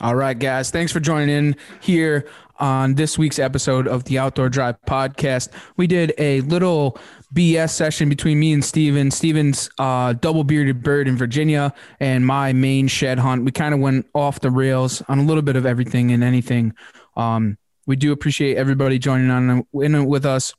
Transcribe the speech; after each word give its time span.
All 0.00 0.14
right, 0.14 0.38
guys. 0.38 0.70
Thanks 0.70 0.92
for 0.92 1.00
joining 1.00 1.30
in 1.30 1.56
here 1.80 2.28
on 2.58 2.94
this 2.94 3.16
week's 3.16 3.38
episode 3.38 3.88
of 3.88 4.04
the 4.04 4.18
Outdoor 4.18 4.50
Drive 4.50 4.76
podcast. 4.86 5.48
We 5.78 5.86
did 5.86 6.12
a 6.18 6.42
little 6.42 6.98
BS 7.34 7.70
session 7.70 8.10
between 8.10 8.38
me 8.38 8.52
and 8.52 8.62
Steven. 8.62 9.10
Steven's 9.10 9.70
uh, 9.78 10.12
double 10.12 10.44
bearded 10.44 10.82
bird 10.82 11.08
in 11.08 11.16
Virginia 11.16 11.72
and 11.98 12.26
my 12.26 12.52
Maine 12.52 12.88
shed 12.88 13.18
hunt. 13.18 13.44
We 13.44 13.52
kind 13.52 13.72
of 13.72 13.80
went 13.80 14.06
off 14.14 14.40
the 14.40 14.50
rails 14.50 15.02
on 15.08 15.18
a 15.18 15.22
little 15.22 15.42
bit 15.42 15.56
of 15.56 15.64
everything 15.64 16.12
and 16.12 16.22
anything. 16.22 16.74
Um, 17.16 17.56
we 17.86 17.96
do 17.96 18.12
appreciate 18.12 18.56
everybody 18.58 18.98
joining 18.98 19.30
on 19.30 19.66
in 19.74 20.04
with 20.04 20.26
us. 20.26 20.52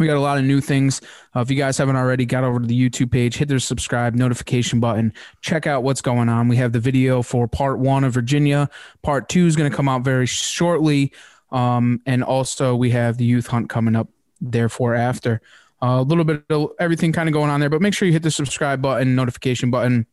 We 0.00 0.06
got 0.06 0.16
a 0.16 0.20
lot 0.20 0.38
of 0.38 0.44
new 0.44 0.62
things. 0.62 1.02
Uh, 1.36 1.40
if 1.40 1.50
you 1.50 1.56
guys 1.56 1.76
haven't 1.76 1.96
already, 1.96 2.24
got 2.24 2.42
over 2.42 2.58
to 2.58 2.66
the 2.66 2.88
YouTube 2.90 3.12
page, 3.12 3.36
hit 3.36 3.48
the 3.48 3.60
subscribe 3.60 4.14
notification 4.14 4.80
button, 4.80 5.12
check 5.42 5.66
out 5.66 5.82
what's 5.82 6.00
going 6.00 6.30
on. 6.30 6.48
We 6.48 6.56
have 6.56 6.72
the 6.72 6.80
video 6.80 7.20
for 7.20 7.46
part 7.46 7.78
one 7.78 8.02
of 8.02 8.14
Virginia. 8.14 8.70
Part 9.02 9.28
two 9.28 9.46
is 9.46 9.56
going 9.56 9.70
to 9.70 9.76
come 9.76 9.90
out 9.90 10.02
very 10.02 10.24
shortly. 10.24 11.12
Um, 11.52 12.00
and 12.06 12.24
also, 12.24 12.74
we 12.74 12.90
have 12.90 13.18
the 13.18 13.26
youth 13.26 13.46
hunt 13.46 13.68
coming 13.68 13.94
up, 13.94 14.08
therefore, 14.40 14.94
after. 14.94 15.42
Uh, 15.82 15.98
a 16.00 16.02
little 16.02 16.24
bit 16.24 16.44
of 16.48 16.70
everything 16.78 17.12
kind 17.12 17.28
of 17.28 17.34
going 17.34 17.50
on 17.50 17.60
there, 17.60 17.68
but 17.68 17.82
make 17.82 17.92
sure 17.92 18.06
you 18.06 18.12
hit 18.12 18.22
the 18.22 18.30
subscribe 18.30 18.80
button, 18.80 19.14
notification 19.14 19.70
button. 19.70 20.06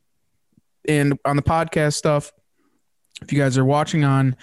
And 0.86 1.17
on 1.23 1.38
the 1.38 1.42
podcast 1.42 1.94
stuff, 1.94 2.34
if 3.22 3.31
you 3.31 3.40
guys 3.40 3.58
are 3.58 3.66
watching 3.66 4.03
on 4.03 4.36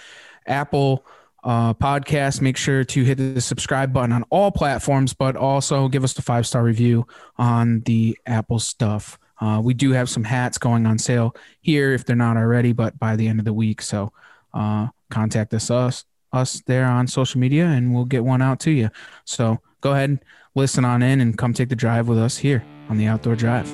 Apple, 0.47 1.05
uh, 1.45 1.73
podcast. 1.75 2.41
Make 2.41 2.57
sure 2.57 2.83
to 2.83 3.03
hit 3.03 3.17
the 3.17 3.39
subscribe 3.39 3.93
button 3.93 4.11
on 4.11 4.23
all 4.29 4.51
platforms, 4.51 5.13
but 5.13 5.37
also 5.37 5.87
give 5.87 6.03
us 6.03 6.13
the 6.13 6.21
five 6.21 6.45
star 6.45 6.63
review 6.63 7.07
on 7.37 7.81
the 7.81 8.17
Apple 8.25 8.59
stuff. 8.59 9.17
Uh, 9.39 9.61
we 9.63 9.73
do 9.73 9.91
have 9.91 10.09
some 10.09 10.23
hats 10.23 10.57
going 10.57 10.85
on 10.85 10.97
sale 10.97 11.35
here 11.61 11.93
if 11.93 12.05
they're 12.05 12.15
not 12.15 12.35
already, 12.35 12.73
but 12.73 12.97
by 12.99 13.15
the 13.15 13.27
end 13.27 13.39
of 13.39 13.45
the 13.45 13.53
week. 13.53 13.81
So 13.81 14.11
uh, 14.53 14.87
contact 15.09 15.53
us, 15.53 15.69
us 15.69 16.03
us 16.35 16.61
there 16.65 16.85
on 16.85 17.07
social 17.07 17.39
media, 17.39 17.65
and 17.65 17.93
we'll 17.93 18.05
get 18.05 18.23
one 18.23 18.41
out 18.41 18.59
to 18.61 18.71
you. 18.71 18.89
So 19.23 19.59
go 19.81 19.93
ahead, 19.93 20.19
listen 20.53 20.85
on 20.85 21.01
in, 21.01 21.21
and 21.21 21.37
come 21.37 21.53
take 21.53 21.69
the 21.69 21.75
drive 21.75 22.07
with 22.07 22.19
us 22.19 22.37
here 22.37 22.63
on 22.89 22.97
the 22.97 23.07
Outdoor 23.07 23.35
Drive. 23.35 23.73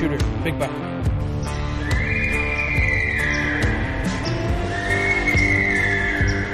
Shooter. 0.00 0.16
Big 0.42 0.58
buck. 0.58 0.70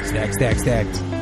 Stack, 0.05 0.33
stack, 0.33 0.58
stack. 0.58 1.16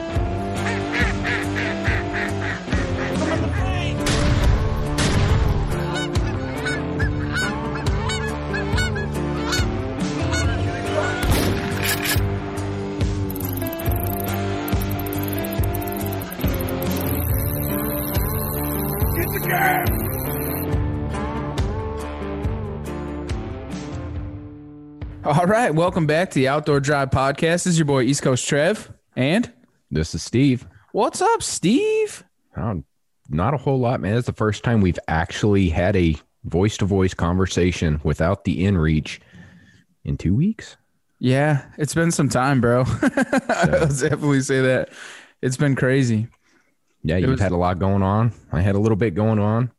All 25.25 25.47
right, 25.47 25.75
welcome 25.75 26.07
back 26.07 26.29
to 26.31 26.35
the 26.35 26.49
Outdoor 26.49 26.81
Drive 26.81 27.09
Podcast. 27.09 27.65
This 27.65 27.69
is 27.69 27.79
your 27.79 27.87
boy 27.87 28.03
East 28.03 28.21
Coast 28.21 28.47
Trev, 28.47 28.93
and 29.17 29.51
this 29.91 30.15
is 30.15 30.23
Steve. 30.23 30.69
What's 30.93 31.23
up, 31.23 31.43
Steve? 31.43 32.23
Oh, 32.59 32.85
not 33.31 33.55
a 33.55 33.57
whole 33.57 33.79
lot, 33.79 34.03
man. 34.03 34.19
It's 34.19 34.27
the 34.27 34.35
first 34.35 34.65
time 34.65 34.83
we've 34.83 34.99
actually 35.09 35.71
had 35.71 35.97
a 35.97 36.15
voice-to-voice 36.45 37.15
conversation 37.15 38.03
without 38.05 38.45
the 38.45 38.65
inReach 38.65 39.21
in 40.05 40.19
two 40.19 40.35
weeks. 40.35 40.77
Yeah, 41.21 41.65
it's 41.79 41.95
been 41.95 42.11
some 42.11 42.29
time, 42.29 42.61
bro. 42.61 42.85
I'll 43.49 43.89
definitely 43.89 44.43
say 44.43 44.61
that. 44.61 44.91
It's 45.41 45.57
been 45.57 45.75
crazy. 45.75 46.29
Yeah, 47.03 47.17
you've 47.17 47.31
was, 47.31 47.41
had 47.41 47.53
a 47.53 47.57
lot 47.57 47.79
going 47.79 48.03
on. 48.03 48.35
I 48.53 48.61
had 48.61 48.75
a 48.75 48.79
little 48.79 48.97
bit 48.97 49.15
going 49.15 49.39
on. 49.39 49.73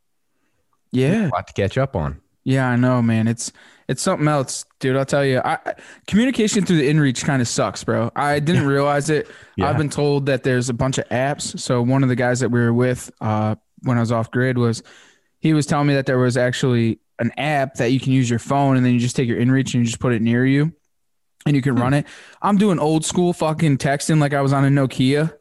Yeah, 0.90 1.28
a 1.28 1.30
lot 1.30 1.46
to 1.46 1.52
catch 1.52 1.78
up 1.78 1.94
on. 1.94 2.20
Yeah, 2.42 2.68
I 2.68 2.74
know, 2.74 3.00
man. 3.00 3.28
It's 3.28 3.52
it's 3.88 4.02
something 4.02 4.26
else, 4.26 4.64
dude. 4.80 4.96
I'll 4.96 5.04
tell 5.04 5.24
you. 5.24 5.40
I, 5.44 5.74
communication 6.06 6.64
through 6.64 6.78
the 6.78 6.90
inReach 6.90 7.24
kind 7.24 7.40
of 7.40 7.48
sucks, 7.48 7.84
bro. 7.84 8.10
I 8.16 8.40
didn't 8.40 8.66
realize 8.66 9.10
it. 9.10 9.28
yeah. 9.56 9.68
I've 9.68 9.78
been 9.78 9.90
told 9.90 10.26
that 10.26 10.42
there's 10.42 10.68
a 10.68 10.74
bunch 10.74 10.98
of 10.98 11.08
apps. 11.08 11.58
So 11.58 11.82
one 11.82 12.02
of 12.02 12.08
the 12.08 12.16
guys 12.16 12.40
that 12.40 12.50
we 12.50 12.60
were 12.60 12.74
with 12.74 13.10
uh, 13.20 13.54
when 13.82 13.96
I 13.96 14.00
was 14.00 14.12
off 14.12 14.30
grid 14.30 14.58
was 14.58 14.82
he 15.38 15.54
was 15.54 15.66
telling 15.66 15.86
me 15.86 15.94
that 15.94 16.06
there 16.06 16.18
was 16.18 16.36
actually 16.36 16.98
an 17.18 17.30
app 17.38 17.74
that 17.74 17.92
you 17.92 18.00
can 18.00 18.12
use 18.12 18.28
your 18.28 18.38
phone 18.38 18.76
and 18.76 18.84
then 18.84 18.92
you 18.92 18.98
just 18.98 19.16
take 19.16 19.28
your 19.28 19.38
inReach 19.38 19.72
and 19.72 19.74
you 19.74 19.84
just 19.84 20.00
put 20.00 20.12
it 20.12 20.20
near 20.20 20.44
you 20.44 20.72
and 21.46 21.54
you 21.54 21.62
can 21.62 21.76
hmm. 21.76 21.82
run 21.82 21.94
it. 21.94 22.06
I'm 22.42 22.58
doing 22.58 22.78
old 22.78 23.04
school 23.04 23.32
fucking 23.32 23.78
texting 23.78 24.20
like 24.20 24.34
I 24.34 24.42
was 24.42 24.52
on 24.52 24.64
a 24.64 24.68
Nokia. 24.68 25.32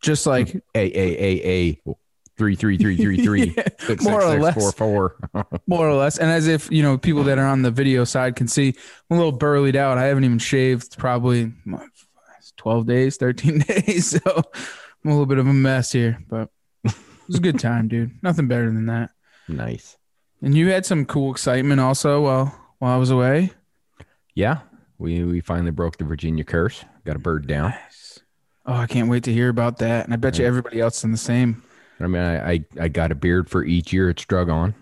Just 0.00 0.26
like 0.26 0.54
a 0.74 0.78
a 0.78 0.78
a 0.78 1.78
a 1.86 1.94
three 2.40 2.56
three 2.56 2.78
three 2.78 2.96
three 2.96 3.22
three. 3.22 3.54
Six, 3.80 4.02
more 4.02 4.22
six, 4.22 4.24
or 4.24 4.30
six, 4.30 4.42
less. 4.42 4.54
four 4.54 4.72
four. 4.72 5.46
More 5.66 5.86
or 5.86 5.92
less. 5.94 6.16
And 6.16 6.30
as 6.30 6.46
if 6.46 6.72
you 6.72 6.82
know 6.82 6.96
people 6.96 7.22
that 7.24 7.38
are 7.38 7.46
on 7.46 7.60
the 7.60 7.70
video 7.70 8.04
side 8.04 8.34
can 8.34 8.48
see 8.48 8.74
i'm 9.10 9.16
a 9.16 9.20
little 9.20 9.38
burled 9.38 9.76
out. 9.76 9.98
I 9.98 10.04
haven't 10.04 10.24
even 10.24 10.38
shaved 10.38 10.96
probably 10.96 11.52
12 12.56 12.86
days 12.86 13.18
13 13.18 13.58
days. 13.68 14.10
So 14.10 14.20
i'm 14.24 15.10
a 15.10 15.10
little 15.10 15.26
bit 15.26 15.36
of 15.36 15.46
a 15.46 15.52
mess 15.52 15.92
here 15.92 16.18
but 16.28 16.48
it 16.84 16.94
was 17.26 17.36
a 17.36 17.40
good 17.40 17.58
time 17.58 17.88
dude. 17.88 18.12
Nothing 18.22 18.48
better 18.48 18.66
than 18.66 18.86
that. 18.86 19.10
Nice. 19.46 19.98
And 20.40 20.54
you 20.54 20.70
had 20.70 20.86
some 20.86 21.04
cool 21.04 21.30
excitement 21.32 21.78
also 21.78 22.22
while 22.22 22.58
while 22.78 22.94
i 22.94 22.96
was 22.96 23.10
away? 23.10 23.52
Yeah. 24.34 24.60
We 24.96 25.24
we 25.24 25.40
finally 25.40 25.72
broke 25.72 25.98
the 25.98 26.04
virginia 26.04 26.44
curse. 26.44 26.86
Got 27.04 27.16
a 27.16 27.20
bird 27.20 27.46
down. 27.46 27.70
Nice. 27.70 28.20
oh 28.64 28.76
i 28.76 28.86
can't 28.86 29.10
wait 29.10 29.24
to 29.24 29.32
hear 29.32 29.50
about 29.50 29.76
that. 29.78 30.06
And 30.06 30.14
i 30.14 30.16
bet 30.16 30.38
you 30.38 30.46
everybody 30.46 30.80
else 30.80 31.04
in 31.04 31.12
the 31.12 31.18
same 31.18 31.62
I 32.00 32.06
mean, 32.06 32.22
I, 32.22 32.52
I, 32.52 32.64
I 32.80 32.88
got 32.88 33.12
a 33.12 33.14
beard 33.14 33.50
for 33.50 33.64
each 33.64 33.92
year 33.92 34.10
it's 34.10 34.24
drug 34.24 34.48
on. 34.48 34.74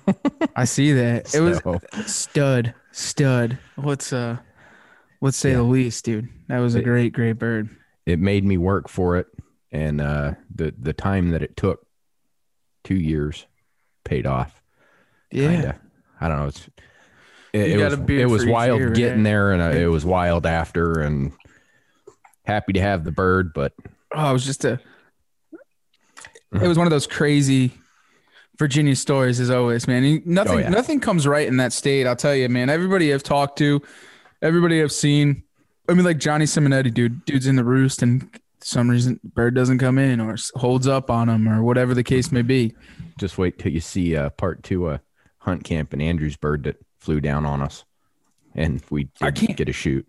I 0.56 0.64
see 0.64 0.92
that. 0.92 1.26
It 1.34 1.60
so. 1.60 1.62
was 1.64 2.06
stud, 2.06 2.74
stud. 2.92 3.58
Let's 3.76 4.12
uh, 4.12 4.38
let's 5.20 5.36
say 5.36 5.50
yeah. 5.50 5.56
the 5.56 5.62
least, 5.64 6.04
dude. 6.04 6.28
That 6.48 6.58
was 6.58 6.74
a 6.74 6.78
it, 6.78 6.84
great, 6.84 7.12
great 7.12 7.38
bird. 7.38 7.68
It 8.06 8.18
made 8.18 8.44
me 8.44 8.56
work 8.56 8.88
for 8.88 9.16
it, 9.16 9.26
and 9.70 10.00
uh, 10.00 10.34
the 10.54 10.74
the 10.78 10.92
time 10.92 11.30
that 11.30 11.42
it 11.42 11.56
took, 11.56 11.86
two 12.84 12.96
years, 12.96 13.46
paid 14.04 14.26
off. 14.26 14.62
Yeah, 15.30 15.48
Kinda. 15.48 15.80
I 16.20 16.28
don't 16.28 16.38
know. 16.38 16.46
It's 16.46 16.68
it, 17.52 17.70
it 17.72 17.84
was 17.84 17.98
it 18.08 18.30
was 18.30 18.46
wild 18.46 18.78
year, 18.78 18.90
getting 18.90 19.18
right? 19.18 19.24
there, 19.24 19.52
and 19.52 19.62
uh, 19.62 19.78
it 19.78 19.86
was 19.90 20.04
wild 20.04 20.46
after, 20.46 21.00
and 21.00 21.32
happy 22.44 22.72
to 22.72 22.80
have 22.80 23.04
the 23.04 23.12
bird, 23.12 23.52
but 23.54 23.72
oh, 24.14 24.30
it 24.30 24.32
was 24.32 24.44
just 24.44 24.64
a 24.64 24.80
it 26.52 26.68
was 26.68 26.76
one 26.78 26.86
of 26.86 26.90
those 26.90 27.06
crazy 27.06 27.72
Virginia 28.58 28.94
stories 28.94 29.40
as 29.40 29.50
always, 29.50 29.88
man. 29.88 30.22
Nothing, 30.24 30.54
oh, 30.54 30.58
yeah. 30.58 30.68
nothing 30.68 31.00
comes 31.00 31.26
right 31.26 31.48
in 31.48 31.56
that 31.56 31.72
state. 31.72 32.06
I'll 32.06 32.16
tell 32.16 32.34
you, 32.34 32.48
man. 32.48 32.68
Everybody 32.70 33.12
I've 33.12 33.22
talked 33.22 33.58
to, 33.58 33.80
everybody 34.40 34.82
I've 34.82 34.92
seen. 34.92 35.42
I 35.88 35.94
mean, 35.94 36.04
like 36.04 36.18
Johnny 36.18 36.44
Simonetti, 36.44 36.92
dude. 36.92 37.24
Dude's 37.24 37.46
in 37.46 37.56
the 37.56 37.64
roost, 37.64 38.02
and 38.02 38.28
some 38.60 38.88
reason 38.88 39.18
bird 39.24 39.54
doesn't 39.54 39.78
come 39.78 39.98
in 39.98 40.20
or 40.20 40.36
holds 40.54 40.86
up 40.86 41.10
on 41.10 41.28
him 41.28 41.48
or 41.48 41.62
whatever 41.62 41.94
the 41.94 42.04
case 42.04 42.30
may 42.30 42.42
be. 42.42 42.74
Just 43.18 43.38
wait 43.38 43.58
till 43.58 43.72
you 43.72 43.80
see 43.80 44.16
uh, 44.16 44.30
part 44.30 44.62
two 44.62 44.86
uh, 44.86 44.98
hunt 45.38 45.64
camp 45.64 45.92
and 45.92 46.00
Andrew's 46.00 46.36
bird 46.36 46.64
that 46.64 46.76
flew 47.00 47.20
down 47.20 47.44
on 47.44 47.62
us, 47.62 47.84
and 48.54 48.82
we 48.90 49.08
I 49.20 49.30
can't 49.30 49.56
get 49.56 49.68
a 49.68 49.72
shoot. 49.72 50.06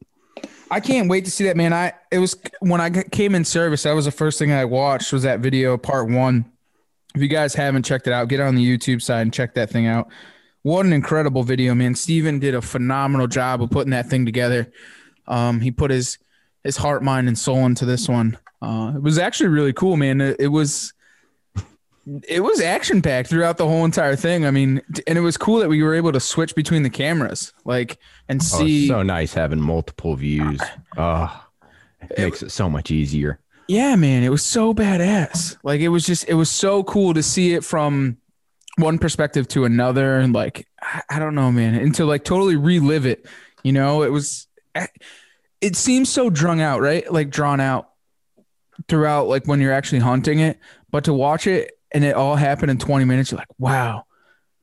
I 0.69 0.80
can't 0.80 1.09
wait 1.09 1.25
to 1.25 1.31
see 1.31 1.44
that, 1.45 1.56
man. 1.56 1.74
I 1.74 1.94
it 2.12 2.18
was 2.19 2.35
when 2.59 2.81
I 2.81 2.89
came 2.89 3.35
in 3.35 3.45
service. 3.45 3.83
That 3.83 3.94
was 3.94 4.06
the 4.06 4.12
first 4.12 4.39
thing 4.39 4.51
I 4.51 4.65
watched 4.65 5.13
was 5.13 5.24
that 5.24 5.39
video, 5.39 5.77
part 5.77 6.09
one. 6.09 6.51
If 7.15 7.21
you 7.21 7.27
guys 7.27 7.53
haven't 7.53 7.83
checked 7.83 8.07
it 8.07 8.13
out, 8.13 8.27
get 8.27 8.39
on 8.39 8.56
the 8.56 8.65
YouTube 8.65 9.01
side 9.01 9.21
and 9.21 9.31
check 9.31 9.53
that 9.53 9.69
thing 9.69 9.85
out. 9.85 10.07
What 10.63 10.85
an 10.85 10.94
incredible 10.94 11.44
video, 11.44 11.75
man! 11.75 11.94
Steven 11.94 12.39
did 12.39 12.56
a 12.56 12.62
phenomenal 12.62 13.27
job 13.27 13.62
of 13.62 13.69
putting 13.69 13.91
that 13.91 14.09
thing 14.09 14.25
together. 14.25 14.71
Um, 15.27 15.62
he 15.62 15.69
put 15.69 15.91
his 15.91 16.18
his 16.63 16.77
heart, 16.77 17.03
mind, 17.03 17.27
and 17.27 17.38
soul 17.38 17.65
into 17.65 17.86
this 17.86 18.09
one. 18.09 18.38
Uh, 18.62 18.94
it 18.95 19.01
was 19.01 19.19
actually 19.19 19.50
really 19.50 19.74
cool, 19.74 19.97
man. 19.97 20.21
It, 20.21 20.38
it 20.39 20.47
was 20.47 20.94
it 22.27 22.41
was 22.41 22.59
action 22.59 23.01
packed 23.01 23.29
throughout 23.29 23.57
the 23.57 23.67
whole 23.67 23.85
entire 23.85 24.15
thing. 24.15 24.45
I 24.45 24.51
mean, 24.51 24.81
and 25.07 25.17
it 25.17 25.21
was 25.21 25.38
cool 25.38 25.59
that 25.59 25.69
we 25.69 25.81
were 25.83 25.94
able 25.95 26.11
to 26.11 26.19
switch 26.19 26.53
between 26.55 26.83
the 26.83 26.89
cameras, 26.89 27.53
like 27.65 27.97
and 28.27 28.41
Oh, 28.41 28.44
see. 28.59 28.79
it's 28.85 28.89
so 28.89 29.03
nice 29.03 29.33
having 29.33 29.61
multiple 29.61 30.15
views. 30.15 30.59
Oh, 30.97 31.45
it 32.09 32.19
makes 32.19 32.44
it 32.44 32.51
so 32.51 32.69
much 32.69 32.91
easier. 32.91 33.39
Yeah, 33.69 33.95
man, 33.95 34.23
it 34.23 34.29
was 34.29 34.44
so 34.44 34.73
badass. 34.73 35.55
Like 35.63 35.79
it 35.79 35.88
was 35.88 36.05
just 36.05 36.27
it 36.27 36.33
was 36.33 36.51
so 36.51 36.83
cool 36.83 37.13
to 37.13 37.23
see 37.23 37.53
it 37.53 37.63
from 37.63 38.17
one 38.77 38.97
perspective 38.97 39.47
to 39.50 39.63
another 39.65 40.17
and 40.19 40.33
like 40.33 40.67
I, 40.81 41.01
I 41.09 41.19
don't 41.19 41.35
know, 41.35 41.51
man, 41.51 41.75
and 41.75 41.95
to 41.95 42.05
like 42.05 42.23
totally 42.25 42.57
relive 42.57 43.05
it. 43.05 43.25
You 43.63 43.71
know, 43.71 44.03
it 44.03 44.11
was 44.11 44.47
eh, 44.75 44.88
it 45.61 45.77
seems 45.77 46.09
so 46.11 46.29
drung 46.29 46.59
out, 46.59 46.81
right? 46.81 47.09
Like 47.09 47.29
drawn 47.29 47.61
out 47.61 47.91
throughout 48.89 49.27
like 49.27 49.45
when 49.47 49.61
you're 49.61 49.71
actually 49.71 50.00
hunting 50.00 50.39
it, 50.39 50.59
but 50.91 51.05
to 51.05 51.13
watch 51.13 51.47
it 51.47 51.71
and 51.94 52.04
it 52.04 52.16
all 52.16 52.36
happened 52.36 52.72
in 52.72 52.78
20 52.78 53.06
minutes, 53.06 53.31
you're 53.31 53.38
like, 53.38 53.48
"Wow. 53.60 54.06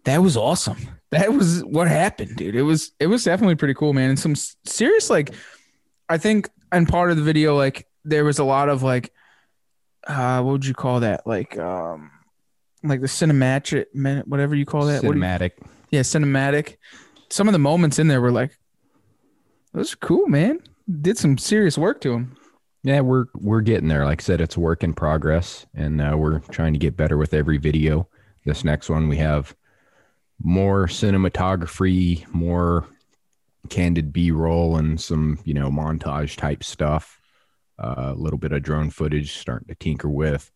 That 0.05 0.23
was 0.23 0.37
awesome." 0.37 0.79
That 1.11 1.33
was 1.33 1.63
what 1.65 1.89
happened, 1.89 2.37
dude. 2.37 2.55
It 2.55 2.63
was 2.63 2.93
it 3.01 3.09
was 3.09 3.25
definitely 3.25 3.57
pretty 3.57 3.75
cool, 3.75 3.93
man. 3.93 4.11
And 4.11 4.19
some 4.19 4.35
serious 4.65 5.11
like 5.11 5.35
I 6.09 6.19
think 6.19 6.49
and 6.71 6.89
part 6.89 7.11
of 7.11 7.17
the 7.17 7.23
video 7.25 7.57
like 7.57 7.87
there 8.05 8.25
was 8.25 8.39
a 8.39 8.45
lot 8.45 8.69
of 8.69 8.83
like 8.85 9.13
uh 10.07 10.41
what 10.43 10.53
would 10.53 10.65
you 10.67 10.73
call 10.75 11.01
that 11.01 11.27
like 11.27 11.59
um 11.59 12.11
like 12.85 13.01
the 13.01 13.07
cinematic 13.09 13.87
whatever 14.27 14.55
you 14.55 14.65
call 14.65 14.87
that 14.87 15.01
do 15.03 15.09
you- 15.09 15.13
Cinematic. 15.13 15.51
yeah 15.91 16.01
cinematic 16.01 16.77
some 17.29 17.49
of 17.49 17.53
the 17.53 17.59
moments 17.59 17.99
in 17.99 18.07
there 18.09 18.21
were 18.21 18.33
like 18.33 18.57
those 19.75 19.93
are 19.93 19.97
cool 19.97 20.27
man 20.29 20.61
did 21.03 21.19
some 21.19 21.37
serious 21.37 21.77
work 21.77 22.01
to 22.01 22.11
them 22.13 22.37
Yeah, 22.83 23.01
we're 23.01 23.27
we're 23.35 23.61
getting 23.61 23.89
there. 23.89 24.07
Like 24.07 24.23
I 24.23 24.25
said, 24.25 24.41
it's 24.41 24.57
a 24.57 24.61
work 24.61 24.83
in 24.83 24.95
progress, 24.95 25.67
and 25.75 26.01
uh, 26.01 26.15
we're 26.17 26.39
trying 26.39 26.73
to 26.73 26.79
get 26.79 26.97
better 26.97 27.19
with 27.19 27.35
every 27.35 27.59
video. 27.59 28.09
This 28.45 28.65
next 28.65 28.89
one, 28.89 29.09
we 29.09 29.19
have 29.19 29.55
more 30.43 30.87
cinematography, 30.87 32.27
more 32.33 32.87
candid 33.69 34.13
B-roll, 34.15 34.77
and 34.77 34.99
some 34.99 35.39
you 35.45 35.53
know 35.53 35.71
montage 35.71 36.37
type 36.37 36.65
stuff. 36.65 37.21
Uh, 37.79 38.13
a 38.15 38.15
little 38.15 38.39
bit 38.39 38.53
of 38.53 38.63
drone 38.63 38.91
footage, 38.91 39.33
starting 39.37 39.69
to 39.69 39.75
tinker 39.75 40.09
with, 40.09 40.51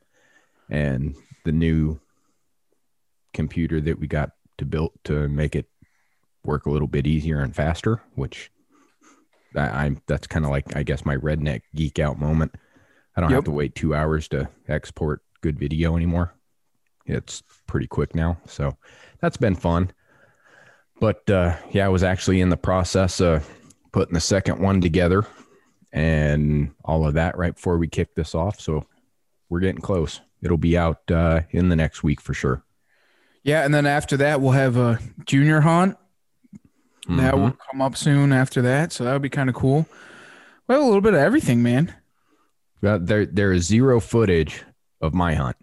and 0.70 1.14
the 1.44 1.52
new 1.52 2.00
computer 3.34 3.80
that 3.82 3.98
we 3.98 4.06
got 4.06 4.30
to 4.56 4.64
build 4.64 4.92
to 5.04 5.28
make 5.28 5.54
it 5.54 5.66
work 6.44 6.64
a 6.64 6.70
little 6.70 6.88
bit 6.88 7.06
easier 7.06 7.40
and 7.40 7.54
faster, 7.54 8.02
which 8.14 8.50
I, 9.56 9.84
I'm 9.84 10.00
that's 10.06 10.26
kind 10.26 10.44
of 10.44 10.50
like 10.50 10.76
I 10.76 10.82
guess 10.82 11.04
my 11.04 11.16
redneck 11.16 11.62
geek 11.74 11.98
out 11.98 12.18
moment. 12.18 12.54
I 13.16 13.20
don't 13.20 13.30
Yep. 13.30 13.36
have 13.38 13.44
to 13.44 13.50
wait 13.52 13.74
two 13.74 13.94
hours 13.94 14.26
to 14.28 14.48
export 14.68 15.22
good 15.40 15.58
video 15.58 15.96
anymore. 15.96 16.34
It's 17.06 17.42
pretty 17.66 17.86
quick 17.86 18.14
now, 18.14 18.38
so 18.46 18.76
that's 19.20 19.36
been 19.36 19.54
fun. 19.54 19.92
But 21.00 21.28
uh, 21.30 21.56
yeah, 21.70 21.86
I 21.86 21.88
was 21.90 22.02
actually 22.02 22.40
in 22.40 22.48
the 22.48 22.56
process 22.56 23.20
of 23.20 23.48
putting 23.92 24.14
the 24.14 24.20
second 24.20 24.58
one 24.58 24.80
together 24.80 25.26
and 25.92 26.72
all 26.84 27.06
of 27.06 27.14
that 27.14 27.36
right 27.36 27.54
before 27.54 27.78
we 27.78 27.86
kick 27.88 28.14
this 28.14 28.34
off. 28.34 28.58
So 28.60 28.86
we're 29.48 29.60
getting 29.60 29.80
close. 29.80 30.20
It'll 30.42 30.56
be 30.56 30.76
out 30.76 31.08
uh, 31.10 31.42
in 31.50 31.68
the 31.68 31.76
next 31.76 32.02
week 32.02 32.20
for 32.20 32.34
sure. 32.34 32.64
yeah 33.44 33.64
and 33.64 33.72
then 33.74 33.86
after 33.86 34.16
that 34.18 34.40
we'll 34.40 34.52
have 34.52 34.76
a 34.76 34.98
junior 35.26 35.60
hunt 37.06 37.20
that 37.20 37.36
will 37.36 37.48
mm-hmm. 37.48 37.70
come 37.70 37.82
up 37.82 37.96
soon 37.96 38.32
after 38.32 38.62
that 38.62 38.92
so 38.92 39.04
that 39.04 39.12
would 39.12 39.22
be 39.22 39.28
kind 39.28 39.48
of 39.48 39.54
cool 39.54 39.86
well 40.68 40.82
a 40.82 40.86
little 40.86 41.00
bit 41.00 41.14
of 41.14 41.20
everything 41.20 41.62
man 41.62 41.94
Well, 42.84 42.98
there 42.98 43.24
there 43.24 43.50
is 43.50 43.64
zero 43.64 43.98
footage 43.98 44.62
of 45.00 45.14
my 45.14 45.34
hunt. 45.34 45.56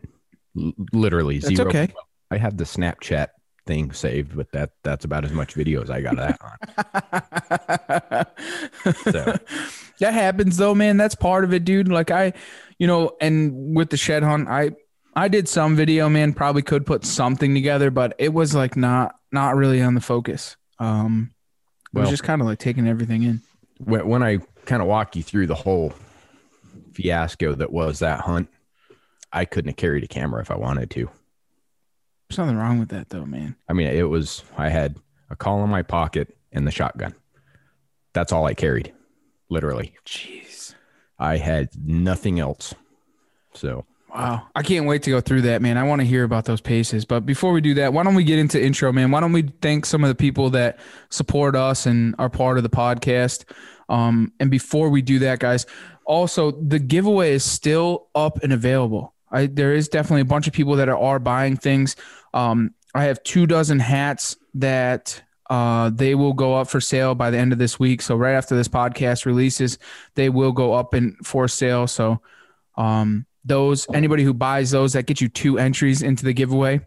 L- 0.58 0.74
literally 0.92 1.38
That's 1.38 1.56
zero. 1.56 1.70
okay. 1.70 1.94
I 2.32 2.38
have 2.38 2.58
the 2.58 2.64
Snapchat 2.64 3.28
thing 3.68 3.92
saved, 3.92 4.36
but 4.36 4.52
that 4.54 4.72
that's 4.84 5.06
about 5.06 5.24
as 5.24 5.32
much 5.32 5.54
video 5.54 5.84
as 5.84 5.92
I 5.92 6.02
got 6.02 6.18
of 6.18 6.18
that 6.18 6.40
on. 6.42 8.26
So. 9.12 9.38
that 10.00 10.14
happens 10.14 10.58
though, 10.58 10.74
man. 10.74 10.98
That's 10.98 11.14
part 11.14 11.44
of 11.44 11.54
it, 11.54 11.64
dude. 11.64 11.90
Like 11.90 12.10
I, 12.10 12.34
you 12.80 12.88
know, 12.88 13.12
and 13.22 13.76
with 13.76 13.92
the 13.92 13.98
shed 13.98 14.24
hunt, 14.24 14.48
I 14.48 14.72
I 15.16 15.28
did 15.28 15.48
some 15.48 15.76
video, 15.76 16.10
man. 16.10 16.34
Probably 16.34 16.64
could 16.64 16.88
put 16.88 17.06
something 17.06 17.54
together, 17.54 17.92
but 17.92 18.16
it 18.18 18.34
was 18.34 18.56
like 18.56 18.76
not 18.76 19.14
not 19.32 19.56
really 19.56 19.80
on 19.80 19.94
the 19.94 20.02
focus. 20.02 20.58
Um, 20.82 21.32
it 21.94 22.00
was 22.00 22.10
just 22.10 22.24
kind 22.24 22.42
of 22.42 22.48
like 22.48 22.60
taking 22.60 22.88
everything 22.88 23.24
in. 23.24 23.42
When, 23.78 24.08
when 24.08 24.24
I 24.24 24.40
kind 24.66 24.82
of 24.82 24.88
walk 24.88 25.16
you 25.16 25.24
through 25.24 25.48
the 25.48 25.56
whole 25.56 25.94
fiasco 26.94 27.54
that 27.56 27.72
was 27.72 28.00
that 28.00 28.22
hunt, 28.22 28.50
I 29.32 29.46
couldn't 29.46 29.70
have 29.70 29.78
carried 29.78 30.04
a 30.04 30.08
camera 30.08 30.42
if 30.42 30.50
I 30.50 30.56
wanted 30.58 30.90
to. 30.92 31.10
There's 32.28 32.38
nothing 32.40 32.58
wrong 32.58 32.80
with 32.80 32.90
that 32.90 33.10
though, 33.10 33.26
man. 33.26 33.56
I 33.70 33.74
mean, 33.74 33.88
it 33.88 34.10
was 34.10 34.44
I 34.58 34.70
had 34.70 34.98
a 35.30 35.36
call 35.36 35.64
in 35.64 35.70
my 35.70 35.84
pocket 35.84 36.36
and 36.52 36.66
the 36.66 36.72
shotgun. 36.72 37.14
That's 38.14 38.32
all 38.32 38.46
I 38.46 38.54
carried, 38.54 38.92
literally. 39.50 39.94
Jeez. 40.06 40.74
I 41.20 41.38
had 41.38 41.70
nothing 41.86 42.40
else. 42.40 42.74
So 43.54 43.86
Wow. 44.14 44.48
I 44.54 44.62
can't 44.62 44.86
wait 44.86 45.04
to 45.04 45.10
go 45.10 45.22
through 45.22 45.44
that, 45.44 45.62
man. 45.62 45.78
I 45.78 45.84
want 45.84 46.02
to 46.02 46.06
hear 46.06 46.26
about 46.26 46.44
those 46.44 46.60
paces. 46.60 47.06
But 47.06 47.26
before 47.26 47.54
we 47.54 47.62
do 47.62 47.76
that, 47.76 47.94
why 47.94 48.04
don't 48.04 48.16
we 48.16 48.26
get 48.26 48.40
into 48.40 48.62
intro, 48.62 48.92
man? 48.92 49.10
Why 49.10 49.22
don't 49.22 49.32
we 49.32 49.44
thank 49.62 49.86
some 49.86 50.04
of 50.04 50.10
the 50.10 50.16
people 50.16 50.50
that 50.50 50.80
support 51.10 51.56
us 51.56 51.86
and 51.86 52.14
are 52.20 52.30
part 52.30 52.58
of 52.58 52.64
the 52.64 52.70
podcast? 52.70 53.46
Um, 53.88 54.34
and 54.40 54.52
before 54.52 54.90
we 54.90 55.02
do 55.02 55.20
that, 55.20 55.40
guys, 55.40 55.66
also 56.06 56.52
the 56.52 56.80
giveaway 56.80 57.32
is 57.32 57.46
still 57.46 58.08
up 58.14 58.44
and 58.44 58.52
available. 58.52 59.14
I, 59.32 59.46
there 59.46 59.74
is 59.74 59.88
definitely 59.88 60.22
a 60.22 60.26
bunch 60.26 60.46
of 60.46 60.54
people 60.54 60.76
that 60.76 60.90
are, 60.90 60.98
are 60.98 61.20
buying 61.20 61.56
things. 61.56 61.96
Um, 62.34 62.74
I 62.94 63.06
have 63.06 63.24
two 63.24 63.48
dozen 63.48 63.80
hats 63.80 64.36
that 64.56 65.22
uh, 65.50 65.90
they 65.90 66.16
will 66.16 66.34
go 66.34 66.56
up 66.56 66.68
for 66.68 66.82
sale 66.82 67.16
by 67.16 67.30
the 67.30 67.38
end 67.38 67.54
of 67.54 67.60
this 67.60 67.80
week. 67.80 68.02
So 68.02 68.18
right 68.18 68.34
after 68.34 68.58
this 68.58 68.68
podcast 68.68 69.26
releases, 69.26 69.78
they 70.16 70.28
will 70.28 70.52
go 70.52 70.74
up 70.74 70.94
and 70.94 71.16
for 71.26 71.48
sale. 71.48 71.88
So 71.88 72.22
um, 72.76 73.26
those 73.44 73.88
anybody 73.94 74.24
who 74.24 74.34
buys 74.34 74.72
those 74.72 74.94
that 74.94 75.06
get 75.06 75.22
you 75.22 75.30
two 75.30 75.58
entries 75.58 76.02
into 76.02 76.26
the 76.26 76.34
giveaway. 76.34 76.82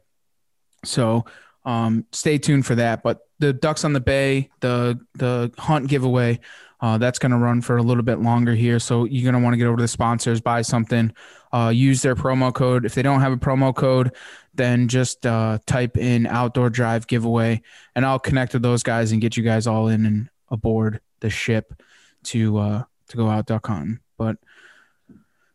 So 0.84 1.24
um, 1.64 2.06
stay 2.12 2.38
tuned 2.38 2.66
for 2.66 2.74
that. 2.76 3.02
But 3.02 3.20
the 3.38 3.52
ducks 3.52 3.84
on 3.84 3.92
the 3.92 4.00
bay, 4.00 4.50
the 4.60 4.98
the 5.14 5.52
hunt 5.58 5.88
giveaway, 5.88 6.40
uh, 6.80 6.98
that's 6.98 7.18
going 7.18 7.32
to 7.32 7.38
run 7.38 7.60
for 7.60 7.76
a 7.76 7.82
little 7.82 8.02
bit 8.02 8.20
longer 8.20 8.54
here. 8.54 8.78
So 8.78 9.04
you're 9.04 9.30
going 9.30 9.40
to 9.40 9.44
want 9.44 9.54
to 9.54 9.58
get 9.58 9.66
over 9.66 9.76
to 9.76 9.82
the 9.82 9.88
sponsors, 9.88 10.40
buy 10.40 10.62
something, 10.62 11.12
uh, 11.52 11.72
use 11.74 12.02
their 12.02 12.14
promo 12.14 12.52
code. 12.52 12.84
If 12.84 12.94
they 12.94 13.02
don't 13.02 13.20
have 13.20 13.32
a 13.32 13.36
promo 13.36 13.74
code, 13.74 14.12
then 14.54 14.88
just 14.88 15.24
uh, 15.26 15.58
type 15.66 15.96
in 15.96 16.26
outdoor 16.26 16.70
drive 16.70 17.06
giveaway, 17.06 17.62
and 17.94 18.04
I'll 18.04 18.18
connect 18.18 18.52
with 18.52 18.62
those 18.62 18.82
guys 18.82 19.12
and 19.12 19.20
get 19.20 19.36
you 19.36 19.42
guys 19.42 19.66
all 19.66 19.88
in 19.88 20.06
and 20.06 20.28
aboard 20.50 21.00
the 21.20 21.30
ship 21.30 21.82
to 22.24 22.58
uh, 22.58 22.82
to 23.08 23.16
go 23.16 23.28
out 23.28 23.46
duck 23.46 23.66
hunting. 23.66 24.00
But 24.18 24.36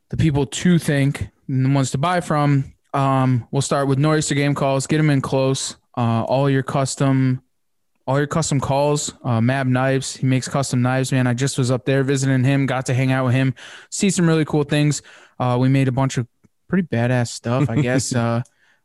the 0.09 0.17
people 0.17 0.45
to 0.45 0.79
think 0.79 1.27
and 1.47 1.65
the 1.65 1.69
ones 1.69 1.91
to 1.91 1.97
buy 1.97 2.21
from. 2.21 2.73
Um, 2.93 3.47
we'll 3.51 3.61
start 3.61 3.87
with 3.87 3.99
Nor'easter 3.99 4.35
Game 4.35 4.55
Calls. 4.55 4.87
Get 4.87 4.97
them 4.97 5.09
in 5.09 5.21
close. 5.21 5.75
Uh, 5.97 6.23
all 6.23 6.49
your 6.49 6.63
custom, 6.63 7.41
all 8.07 8.17
your 8.17 8.27
custom 8.27 8.59
calls. 8.59 9.13
Uh, 9.23 9.41
Mab 9.41 9.67
Knives. 9.67 10.15
He 10.15 10.25
makes 10.25 10.47
custom 10.47 10.81
knives, 10.81 11.11
man. 11.11 11.27
I 11.27 11.33
just 11.33 11.57
was 11.57 11.69
up 11.71 11.85
there 11.85 12.03
visiting 12.03 12.43
him. 12.43 12.65
Got 12.65 12.85
to 12.87 12.93
hang 12.93 13.11
out 13.11 13.25
with 13.25 13.35
him. 13.35 13.53
See 13.91 14.09
some 14.09 14.27
really 14.27 14.45
cool 14.45 14.63
things. 14.63 15.01
Uh, 15.39 15.57
we 15.59 15.69
made 15.69 15.87
a 15.87 15.91
bunch 15.91 16.17
of 16.17 16.27
pretty 16.67 16.87
badass 16.87 17.27
stuff. 17.29 17.69
I 17.69 17.81
guess. 17.81 18.13
Uh, 18.15 18.41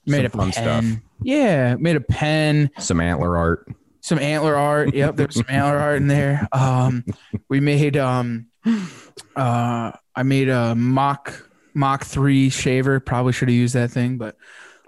made 0.07 0.17
Some 0.17 0.27
a 0.27 0.29
fun 0.29 0.53
pen. 0.53 0.83
stuff. 0.83 1.03
Yeah, 1.23 1.77
made 1.77 1.97
a 1.97 2.01
pen 2.03 2.69
some 2.79 3.01
antler 3.01 3.39
art. 3.39 3.67
some 4.03 4.19
antler 4.19 4.55
art. 4.55 4.93
Yep, 4.95 5.17
there's 5.17 5.35
some 5.37 5.47
antler 5.49 5.79
art 5.79 5.97
in 5.97 6.09
there. 6.09 6.47
Um, 6.53 7.07
we 7.49 7.61
made 7.61 7.97
um, 7.97 8.49
uh, 9.37 9.93
I 10.17 10.23
made 10.23 10.49
a 10.49 10.75
mock 10.75 11.51
Mach 11.75 12.05
three 12.05 12.51
shaver. 12.51 13.01
Probably 13.01 13.33
should 13.33 13.49
have 13.49 13.57
used 13.57 13.75
that 13.75 13.91
thing, 13.91 14.17
but 14.17 14.37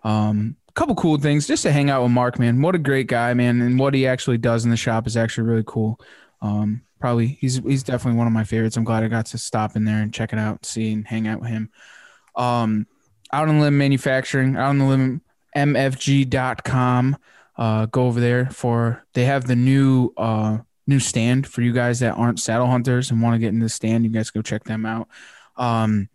um, 0.05 0.57
a 0.69 0.73
couple 0.73 0.95
cool 0.95 1.19
things 1.19 1.47
just 1.47 1.65
to 1.65 1.73
hang 1.73 1.91
out 1.91 2.03
with 2.03 2.13
Mark. 2.13 2.39
Man, 2.39 2.63
what 2.63 2.75
a 2.75 2.79
great 2.79 3.09
guy, 3.09 3.35
man, 3.35 3.61
and 3.61 3.79
what 3.79 3.93
he 3.95 4.07
actually 4.07 4.39
does 4.39 4.65
in 4.65 4.71
the 4.71 4.77
shop 4.77 5.07
is 5.07 5.17
actually 5.17 5.49
really 5.49 5.65
cool. 5.67 6.01
Um, 6.41 6.83
probably 7.01 7.39
he's 7.41 7.59
he's 7.59 7.83
definitely 7.83 8.19
one 8.19 8.29
of 8.29 8.33
my 8.33 8.45
favorites. 8.45 8.77
I'm 8.77 8.85
glad 8.85 9.03
I 9.03 9.09
got 9.09 9.27
to 9.27 9.39
stop 9.39 9.75
in 9.75 9.85
there 9.85 10.01
and 10.01 10.15
check 10.15 10.33
it 10.33 10.39
out, 10.39 10.65
see 10.65 10.93
and 10.93 11.07
hang 11.07 11.27
out 11.27 11.41
with 11.41 11.51
him. 11.51 11.71
Um, 12.37 12.87
out 13.33 13.49
on 13.49 13.61
limb 13.61 13.77
manufacturing, 13.77 14.57
out 14.57 14.69
on 14.69 14.79
the 14.79 14.85
limb 14.85 15.23
mfg.com. 15.57 17.17
Uh, 17.57 17.87
go 17.87 18.07
over 18.07 18.21
there 18.21 18.51
for 18.51 19.03
they 19.15 19.25
have 19.25 19.47
the 19.47 19.57
new 19.57 20.13
uh 20.17 20.59
new 20.87 21.01
stand 21.01 21.47
for 21.47 21.63
you 21.63 21.73
guys 21.73 22.01
that 22.01 22.13
aren't 22.13 22.41
saddle 22.41 22.67
hunters 22.67 23.11
and 23.11 23.21
want 23.23 23.35
to 23.35 23.39
get 23.39 23.49
in 23.49 23.59
the 23.59 23.69
stand. 23.69 24.05
You 24.05 24.11
guys 24.11 24.31
go 24.31 24.43
check 24.43 24.65
them 24.65 24.87
out. 24.87 25.09
Um, 25.57 26.09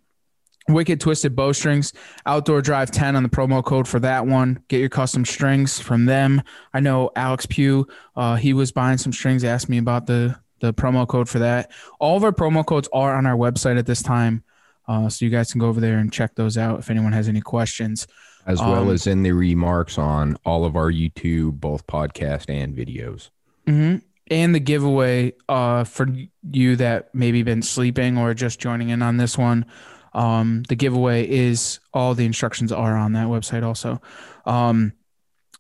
Wicked 0.70 1.00
Twisted 1.02 1.36
Bowstrings, 1.36 1.92
Outdoor 2.26 2.62
Drive 2.62 2.92
10 2.92 3.16
on 3.16 3.24
the 3.24 3.30
promo 3.30 3.64
code 3.64 3.88
for 3.88 4.00
that 4.00 4.26
one. 4.28 4.64
Get 4.68 4.80
your 4.80 4.90
custom 4.90 5.26
strings 5.26 5.80
from 5.80 6.06
them. 6.06 6.42
I 6.74 6.80
know 6.80 7.10
Alex 7.16 7.46
Pugh, 7.48 7.88
uh, 8.16 8.36
he 8.36 8.54
was 8.54 8.72
buying 8.72 8.98
some 8.98 9.12
strings, 9.12 9.44
asked 9.44 9.70
me 9.70 9.80
about 9.80 10.06
the, 10.06 10.40
the 10.62 10.74
promo 10.74 11.08
code 11.08 11.28
for 11.28 11.40
that. 11.40 11.72
All 12.00 12.16
of 12.16 12.24
our 12.24 12.32
promo 12.32 12.66
codes 12.66 12.88
are 12.94 13.16
on 13.16 13.26
our 13.26 13.36
website 13.36 13.78
at 13.80 13.88
this 13.88 14.04
time. 14.04 14.44
Uh, 14.88 15.10
so 15.10 15.26
you 15.26 15.32
guys 15.32 15.52
can 15.52 15.60
go 15.60 15.68
over 15.68 15.82
there 15.82 15.98
and 15.98 16.14
check 16.14 16.36
those 16.36 16.58
out 16.58 16.80
if 16.80 16.90
anyone 16.90 17.12
has 17.12 17.28
any 17.28 17.42
questions. 17.42 18.08
As 18.46 18.60
well 18.60 18.84
Um, 18.84 18.90
as 18.92 19.08
in 19.08 19.24
the 19.24 19.32
remarks 19.32 19.98
on 19.98 20.38
all 20.46 20.64
of 20.64 20.76
our 20.76 20.92
YouTube, 20.92 21.60
both 21.60 21.86
podcast 21.88 22.50
and 22.50 22.76
videos. 22.76 23.30
hmm 23.68 23.98
And 24.32 24.56
the 24.56 24.60
giveaway 24.60 25.34
uh, 25.48 25.84
for 25.84 26.08
you 26.52 26.76
that 26.78 27.14
maybe 27.14 27.44
been 27.44 27.62
sleeping 27.62 28.18
or 28.18 28.34
just 28.34 28.60
joining 28.60 28.90
in 28.90 29.02
on 29.02 29.18
this 29.18 29.38
one. 29.38 29.66
Um, 30.14 30.64
the 30.68 30.76
giveaway 30.76 31.30
is 31.30 31.80
all 31.94 32.16
the 32.16 32.26
instructions 32.26 32.72
are 32.72 32.98
on 32.98 33.14
that 33.14 33.28
website 33.28 33.64
also. 33.64 34.02
Um, 34.46 34.94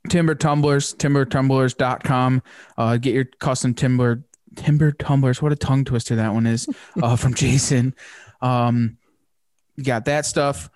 timber 0.10 0.36
tumblers, 0.36 0.94
timbertumblers.com. 0.96 2.42
Uh, 2.78 2.98
get 2.98 3.14
your 3.14 3.26
custom 3.26 3.74
timber 3.74 4.24
timber 4.56 4.92
tumblers. 4.92 5.42
What 5.42 5.52
a 5.52 5.56
tongue 5.56 5.86
twister 5.86 6.16
that 6.16 6.34
one 6.34 6.48
is 6.48 6.68
uh, 7.02 7.16
from 7.16 7.34
Jason. 7.36 7.94
Um, 8.42 8.98
you 9.76 9.84
got 9.84 10.06
that 10.06 10.26
stuff. 10.26 10.70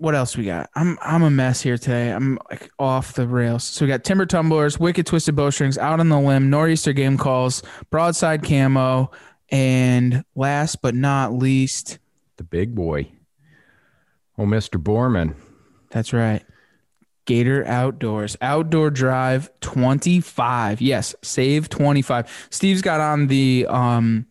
What 0.00 0.14
else 0.14 0.34
we 0.34 0.46
got? 0.46 0.70
I'm 0.74 0.96
I'm 1.02 1.22
a 1.22 1.30
mess 1.30 1.60
here 1.60 1.76
today. 1.76 2.10
I'm 2.10 2.38
like 2.50 2.70
off 2.78 3.12
the 3.12 3.28
rails. 3.28 3.64
So 3.64 3.84
we 3.84 3.88
got 3.90 4.02
timber 4.02 4.24
tumblers, 4.24 4.80
wicked 4.80 5.04
twisted 5.04 5.36
bowstrings, 5.36 5.76
out 5.76 6.00
on 6.00 6.08
the 6.08 6.18
limb, 6.18 6.48
nor'easter 6.48 6.94
game 6.94 7.18
calls, 7.18 7.62
broadside 7.90 8.42
camo, 8.42 9.10
and 9.50 10.24
last 10.34 10.80
but 10.80 10.94
not 10.94 11.34
least, 11.34 11.98
The 12.38 12.44
big 12.44 12.74
boy. 12.74 13.12
Oh, 14.38 14.44
Mr. 14.44 14.82
Borman. 14.82 15.34
that's 15.90 16.14
right, 16.14 16.42
Gator 17.26 17.66
Outdoors 17.66 18.38
Outdoor 18.40 18.88
Drive 18.88 19.50
25. 19.60 20.80
Yes, 20.80 21.14
save 21.22 21.68
25. 21.68 22.48
Steve's 22.48 22.80
got 22.80 23.00
on 23.02 23.26
the 23.26 23.66
um 23.68 24.24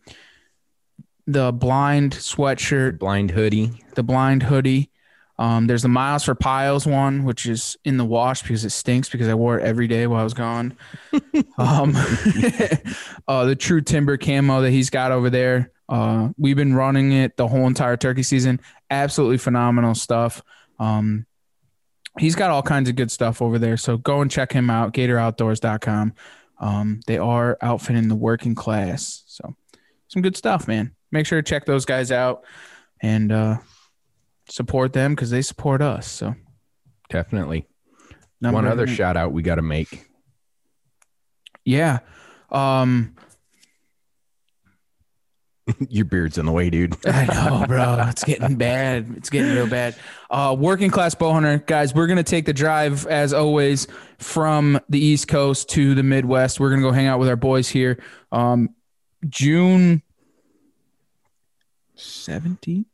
the 1.28 1.52
blind 1.54 2.14
sweatshirt 2.14 2.98
Blind 2.98 3.30
hoodie. 3.30 3.84
the 3.94 4.02
blind 4.02 4.42
hoodie. 4.42 4.90
Um, 5.40 5.68
there's 5.68 5.84
the 5.84 5.88
Miles 5.88 6.26
for 6.26 6.36
Piles 6.36 6.86
one, 6.86 7.24
which 7.24 7.46
is 7.46 7.78
in 7.86 7.96
the 7.96 8.04
wash 8.04 8.42
because 8.42 8.66
it 8.66 8.72
stinks 8.72 9.08
because 9.08 9.30
I 9.30 9.36
wore 9.36 9.58
it 9.58 9.64
every 9.64 9.88
day 9.88 10.06
while 10.06 10.20
I 10.20 10.24
was 10.26 10.34
gone. 10.34 10.78
um, 11.58 11.96
uh, 13.28 13.46
the 13.46 13.56
True 13.58 13.80
Timber 13.80 14.18
camo 14.18 14.62
that 14.62 14.72
he's 14.72 14.90
got 14.90 15.14
over 15.14 15.30
there. 15.30 15.72
Uh, 15.88 16.30
we've 16.38 16.58
been 16.58 16.74
running 16.74 17.14
it 17.14 17.38
the 17.38 17.48
whole 17.48 17.68
entire 17.68 17.96
turkey 17.96 18.22
season. 18.22 18.60
Absolutely 18.92 19.38
phenomenal 19.38 19.96
stuff. 19.96 20.44
Um, 20.78 21.26
he's 22.18 22.36
got 22.36 22.52
all 22.52 22.62
kinds 22.62 22.90
of 22.90 22.98
good 22.98 23.10
stuff 23.10 23.42
over 23.42 23.58
there. 23.58 23.78
So 23.78 23.96
go 23.96 24.20
and 24.20 24.30
check 24.30 24.52
him 24.52 24.70
out, 24.70 24.94
GatorOutdoors.com. 24.94 26.16
Um, 26.60 27.00
they 27.08 27.18
are 27.18 27.58
outfitting 27.62 28.10
the 28.10 28.16
working 28.16 28.56
class. 28.56 29.24
So 29.26 29.56
some 30.10 30.22
good 30.22 30.36
stuff, 30.36 30.68
man. 30.68 30.96
Make 31.14 31.26
sure 31.26 31.42
to 31.42 31.50
check 31.50 31.66
those 31.66 31.86
guys 31.86 32.12
out 32.12 32.44
and 33.02 33.32
uh, 33.32 33.58
support 34.50 34.94
them 34.94 35.16
because 35.16 35.30
they 35.30 35.42
support 35.42 35.82
us. 35.82 36.08
So 36.08 36.36
Definitely. 37.10 37.68
number 38.42 38.56
One 38.56 38.66
other 38.68 38.88
shout 38.88 39.18
out 39.18 39.32
we 39.32 39.42
got 39.42 39.56
to 39.56 39.62
make. 39.62 40.06
yeah. 41.66 42.00
Um, 42.52 43.16
Your 45.90 46.06
beard's 46.06 46.40
in 46.40 46.48
the 46.48 46.52
way, 46.52 46.72
dude. 46.72 46.96
I 47.06 47.26
know, 47.26 47.64
bro. 47.68 48.06
It's 48.10 48.24
getting 48.24 48.56
bad. 48.56 49.14
It's 49.18 49.30
getting 49.30 49.54
real 49.54 49.68
bad. 49.68 49.96
Uh, 50.32 50.56
working 50.58 50.90
class 50.90 51.14
bow 51.14 51.32
hunter, 51.32 51.60
guys. 51.60 51.94
We're 51.94 52.08
gonna 52.08 52.24
take 52.24 52.46
the 52.48 52.54
drive 52.54 53.06
as 53.06 53.34
always 53.34 53.86
from 54.18 54.80
the 54.90 55.00
East 55.00 55.28
Coast 55.28 55.70
to 55.70 55.94
the 55.94 56.02
Midwest. 56.02 56.60
We're 56.60 56.72
gonna 56.72 56.82
go 56.82 56.92
hang 56.92 57.06
out 57.06 57.20
with 57.20 57.30
our 57.30 57.36
boys 57.36 57.70
here. 57.70 58.02
Um, 58.32 58.70
June 59.28 60.02
seventeenth. 61.96 62.88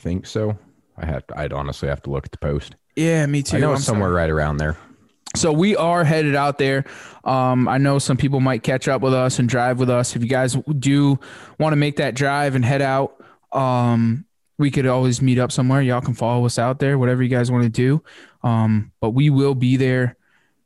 Think 0.00 0.26
so. 0.26 0.58
I 0.96 1.04
had 1.04 1.24
I'd 1.36 1.52
honestly 1.52 1.88
have 1.88 2.02
to 2.02 2.10
look 2.10 2.24
at 2.24 2.32
the 2.32 2.38
post. 2.38 2.74
Yeah, 2.96 3.26
me 3.26 3.42
too. 3.42 3.58
I 3.58 3.60
know 3.60 3.70
I'm 3.70 3.76
it's 3.76 3.84
somewhere 3.84 4.08
sorry. 4.08 4.16
right 4.22 4.30
around 4.30 4.56
there. 4.56 4.78
So 5.36 5.52
we 5.52 5.76
are 5.76 6.04
headed 6.04 6.34
out 6.34 6.58
there. 6.58 6.84
Um, 7.22 7.68
I 7.68 7.76
know 7.78 7.98
some 7.98 8.16
people 8.16 8.40
might 8.40 8.62
catch 8.62 8.88
up 8.88 9.02
with 9.02 9.14
us 9.14 9.38
and 9.38 9.48
drive 9.48 9.78
with 9.78 9.90
us. 9.90 10.16
If 10.16 10.22
you 10.22 10.28
guys 10.28 10.56
do 10.78 11.20
want 11.58 11.72
to 11.72 11.76
make 11.76 11.96
that 11.96 12.14
drive 12.14 12.54
and 12.54 12.64
head 12.64 12.82
out, 12.82 13.22
um, 13.52 14.24
we 14.58 14.70
could 14.70 14.86
always 14.86 15.22
meet 15.22 15.38
up 15.38 15.52
somewhere. 15.52 15.82
Y'all 15.82 16.00
can 16.00 16.14
follow 16.14 16.46
us 16.46 16.58
out 16.58 16.78
there, 16.78 16.98
whatever 16.98 17.22
you 17.22 17.28
guys 17.28 17.50
want 17.50 17.62
to 17.64 17.70
do. 17.70 18.02
Um, 18.42 18.90
but 19.00 19.10
we 19.10 19.30
will 19.30 19.54
be 19.54 19.76
there 19.76 20.16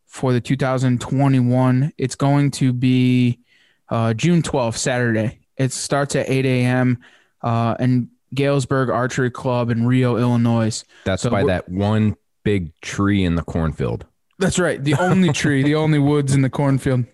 for 0.07 0.33
the 0.33 0.41
2021. 0.41 1.93
It's 1.99 2.14
going 2.14 2.53
to 2.53 2.73
be 2.73 3.41
uh, 3.88 4.14
June 4.14 4.43
12th, 4.43 4.76
Saturday. 4.76 5.41
It 5.57 5.73
starts 5.73 6.17
at 6.17 6.31
8 6.31 6.47
a.m. 6.47 7.00
Uh, 7.43 7.75
in 7.81 8.09
Galesburg 8.35 8.91
Archery 8.91 9.31
Club 9.31 9.71
in 9.71 9.87
Rio, 9.87 10.17
Illinois. 10.17 10.85
That's 11.05 11.23
So 11.23 11.31
by 11.31 11.45
that 11.45 11.69
one 11.69 12.17
big 12.45 12.79
tree 12.81 13.25
in 13.25 13.35
the 13.35 13.43
cornfield. 13.43 14.07
That's 14.38 14.59
right. 14.59 14.83
The 14.83 14.95
only 14.95 15.33
tree, 15.33 15.62
the 15.62 15.76
only 15.76 15.99
woods 15.99 16.35
in 16.35 16.43
the 16.43 16.50
cornfield. 16.50 17.05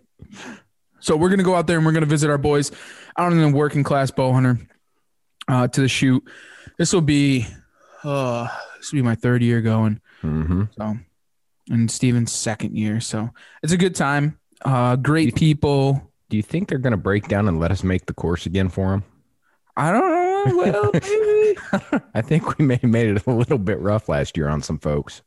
So 1.01 1.17
we're 1.17 1.29
gonna 1.29 1.43
go 1.43 1.55
out 1.55 1.67
there 1.67 1.77
and 1.77 1.87
we're 1.87 1.93
gonna 1.93 2.07
visit 2.07 2.31
our 2.31 2.39
boys 2.39 2.73
out 3.17 3.33
in 3.33 3.41
the 3.41 3.49
working 3.49 3.83
class 3.83 4.11
bow 4.11 4.33
hunter 4.33 4.59
uh, 5.49 5.69
to 5.69 5.81
the 5.81 5.89
shoot. 5.89 6.23
This 6.79 6.93
will 6.93 7.01
be 7.01 7.47
uh 8.05 8.49
this 8.79 8.93
will 8.93 8.99
be 8.99 9.03
my 9.03 9.15
third 9.15 9.43
year 9.43 9.61
going. 9.61 10.01
Mm-hmm. 10.23 10.65
So 10.77 10.97
and 11.71 11.91
Steven's 11.91 12.33
second 12.33 12.77
year. 12.77 13.01
So 13.01 13.31
it's 13.63 13.73
a 13.73 13.79
good 13.79 13.95
time. 13.95 14.39
Uh 14.65 14.97
great 14.97 15.35
people. 15.35 16.11
Do 16.31 16.37
you 16.37 16.43
think 16.45 16.69
they're 16.69 16.79
going 16.79 16.93
to 16.93 16.97
break 16.97 17.27
down 17.27 17.49
and 17.49 17.59
let 17.59 17.73
us 17.73 17.83
make 17.83 18.07
the 18.07 18.15
course 18.15 18.47
again 18.47 18.69
for 18.69 18.91
them? 18.91 19.05
I 19.77 19.91
don't 19.91 20.09
know. 20.09 20.20
Well, 20.57 20.91
maybe. 20.93 21.59
I 22.15 22.23
think 22.23 22.59
we 22.59 22.65
may 22.65 22.77
have 22.77 22.91
made 22.91 23.09
it 23.09 23.27
a 23.27 23.31
little 23.31 23.59
bit 23.59 23.79
rough 23.81 24.09
last 24.09 24.37
year 24.37 24.49
on 24.49 24.63
some 24.63 24.79
folks. 24.79 25.23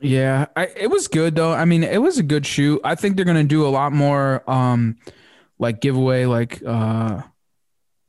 Yeah, 0.00 0.46
I, 0.56 0.68
it 0.76 0.90
was 0.90 1.08
good 1.08 1.36
though. 1.36 1.52
I 1.52 1.64
mean, 1.64 1.84
it 1.84 2.00
was 2.00 2.18
a 2.18 2.22
good 2.22 2.46
shoot. 2.46 2.80
I 2.84 2.94
think 2.94 3.16
they're 3.16 3.24
gonna 3.24 3.44
do 3.44 3.66
a 3.66 3.68
lot 3.68 3.92
more, 3.92 4.48
um, 4.50 4.96
like 5.58 5.80
giveaway, 5.80 6.24
like 6.24 6.62
uh, 6.64 7.22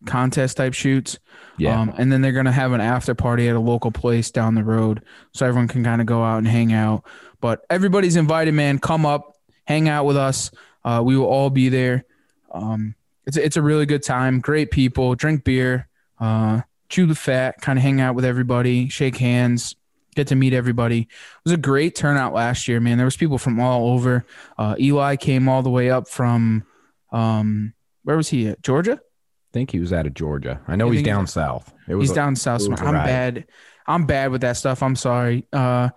contest 0.05 0.57
type 0.57 0.73
shoots. 0.73 1.19
Yeah. 1.57 1.79
Um, 1.79 1.93
and 1.97 2.11
then 2.11 2.21
they're 2.21 2.31
gonna 2.31 2.51
have 2.51 2.71
an 2.71 2.81
after 2.81 3.13
party 3.13 3.49
at 3.49 3.55
a 3.55 3.59
local 3.59 3.91
place 3.91 4.31
down 4.31 4.55
the 4.55 4.63
road, 4.63 5.03
so 5.33 5.45
everyone 5.45 5.67
can 5.67 5.83
kind 5.83 5.99
of 5.99 6.07
go 6.07 6.23
out 6.23 6.37
and 6.37 6.47
hang 6.47 6.71
out. 6.71 7.03
But 7.41 7.65
everybody's 7.69 8.15
invited, 8.15 8.53
man. 8.53 8.79
Come 8.79 9.05
up, 9.05 9.35
hang 9.65 9.89
out 9.89 10.05
with 10.05 10.17
us. 10.17 10.51
Uh, 10.85 11.01
we 11.03 11.17
will 11.17 11.27
all 11.27 11.49
be 11.49 11.69
there. 11.69 12.05
Um, 12.51 12.95
it's 13.25 13.37
it's 13.37 13.57
a 13.57 13.61
really 13.61 13.85
good 13.85 14.03
time. 14.03 14.39
Great 14.39 14.71
people. 14.71 15.15
Drink 15.15 15.43
beer. 15.43 15.87
Uh, 16.21 16.61
chew 16.87 17.05
the 17.07 17.15
fat. 17.15 17.59
Kind 17.61 17.77
of 17.79 17.83
hang 17.83 17.99
out 17.99 18.15
with 18.15 18.23
everybody. 18.23 18.87
Shake 18.89 19.17
hands. 19.17 19.75
Get 20.15 20.27
to 20.27 20.35
meet 20.35 20.53
everybody. 20.53 21.01
It 21.01 21.07
was 21.45 21.53
a 21.53 21.57
great 21.57 21.95
turnout 21.95 22.33
last 22.33 22.67
year, 22.67 22.79
man. 22.79 22.97
There 22.97 23.05
was 23.05 23.17
people 23.17 23.37
from 23.37 23.59
all 23.59 23.89
over. 23.89 24.25
Uh, 24.57 24.75
Eli 24.79 25.15
came 25.15 25.47
all 25.49 25.63
the 25.63 25.69
way 25.69 25.89
up 25.89 26.07
from, 26.09 26.63
um, 27.11 27.73
where 28.03 28.17
was 28.17 28.27
he 28.29 28.47
at? 28.49 28.61
Georgia. 28.61 28.93
I 29.01 29.51
think 29.53 29.71
he 29.71 29.79
was 29.79 29.91
out 29.93 30.05
of 30.05 30.13
Georgia. 30.13 30.59
I 30.67 30.75
know 30.75 30.87
You 30.87 30.93
he's 30.99 31.03
down 31.03 31.21
he's- 31.21 31.33
south. 31.33 31.73
It 31.87 31.95
was 31.95 32.09
He's 32.09 32.15
down 32.15 32.35
south. 32.35 32.61
a 32.67 32.71
I'm 32.85 32.93
bad. 32.93 33.45
I'm 33.87 34.05
bad 34.05 34.31
with 34.31 34.41
that 34.41 34.57
stuff. 34.57 34.83
I'm 34.83 34.95
sorry. 34.95 35.45
Uh, 35.51 35.89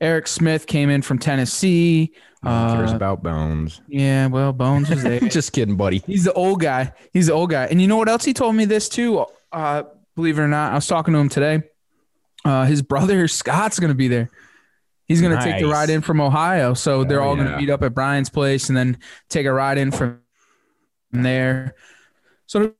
Eric 0.00 0.26
Smith 0.26 0.66
came 0.66 0.90
in 0.90 1.02
from 1.02 1.18
Tennessee. 1.18 2.12
One 2.42 2.76
cares 2.76 2.92
Uh, 2.92 2.96
about 2.96 3.22
bones. 3.22 3.82
Yeah, 3.88 4.26
well, 4.28 4.52
Bones 4.52 4.88
was 4.90 5.02
there. 5.04 5.20
Just 5.20 5.52
kidding, 5.52 5.76
buddy. 5.76 6.02
He's 6.06 6.24
the 6.24 6.32
old 6.32 6.60
guy. 6.60 6.92
He's 7.12 7.26
the 7.28 7.34
old 7.34 7.50
guy. 7.50 7.66
And 7.66 7.80
you 7.80 7.86
know 7.86 7.96
what 7.96 8.08
else 8.08 8.24
he 8.24 8.32
told 8.32 8.56
me 8.56 8.64
this 8.64 8.88
too? 8.88 9.26
Uh, 9.52 9.84
believe 10.14 10.38
it 10.38 10.42
or 10.42 10.48
not, 10.48 10.72
I 10.72 10.74
was 10.76 10.86
talking 10.86 11.14
to 11.14 11.20
him 11.20 11.28
today. 11.28 11.62
Uh, 12.44 12.64
his 12.64 12.82
brother 12.82 13.28
Scott's 13.28 13.78
going 13.78 13.90
to 13.90 13.96
be 13.96 14.08
there. 14.08 14.30
He's 15.06 15.20
going 15.20 15.36
to 15.36 15.42
take 15.42 15.60
the 15.60 15.68
ride 15.68 15.90
in 15.90 16.02
from 16.02 16.20
Ohio. 16.20 16.72
So 16.74 17.02
they're 17.02 17.20
all 17.20 17.34
going 17.34 17.48
to 17.48 17.56
meet 17.56 17.68
up 17.68 17.82
at 17.82 17.94
Brian's 17.94 18.30
place 18.30 18.68
and 18.68 18.76
then 18.76 18.96
take 19.28 19.44
a 19.44 19.52
ride 19.52 19.76
in 19.76 19.90
from 19.90 20.20
there. 21.10 21.74
So 22.46 22.74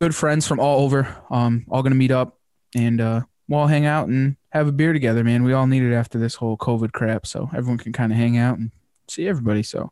good 0.00 0.14
friends 0.14 0.46
from 0.46 0.60
all 0.60 0.82
over, 0.84 1.16
um, 1.30 1.66
all 1.68 1.82
going 1.82 1.92
to 1.92 1.98
meet 1.98 2.12
up 2.12 2.38
and 2.76 3.00
uh, 3.00 3.22
we'll 3.48 3.60
all 3.60 3.66
hang 3.66 3.86
out 3.86 4.06
and 4.06 4.36
have 4.50 4.68
a 4.68 4.72
beer 4.72 4.92
together, 4.92 5.24
man. 5.24 5.42
We 5.42 5.52
all 5.52 5.66
need 5.66 5.82
it 5.82 5.94
after 5.94 6.16
this 6.16 6.36
whole 6.36 6.56
COVID 6.56 6.92
crap. 6.92 7.26
So 7.26 7.50
everyone 7.52 7.78
can 7.78 7.92
kind 7.92 8.12
of 8.12 8.18
hang 8.18 8.36
out 8.36 8.58
and 8.58 8.70
see 9.08 9.26
everybody. 9.26 9.64
So 9.64 9.90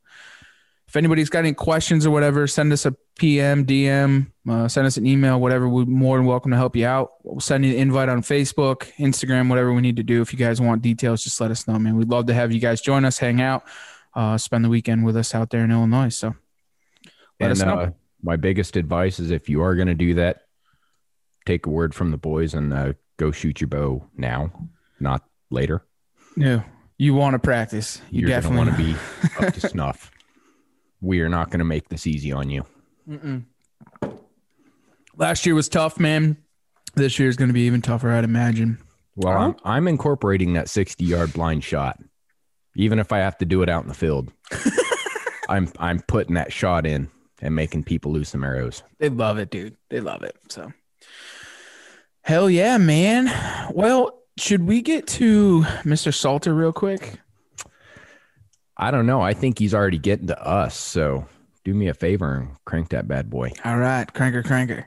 if 0.93 0.97
anybody's 0.97 1.31
got 1.31 1.39
any 1.39 1.55
questions 1.55 2.05
or 2.05 2.11
whatever, 2.11 2.47
send 2.47 2.71
us 2.71 2.85
a 2.85 2.95
PM, 3.19 3.65
DM, 3.65 4.27
uh, 4.47 4.69
send 4.69 4.87
us 4.87 4.99
an 4.99 5.07
email, 5.07 5.41
whatever. 5.41 5.67
We're 5.67 5.87
more 5.87 6.19
than 6.19 6.27
welcome 6.27 6.51
to 6.51 6.57
help 6.59 6.77
you 6.77 6.85
out. 6.85 7.13
We'll 7.23 7.41
send 7.41 7.65
you 7.65 7.73
an 7.73 7.79
invite 7.79 8.11
on 8.11 8.21
Facebook, 8.21 8.93
Instagram, 8.99 9.49
whatever 9.49 9.73
we 9.73 9.81
need 9.81 9.97
to 9.97 10.03
do. 10.03 10.21
If 10.21 10.35
you 10.35 10.39
guys 10.39 10.61
want 10.61 10.83
details, 10.83 11.25
just 11.25 11.41
let 11.41 11.51
us 11.51 11.67
know, 11.67 11.79
man. 11.79 11.97
We'd 11.97 12.11
love 12.11 12.27
to 12.27 12.35
have 12.35 12.53
you 12.53 12.61
guys 12.61 12.83
join 12.83 13.07
us, 13.07 13.17
hang 13.17 13.41
out, 13.41 13.65
uh, 14.15 14.37
spend 14.37 14.67
the 14.67 14.69
weekend 14.69 15.03
with 15.07 15.17
us 15.17 15.35
out 15.35 15.49
there 15.49 15.65
in 15.65 15.71
Illinois. 15.71 16.11
So 16.11 16.35
let 17.41 17.51
and 17.51 17.53
us 17.53 17.61
know. 17.61 17.75
uh, 17.75 17.91
my 18.23 18.37
biggest 18.37 18.77
advice 18.77 19.19
is 19.19 19.31
if 19.31 19.49
you 19.49 19.63
are 19.63 19.75
going 19.75 19.89
to 19.89 19.95
do 19.95 20.13
that, 20.17 20.43
take 21.47 21.65
a 21.65 21.71
word 21.71 21.95
from 21.95 22.11
the 22.11 22.19
boys 22.19 22.53
and 22.53 22.71
uh, 22.71 22.93
go 23.17 23.31
shoot 23.31 23.63
your 23.63 23.69
bow 23.69 24.05
now, 24.15 24.53
not 25.01 25.25
later. 25.49 25.87
yeah, 26.37 26.65
you 26.99 27.15
want 27.15 27.33
to 27.33 27.39
practice. 27.39 28.03
You 28.11 28.21
You're 28.21 28.29
definitely 28.29 28.59
want 28.59 28.71
to 28.73 28.77
be 28.77 28.95
up 29.47 29.55
to 29.55 29.61
snuff. 29.71 30.11
We 31.03 31.21
are 31.21 31.29
not 31.29 31.51
going 31.51 31.59
to 31.59 31.65
make 31.65 31.89
this 31.89 32.07
easy 32.07 32.33
on 32.33 32.49
you. 32.49 32.65
Mm-mm. 33.07 33.45
Last 35.17 35.45
year 35.45 35.55
was 35.55 35.69
tough, 35.69 36.01
man. 36.01 36.39
This 36.95 37.19
year 37.19 37.29
is 37.29 37.37
going 37.37 37.49
to 37.49 37.55
be 37.55 37.63
even 37.63 37.83
tougher, 37.83 38.11
I'd 38.11 38.25
imagine. 38.25 38.79
Well, 39.17 39.37
I'm, 39.37 39.57
I'm 39.65 39.89
incorporating 39.89 40.55
that 40.55 40.71
60 40.71 41.05
yard 41.05 41.33
blind 41.35 41.65
shot, 41.65 41.99
even 42.77 42.99
if 42.99 43.13
I 43.13 43.19
have 43.19 43.37
to 43.39 43.45
do 43.45 43.63
it 43.63 43.69
out 43.69 43.83
in 43.83 43.89
the 43.89 43.95
field. 43.95 44.33
I'm 45.49 45.71
I'm 45.79 46.01
putting 46.01 46.35
that 46.37 46.53
shot 46.53 46.87
in 46.87 47.09
and 47.43 47.55
making 47.55 47.85
people 47.85 48.13
lose 48.13 48.29
some 48.31 48.45
arrows. 48.45 48.83
They 48.99 49.11
love 49.11 49.39
it, 49.39 49.51
dude. 49.51 49.77
They 49.91 50.01
love 50.01 50.23
it. 50.23 50.37
So, 50.49 50.73
hell 52.23 52.49
yeah, 52.49 52.79
man. 52.79 53.31
Well, 53.75 54.23
should 54.39 54.67
we 54.67 54.81
get 54.81 55.07
to 55.09 55.63
Mr. 55.83 56.15
Salter 56.15 56.55
real 56.55 56.73
quick? 56.73 57.19
I 58.83 58.91
don't 58.91 59.07
know. 59.07 59.21
I 59.21 59.33
think 59.33 59.61
he's 59.61 59.75
already 59.75 59.99
getting 59.99 60.27
to 60.27 60.45
us. 60.45 60.77
So 60.77 61.29
do 61.63 61.73
me 61.73 61.87
a 61.87 61.95
favor 61.95 62.35
and 62.35 62.57
crank 62.65 62.89
that 62.89 63.07
bad 63.07 63.31
boy. 63.31 63.53
All 63.65 63.79
right, 63.79 64.13
cranker, 64.13 64.43
cranker. 64.43 64.87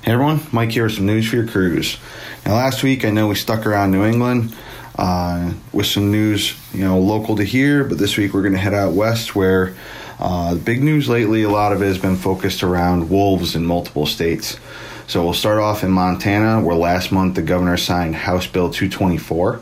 Hey 0.00 0.12
everyone, 0.14 0.40
Mike 0.52 0.70
here 0.70 0.84
with 0.84 0.94
some 0.94 1.04
news 1.04 1.28
for 1.28 1.36
your 1.36 1.46
cruise. 1.46 1.98
Now, 2.46 2.54
last 2.54 2.82
week 2.82 3.04
I 3.04 3.10
know 3.10 3.28
we 3.28 3.34
stuck 3.34 3.66
around 3.66 3.90
New 3.90 4.06
England 4.06 4.56
uh, 4.96 5.52
with 5.70 5.84
some 5.84 6.10
news, 6.10 6.58
you 6.72 6.82
know, 6.82 6.98
local 6.98 7.36
to 7.36 7.44
here, 7.44 7.84
but 7.84 7.98
this 7.98 8.16
week 8.16 8.32
we're 8.32 8.40
going 8.40 8.54
to 8.54 8.58
head 8.58 8.72
out 8.72 8.94
west 8.94 9.36
where 9.36 9.76
uh, 10.18 10.54
big 10.56 10.82
news 10.82 11.08
lately, 11.08 11.42
a 11.42 11.50
lot 11.50 11.72
of 11.72 11.82
it 11.82 11.86
has 11.86 11.98
been 11.98 12.16
focused 12.16 12.62
around 12.62 13.08
wolves 13.08 13.54
in 13.54 13.64
multiple 13.64 14.06
states. 14.06 14.58
So 15.06 15.24
we'll 15.24 15.32
start 15.32 15.58
off 15.58 15.84
in 15.84 15.90
Montana, 15.90 16.60
where 16.60 16.76
last 16.76 17.12
month 17.12 17.34
the 17.34 17.42
governor 17.42 17.76
signed 17.76 18.14
House 18.14 18.46
Bill 18.46 18.70
224, 18.70 19.60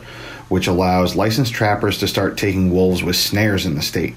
which 0.49 0.67
allows 0.67 1.15
licensed 1.15 1.53
trappers 1.53 1.99
to 1.99 2.07
start 2.07 2.37
taking 2.37 2.71
wolves 2.71 3.03
with 3.03 3.15
snares 3.15 3.65
in 3.65 3.75
the 3.75 3.81
state. 3.81 4.15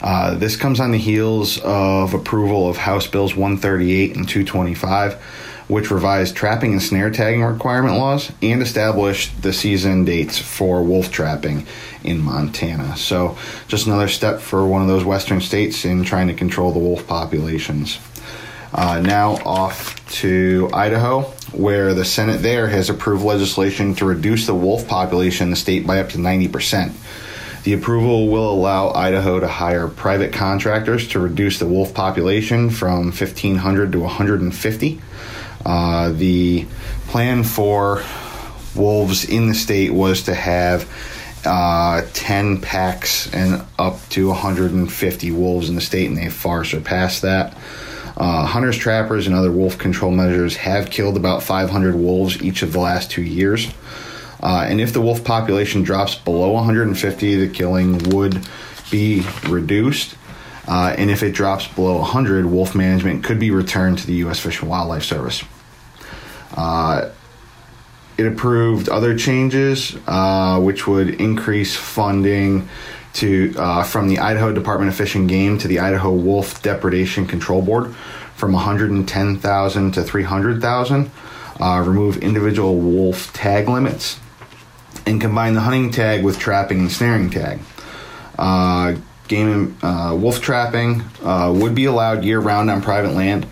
Uh, 0.00 0.34
this 0.34 0.56
comes 0.56 0.80
on 0.80 0.90
the 0.90 0.98
heels 0.98 1.58
of 1.58 2.12
approval 2.12 2.68
of 2.68 2.76
House 2.76 3.06
Bills 3.06 3.34
138 3.34 4.16
and 4.16 4.28
225, 4.28 5.14
which 5.72 5.90
revised 5.90 6.36
trapping 6.36 6.72
and 6.72 6.82
snare 6.82 7.10
tagging 7.10 7.42
requirement 7.42 7.96
laws 7.96 8.30
and 8.42 8.60
established 8.60 9.40
the 9.40 9.54
season 9.54 10.04
dates 10.04 10.38
for 10.38 10.82
wolf 10.82 11.10
trapping 11.10 11.66
in 12.04 12.20
Montana. 12.20 12.94
So, 12.98 13.38
just 13.68 13.86
another 13.86 14.08
step 14.08 14.40
for 14.40 14.66
one 14.66 14.82
of 14.82 14.88
those 14.88 15.02
western 15.02 15.40
states 15.40 15.86
in 15.86 16.04
trying 16.04 16.28
to 16.28 16.34
control 16.34 16.72
the 16.72 16.78
wolf 16.78 17.06
populations. 17.06 17.98
Uh, 18.74 19.00
now 19.00 19.36
off 19.46 20.06
to 20.10 20.68
Idaho, 20.74 21.22
where 21.52 21.94
the 21.94 22.04
Senate 22.04 22.42
there 22.42 22.68
has 22.68 22.90
approved 22.90 23.24
legislation 23.24 23.94
to 23.94 24.04
reduce 24.04 24.46
the 24.46 24.54
wolf 24.54 24.86
population 24.86 25.44
in 25.46 25.50
the 25.50 25.56
state 25.56 25.86
by 25.86 26.00
up 26.00 26.10
to 26.10 26.18
90%. 26.18 26.92
The 27.64 27.72
approval 27.72 28.28
will 28.28 28.50
allow 28.50 28.90
Idaho 28.90 29.40
to 29.40 29.48
hire 29.48 29.88
private 29.88 30.34
contractors 30.34 31.08
to 31.08 31.20
reduce 31.20 31.58
the 31.58 31.66
wolf 31.66 31.94
population 31.94 32.68
from 32.68 33.06
1,500 33.06 33.92
to 33.92 34.00
150. 34.00 35.00
Uh, 35.64 36.12
the 36.12 36.66
plan 37.08 37.44
for 37.44 38.02
wolves 38.74 39.24
in 39.24 39.48
the 39.48 39.54
state 39.54 39.92
was 39.92 40.22
to 40.22 40.34
have 40.34 40.88
uh, 41.44 42.02
10 42.12 42.60
packs 42.60 43.32
and 43.34 43.64
up 43.78 43.98
to 44.10 44.28
150 44.28 45.30
wolves 45.32 45.68
in 45.68 45.74
the 45.74 45.80
state, 45.80 46.08
and 46.08 46.16
they've 46.16 46.32
far 46.32 46.64
surpassed 46.64 47.22
that. 47.22 47.56
Uh, 48.16 48.44
hunters, 48.44 48.76
trappers, 48.76 49.26
and 49.26 49.34
other 49.34 49.50
wolf 49.50 49.78
control 49.78 50.10
measures 50.10 50.56
have 50.56 50.90
killed 50.90 51.16
about 51.16 51.42
500 51.42 51.94
wolves 51.94 52.42
each 52.42 52.62
of 52.62 52.72
the 52.72 52.78
last 52.78 53.10
two 53.10 53.22
years. 53.22 53.72
Uh, 54.42 54.64
and 54.68 54.80
if 54.80 54.92
the 54.92 55.00
wolf 55.00 55.24
population 55.24 55.82
drops 55.82 56.14
below 56.14 56.52
150, 56.52 57.36
the 57.36 57.48
killing 57.48 57.98
would 58.10 58.46
be 58.90 59.24
reduced. 59.48 60.16
Uh, 60.68 60.94
and 60.96 61.10
if 61.10 61.22
it 61.22 61.32
drops 61.32 61.66
below 61.68 61.98
100, 61.98 62.46
wolf 62.46 62.74
management 62.74 63.24
could 63.24 63.38
be 63.38 63.50
returned 63.50 63.98
to 63.98 64.06
the 64.06 64.14
U.S. 64.14 64.38
Fish 64.38 64.60
and 64.60 64.68
Wildlife 64.68 65.04
Service. 65.04 65.42
Uh, 66.54 67.10
it 68.18 68.26
approved 68.26 68.88
other 68.88 69.16
changes, 69.16 69.96
uh, 70.06 70.60
which 70.60 70.86
would 70.86 71.20
increase 71.20 71.76
funding 71.76 72.68
to 73.14 73.54
uh, 73.56 73.82
from 73.82 74.08
the 74.08 74.18
Idaho 74.18 74.52
Department 74.52 74.90
of 74.90 74.96
Fish 74.96 75.14
and 75.14 75.28
Game 75.28 75.58
to 75.58 75.68
the 75.68 75.80
Idaho 75.80 76.12
Wolf 76.12 76.62
Depredation 76.62 77.26
Control 77.26 77.62
Board 77.62 77.94
from 78.36 78.52
110,000 78.52 79.92
to 79.92 80.02
300,000. 80.02 81.10
Uh, 81.60 81.84
remove 81.86 82.16
individual 82.18 82.76
wolf 82.76 83.32
tag 83.32 83.68
limits 83.68 84.18
and 85.06 85.20
combine 85.20 85.54
the 85.54 85.60
hunting 85.60 85.90
tag 85.90 86.24
with 86.24 86.38
trapping 86.38 86.80
and 86.80 86.90
snaring 86.90 87.30
tag. 87.30 87.60
Uh, 88.38 88.96
game 89.28 89.76
uh, 89.82 90.16
wolf 90.18 90.40
trapping 90.40 91.02
uh, 91.22 91.52
would 91.54 91.74
be 91.74 91.84
allowed 91.84 92.24
year 92.24 92.40
round 92.40 92.70
on 92.70 92.82
private 92.82 93.12
land, 93.12 93.46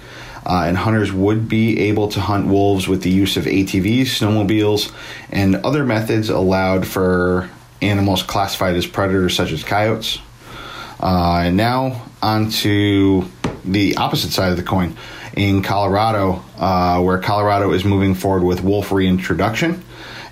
uh, 0.47 0.65
and 0.67 0.77
hunters 0.77 1.13
would 1.13 1.49
be 1.49 1.81
able 1.81 2.09
to 2.09 2.21
hunt 2.21 2.47
wolves 2.47 2.89
with 2.89 3.03
the 3.03 3.11
use 3.11 3.37
of 3.37 3.45
ATVs, 3.45 4.03
snowmobiles, 4.03 4.93
and 5.31 5.57
other 5.57 5.85
methods 5.85 6.29
allowed 6.29 6.87
for 6.87 7.51
animals 7.83 8.23
classified 8.23 8.77
as 8.77 8.87
predators, 8.87 9.35
such 9.35 9.53
as 9.53 9.63
coyotes. 9.63 10.19
Uh, 11.01 11.43
and 11.45 11.57
now 11.57 12.07
on 12.23 12.51
to 12.51 13.25
the 13.65 13.97
opposite 13.97 14.31
side 14.31 14.51
of 14.51 14.57
the 14.57 14.63
coin 14.63 14.97
in 15.37 15.63
Colorado, 15.63 16.43
uh, 16.59 17.01
where 17.01 17.19
Colorado 17.19 17.73
is 17.73 17.85
moving 17.85 18.15
forward 18.15 18.45
with 18.45 18.63
wolf 18.63 18.93
reintroduction 18.93 19.83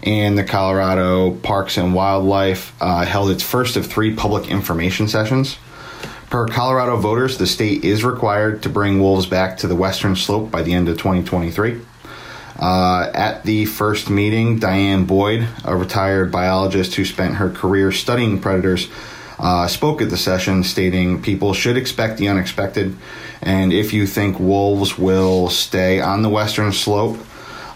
and 0.03 0.39
the 0.39 0.45
Colorado 0.45 1.33
Parks 1.33 1.77
and 1.77 1.95
Wildlife 1.95 2.75
uh, 2.81 3.05
held 3.05 3.31
its 3.31 3.43
first 3.43 3.77
of 3.77 3.87
three 3.87 4.15
public 4.15 4.49
information 4.49 5.09
sessions. 5.09 5.59
Per 6.31 6.47
Colorado 6.47 6.99
voters, 6.99 7.39
the 7.39 7.47
state 7.47 7.85
is 7.85 8.05
required 8.05 8.63
to 8.63 8.69
bring 8.69 9.01
wolves 9.01 9.25
back 9.25 9.57
to 9.59 9.67
the 9.67 9.75
western 9.75 10.15
slope 10.15 10.51
by 10.51 10.63
the 10.63 10.75
end 10.75 10.87
of 10.87 10.99
2023. 10.99 11.81
Uh, 12.59 13.11
at 13.15 13.45
the 13.45 13.65
first 13.65 14.11
meeting, 14.11 14.59
Diane 14.59 15.07
Boyd, 15.07 15.49
a 15.65 15.75
retired 15.75 16.31
biologist 16.31 16.97
who 16.97 17.07
spent 17.07 17.37
her 17.37 17.49
career 17.49 17.93
studying 17.93 18.41
predators, 18.41 18.91
uh, 19.39 19.67
spoke 19.69 20.03
at 20.03 20.11
the 20.11 20.19
session, 20.19 20.65
stating 20.65 21.23
people 21.23 21.55
should 21.55 21.79
expect 21.79 22.19
the 22.19 22.29
unexpected, 22.29 22.95
and 23.41 23.73
if 23.73 23.95
you 23.95 24.07
think 24.07 24.39
wolves 24.39 24.99
will 24.99 25.49
stay 25.49 25.99
on 25.99 26.21
the 26.21 26.29
western 26.29 26.73
slope, 26.73 27.17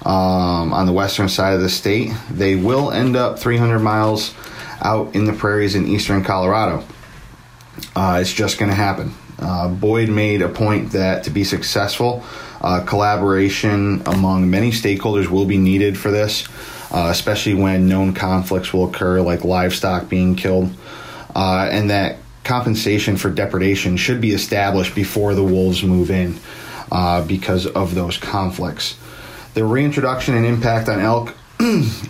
um, 0.04 0.74
on 0.74 0.84
the 0.84 0.92
western 0.92 1.30
side 1.30 1.54
of 1.54 1.62
the 1.62 1.70
state, 1.70 2.12
they 2.30 2.54
will 2.54 2.90
end 2.90 3.16
up 3.16 3.38
300 3.38 3.78
miles 3.78 4.34
out 4.82 5.14
in 5.14 5.24
the 5.24 5.32
prairies 5.32 5.74
in 5.74 5.86
eastern 5.86 6.22
Colorado. 6.22 6.84
Uh, 7.94 8.18
it's 8.20 8.32
just 8.32 8.58
going 8.58 8.70
to 8.70 8.76
happen. 8.76 9.12
Uh, 9.38 9.68
Boyd 9.68 10.08
made 10.08 10.42
a 10.42 10.48
point 10.48 10.92
that 10.92 11.24
to 11.24 11.30
be 11.30 11.44
successful, 11.44 12.22
uh, 12.60 12.84
collaboration 12.84 14.02
among 14.06 14.48
many 14.48 14.70
stakeholders 14.70 15.28
will 15.28 15.46
be 15.46 15.58
needed 15.58 15.98
for 15.98 16.10
this, 16.10 16.46
uh, 16.92 17.08
especially 17.10 17.54
when 17.54 17.88
known 17.88 18.14
conflicts 18.14 18.72
will 18.72 18.88
occur, 18.88 19.20
like 19.20 19.44
livestock 19.44 20.08
being 20.08 20.36
killed, 20.36 20.70
uh, 21.34 21.68
and 21.72 21.90
that 21.90 22.18
compensation 22.44 23.16
for 23.16 23.30
depredation 23.30 23.96
should 23.96 24.20
be 24.20 24.30
established 24.30 24.94
before 24.94 25.34
the 25.34 25.42
wolves 25.42 25.82
move 25.82 26.10
in 26.10 26.38
uh, 26.92 27.24
because 27.26 27.66
of 27.66 27.94
those 27.94 28.16
conflicts. 28.16 28.96
The 29.54 29.64
reintroduction 29.64 30.34
and 30.34 30.46
impact 30.46 30.88
on 30.88 31.00
elk 31.00 31.34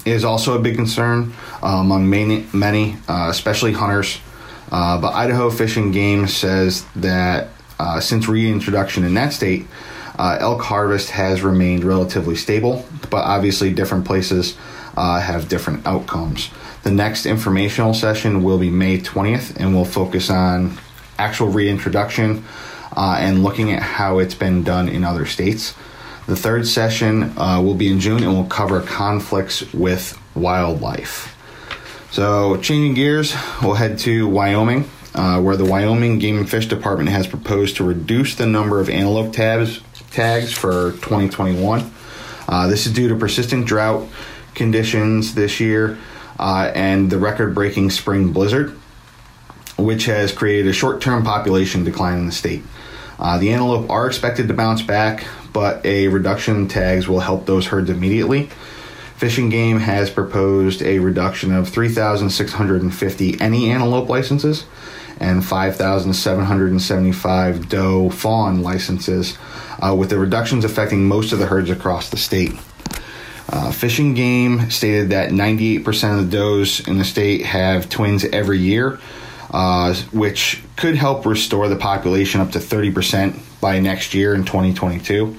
is 0.04 0.24
also 0.24 0.58
a 0.58 0.62
big 0.62 0.76
concern 0.76 1.32
among 1.62 2.08
many, 2.08 2.46
many 2.52 2.96
especially 3.08 3.72
hunters. 3.72 4.18
Uh, 4.72 5.00
but 5.00 5.12
Idaho 5.12 5.50
Fish 5.50 5.76
and 5.76 5.92
Game 5.92 6.26
says 6.26 6.84
that 6.96 7.50
uh, 7.78 8.00
since 8.00 8.26
reintroduction 8.26 9.04
in 9.04 9.14
that 9.14 9.32
state, 9.32 9.66
uh, 10.18 10.38
elk 10.40 10.62
harvest 10.62 11.10
has 11.10 11.42
remained 11.42 11.84
relatively 11.84 12.34
stable, 12.34 12.84
but 13.10 13.24
obviously 13.24 13.72
different 13.72 14.04
places 14.04 14.56
uh, 14.96 15.20
have 15.20 15.48
different 15.48 15.86
outcomes. 15.86 16.50
The 16.82 16.90
next 16.90 17.26
informational 17.26 17.94
session 17.94 18.42
will 18.42 18.58
be 18.58 18.70
May 18.70 18.98
20th, 18.98 19.56
and 19.56 19.74
we'll 19.74 19.84
focus 19.84 20.30
on 20.30 20.78
actual 21.18 21.48
reintroduction 21.48 22.44
and 22.96 23.44
looking 23.44 23.70
at 23.72 23.82
how 23.82 24.18
it's 24.18 24.34
been 24.34 24.64
done 24.64 24.88
in 24.88 25.04
other 25.04 25.26
states. 25.26 25.74
The 26.26 26.36
third 26.36 26.68
session 26.68 27.36
uh, 27.36 27.60
will 27.60 27.74
be 27.74 27.90
in 27.90 27.98
June 27.98 28.22
and 28.22 28.32
will 28.32 28.44
cover 28.44 28.80
conflicts 28.80 29.72
with 29.74 30.16
wildlife. 30.36 31.31
So, 32.12 32.58
changing 32.58 32.92
gears, 32.92 33.34
we'll 33.62 33.72
head 33.72 33.98
to 34.00 34.28
Wyoming, 34.28 34.84
uh, 35.14 35.40
where 35.40 35.56
the 35.56 35.64
Wyoming 35.64 36.18
Game 36.18 36.36
and 36.36 36.48
Fish 36.48 36.66
Department 36.66 37.08
has 37.08 37.26
proposed 37.26 37.76
to 37.76 37.84
reduce 37.84 38.34
the 38.34 38.44
number 38.44 38.80
of 38.80 38.90
antelope 38.90 39.32
tabs, 39.32 39.80
tags 40.10 40.52
for 40.52 40.92
2021. 40.92 41.90
Uh, 42.46 42.66
this 42.66 42.86
is 42.86 42.92
due 42.92 43.08
to 43.08 43.16
persistent 43.16 43.64
drought 43.64 44.06
conditions 44.54 45.34
this 45.34 45.58
year 45.58 45.96
uh, 46.38 46.70
and 46.74 47.08
the 47.08 47.16
record 47.16 47.54
breaking 47.54 47.88
spring 47.88 48.30
blizzard, 48.30 48.78
which 49.78 50.04
has 50.04 50.32
created 50.32 50.66
a 50.66 50.74
short 50.74 51.00
term 51.00 51.24
population 51.24 51.82
decline 51.82 52.18
in 52.18 52.26
the 52.26 52.32
state. 52.32 52.62
Uh, 53.18 53.38
the 53.38 53.54
antelope 53.54 53.88
are 53.88 54.06
expected 54.06 54.48
to 54.48 54.52
bounce 54.52 54.82
back, 54.82 55.26
but 55.54 55.82
a 55.86 56.08
reduction 56.08 56.56
in 56.56 56.68
tags 56.68 57.08
will 57.08 57.20
help 57.20 57.46
those 57.46 57.68
herds 57.68 57.88
immediately. 57.88 58.50
Fish 59.22 59.38
and 59.38 59.50
Game 59.52 59.78
has 59.78 60.10
proposed 60.10 60.82
a 60.82 60.98
reduction 60.98 61.54
of 61.54 61.68
3,650 61.68 63.40
any 63.40 63.70
antelope 63.70 64.08
licenses 64.08 64.64
and 65.20 65.44
5,775 65.44 67.68
doe 67.68 68.10
fawn 68.10 68.62
licenses, 68.62 69.38
uh, 69.78 69.94
with 69.96 70.10
the 70.10 70.18
reductions 70.18 70.64
affecting 70.64 71.06
most 71.06 71.32
of 71.32 71.38
the 71.38 71.46
herds 71.46 71.70
across 71.70 72.10
the 72.10 72.16
state. 72.16 72.50
Uh, 73.48 73.70
Fish 73.70 74.00
and 74.00 74.16
Game 74.16 74.68
stated 74.72 75.10
that 75.10 75.30
98% 75.30 76.18
of 76.18 76.28
the 76.28 76.36
does 76.36 76.80
in 76.88 76.98
the 76.98 77.04
state 77.04 77.42
have 77.42 77.88
twins 77.88 78.24
every 78.24 78.58
year, 78.58 78.98
uh, 79.52 79.94
which 80.10 80.64
could 80.74 80.96
help 80.96 81.24
restore 81.26 81.68
the 81.68 81.76
population 81.76 82.40
up 82.40 82.50
to 82.50 82.58
30% 82.58 83.38
by 83.60 83.78
next 83.78 84.14
year 84.14 84.34
in 84.34 84.44
2022. 84.44 85.38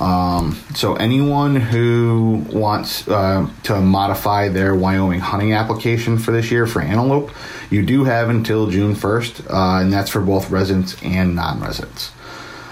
Um, 0.00 0.58
so 0.74 0.94
anyone 0.94 1.56
who 1.56 2.46
wants 2.50 3.06
uh, 3.06 3.48
to 3.64 3.80
modify 3.80 4.48
their 4.48 4.74
Wyoming 4.74 5.20
hunting 5.20 5.52
application 5.52 6.18
for 6.18 6.32
this 6.32 6.50
year 6.50 6.66
for 6.66 6.80
antelope, 6.80 7.30
you 7.70 7.84
do 7.84 8.04
have 8.04 8.30
until 8.30 8.68
June 8.68 8.94
1st, 8.94 9.50
uh, 9.50 9.82
and 9.82 9.92
that's 9.92 10.10
for 10.10 10.22
both 10.22 10.50
residents 10.50 10.96
and 11.02 11.36
non-residents. 11.36 12.12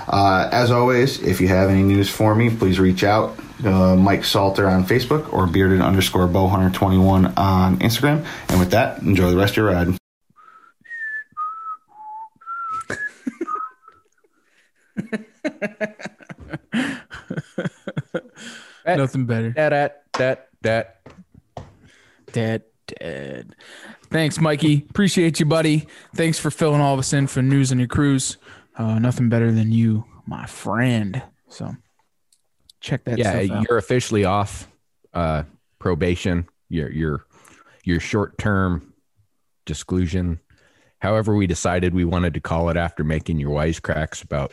Uh, 0.09 0.49
as 0.51 0.71
always, 0.71 1.23
if 1.23 1.39
you 1.41 1.49
have 1.49 1.69
any 1.69 1.83
news 1.83 2.09
for 2.09 2.35
me, 2.35 2.49
please 2.49 2.81
reach 2.81 3.05
out. 3.05 3.39
Mike 3.61 4.25
Salter 4.25 4.69
on 4.69 4.85
Facebook 4.85 5.33
or 5.33 5.47
bearded 5.47 5.81
underscore 5.81 6.29
bowhunter21 6.29 7.37
on 7.37 7.77
Instagram. 7.79 8.25
And 8.49 8.61
with 8.61 8.71
that, 8.71 9.03
enjoy 9.03 9.31
the 9.31 9.37
rest 9.37 9.53
of 9.53 9.57
your 9.57 9.67
ride. 9.67 9.99
Nothing 18.87 19.27
better. 19.27 19.51
That, 19.51 19.71
that, 19.71 20.05
that, 20.15 20.49
that. 20.63 21.01
Dead, 22.33 22.63
dead. 22.87 23.55
Thanks, 24.11 24.39
Mikey. 24.41 24.87
Appreciate 24.91 25.41
you, 25.41 25.47
buddy. 25.47 25.87
Thanks 26.15 26.39
for 26.39 26.51
filling 26.51 26.81
all 26.81 26.95
of 26.95 26.99
us 27.01 27.13
in 27.13 27.27
for 27.27 27.43
news 27.43 27.73
on 27.73 27.79
your 27.79 27.89
cruise. 27.89 28.37
Uh, 28.77 28.99
nothing 28.99 29.29
better 29.29 29.51
than 29.51 29.73
you, 29.73 30.05
my 30.27 30.47
friend. 30.47 31.23
So 31.49 31.75
check 32.81 33.05
that 33.05 33.19
Yeah, 33.19 33.31
stuff 33.43 33.51
out. 33.59 33.67
you're 33.69 33.79
officially 33.79 34.25
off 34.25 34.69
uh, 35.15 35.45
probation. 35.79 36.49
Your 36.69 36.91
your 36.91 37.25
your 37.85 38.01
short 38.01 38.37
term 38.39 38.93
disclusion. 39.65 40.39
However, 41.01 41.35
we 41.35 41.47
decided 41.47 41.95
we 41.95 42.05
wanted 42.05 42.35
to 42.35 42.41
call 42.41 42.69
it 42.69 42.77
after 42.77 43.05
making 43.05 43.39
your 43.39 43.51
wisecracks 43.51 44.23
about 44.23 44.53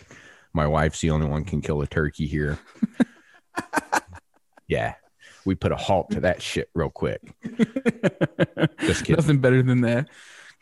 my 0.55 0.65
wife's 0.65 1.01
the 1.01 1.11
only 1.11 1.27
one 1.27 1.43
can 1.43 1.61
kill 1.61 1.81
a 1.81 1.87
turkey 1.87 2.25
here. 2.25 2.57
yeah, 4.67 4.95
we 5.45 5.53
put 5.53 5.71
a 5.71 5.75
halt 5.75 6.11
to 6.11 6.21
that 6.21 6.41
shit 6.41 6.69
real 6.73 6.89
quick. 6.89 7.21
Just 8.79 9.01
kidding. 9.01 9.17
Nothing 9.17 9.39
better 9.39 9.61
than 9.61 9.81
that. 9.81 10.07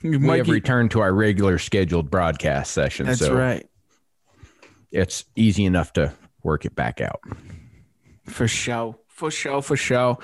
we 0.04 0.38
have 0.38 0.50
returned 0.50 0.92
to 0.92 1.02
our 1.02 1.14
regular 1.14 1.60
scheduled 1.60 2.10
broadcast 2.10 2.72
session. 2.72 3.06
that's 3.06 3.20
so 3.20 3.36
right. 3.36 3.70
it's 4.92 5.26
easy 5.36 5.66
enough 5.66 5.94
to 5.94 6.12
work 6.42 6.66
it 6.66 6.76
back 6.76 7.00
out. 7.00 7.22
For 8.26 8.48
show. 8.48 8.98
For 9.08 9.30
show. 9.30 9.62
For 9.62 9.78
show. 9.78 10.20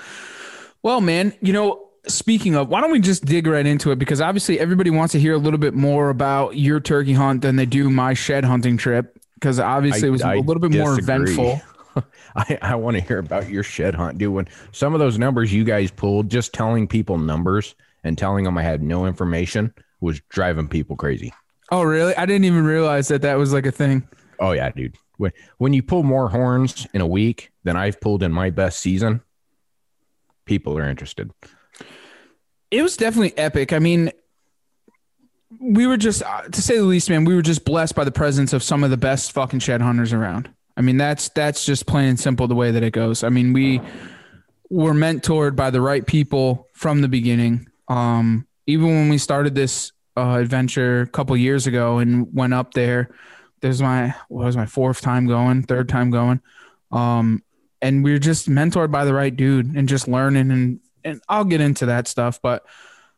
Well, 0.82 1.00
man, 1.00 1.32
you 1.40 1.52
know, 1.52 1.90
speaking 2.08 2.56
of, 2.56 2.68
why 2.68 2.80
don't 2.80 2.90
we 2.90 3.00
just 3.00 3.24
dig 3.24 3.46
right 3.46 3.66
into 3.66 3.92
it? 3.92 3.98
Because 3.98 4.20
obviously 4.20 4.58
everybody 4.58 4.90
wants 4.90 5.12
to 5.12 5.20
hear 5.20 5.34
a 5.34 5.38
little 5.38 5.58
bit 5.58 5.74
more 5.74 6.10
about 6.10 6.56
your 6.56 6.80
turkey 6.80 7.12
hunt 7.12 7.42
than 7.42 7.56
they 7.56 7.66
do 7.66 7.88
my 7.88 8.14
shed 8.14 8.44
hunting 8.44 8.76
trip. 8.76 9.19
Because 9.40 9.58
obviously 9.58 10.08
it 10.08 10.10
was 10.12 10.22
a 10.22 10.28
I 10.28 10.36
little 10.36 10.60
bit 10.60 10.72
more 10.72 10.98
eventful. 10.98 11.62
I, 12.36 12.58
I 12.62 12.74
want 12.74 12.96
to 12.96 13.02
hear 13.02 13.18
about 13.18 13.48
your 13.48 13.62
shed 13.62 13.94
hunt, 13.94 14.18
dude. 14.18 14.32
When 14.32 14.48
some 14.72 14.94
of 14.94 15.00
those 15.00 15.18
numbers 15.18 15.52
you 15.52 15.64
guys 15.64 15.90
pulled, 15.90 16.30
just 16.30 16.52
telling 16.52 16.86
people 16.86 17.18
numbers 17.18 17.74
and 18.04 18.16
telling 18.16 18.44
them 18.44 18.58
I 18.58 18.62
had 18.62 18.82
no 18.82 19.06
information 19.06 19.74
was 20.00 20.20
driving 20.28 20.68
people 20.68 20.96
crazy. 20.96 21.32
Oh, 21.72 21.82
really? 21.82 22.14
I 22.16 22.26
didn't 22.26 22.44
even 22.44 22.64
realize 22.64 23.08
that 23.08 23.22
that 23.22 23.38
was 23.38 23.52
like 23.52 23.66
a 23.66 23.72
thing. 23.72 24.06
Oh 24.38 24.52
yeah, 24.52 24.70
dude. 24.70 24.96
When 25.18 25.32
when 25.58 25.72
you 25.72 25.82
pull 25.82 26.02
more 26.02 26.28
horns 26.28 26.86
in 26.94 27.00
a 27.00 27.06
week 27.06 27.52
than 27.64 27.76
I've 27.76 28.00
pulled 28.00 28.22
in 28.22 28.32
my 28.32 28.50
best 28.50 28.80
season, 28.80 29.22
people 30.46 30.76
are 30.78 30.88
interested. 30.88 31.30
It 32.70 32.82
was 32.82 32.96
definitely 32.96 33.36
epic. 33.36 33.72
I 33.72 33.78
mean, 33.78 34.12
we 35.58 35.86
were 35.86 35.96
just, 35.96 36.22
uh, 36.22 36.42
to 36.42 36.62
say 36.62 36.76
the 36.76 36.84
least, 36.84 37.10
man, 37.10 37.24
we 37.24 37.34
were 37.34 37.42
just 37.42 37.64
blessed 37.64 37.94
by 37.94 38.04
the 38.04 38.12
presence 38.12 38.52
of 38.52 38.62
some 38.62 38.84
of 38.84 38.90
the 38.90 38.96
best 38.96 39.32
fucking 39.32 39.60
shed 39.60 39.82
hunters 39.82 40.12
around. 40.12 40.50
I 40.76 40.82
mean, 40.82 40.96
that's 40.96 41.28
that's 41.30 41.66
just 41.66 41.86
plain 41.86 42.10
and 42.10 42.20
simple 42.20 42.46
the 42.46 42.54
way 42.54 42.70
that 42.70 42.82
it 42.82 42.92
goes. 42.92 43.24
I 43.24 43.28
mean, 43.28 43.52
we 43.52 43.80
were 44.70 44.92
mentored 44.92 45.56
by 45.56 45.70
the 45.70 45.80
right 45.80 46.06
people 46.06 46.68
from 46.74 47.00
the 47.00 47.08
beginning. 47.08 47.68
Um, 47.88 48.46
even 48.66 48.86
when 48.86 49.08
we 49.08 49.18
started 49.18 49.54
this 49.54 49.92
uh, 50.16 50.38
adventure 50.40 51.02
a 51.02 51.06
couple 51.06 51.36
years 51.36 51.66
ago 51.66 51.98
and 51.98 52.32
went 52.32 52.54
up 52.54 52.72
there, 52.72 53.10
there's 53.60 53.82
my 53.82 54.14
what 54.28 54.46
was 54.46 54.56
my 54.56 54.66
fourth 54.66 55.00
time 55.00 55.26
going, 55.26 55.64
third 55.64 55.88
time 55.88 56.10
going. 56.10 56.40
Um, 56.92 57.42
and 57.82 58.04
we 58.04 58.12
are 58.12 58.18
just 58.18 58.48
mentored 58.48 58.90
by 58.90 59.04
the 59.04 59.14
right 59.14 59.34
dude 59.34 59.74
and 59.74 59.88
just 59.88 60.08
learning 60.08 60.50
and 60.50 60.80
and 61.04 61.20
I'll 61.28 61.44
get 61.44 61.60
into 61.60 61.86
that 61.86 62.08
stuff, 62.08 62.40
but 62.40 62.64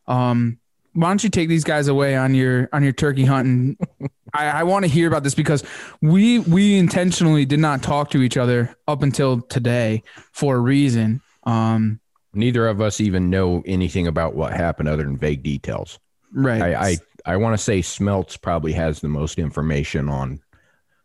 um 0.09 0.59
why 0.95 1.09
don't 1.09 1.25
you 1.25 1.31
take 1.31 1.49
these 1.49 1.65
guys 1.65 1.89
away 1.89 2.17
on 2.17 2.35
your 2.35 2.69
on 2.73 2.83
your 2.83 2.93
turkey 2.93 3.25
hunting? 3.25 3.77
I, 4.35 4.47
I 4.47 4.63
want 4.63 4.85
to 4.85 4.91
hear 4.91 5.09
about 5.09 5.25
this 5.25 5.35
because 5.35 5.63
we 6.01 6.39
we 6.41 6.79
intentionally 6.79 7.45
did 7.45 7.61
not 7.61 7.83
talk 7.83 8.11
to 8.11 8.23
each 8.23 8.37
other 8.37 8.75
up 8.89 9.03
until 9.03 9.41
today 9.43 10.03
for 10.33 10.57
a 10.57 10.61
reason. 10.61 11.21
Um 11.45 12.01
Neither 12.35 12.67
of 12.67 12.81
us 12.81 13.01
even 13.01 13.29
know 13.29 13.63
anything 13.67 14.07
about 14.07 14.35
what 14.35 14.55
happened 14.55 14.89
other 14.89 15.03
than 15.03 15.19
vague 15.19 15.43
details. 15.43 15.99
right. 16.33 16.63
I 16.63 16.75
I, 16.75 16.97
I 17.27 17.37
want 17.37 17.57
to 17.57 17.63
say 17.63 17.83
Smelts 17.83 18.37
probably 18.37 18.73
has 18.73 19.01
the 19.01 19.09
most 19.09 19.39
information 19.39 20.09
on 20.09 20.41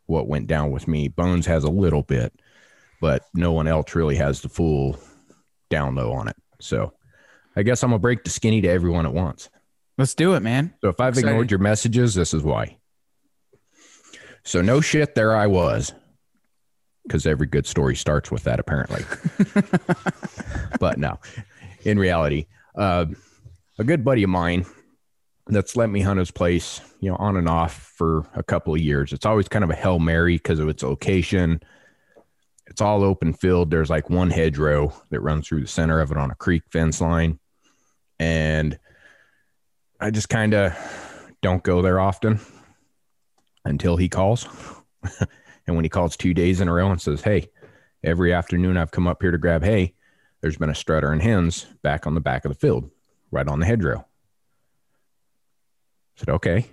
what 0.06 0.28
went 0.28 0.48
down 0.48 0.72
with 0.72 0.88
me. 0.88 1.10
Bones 1.10 1.46
has 1.46 1.66
a 1.66 1.70
little 1.70 2.04
bit, 2.04 2.34
but 3.02 3.24
no 3.34 3.52
one 3.52 3.68
else 3.68 3.94
really 3.94 4.16
has 4.16 4.42
the 4.42 4.50
full 4.50 4.98
down 5.70 5.96
low 5.96 6.14
on 6.14 6.30
it. 6.30 6.38
So 6.62 6.94
I 7.58 7.64
guess 7.64 7.84
I'm 7.84 7.90
gonna 7.90 8.00
break 8.00 8.24
the 8.24 8.30
skinny 8.30 8.62
to 8.62 8.70
everyone 8.70 9.06
at 9.06 9.14
once. 9.14 9.50
Let's 9.98 10.14
do 10.14 10.36
it, 10.36 10.42
man. 10.42 10.74
So 10.82 10.90
if 10.90 11.00
I've 11.00 11.18
ignored 11.18 11.50
your 11.50 11.60
messages, 11.60 12.14
this 12.14 12.34
is 12.34 12.44
why. 12.44 12.78
So 14.44 14.62
no 14.62 14.80
shit, 14.80 15.16
there 15.16 15.36
I 15.36 15.48
was. 15.48 15.94
Because 17.04 17.26
every 17.26 17.48
good 17.48 17.66
story 17.66 17.96
starts 17.96 18.30
with 18.32 18.44
that, 18.44 18.60
apparently. 18.60 19.04
but 20.80 20.98
no, 20.98 21.20
in 21.84 21.98
reality, 21.98 22.48
uh, 22.76 23.06
a 23.80 23.84
good 23.84 24.04
buddy 24.04 24.24
of 24.24 24.30
mine 24.30 24.66
that's 25.50 25.76
let 25.76 25.90
me 25.90 26.02
hunt 26.02 26.20
his 26.20 26.32
place, 26.32 26.82
you 27.00 27.10
know, 27.10 27.16
on 27.18 27.38
and 27.38 27.48
off 27.48 27.94
for 27.96 28.26
a 28.36 28.44
couple 28.44 28.74
of 28.74 28.82
years. 28.82 29.14
It's 29.14 29.26
always 29.26 29.48
kind 29.48 29.64
of 29.64 29.70
a 29.70 29.76
hell 29.76 30.00
mary 30.00 30.36
because 30.36 30.60
of 30.60 30.68
its 30.68 30.84
location. 30.84 31.62
It's 32.68 32.82
all 32.82 33.04
open 33.04 33.34
field. 33.34 33.72
There's 33.72 33.90
like 33.90 34.10
one 34.10 34.30
hedgerow 34.30 34.94
that 35.10 35.22
runs 35.22 35.48
through 35.48 35.62
the 35.62 35.68
center 35.68 36.02
of 36.02 36.12
it 36.12 36.18
on 36.18 36.32
a 36.32 36.36
creek 36.36 36.64
fence 36.70 37.00
line, 37.00 37.40
and 38.20 38.78
I 40.00 40.12
just 40.12 40.30
kind 40.30 40.54
of 40.54 40.78
don't 41.42 41.64
go 41.64 41.82
there 41.82 42.00
often 42.00 42.40
until 43.66 43.98
he 43.98 44.08
calls. 44.10 44.48
and 45.68 45.76
when 45.76 45.86
he 45.86 45.90
calls 45.90 46.16
two 46.16 46.34
days 46.34 46.62
in 46.62 46.68
a 46.68 46.74
row 46.74 46.92
and 46.92 47.02
says, 47.02 47.22
Hey, 47.22 47.50
every 48.04 48.32
afternoon 48.32 48.78
I've 48.78 48.92
come 48.92 49.08
up 49.08 49.22
here 49.22 49.32
to 49.32 49.40
grab 49.40 49.64
hay, 49.64 49.96
there's 50.42 50.58
been 50.58 50.70
a 50.70 50.76
strutter 50.76 51.12
and 51.12 51.22
hens 51.22 51.66
back 51.82 52.06
on 52.06 52.14
the 52.14 52.22
back 52.22 52.46
of 52.46 52.50
the 52.50 52.58
field, 52.58 52.92
right 53.32 53.48
on 53.48 53.60
the 53.60 53.66
hedgerow. 53.66 54.00
I 54.00 54.06
said, 56.18 56.30
Okay. 56.30 56.68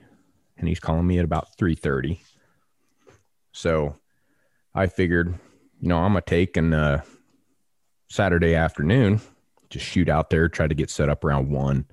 And 0.59 0.69
he's 0.69 0.81
calling 0.81 1.07
me 1.07 1.19
at 1.19 1.25
about 1.25 1.57
3:30. 1.59 2.21
So 3.53 3.97
I 4.75 4.87
figured, 4.87 5.35
you 5.81 5.89
know, 5.89 5.99
I'm 5.99 6.13
gonna 6.13 6.21
take 6.21 6.57
and 6.57 6.75
uh 6.75 7.01
Saturday 8.09 8.55
afternoon, 8.55 9.21
just 9.71 9.87
shoot 9.87 10.09
out 10.09 10.31
there, 10.31 10.49
try 10.49 10.69
to 10.69 10.75
get 10.75 10.91
set 10.91 11.09
up 11.09 11.25
around 11.25 11.51
one 11.51 11.87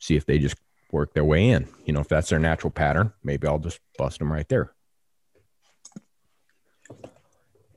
see 0.00 0.16
if 0.16 0.26
they 0.26 0.38
just 0.38 0.56
work 0.90 1.14
their 1.14 1.24
way 1.24 1.50
in. 1.50 1.68
You 1.84 1.92
know, 1.92 2.00
if 2.00 2.08
that's 2.08 2.30
their 2.30 2.40
natural 2.40 2.70
pattern, 2.72 3.12
maybe 3.22 3.46
I'll 3.46 3.60
just 3.60 3.78
bust 3.96 4.18
them 4.18 4.32
right 4.32 4.48
there. 4.48 4.72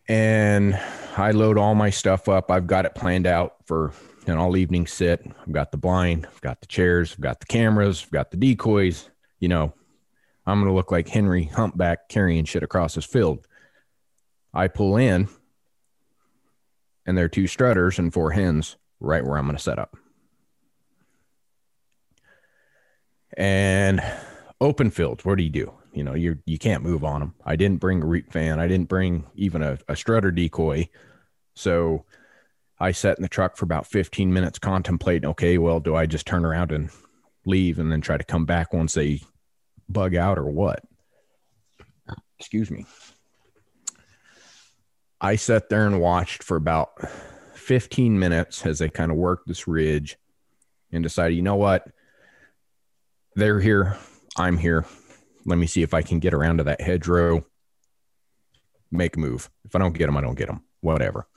And 0.08 0.80
I 1.16 1.32
load 1.32 1.58
all 1.58 1.76
my 1.76 1.90
stuff 1.90 2.28
up. 2.28 2.50
I've 2.50 2.68
got 2.68 2.86
it 2.86 2.96
planned 2.96 3.28
out 3.28 3.56
for 3.66 3.94
an 4.26 4.38
all 4.38 4.58
evening 4.58 4.88
sit. 4.88 5.26
I've 5.42 5.52
got 5.52 5.72
the 5.72 5.78
blind, 5.78 6.26
I've 6.26 6.42
got 6.42 6.62
the 6.62 6.68
chairs, 6.68 7.14
I've 7.14 7.22
got 7.22 7.40
the 7.40 7.46
cameras, 7.46 8.04
I've 8.04 8.12
got 8.12 8.32
the 8.32 8.38
decoys. 8.38 9.10
You 9.40 9.50
know, 9.50 9.74
I'm 10.46 10.60
going 10.60 10.70
to 10.70 10.76
look 10.76 10.92
like 10.92 11.08
Henry 11.08 11.46
humpback 11.46 12.10
carrying 12.10 12.46
shit 12.46 12.64
across 12.64 12.96
this 12.96 13.06
field. 13.06 13.48
I 14.54 14.68
pull 14.68 14.98
in, 14.98 15.28
and 17.06 17.18
there 17.18 17.26
are 17.26 17.30
two 17.30 17.48
strutters 17.48 18.00
and 18.00 18.14
four 18.14 18.32
hens 18.32 18.78
right 19.00 19.26
where 19.26 19.38
I'm 19.38 19.46
going 19.46 19.58
to 19.58 19.64
set 19.64 19.80
up. 19.80 19.98
And 23.38 24.02
open 24.62 24.90
fields 24.90 25.26
what 25.26 25.38
do 25.38 25.44
you 25.44 25.50
do 25.50 25.74
you 25.94 26.04
know 26.04 26.14
you 26.14 26.38
you 26.46 26.58
can't 26.58 26.84
move 26.84 27.04
on 27.04 27.20
them 27.20 27.34
i 27.46 27.56
didn't 27.56 27.80
bring 27.80 28.02
a 28.02 28.06
reap 28.06 28.32
fan 28.32 28.60
i 28.60 28.68
didn't 28.68 28.88
bring 28.88 29.26
even 29.36 29.62
a, 29.62 29.78
a 29.88 29.96
strutter 29.96 30.32
decoy 30.32 30.88
so 31.56 32.06
I 32.80 32.92
sat 32.92 33.18
in 33.18 33.22
the 33.22 33.30
truck 33.30 33.56
for 33.56 33.66
about 33.66 33.88
15 33.88 34.34
minutes 34.34 34.60
contemplating, 34.60 35.30
okay, 35.30 35.58
well, 35.58 35.80
do 35.80 35.96
I 35.96 36.06
just 36.06 36.26
turn 36.26 36.44
around 36.44 36.72
and 36.72 36.90
leave 37.46 37.80
and 37.80 37.92
then 37.92 38.02
try 38.02 38.18
to 38.18 38.24
come 38.24 38.46
back 38.46 38.74
once 38.74 38.94
they 38.94 39.22
bug 39.88 40.16
out 40.16 40.38
or 40.38 40.50
what? 40.50 40.84
Excuse 42.40 42.70
me. 42.70 42.86
I 45.22 45.38
sat 45.38 45.70
there 45.70 45.86
and 45.86 46.02
watched 46.02 46.44
for 46.44 46.58
about 46.58 46.90
15 47.54 48.20
minutes 48.20 48.66
as 48.66 48.80
they 48.80 48.90
kind 48.90 49.12
of 49.12 49.18
worked 49.18 49.48
this 49.48 49.68
ridge 49.68 50.18
and 50.92 51.04
decided, 51.04 51.36
you 51.36 51.42
know 51.42 51.56
what? 51.56 51.88
They're 53.36 53.60
here. 53.60 53.98
I'm 54.38 54.58
here. 54.58 54.86
Let 55.46 55.58
me 55.58 55.68
see 55.68 55.82
if 55.82 55.94
I 55.94 56.02
can 56.02 56.20
get 56.20 56.34
around 56.34 56.58
to 56.58 56.64
that 56.66 56.82
hedgerow, 56.82 57.46
make 58.92 59.18
a 59.18 59.20
move. 59.20 59.50
If 59.66 59.76
I 59.76 59.80
don't 59.80 59.98
get 59.98 60.06
them, 60.06 60.18
I 60.18 60.22
don't 60.22 60.38
get 60.38 60.48
them. 60.48 60.64
Whatever. 60.82 61.28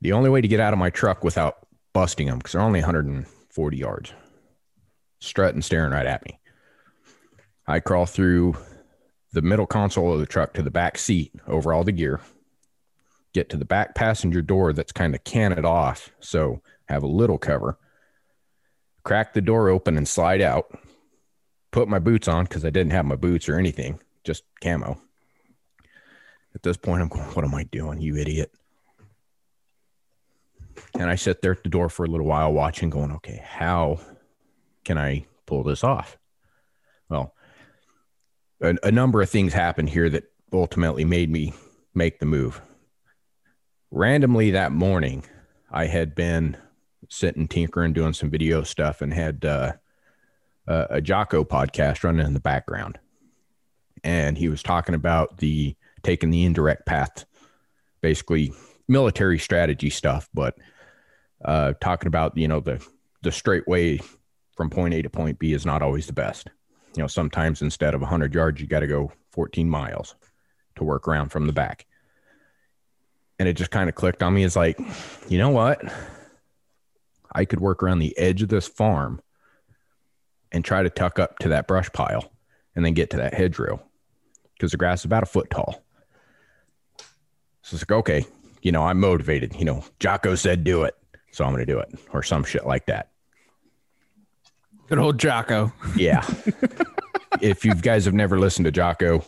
The 0.00 0.12
only 0.12 0.30
way 0.30 0.40
to 0.40 0.48
get 0.48 0.60
out 0.60 0.72
of 0.72 0.78
my 0.78 0.90
truck 0.90 1.24
without 1.24 1.66
busting 1.92 2.28
them, 2.28 2.38
because 2.38 2.52
they're 2.52 2.60
only 2.60 2.80
140 2.80 3.76
yards, 3.76 4.12
strutting, 5.20 5.62
staring 5.62 5.90
right 5.90 6.06
at 6.06 6.24
me. 6.24 6.38
I 7.66 7.80
crawl 7.80 8.06
through 8.06 8.56
the 9.32 9.42
middle 9.42 9.66
console 9.66 10.12
of 10.12 10.20
the 10.20 10.26
truck 10.26 10.54
to 10.54 10.62
the 10.62 10.70
back 10.70 10.98
seat 10.98 11.32
over 11.48 11.72
all 11.72 11.82
the 11.82 11.92
gear, 11.92 12.20
get 13.34 13.48
to 13.50 13.56
the 13.56 13.64
back 13.64 13.94
passenger 13.94 14.40
door 14.40 14.72
that's 14.72 14.92
kind 14.92 15.14
of 15.14 15.24
canted 15.24 15.64
off, 15.64 16.12
so 16.20 16.62
have 16.88 17.02
a 17.02 17.08
little 17.08 17.38
cover, 17.38 17.76
crack 19.08 19.32
the 19.32 19.40
door 19.40 19.70
open 19.70 19.96
and 19.96 20.06
slide 20.06 20.42
out, 20.42 20.70
put 21.70 21.88
my 21.88 21.98
boots 21.98 22.28
on 22.28 22.44
because 22.44 22.62
I 22.62 22.68
didn't 22.68 22.92
have 22.92 23.06
my 23.06 23.16
boots 23.16 23.48
or 23.48 23.58
anything, 23.58 23.98
just 24.22 24.44
camo. 24.62 25.00
At 26.54 26.62
this 26.62 26.76
point, 26.76 27.00
I'm 27.00 27.08
going, 27.08 27.24
What 27.24 27.42
am 27.42 27.54
I 27.54 27.62
doing, 27.62 28.02
you 28.02 28.16
idiot? 28.16 28.52
And 30.98 31.08
I 31.08 31.14
sit 31.14 31.40
there 31.40 31.52
at 31.52 31.62
the 31.62 31.70
door 31.70 31.88
for 31.88 32.04
a 32.04 32.08
little 32.08 32.26
while 32.26 32.52
watching, 32.52 32.90
going, 32.90 33.10
Okay, 33.12 33.42
how 33.42 33.98
can 34.84 34.98
I 34.98 35.24
pull 35.46 35.62
this 35.62 35.82
off? 35.82 36.18
Well, 37.08 37.32
a, 38.60 38.76
a 38.82 38.92
number 38.92 39.22
of 39.22 39.30
things 39.30 39.54
happened 39.54 39.88
here 39.88 40.10
that 40.10 40.24
ultimately 40.52 41.06
made 41.06 41.30
me 41.30 41.54
make 41.94 42.18
the 42.18 42.26
move. 42.26 42.60
Randomly 43.90 44.50
that 44.50 44.70
morning, 44.70 45.24
I 45.70 45.86
had 45.86 46.14
been 46.14 46.58
sitting 47.08 47.48
tinkering, 47.48 47.92
doing 47.92 48.12
some 48.12 48.30
video 48.30 48.62
stuff, 48.62 49.02
and 49.02 49.12
had 49.12 49.44
uh, 49.44 49.72
a, 50.66 51.00
Jocko 51.00 51.44
podcast 51.44 52.04
running 52.04 52.26
in 52.26 52.34
the 52.34 52.40
background. 52.40 52.98
And 54.04 54.38
he 54.38 54.48
was 54.48 54.62
talking 54.62 54.94
about 54.94 55.38
the 55.38 55.74
taking 56.02 56.30
the 56.30 56.44
indirect 56.44 56.86
path, 56.86 57.24
basically 58.00 58.52
military 58.86 59.38
strategy 59.38 59.90
stuff, 59.90 60.28
but 60.32 60.56
uh, 61.44 61.72
talking 61.80 62.06
about 62.08 62.36
you 62.36 62.48
know 62.48 62.60
the 62.60 62.84
the 63.22 63.32
straight 63.32 63.66
way 63.66 64.00
from 64.56 64.70
point 64.70 64.94
A 64.94 65.02
to 65.02 65.10
point 65.10 65.38
B 65.38 65.52
is 65.52 65.66
not 65.66 65.82
always 65.82 66.06
the 66.06 66.12
best 66.12 66.48
you 66.98 67.02
know, 67.04 67.06
sometimes 67.06 67.62
instead 67.62 67.94
of 67.94 68.00
100 68.00 68.34
yards, 68.34 68.60
you 68.60 68.66
got 68.66 68.80
to 68.80 68.88
go 68.88 69.12
14 69.30 69.70
miles 69.70 70.16
to 70.74 70.82
work 70.82 71.06
around 71.06 71.28
from 71.28 71.46
the 71.46 71.52
back. 71.52 71.86
And 73.38 73.48
it 73.48 73.52
just 73.52 73.70
kind 73.70 73.88
of 73.88 73.94
clicked 73.94 74.20
on 74.20 74.34
me 74.34 74.42
as 74.42 74.56
like, 74.56 74.80
you 75.28 75.38
know 75.38 75.50
what? 75.50 75.80
I 77.32 77.44
could 77.44 77.60
work 77.60 77.82
around 77.82 77.98
the 77.98 78.16
edge 78.18 78.42
of 78.42 78.48
this 78.48 78.66
farm 78.66 79.20
and 80.52 80.64
try 80.64 80.82
to 80.82 80.90
tuck 80.90 81.18
up 81.18 81.38
to 81.40 81.48
that 81.48 81.66
brush 81.66 81.90
pile 81.92 82.32
and 82.74 82.84
then 82.84 82.94
get 82.94 83.10
to 83.10 83.16
that 83.18 83.34
hedgerow 83.34 83.80
because 84.54 84.72
the 84.72 84.78
grass 84.78 85.00
is 85.00 85.04
about 85.04 85.22
a 85.22 85.26
foot 85.26 85.50
tall. 85.50 85.82
So 87.62 87.74
it's 87.74 87.82
like, 87.82 87.92
okay, 87.92 88.26
you 88.62 88.72
know, 88.72 88.84
I'm 88.84 89.00
motivated. 89.00 89.54
You 89.56 89.64
know, 89.64 89.84
Jocko 90.00 90.34
said 90.34 90.64
do 90.64 90.84
it. 90.84 90.94
So 91.32 91.44
I'm 91.44 91.52
going 91.52 91.64
to 91.64 91.72
do 91.72 91.78
it 91.78 91.94
or 92.12 92.22
some 92.22 92.42
shit 92.42 92.66
like 92.66 92.86
that. 92.86 93.10
Good 94.88 94.98
old 94.98 95.18
Jocko. 95.18 95.72
Yeah. 95.96 96.26
if 97.42 97.64
you 97.64 97.74
guys 97.74 98.06
have 98.06 98.14
never 98.14 98.38
listened 98.38 98.64
to 98.64 98.70
Jocko, 98.70 99.22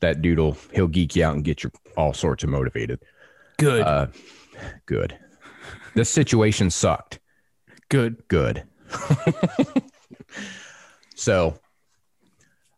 that 0.00 0.22
dude'll 0.22 0.56
he'll 0.72 0.86
geek 0.86 1.16
you 1.16 1.24
out 1.24 1.34
and 1.34 1.44
get 1.44 1.64
you 1.64 1.70
all 1.96 2.12
sorts 2.12 2.44
of 2.44 2.50
motivated. 2.50 3.00
Good. 3.58 3.82
Uh, 3.82 4.06
good. 4.86 5.18
This 5.94 6.10
situation 6.10 6.70
sucked. 6.70 7.18
Good. 7.94 8.26
Good. 8.26 8.64
so 11.14 11.60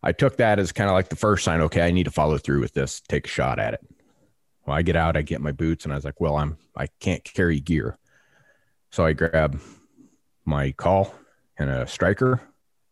I 0.03 0.13
took 0.13 0.37
that 0.37 0.59
as 0.59 0.73
kind 0.73 0.91
of 0.91 0.93
like 0.93 1.09
the 1.09 1.17
first 1.17 1.43
sign. 1.43 1.63
Okay, 1.63 1.81
I 1.81 1.91
need 1.91 2.05
to 2.05 2.11
follow 2.11 2.37
through 2.37 2.61
with 2.61 2.75
this. 2.75 3.01
Take 3.09 3.25
a 3.25 3.31
shot 3.31 3.59
at 3.59 3.73
it. 3.73 3.81
Well, 4.67 4.77
I 4.77 4.83
get 4.83 4.95
out, 4.95 5.17
I 5.17 5.23
get 5.23 5.41
my 5.41 5.53
boots, 5.53 5.85
and 5.85 5.93
I 5.95 5.97
was 5.97 6.05
like, 6.05 6.21
well, 6.21 6.37
I'm 6.37 6.59
I 6.77 6.89
can't 7.01 7.25
carry 7.25 7.61
gear, 7.61 7.97
so 8.91 9.07
I 9.07 9.15
grab 9.15 9.59
my 10.45 10.73
call 10.73 11.15
and 11.57 11.71
a 11.71 11.87
striker 11.87 12.43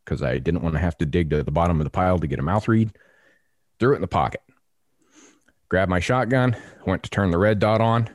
because 0.03 0.23
I 0.23 0.39
didn't 0.39 0.63
want 0.63 0.77
to 0.77 0.81
have 0.81 0.97
to 0.97 1.07
dig 1.07 1.29
to 1.29 1.43
the 1.43 1.51
bottom 1.51 1.79
of 1.79 1.85
the 1.85 1.91
pile 1.91 2.19
to 2.19 2.27
get 2.27 2.39
a 2.39 2.43
mouth 2.43 2.67
reed. 2.69 2.97
Threw 3.79 3.93
it 3.93 3.97
in 3.97 4.01
the 4.01 4.09
pocket. 4.09 4.41
Grabbed 5.69 5.91
my 5.91 6.01
shotgun, 6.01 6.57
went 6.87 7.03
to 7.03 7.11
turn 7.11 7.33
the 7.33 7.39
red 7.39 7.59
dot 7.59 7.83
on. 7.83 8.09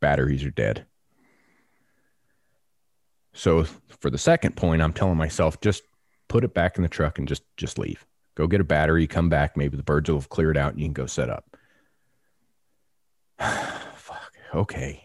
Batteries 0.00 0.46
are 0.46 0.50
dead. 0.50 0.86
So 3.38 3.62
for 4.00 4.10
the 4.10 4.18
second 4.18 4.56
point, 4.56 4.82
I'm 4.82 4.92
telling 4.92 5.16
myself 5.16 5.60
just 5.60 5.84
put 6.26 6.42
it 6.42 6.54
back 6.54 6.76
in 6.76 6.82
the 6.82 6.88
truck 6.88 7.20
and 7.20 7.28
just 7.28 7.44
just 7.56 7.78
leave. 7.78 8.04
Go 8.34 8.48
get 8.48 8.60
a 8.60 8.64
battery, 8.64 9.06
come 9.06 9.28
back. 9.28 9.56
Maybe 9.56 9.76
the 9.76 9.84
birds 9.84 10.10
will 10.10 10.18
have 10.18 10.28
cleared 10.28 10.56
out 10.56 10.72
and 10.72 10.80
you 10.80 10.86
can 10.86 10.92
go 10.92 11.06
set 11.06 11.30
up. 11.30 11.44
Fuck. 13.94 14.32
Okay. 14.52 15.04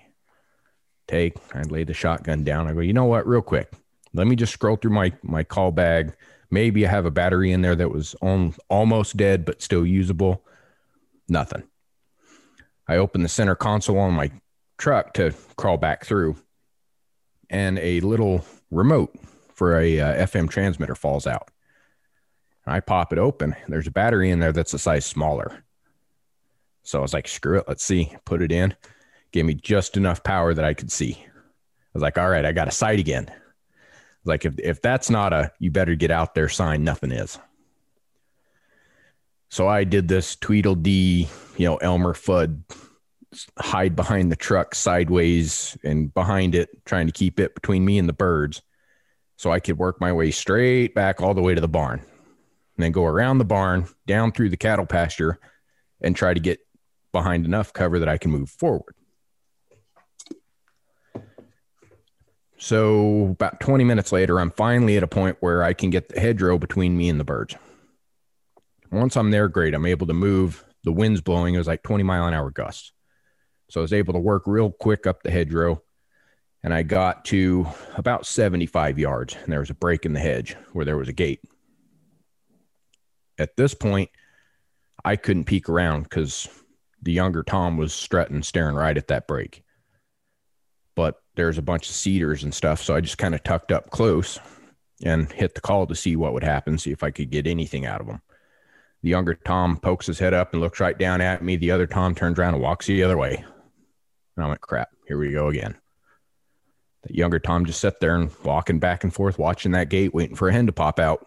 Take. 1.08 1.38
I 1.54 1.62
lay 1.62 1.84
the 1.84 1.94
shotgun 1.94 2.44
down. 2.44 2.68
I 2.68 2.74
go, 2.74 2.80
you 2.80 2.92
know 2.92 3.06
what? 3.06 3.28
Real 3.28 3.44
quick. 3.44 3.72
Let 4.16 4.26
me 4.26 4.36
just 4.36 4.54
scroll 4.54 4.78
through 4.78 4.94
my 4.94 5.14
my 5.22 5.44
call 5.44 5.72
bag. 5.72 6.16
Maybe 6.50 6.88
I 6.88 6.90
have 6.90 7.06
a 7.06 7.12
battery 7.12 7.52
in 7.52 7.62
there 7.62 7.76
that 7.76 7.92
was 7.92 8.16
on 8.20 8.56
almost 8.68 9.16
dead 9.16 9.46
but 9.46 9.62
still 9.62 9.86
usable. 9.86 10.44
Nothing. 11.30 11.64
I 12.88 12.98
open 12.98 13.22
the 13.22 13.30
center 13.30 13.56
console 13.56 14.00
on 14.00 14.14
my 14.16 14.32
truck 14.80 15.14
to 15.14 15.36
crawl 15.56 15.78
back 15.78 16.04
through, 16.04 16.36
and 17.54 17.78
a 17.78 18.02
little 18.02 18.44
remote 18.72 19.16
for 19.54 19.80
a 19.80 20.00
uh, 20.00 20.26
FM 20.26 20.50
transmitter 20.50 20.96
falls 20.96 21.28
out. 21.28 21.50
I 22.66 22.80
pop 22.80 23.14
it 23.14 23.20
open. 23.20 23.56
There's 23.68 23.88
a 23.88 23.92
battery 23.92 24.32
in 24.32 24.40
there 24.40 24.52
that's 24.52 24.74
a 24.74 24.80
size 24.80 25.06
smaller. 25.06 25.64
So 26.82 26.98
I 26.98 27.02
was 27.02 27.14
like, 27.14 27.28
screw 27.28 27.60
it. 27.60 27.66
Let's 27.68 27.84
see. 27.84 28.16
Put 28.26 28.42
it 28.42 28.52
in. 28.52 28.76
Gave 29.32 29.46
me 29.46 29.54
just 29.54 29.96
enough 29.96 30.24
power 30.24 30.54
that 30.54 30.66
I 30.66 30.74
could 30.74 30.92
see. 30.92 31.14
I 31.14 31.30
was 31.94 32.02
like, 32.02 32.18
all 32.18 32.30
right, 32.30 32.46
I 32.46 32.52
got 32.54 32.68
a 32.68 32.72
sight 32.72 33.00
again. 33.00 33.32
Like 34.26 34.46
if 34.46 34.58
if 34.58 34.82
that's 34.82 35.10
not 35.10 35.34
a 35.34 35.52
you 35.60 35.70
better 35.70 35.96
get 35.96 36.10
out 36.10 36.34
there 36.34 36.50
sign, 36.50 36.84
nothing 36.84 37.12
is. 37.12 37.38
So 39.50 39.68
I 39.68 39.84
did 39.84 40.08
this 40.08 40.36
Tweedledee, 40.38 41.28
you 41.58 41.68
know, 41.68 41.76
Elmer 41.78 42.14
Fudd 42.14 42.64
hide 43.60 43.96
behind 43.96 44.32
the 44.32 44.36
truck 44.36 44.76
sideways 44.76 45.78
and 45.84 46.14
behind 46.14 46.56
it, 46.56 46.70
trying 46.86 47.08
to 47.08 47.14
keep 47.14 47.40
it 47.40 47.56
between 47.56 47.86
me 47.86 47.98
and 47.98 48.08
the 48.08 48.14
birds. 48.14 48.62
So 49.38 49.52
I 49.52 49.60
could 49.60 49.78
work 49.78 50.00
my 50.00 50.12
way 50.14 50.32
straight 50.32 50.96
back 50.96 51.22
all 51.22 51.34
the 51.34 51.42
way 51.42 51.56
to 51.56 51.62
the 51.62 51.68
barn. 51.68 52.00
And 52.00 52.84
then 52.84 52.92
go 52.92 53.06
around 53.06 53.38
the 53.38 53.46
barn, 53.46 53.88
down 54.08 54.32
through 54.32 54.50
the 54.50 54.58
cattle 54.58 54.86
pasture, 54.86 55.40
and 56.02 56.16
try 56.16 56.34
to 56.34 56.40
get 56.40 56.60
behind 57.12 57.46
enough 57.46 57.74
cover 57.74 58.00
that 58.00 58.10
I 58.10 58.18
can 58.18 58.32
move 58.32 58.50
forward. 58.50 58.96
So 62.58 63.28
about 63.32 63.60
20 63.60 63.84
minutes 63.84 64.12
later, 64.12 64.40
I'm 64.40 64.52
finally 64.52 64.96
at 64.96 65.04
a 65.04 65.08
point 65.08 65.38
where 65.42 65.64
I 65.64 65.74
can 65.74 65.90
get 65.90 66.10
the 66.10 66.20
hedgerow 66.20 66.58
between 66.58 66.96
me 66.96 67.10
and 67.10 67.20
the 67.20 67.26
birds. 67.26 67.56
Once 68.90 69.18
I'm 69.18 69.32
there, 69.32 69.50
great. 69.50 69.74
I'm 69.74 69.86
able 69.86 70.08
to 70.08 70.14
move. 70.14 70.64
The 70.86 70.94
wind's 70.94 71.20
blowing. 71.20 71.56
It 71.56 71.58
was 71.58 71.68
like 71.68 71.84
20 71.84 72.04
mile 72.04 72.26
an 72.26 72.34
hour 72.34 72.52
gusts. 72.52 72.94
So 73.70 73.82
I 73.82 73.84
was 73.84 73.94
able 73.94 74.14
to 74.14 74.20
work 74.20 74.44
real 74.46 74.72
quick 74.72 75.08
up 75.08 75.24
the 75.24 75.32
hedgerow. 75.32 75.82
And 76.64 76.74
I 76.74 76.84
got 76.84 77.26
to 77.26 77.68
about 77.96 78.26
75 78.26 78.98
yards. 78.98 79.36
And 79.36 79.52
there 79.52 79.60
was 79.60 79.70
a 79.70 79.76
break 79.76 80.06
in 80.06 80.14
the 80.14 80.20
hedge 80.20 80.56
where 80.72 80.86
there 80.86 80.98
was 80.98 81.10
a 81.10 81.14
gate. 81.14 81.42
At 83.38 83.58
this 83.58 83.74
point, 83.74 84.10
I 85.04 85.16
couldn't 85.16 85.46
peek 85.46 85.68
around 85.68 86.04
because 86.04 86.48
the 87.02 87.12
younger 87.12 87.44
Tom 87.44 87.76
was 87.76 87.94
strutting, 87.94 88.44
staring 88.44 88.76
right 88.76 88.98
at 88.98 89.08
that 89.08 89.28
break. 89.28 89.64
But 90.96 91.22
there's 91.36 91.58
a 91.58 91.64
bunch 91.64 91.90
of 91.90 91.96
cedars 91.96 92.44
and 92.44 92.54
stuff. 92.54 92.82
So 92.82 92.96
I 92.96 93.02
just 93.02 93.18
kind 93.18 93.36
of 93.36 93.44
tucked 93.44 93.72
up 93.72 93.90
close 93.90 94.40
and 95.04 95.30
hit 95.32 95.56
the 95.56 95.62
call 95.62 95.86
to 95.88 95.96
see 95.96 96.16
what 96.16 96.34
would 96.34 96.44
happen, 96.44 96.78
see 96.78 96.92
if 96.92 97.04
I 97.04 97.12
could 97.12 97.30
get 97.30 97.48
anything 97.48 97.86
out 97.86 98.00
of 98.00 98.08
them. 98.08 98.22
The 99.02 99.10
younger 99.10 99.34
Tom 99.34 99.78
pokes 99.78 100.06
his 100.06 100.20
head 100.20 100.34
up 100.34 100.54
and 100.54 100.62
looks 100.62 100.80
right 100.80 100.98
down 100.98 101.20
at 101.20 101.44
me. 101.44 101.58
The 101.58 101.72
other 101.72 101.88
Tom 101.88 102.16
turns 102.16 102.40
around 102.40 102.54
and 102.54 102.64
walks 102.64 102.88
the 102.88 103.04
other 103.04 103.18
way. 103.18 103.44
And 104.36 104.46
I 104.46 104.50
went, 104.50 104.62
crap, 104.62 104.90
here 105.08 105.18
we 105.18 105.32
go 105.32 105.48
again. 105.48 105.76
The 107.04 107.16
younger 107.16 107.40
Tom 107.40 107.66
just 107.66 107.82
sat 107.82 108.00
there 108.00 108.16
and 108.16 108.32
walking 108.44 108.80
back 108.80 109.04
and 109.04 109.14
forth, 109.14 109.38
watching 109.38 109.74
that 109.74 109.90
gate, 109.90 110.14
waiting 110.14 110.36
for 110.36 110.48
a 110.48 110.54
hen 110.54 110.68
to 110.68 110.72
pop 110.72 111.00
out. 111.00 111.26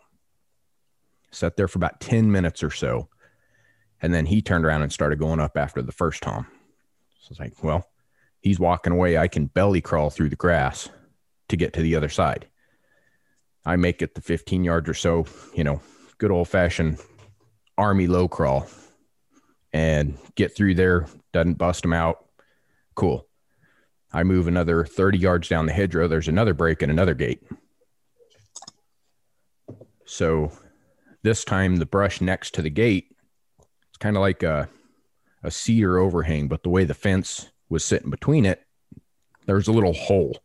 Sat 1.30 1.56
there 1.56 1.68
for 1.68 1.78
about 1.78 2.00
10 2.00 2.32
minutes 2.32 2.62
or 2.62 2.70
so. 2.70 3.08
And 4.00 4.12
then 4.12 4.26
he 4.26 4.40
turned 4.40 4.64
around 4.64 4.82
and 4.82 4.92
started 4.92 5.18
going 5.18 5.40
up 5.40 5.56
after 5.56 5.82
the 5.82 5.92
first 5.92 6.22
Tom. 6.22 6.46
So 7.20 7.28
it's 7.30 7.40
like, 7.40 7.62
well, 7.62 7.86
he's 8.40 8.58
walking 8.58 8.92
away. 8.92 9.18
I 9.18 9.28
can 9.28 9.46
belly 9.46 9.80
crawl 9.80 10.10
through 10.10 10.30
the 10.30 10.36
grass 10.36 10.88
to 11.48 11.56
get 11.56 11.74
to 11.74 11.82
the 11.82 11.96
other 11.96 12.08
side. 12.08 12.48
I 13.64 13.76
make 13.76 14.00
it 14.00 14.14
the 14.14 14.20
15 14.20 14.64
yards 14.64 14.88
or 14.88 14.94
so, 14.94 15.26
you 15.54 15.64
know, 15.64 15.80
good 16.18 16.30
old 16.30 16.48
fashioned 16.48 16.98
army 17.76 18.06
low 18.06 18.28
crawl 18.28 18.66
and 19.72 20.16
get 20.36 20.54
through 20.54 20.74
there, 20.74 21.06
doesn't 21.32 21.58
bust 21.58 21.82
them 21.82 21.92
out. 21.92 22.25
Cool. 22.96 23.28
I 24.12 24.24
move 24.24 24.48
another 24.48 24.84
30 24.84 25.18
yards 25.18 25.48
down 25.48 25.66
the 25.66 25.72
hedgerow. 25.72 26.08
There's 26.08 26.28
another 26.28 26.54
break 26.54 26.82
and 26.82 26.90
another 26.90 27.14
gate. 27.14 27.42
So 30.06 30.50
this 31.22 31.44
time, 31.44 31.76
the 31.76 31.86
brush 31.86 32.20
next 32.20 32.54
to 32.54 32.62
the 32.62 32.70
gate, 32.70 33.14
it's 33.90 33.98
kind 33.98 34.16
of 34.16 34.22
like 34.22 34.42
a, 34.42 34.68
a 35.42 35.50
cedar 35.50 35.98
overhang, 35.98 36.48
but 36.48 36.62
the 36.62 36.70
way 36.70 36.84
the 36.84 36.94
fence 36.94 37.50
was 37.68 37.84
sitting 37.84 38.10
between 38.10 38.46
it, 38.46 38.62
there's 39.46 39.68
a 39.68 39.72
little 39.72 39.92
hole. 39.92 40.38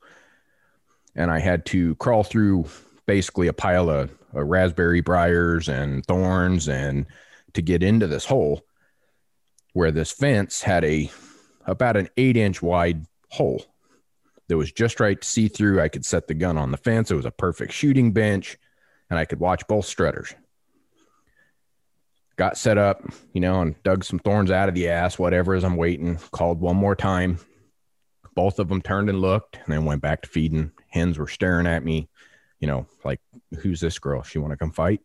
And 1.16 1.32
I 1.32 1.40
had 1.40 1.66
to 1.68 1.96
crawl 1.96 2.24
through 2.24 2.66
basically 3.06 3.48
a 3.48 3.54
pile 3.54 3.90
of, 3.90 4.12
of 4.34 4.48
raspberry 4.48 5.02
briars 5.02 5.70
and 5.70 6.06
thorns 6.06 6.68
and 6.68 7.06
to 7.54 7.62
get 7.62 7.84
into 7.84 8.08
this 8.08 8.26
hole 8.26 8.62
where 9.74 9.92
this 9.92 10.12
fence 10.12 10.62
had 10.62 10.84
a 10.84 11.10
about 11.66 11.98
an 11.98 12.10
eight 12.18 12.38
inch 12.38 12.62
wide 12.62 13.06
hole 13.30 13.64
that 14.48 14.58
was 14.58 14.72
just 14.72 15.00
right 15.00 15.20
to 15.20 15.28
see 15.28 15.48
through. 15.48 15.82
I 15.82 15.88
could 15.88 16.06
set 16.06 16.28
the 16.28 16.34
gun 16.34 16.58
on 16.58 16.72
the 16.72 16.78
fence. 16.78 17.10
It 17.10 17.16
was 17.16 17.26
a 17.26 17.32
perfect 17.32 17.74
shooting 17.74 18.12
bench, 18.12 18.58
and 19.10 19.18
I 19.18 19.26
could 19.26 19.40
watch 19.40 19.66
both 19.68 19.86
strutters. 19.86 20.36
Got 22.36 22.58
set 22.58 22.78
up, 22.78 23.02
you 23.34 23.42
know, 23.42 23.62
and 23.62 23.82
dug 23.84 24.04
some 24.04 24.20
thorns 24.20 24.52
out 24.52 24.68
of 24.68 24.76
the 24.76 24.90
ass, 24.90 25.20
whatever, 25.20 25.54
as 25.54 25.64
I'm 25.64 25.78
waiting. 25.78 26.18
Called 26.32 26.60
one 26.60 26.76
more 26.76 26.96
time. 26.96 27.38
Both 28.36 28.60
of 28.60 28.70
them 28.70 28.82
turned 28.82 29.10
and 29.10 29.22
looked, 29.22 29.58
and 29.58 29.68
then 29.68 29.86
went 29.86 30.02
back 30.02 30.22
to 30.24 30.30
feeding. 30.30 30.72
Hens 30.90 31.18
were 31.18 31.28
staring 31.28 31.68
at 31.68 31.84
me, 31.84 32.10
you 32.60 32.68
know, 32.68 32.88
like, 33.06 33.22
who's 33.60 33.80
this 33.80 34.00
girl? 34.00 34.24
She 34.24 34.40
want 34.40 34.52
to 34.52 34.58
come 34.58 34.72
fight? 34.72 35.02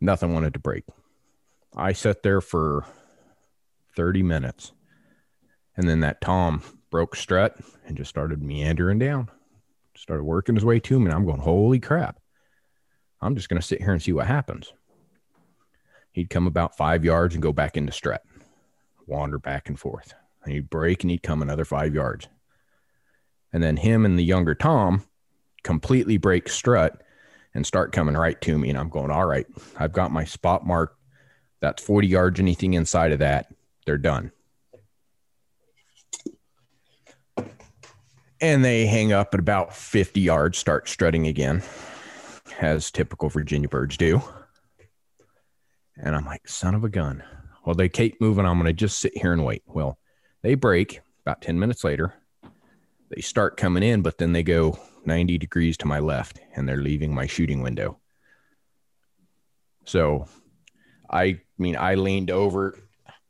Nothing 0.00 0.34
wanted 0.34 0.54
to 0.54 0.60
break. 0.60 0.84
I 1.76 1.92
sat 1.92 2.22
there 2.22 2.40
for 2.40 2.84
30 3.96 4.22
minutes. 4.22 4.72
And 5.76 5.88
then 5.88 6.00
that 6.00 6.20
Tom 6.20 6.62
broke 6.90 7.16
strut 7.16 7.56
and 7.86 7.96
just 7.96 8.10
started 8.10 8.42
meandering 8.42 8.98
down, 8.98 9.30
started 9.96 10.24
working 10.24 10.54
his 10.54 10.64
way 10.64 10.78
to 10.80 10.98
me. 10.98 11.06
And 11.06 11.14
I'm 11.14 11.24
going, 11.24 11.40
holy 11.40 11.80
crap. 11.80 12.18
I'm 13.20 13.36
just 13.36 13.48
going 13.48 13.60
to 13.60 13.66
sit 13.66 13.80
here 13.80 13.92
and 13.92 14.02
see 14.02 14.12
what 14.12 14.26
happens. 14.26 14.72
He'd 16.12 16.30
come 16.30 16.46
about 16.46 16.76
five 16.76 17.04
yards 17.04 17.34
and 17.34 17.42
go 17.42 17.52
back 17.52 17.76
into 17.76 17.92
strut, 17.92 18.22
wander 19.06 19.38
back 19.38 19.68
and 19.68 19.78
forth. 19.78 20.12
And 20.44 20.52
he'd 20.52 20.68
break 20.68 21.02
and 21.02 21.10
he'd 21.10 21.22
come 21.22 21.40
another 21.40 21.64
five 21.64 21.94
yards. 21.94 22.28
And 23.52 23.62
then 23.62 23.76
him 23.76 24.04
and 24.04 24.18
the 24.18 24.24
younger 24.24 24.54
Tom 24.54 25.04
completely 25.62 26.18
break 26.18 26.48
strut 26.48 27.02
and 27.54 27.66
start 27.66 27.92
coming 27.92 28.16
right 28.16 28.40
to 28.42 28.58
me. 28.58 28.70
And 28.70 28.78
I'm 28.78 28.88
going, 28.88 29.10
all 29.10 29.26
right, 29.26 29.46
I've 29.76 29.92
got 29.92 30.10
my 30.10 30.24
spot 30.24 30.66
marked. 30.66 30.98
That's 31.60 31.82
40 31.82 32.08
yards. 32.08 32.40
Anything 32.40 32.74
inside 32.74 33.12
of 33.12 33.20
that, 33.20 33.46
they're 33.86 33.98
done. 33.98 34.32
And 38.42 38.64
they 38.64 38.86
hang 38.86 39.12
up 39.12 39.32
at 39.32 39.40
about 39.40 39.74
50 39.74 40.20
yards, 40.20 40.58
start 40.58 40.88
strutting 40.88 41.26
again, 41.26 41.62
as 42.60 42.90
typical 42.90 43.30
Virginia 43.30 43.68
birds 43.68 43.96
do. 43.96 44.20
And 45.96 46.14
I'm 46.14 46.26
like, 46.26 46.46
son 46.48 46.74
of 46.74 46.84
a 46.84 46.88
gun. 46.90 47.22
Well, 47.64 47.74
they 47.74 47.88
keep 47.88 48.20
moving. 48.20 48.44
I'm 48.44 48.58
going 48.58 48.66
to 48.66 48.72
just 48.72 48.98
sit 48.98 49.16
here 49.16 49.32
and 49.32 49.44
wait. 49.44 49.62
Well, 49.66 49.96
they 50.42 50.54
break 50.54 51.00
about 51.24 51.40
10 51.40 51.58
minutes 51.58 51.84
later. 51.84 52.14
They 53.08 53.22
start 53.22 53.56
coming 53.56 53.84
in, 53.84 54.02
but 54.02 54.18
then 54.18 54.32
they 54.32 54.42
go 54.42 54.78
90 55.06 55.38
degrees 55.38 55.76
to 55.78 55.86
my 55.86 56.00
left 56.00 56.40
and 56.54 56.68
they're 56.68 56.76
leaving 56.76 57.14
my 57.14 57.26
shooting 57.26 57.62
window. 57.62 58.00
So 59.84 60.26
I 61.12 61.40
mean, 61.58 61.76
I 61.76 61.94
leaned 61.94 62.30
over, 62.30 62.78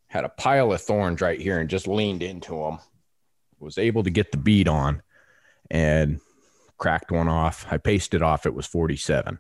had 0.07 0.25
a 0.25 0.29
pile 0.29 0.73
of 0.73 0.81
thorns 0.81 1.21
right 1.21 1.41
here 1.41 1.59
and 1.59 1.69
just 1.69 1.89
leaned 1.89 2.23
into 2.23 2.55
them. 2.55 2.79
Was 3.63 3.79
able 3.79 4.03
to 4.03 4.11
get 4.11 4.33
the 4.33 4.39
bead 4.39 4.67
on 4.67 5.03
and 5.71 6.21
cracked 6.79 7.13
one 7.13 7.29
off. 7.29 7.65
I 7.71 7.79
pasted 7.79 8.21
off. 8.21 8.45
It 8.45 8.55
was 8.55 8.67
47 8.67 9.39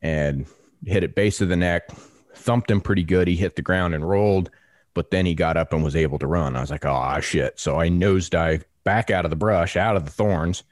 and 0.00 0.46
hit 0.84 1.04
it 1.04 1.14
base 1.14 1.40
of 1.40 1.48
the 1.48 1.56
neck, 1.56 1.90
thumped 2.34 2.70
him 2.70 2.80
pretty 2.80 3.02
good. 3.02 3.28
He 3.28 3.36
hit 3.36 3.56
the 3.56 3.62
ground 3.62 3.94
and 3.94 4.08
rolled, 4.08 4.50
but 4.94 5.10
then 5.10 5.26
he 5.26 5.34
got 5.34 5.56
up 5.56 5.72
and 5.72 5.82
was 5.82 5.96
able 5.96 6.18
to 6.18 6.26
run. 6.26 6.56
I 6.56 6.60
was 6.60 6.70
like, 6.70 6.84
oh, 6.84 7.20
shit. 7.20 7.58
So 7.58 7.80
I 7.80 7.88
nosedived 7.88 8.64
back 8.84 9.10
out 9.10 9.24
of 9.24 9.30
the 9.30 9.36
brush, 9.36 9.76
out 9.76 9.96
of 9.96 10.04
the 10.04 10.10
thorns, 10.10 10.64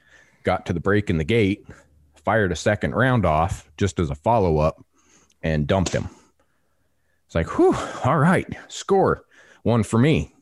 got 0.42 0.66
to 0.66 0.72
the 0.72 0.80
break 0.80 1.10
in 1.10 1.18
the 1.18 1.24
gate, 1.24 1.66
fired 2.14 2.52
a 2.52 2.56
second 2.56 2.94
round 2.94 3.24
off 3.24 3.70
just 3.76 3.98
as 3.98 4.10
a 4.10 4.14
follow 4.14 4.58
up, 4.58 4.84
and 5.42 5.66
dumped 5.66 5.92
him. 5.92 6.08
It's 7.26 7.34
like, 7.34 7.58
whew, 7.58 7.76
all 8.04 8.18
right, 8.18 8.46
score 8.68 9.24
one 9.62 9.82
for 9.82 9.98
me. 9.98 10.34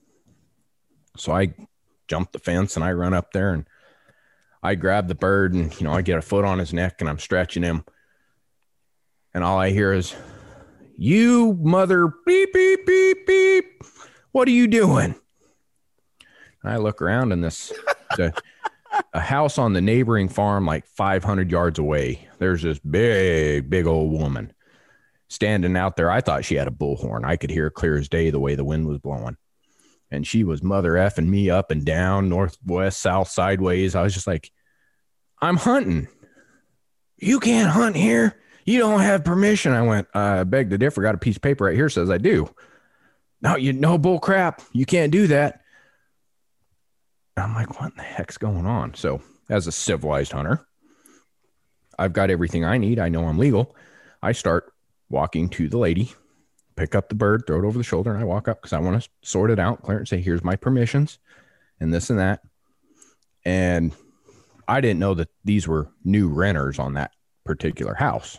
So 1.21 1.33
I 1.33 1.55
jump 2.09 2.33
the 2.33 2.39
fence 2.39 2.77
and 2.77 2.85
I 2.85 2.93
run 2.93 3.15
up 3.15 3.33
there 3.33 3.53
and 3.53 3.67
I 4.63 4.75
grab 4.75 5.09
the 5.09 5.15
bird 5.15 5.55
and, 5.55 5.79
you 5.81 5.87
know, 5.87 5.93
I 5.93 6.03
get 6.03 6.19
a 6.19 6.23
foot 6.23 6.45
on 6.45 6.59
his 6.59 6.73
neck 6.73 6.97
and 7.01 7.09
I'm 7.09 7.19
stretching 7.19 7.63
him. 7.63 7.85
And 9.35 9.45
all 9.45 9.59
I 9.59 9.71
hear 9.71 9.93
is, 9.93 10.15
you 10.97 11.57
mother 11.61 12.13
beep, 12.27 12.53
beep, 12.53 12.87
beep, 12.87 13.27
beep. 13.27 13.83
What 14.33 14.49
are 14.49 14.53
you 14.53 14.67
doing? 14.67 15.15
And 16.63 16.73
I 16.73 16.77
look 16.79 17.01
around 17.01 17.33
and 17.33 17.45
this, 17.45 17.73
a, 18.19 18.33
a 19.13 19.21
house 19.21 19.59
on 19.59 19.75
the 19.75 19.81
neighboring 19.81 20.29
farm, 20.29 20.67
like 20.67 20.87
500 20.87 21.51
yards 21.51 21.79
away. 21.79 22.27
There's 22.39 22.63
this 22.63 22.81
big, 22.81 23.71
big 23.71 23.87
old 23.87 24.11
woman 24.11 24.53
standing 25.29 25.77
out 25.77 25.97
there. 25.97 26.11
I 26.11 26.21
thought 26.21 26.45
she 26.45 26.57
had 26.57 26.69
a 26.69 26.73
bullhorn. 26.73 27.25
I 27.25 27.37
could 27.37 27.51
hear 27.51 27.71
clear 27.71 27.97
as 27.97 28.09
day 28.09 28.31
the 28.31 28.41
way 28.41 28.55
the 28.55 28.65
wind 28.65 28.89
was 28.89 28.99
blowing. 28.99 29.37
And 30.11 30.27
she 30.27 30.43
was 30.45 30.63
mother 30.63 30.93
effing 30.93 31.29
me 31.29 31.51
up 31.51 31.71
and 31.71 31.85
down, 31.85 32.29
northwest, 32.29 33.01
south, 33.01 33.29
sideways. 33.29 33.95
I 33.95 34.03
was 34.03 34.15
just 34.15 34.27
like, 34.27 34.51
I'm 35.41 35.57
hunting. 35.57 36.09
You 37.19 37.41
can't 37.41 37.71
hunt 37.71 37.97
here. 37.97 38.37
You 38.65 38.79
don't 38.79 39.01
have 39.01 39.25
permission. 39.25 39.73
I 39.73 39.83
went, 39.83 40.09
I 40.15 40.45
beg 40.45 40.71
to 40.71 40.79
differ. 40.79 41.03
Got 41.03 41.15
a 41.15 41.19
piece 41.19 41.37
of 41.37 41.43
paper 41.43 41.65
right 41.65 41.75
here 41.75 41.89
says 41.89 42.11
I 42.11 42.19
do. 42.19 42.49
No, 43.41 43.57
you 43.57 43.73
no 43.73 43.99
bull 43.99 44.19
crap. 44.19 44.63
You 44.73 44.85
can't 44.85 45.13
do 45.13 45.27
that. 45.29 45.61
I'm 47.37 47.55
like, 47.55 47.81
what 47.81 47.95
the 47.95 48.03
heck's 48.03 48.37
going 48.37 48.67
on? 48.67 48.95
So, 48.95 49.23
as 49.49 49.67
a 49.67 49.73
civilized 49.73 50.33
hunter, 50.33 50.67
I've 51.99 52.13
got 52.13 52.31
everything 52.31 52.65
I 52.65 52.79
need. 52.79 52.99
I 52.99 53.09
know 53.09 53.27
I'm 53.27 53.39
legal. 53.39 53.77
I 54.23 54.33
start 54.33 54.73
walking 55.09 55.49
to 55.51 55.69
the 55.69 55.79
lady, 55.79 56.13
pick 56.79 56.95
up 56.95 57.09
the 57.09 57.15
bird, 57.17 57.43
throw 57.47 57.59
it 57.59 57.67
over 57.67 57.77
the 57.77 57.85
shoulder, 57.85 58.13
and 58.13 58.21
I 58.21 58.25
walk 58.25 58.47
up 58.47 58.63
because 58.63 58.73
I 58.73 58.79
want 58.79 59.03
to 59.03 59.09
sort 59.23 59.51
it 59.51 59.59
out, 59.59 59.83
clear 59.83 59.99
and 59.99 60.09
say, 60.09 60.21
here's 60.21 60.45
my 60.45 60.55
permissions 60.55 61.19
and 61.81 61.93
this 61.93 62.09
and 62.09 62.21
that. 62.21 62.41
And 63.45 63.93
I 64.69 64.81
didn't 64.81 65.01
know 65.01 65.15
that 65.15 65.29
these 65.45 65.67
were 65.67 65.91
new 66.05 66.29
renters 66.29 66.79
on 66.79 66.95
that 66.95 67.13
particular 67.45 67.95
house 67.95 68.39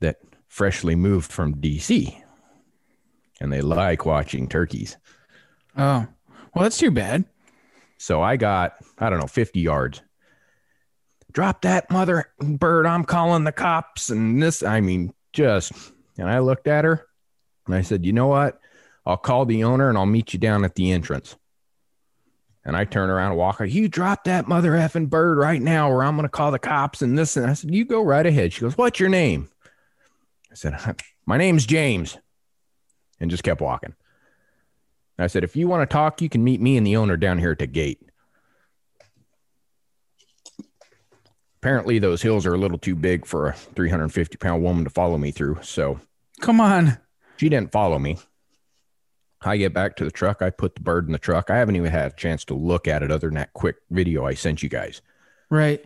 that 0.00 0.18
freshly 0.48 0.94
moved 0.94 1.32
from 1.32 1.54
DC. 1.54 2.14
And 3.40 3.50
they 3.52 3.62
like 3.62 4.04
watching 4.04 4.48
turkeys. 4.48 4.98
Oh, 5.76 6.06
well, 6.54 6.62
that's 6.62 6.78
too 6.78 6.90
bad. 6.90 7.24
So 7.98 8.20
I 8.20 8.36
got, 8.36 8.74
I 8.98 9.08
don't 9.08 9.20
know, 9.20 9.26
50 9.26 9.60
yards. 9.60 10.02
Drop 11.32 11.62
that 11.62 11.90
mother 11.90 12.30
bird. 12.38 12.86
I'm 12.86 13.04
calling 13.04 13.44
the 13.44 13.52
cops. 13.52 14.10
And 14.10 14.42
this, 14.42 14.62
I 14.62 14.80
mean, 14.80 15.14
just, 15.32 15.72
and 16.18 16.28
I 16.28 16.40
looked 16.40 16.66
at 16.66 16.84
her 16.84 17.05
and 17.66 17.74
I 17.74 17.82
said, 17.82 18.06
you 18.06 18.12
know 18.12 18.28
what? 18.28 18.60
I'll 19.04 19.16
call 19.16 19.44
the 19.44 19.64
owner 19.64 19.88
and 19.88 19.98
I'll 19.98 20.06
meet 20.06 20.32
you 20.32 20.38
down 20.38 20.64
at 20.64 20.74
the 20.74 20.90
entrance. 20.92 21.36
And 22.64 22.76
I 22.76 22.84
turn 22.84 23.10
around 23.10 23.30
and 23.30 23.38
walk. 23.38 23.60
You 23.60 23.88
drop 23.88 24.24
that 24.24 24.48
mother 24.48 24.72
effing 24.72 25.08
bird 25.08 25.38
right 25.38 25.62
now, 25.62 25.88
or 25.88 26.02
I'm 26.02 26.16
going 26.16 26.24
to 26.24 26.28
call 26.28 26.50
the 26.50 26.58
cops 26.58 27.00
and 27.00 27.16
this. 27.16 27.36
And 27.36 27.48
I 27.48 27.52
said, 27.52 27.72
You 27.72 27.84
go 27.84 28.02
right 28.02 28.26
ahead. 28.26 28.52
She 28.52 28.62
goes, 28.62 28.76
What's 28.76 28.98
your 28.98 29.08
name? 29.08 29.48
I 30.50 30.54
said, 30.54 30.76
My 31.26 31.36
name's 31.36 31.64
James. 31.64 32.18
And 33.20 33.30
just 33.30 33.44
kept 33.44 33.60
walking. 33.60 33.94
I 35.16 35.28
said, 35.28 35.44
If 35.44 35.54
you 35.54 35.68
want 35.68 35.88
to 35.88 35.92
talk, 35.92 36.20
you 36.20 36.28
can 36.28 36.42
meet 36.42 36.60
me 36.60 36.76
and 36.76 36.84
the 36.84 36.96
owner 36.96 37.16
down 37.16 37.38
here 37.38 37.52
at 37.52 37.60
the 37.60 37.68
gate. 37.68 38.00
Apparently, 41.62 42.00
those 42.00 42.22
hills 42.22 42.46
are 42.46 42.54
a 42.54 42.58
little 42.58 42.78
too 42.78 42.96
big 42.96 43.26
for 43.26 43.48
a 43.48 43.52
350 43.52 44.38
pound 44.38 44.64
woman 44.64 44.82
to 44.82 44.90
follow 44.90 45.18
me 45.18 45.30
through. 45.30 45.58
So 45.62 46.00
Come 46.40 46.60
on. 46.60 46.98
She 47.36 47.48
didn't 47.48 47.72
follow 47.72 47.98
me. 47.98 48.18
I 49.42 49.56
get 49.56 49.74
back 49.74 49.96
to 49.96 50.04
the 50.04 50.10
truck. 50.10 50.42
I 50.42 50.50
put 50.50 50.74
the 50.74 50.80
bird 50.80 51.06
in 51.06 51.12
the 51.12 51.18
truck. 51.18 51.50
I 51.50 51.56
haven't 51.56 51.76
even 51.76 51.92
had 51.92 52.12
a 52.12 52.16
chance 52.16 52.44
to 52.46 52.54
look 52.54 52.88
at 52.88 53.02
it 53.02 53.10
other 53.10 53.28
than 53.28 53.36
that 53.36 53.52
quick 53.52 53.76
video 53.90 54.24
I 54.24 54.34
sent 54.34 54.62
you 54.62 54.68
guys. 54.68 55.02
Right. 55.50 55.84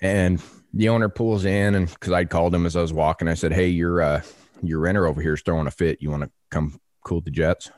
And 0.00 0.42
the 0.72 0.88
owner 0.88 1.08
pulls 1.08 1.44
in, 1.44 1.74
and 1.74 1.88
because 1.88 2.12
I'd 2.12 2.30
called 2.30 2.54
him 2.54 2.66
as 2.66 2.76
I 2.76 2.80
was 2.80 2.92
walking, 2.92 3.28
I 3.28 3.34
said, 3.34 3.52
"Hey, 3.52 3.68
your 3.68 4.00
uh, 4.00 4.22
your 4.62 4.80
renter 4.80 5.06
over 5.06 5.20
here 5.20 5.34
is 5.34 5.42
throwing 5.42 5.66
a 5.66 5.70
fit. 5.70 6.00
You 6.00 6.10
want 6.10 6.24
to 6.24 6.30
come 6.50 6.80
cool 7.04 7.20
the 7.20 7.30
jets?" 7.30 7.70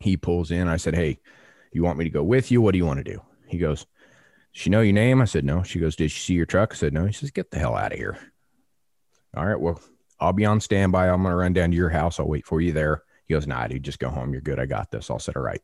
He 0.00 0.16
pulls 0.16 0.50
in. 0.50 0.68
I 0.68 0.76
said, 0.76 0.94
Hey, 0.94 1.20
you 1.72 1.82
want 1.82 1.98
me 1.98 2.04
to 2.04 2.10
go 2.10 2.22
with 2.22 2.50
you? 2.50 2.60
What 2.60 2.72
do 2.72 2.78
you 2.78 2.86
want 2.86 2.98
to 2.98 3.12
do? 3.12 3.22
He 3.46 3.58
goes, 3.58 3.86
She 4.52 4.70
know 4.70 4.80
your 4.80 4.92
name? 4.92 5.20
I 5.20 5.24
said, 5.24 5.44
No. 5.44 5.62
She 5.62 5.78
goes, 5.78 5.96
Did 5.96 6.10
she 6.10 6.20
see 6.20 6.34
your 6.34 6.46
truck? 6.46 6.72
I 6.72 6.76
said, 6.76 6.92
No. 6.92 7.06
He 7.06 7.12
says, 7.12 7.30
Get 7.30 7.50
the 7.50 7.58
hell 7.58 7.76
out 7.76 7.92
of 7.92 7.98
here. 7.98 8.18
All 9.36 9.46
right. 9.46 9.60
Well, 9.60 9.80
I'll 10.20 10.32
be 10.32 10.44
on 10.46 10.60
standby. 10.60 11.08
I'm 11.08 11.22
going 11.22 11.32
to 11.32 11.36
run 11.36 11.52
down 11.52 11.70
to 11.70 11.76
your 11.76 11.90
house. 11.90 12.18
I'll 12.18 12.28
wait 12.28 12.46
for 12.46 12.60
you 12.60 12.72
there. 12.72 13.02
He 13.26 13.34
goes, 13.34 13.46
Nah, 13.46 13.66
dude, 13.66 13.82
just 13.82 13.98
go 13.98 14.08
home. 14.08 14.32
You're 14.32 14.40
good. 14.40 14.58
I 14.58 14.66
got 14.66 14.90
this. 14.90 15.10
I'll 15.10 15.18
set 15.18 15.34
her 15.34 15.42
right. 15.42 15.60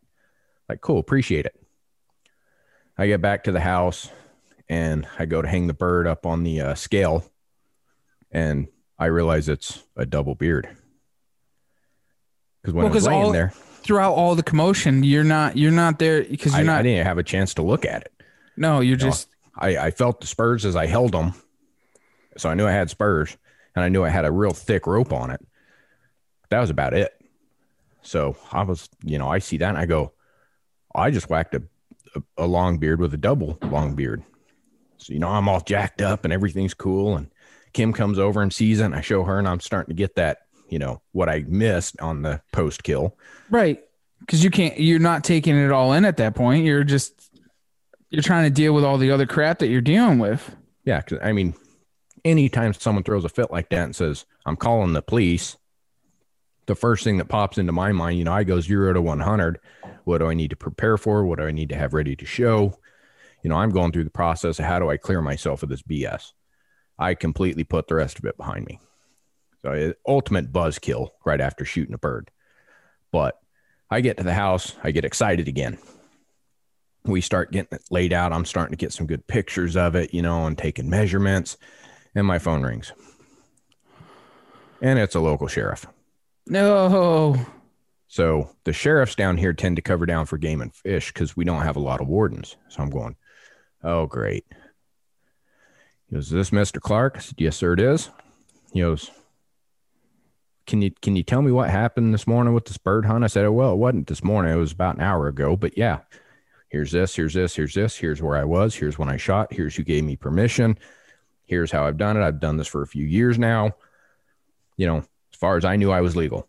Like, 0.69 0.81
cool. 0.81 0.99
Appreciate 0.99 1.47
it. 1.47 1.55
I 2.99 3.07
get 3.07 3.23
back 3.23 3.45
to 3.45 3.53
the 3.53 3.61
house 3.61 4.11
and 4.69 5.07
I 5.19 5.25
go 5.27 5.41
to 5.43 5.49
hang 5.49 5.67
the 5.67 5.75
bird 5.75 6.07
up 6.07 6.27
on 6.27 6.43
the 6.45 6.61
uh, 6.61 6.75
scale 6.75 7.25
and 8.31 8.69
I 8.99 9.07
realize 9.07 9.49
it's 9.49 9.83
a 9.97 10.05
double 10.07 10.35
beard. 10.35 10.69
Because 12.63 12.75
when 12.75 12.85
Well, 12.85 12.93
I 12.93 12.95
was 12.95 13.07
laying 13.07 13.23
all- 13.25 13.33
there, 13.33 13.53
Throughout 13.83 14.13
all 14.13 14.37
the 14.37 14.45
commotion, 14.45 15.03
you're 15.03 15.25
not 15.25 15.57
you're 15.57 15.73
not 15.73 15.99
there 15.99 16.23
because 16.23 16.53
you're 16.53 16.61
I 16.61 16.63
not. 16.63 16.79
I 16.79 16.83
didn't 16.83 17.05
have 17.05 17.19
a 17.19 17.25
chance 17.25 17.55
to 17.55 17.63
look 17.63 17.85
at 17.85 18.03
it. 18.03 18.13
no, 18.57 18.79
you're 18.79 18.97
No. 18.97 19.07
just 19.07 19.27
I, 19.57 19.77
I 19.77 19.91
felt 19.91 20.21
the 20.21 20.29
spurs 20.29 20.65
as 20.65 20.77
I 20.77 20.87
held 20.87 21.11
them. 21.11 21.35
So 22.37 22.49
I 22.49 22.55
knew 22.55 22.65
I 22.65 22.71
had 22.71 22.91
spurs 22.91 23.37
and 23.75 23.85
I 23.85 23.89
knew 23.89 24.05
I 24.05 24.09
had 24.09 24.25
a 24.25 24.33
real 24.33 24.53
thick 24.53 24.87
rope 24.87 25.13
on 25.13 25.31
it. 25.31 25.41
That 26.51 26.61
was 26.61 26.71
about 26.71 26.95
it. 26.95 27.13
So 28.03 28.37
I 28.51 28.63
was, 28.63 28.89
you 29.05 29.19
know, 29.19 29.29
I 29.29 29.39
see 29.39 29.57
that 29.59 29.69
and 29.71 29.79
I 29.79 29.87
go, 29.87 30.13
I 30.95 31.11
just 31.11 31.31
whacked 31.31 31.55
a, 31.55 31.63
a, 32.15 32.45
a 32.45 32.47
long 32.47 32.79
beard 32.79 33.01
with 33.01 33.15
a 33.15 33.19
double 33.19 33.59
long 33.63 33.95
beard. 33.95 34.23
So, 34.99 35.13
you 35.13 35.19
know, 35.19 35.29
I'm 35.29 35.49
all 35.49 35.61
jacked 35.61 36.03
up 36.03 36.25
and 36.25 36.33
everything's 36.33 36.75
cool. 36.75 37.17
And 37.17 37.31
Kim 37.73 37.93
comes 37.93 38.19
over 38.19 38.43
and 38.43 38.53
sees 38.53 38.81
it 38.81 38.85
and 38.85 38.95
I 38.95 39.01
show 39.01 39.25
her 39.25 39.39
and 39.39 39.49
I'm 39.49 39.61
starting 39.61 39.95
to 39.95 39.99
get 39.99 40.17
that, 40.17 40.39
you 40.69 40.79
know, 40.79 41.01
what 41.13 41.29
I 41.29 41.45
missed 41.47 42.01
on 42.01 42.23
the 42.23 42.41
post 42.53 42.83
kill. 42.83 43.17
right 43.51 43.83
because 44.27 44.43
you 44.43 44.51
can't. 44.51 44.79
You're 44.79 44.99
not 44.99 45.25
taking 45.25 45.57
it 45.57 45.71
all 45.71 45.93
in 45.93 46.05
at 46.05 46.17
that 46.19 46.35
point. 46.35 46.65
You're 46.65 46.85
just 46.85 47.31
you're 48.11 48.23
trying 48.23 48.45
to 48.45 48.51
deal 48.51 48.73
with 48.73 48.85
all 48.85 48.99
the 48.99 49.11
other 49.11 49.27
crap 49.27 49.59
that 49.59 49.69
you're 49.69 49.81
dealing 49.81 50.19
with. 50.19 50.55
Yeah, 50.85 51.01
because 51.01 51.19
I 51.23 51.33
mean, 51.33 51.55
anytime 52.25 52.73
someone 52.73 53.05
throws 53.05 53.25
a 53.25 53.29
fit 53.29 53.51
like 53.51 53.69
that 53.71 53.85
and 53.85 53.97
says, 53.97 54.27
"I'm 54.47 54.57
calling 54.57 54.93
the 54.93 55.03
police," 55.03 55.57
the 56.67 56.75
first 56.75 57.05
thing 57.05 57.19
that 57.19 57.29
pops 57.29 57.59
into 57.59 57.73
my 57.73 57.93
mind, 57.93 58.19
you 58.19 58.25
know, 58.25 58.33
I 58.33 58.45
go 58.45 58.61
zero 58.61 58.93
to 58.93 59.03
one 59.03 59.21
hundred. 59.21 59.59
What 60.05 60.19
do 60.19 60.27
I 60.27 60.35
need 60.35 60.51
to 60.51 60.57
prepare 60.57 60.97
for? 60.97 61.25
What 61.25 61.39
do 61.39 61.47
I 61.47 61.53
need 61.53 61.71
to 61.71 61.77
have 61.77 61.95
ready 61.95 62.17
to 62.17 62.27
show? 62.27 62.79
You 63.43 63.51
know, 63.51 63.57
I'm 63.57 63.71
going 63.71 63.93
through 63.93 64.05
the 64.05 64.11
process 64.11 64.59
of 64.59 64.65
how 64.65 64.79
do 64.79 64.89
I 64.89 64.97
clear 64.97 65.21
myself 65.21 65.63
of 65.63 65.69
this 65.69 65.83
BS. 65.83 66.33
I 66.99 67.15
completely 67.15 67.65
put 67.65 67.89
the 67.89 67.97
rest 67.97 68.19
of 68.19 68.25
it 68.25 68.37
behind 68.37 68.67
me. 68.67 68.79
So, 69.63 69.95
ultimate 70.07 70.53
buzzkill 70.53 71.11
right 71.25 71.41
after 71.41 71.65
shooting 71.65 71.95
a 71.95 71.99
bird. 71.99 72.31
But 73.11 73.39
I 73.91 74.01
get 74.01 74.17
to 74.19 74.23
the 74.23 74.35
house, 74.35 74.75
I 74.83 74.91
get 74.93 75.05
excited 75.05 75.49
again 75.49 75.79
we 77.05 77.21
start 77.21 77.53
getting 77.53 77.77
it 77.77 77.85
laid 77.91 78.13
out. 78.13 78.33
I'm 78.33 78.45
starting 78.45 78.73
to 78.73 78.77
get 78.77 78.93
some 78.93 79.07
good 79.07 79.27
pictures 79.27 79.77
of 79.77 79.97
it, 79.97 80.15
you 80.15 80.23
know, 80.23 80.47
and 80.47 80.57
taking 80.57 80.89
measurements. 80.89 81.57
And 82.15 82.27
my 82.27 82.39
phone 82.39 82.63
rings. 82.63 82.93
And 84.81 84.99
it's 84.99 85.15
a 85.15 85.21
local 85.21 85.49
sheriff. 85.49 85.87
No, 86.47 87.37
So 88.09 88.51
the 88.65 88.73
sheriffs 88.73 89.15
down 89.15 89.37
here 89.37 89.53
tend 89.53 89.77
to 89.77 89.83
cover 89.83 90.07
down 90.07 90.27
for 90.27 90.37
game 90.37 90.61
and 90.61 90.75
fish 90.75 91.13
because 91.13 91.37
we 91.37 91.45
don't 91.45 91.63
have 91.63 91.77
a 91.77 91.81
lot 91.81 92.01
of 92.01 92.09
wardens. 92.09 92.57
So 92.69 92.83
I'm 92.83 92.91
going, 92.91 93.17
oh, 93.85 94.07
great. 94.07 94.45
He 96.09 96.17
goes, 96.17 96.27
Is 96.27 96.33
this 96.33 96.51
Mr. 96.51 96.81
Clark? 96.81 97.15
I 97.17 97.21
said, 97.21 97.41
Yes, 97.41 97.57
sir, 97.57 97.73
it 97.73 97.81
is. 97.81 98.11
He 98.73 98.81
goes, 98.81 99.11
Can 100.67 100.83
you 100.83 100.91
can 100.91 101.17
you 101.17 101.23
tell 101.23 101.41
me 101.43 101.53
what 101.53 101.71
happened 101.71 102.13
this 102.13 102.27
morning 102.27 102.53
with 102.53 102.67
this 102.67 102.77
bird 102.77 103.07
hunt? 103.07 103.25
I 103.25 103.29
said, 103.29 103.47
oh, 103.47 103.53
Well, 103.53 103.73
it 103.73 103.77
wasn't 103.77 104.09
this 104.09 104.23
morning. 104.23 104.53
It 104.53 104.57
was 104.57 104.73
about 104.73 104.97
an 104.97 105.03
hour 105.03 105.29
ago. 105.29 105.57
But 105.57 105.79
yeah, 105.79 106.01
here's 106.69 106.93
this, 106.93 107.15
here's 107.15 107.35
this, 107.35 107.55
here's 107.55 107.75
this, 107.75 107.97
here's 107.97 108.21
where 108.21 108.37
I 108.37 108.45
was, 108.45 108.75
here's 108.75 108.99
when 108.99 109.09
I 109.09 109.17
shot, 109.17 109.53
here's 109.53 109.77
who 109.77 109.85
gave 109.85 110.05
me 110.05 110.17
permission, 110.17 110.77
here's 111.53 111.71
how 111.71 111.87
I've 111.87 111.99
done 111.99 112.17
it. 112.17 112.25
I've 112.25 112.41
done 112.41 112.57
this 112.57 112.67
for 112.67 112.81
a 112.81 112.87
few 112.87 113.05
years 113.05 113.39
now. 113.39 113.73
You 114.79 114.87
know, 114.87 114.97
as 114.99 115.39
far 115.39 115.59
as 115.59 115.67
I 115.67 115.77
knew, 115.77 115.91
I 115.91 116.01
was 116.01 116.17
legal. 116.17 116.49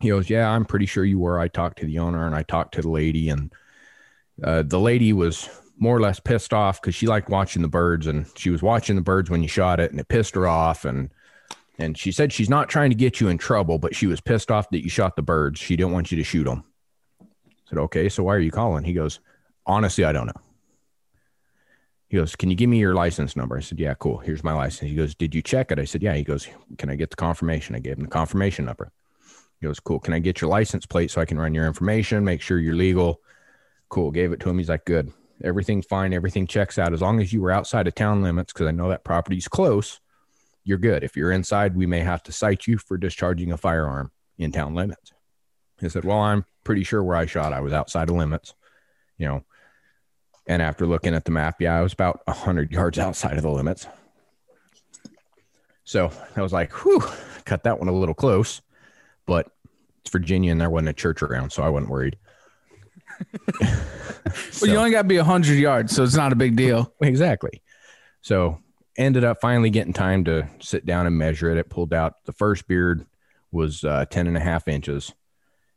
He 0.00 0.08
goes, 0.08 0.30
Yeah, 0.30 0.48
I'm 0.48 0.64
pretty 0.64 0.86
sure 0.86 1.04
you 1.04 1.18
were. 1.18 1.38
I 1.38 1.48
talked 1.48 1.78
to 1.80 1.86
the 1.86 1.98
owner 1.98 2.26
and 2.26 2.34
I 2.34 2.44
talked 2.44 2.74
to 2.74 2.82
the 2.82 2.88
lady, 2.88 3.28
and 3.28 3.52
uh, 4.42 4.62
the 4.62 4.80
lady 4.80 5.12
was 5.12 5.50
more 5.78 5.94
or 5.94 6.00
less 6.00 6.18
pissed 6.18 6.54
off 6.54 6.80
because 6.80 6.94
she 6.94 7.06
liked 7.06 7.28
watching 7.28 7.60
the 7.60 7.68
birds 7.68 8.06
and 8.06 8.26
she 8.36 8.48
was 8.48 8.62
watching 8.62 8.96
the 8.96 9.02
birds 9.02 9.28
when 9.28 9.42
you 9.42 9.48
shot 9.48 9.80
it 9.80 9.90
and 9.90 10.00
it 10.00 10.08
pissed 10.08 10.34
her 10.34 10.48
off. 10.48 10.86
And 10.86 11.10
and 11.78 11.98
she 11.98 12.10
said 12.10 12.32
she's 12.32 12.50
not 12.50 12.70
trying 12.70 12.90
to 12.90 12.96
get 12.96 13.20
you 13.20 13.28
in 13.28 13.36
trouble, 13.36 13.78
but 13.78 13.94
she 13.94 14.06
was 14.06 14.20
pissed 14.20 14.50
off 14.50 14.70
that 14.70 14.82
you 14.82 14.88
shot 14.88 15.14
the 15.14 15.22
birds. 15.22 15.60
She 15.60 15.76
didn't 15.76 15.92
want 15.92 16.10
you 16.10 16.16
to 16.16 16.24
shoot 16.24 16.44
them. 16.44 16.64
I 17.20 17.26
said, 17.68 17.78
Okay, 17.78 18.08
so 18.08 18.22
why 18.22 18.34
are 18.34 18.40
you 18.40 18.50
calling? 18.50 18.84
He 18.84 18.94
goes, 18.94 19.20
Honestly, 19.66 20.04
I 20.04 20.12
don't 20.12 20.26
know. 20.26 20.40
He 22.12 22.18
goes, 22.18 22.36
Can 22.36 22.50
you 22.50 22.56
give 22.56 22.68
me 22.68 22.78
your 22.78 22.94
license 22.94 23.36
number? 23.36 23.56
I 23.56 23.60
said, 23.60 23.80
Yeah, 23.80 23.94
cool. 23.94 24.18
Here's 24.18 24.44
my 24.44 24.52
license. 24.52 24.90
He 24.90 24.94
goes, 24.94 25.14
Did 25.14 25.34
you 25.34 25.40
check 25.40 25.72
it? 25.72 25.78
I 25.78 25.86
said, 25.86 26.02
Yeah. 26.02 26.12
He 26.12 26.24
goes, 26.24 26.46
Can 26.76 26.90
I 26.90 26.94
get 26.94 27.08
the 27.08 27.16
confirmation? 27.16 27.74
I 27.74 27.78
gave 27.78 27.96
him 27.96 28.04
the 28.04 28.10
confirmation 28.10 28.66
number. 28.66 28.92
He 29.58 29.66
goes, 29.66 29.80
Cool. 29.80 29.98
Can 29.98 30.12
I 30.12 30.18
get 30.18 30.42
your 30.42 30.50
license 30.50 30.84
plate 30.84 31.10
so 31.10 31.22
I 31.22 31.24
can 31.24 31.38
run 31.38 31.54
your 31.54 31.66
information, 31.66 32.22
make 32.22 32.42
sure 32.42 32.58
you're 32.58 32.74
legal? 32.74 33.22
Cool. 33.88 34.10
Gave 34.10 34.32
it 34.32 34.40
to 34.40 34.50
him. 34.50 34.58
He's 34.58 34.68
like, 34.68 34.84
Good. 34.84 35.10
Everything's 35.42 35.86
fine. 35.86 36.12
Everything 36.12 36.46
checks 36.46 36.78
out. 36.78 36.92
As 36.92 37.00
long 37.00 37.18
as 37.18 37.32
you 37.32 37.40
were 37.40 37.50
outside 37.50 37.86
of 37.86 37.94
town 37.94 38.20
limits, 38.20 38.52
because 38.52 38.66
I 38.66 38.72
know 38.72 38.90
that 38.90 39.04
property's 39.04 39.48
close, 39.48 39.98
you're 40.64 40.76
good. 40.76 41.04
If 41.04 41.16
you're 41.16 41.32
inside, 41.32 41.74
we 41.74 41.86
may 41.86 42.00
have 42.00 42.22
to 42.24 42.32
cite 42.32 42.66
you 42.66 42.76
for 42.76 42.98
discharging 42.98 43.52
a 43.52 43.56
firearm 43.56 44.12
in 44.36 44.52
town 44.52 44.74
limits. 44.74 45.12
He 45.80 45.88
said, 45.88 46.04
Well, 46.04 46.20
I'm 46.20 46.44
pretty 46.62 46.84
sure 46.84 47.02
where 47.02 47.16
I 47.16 47.24
shot, 47.24 47.54
I 47.54 47.60
was 47.60 47.72
outside 47.72 48.10
of 48.10 48.16
limits, 48.16 48.52
you 49.16 49.26
know. 49.28 49.44
And 50.52 50.60
after 50.60 50.86
looking 50.86 51.14
at 51.14 51.24
the 51.24 51.30
map, 51.30 51.62
yeah, 51.62 51.78
I 51.78 51.80
was 51.80 51.94
about 51.94 52.20
100 52.26 52.70
yards 52.70 52.98
outside 52.98 53.38
of 53.38 53.42
the 53.42 53.50
limits. 53.50 53.86
So 55.84 56.12
I 56.36 56.42
was 56.42 56.52
like, 56.52 56.70
whew, 56.84 57.02
cut 57.46 57.62
that 57.62 57.78
one 57.78 57.88
a 57.88 57.92
little 57.92 58.14
close. 58.14 58.60
But 59.24 59.50
it's 60.02 60.10
Virginia 60.10 60.52
and 60.52 60.60
there 60.60 60.68
wasn't 60.68 60.90
a 60.90 60.92
church 60.92 61.22
around, 61.22 61.52
so 61.52 61.62
I 61.62 61.70
wasn't 61.70 61.90
worried. 61.90 62.18
well, 63.62 64.70
you 64.70 64.76
only 64.76 64.90
got 64.90 65.02
to 65.02 65.08
be 65.08 65.16
hundred 65.16 65.54
yards, 65.54 65.96
so 65.96 66.02
it's 66.02 66.16
not 66.16 66.34
a 66.34 66.36
big 66.36 66.54
deal. 66.54 66.92
Exactly. 67.00 67.62
So 68.20 68.58
ended 68.98 69.24
up 69.24 69.40
finally 69.40 69.70
getting 69.70 69.94
time 69.94 70.22
to 70.24 70.50
sit 70.60 70.84
down 70.84 71.06
and 71.06 71.16
measure 71.16 71.50
it. 71.50 71.56
It 71.56 71.70
pulled 71.70 71.94
out 71.94 72.26
the 72.26 72.32
first 72.32 72.68
beard 72.68 73.06
was 73.50 73.84
uh, 73.84 74.04
10 74.04 74.26
and 74.26 74.36
a 74.36 74.40
half 74.40 74.68
inches 74.68 75.14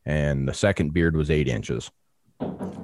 and 0.06 0.46
the 0.46 0.54
second 0.54 0.94
beard 0.94 1.16
was 1.16 1.32
eight 1.32 1.48
inches. 1.48 1.92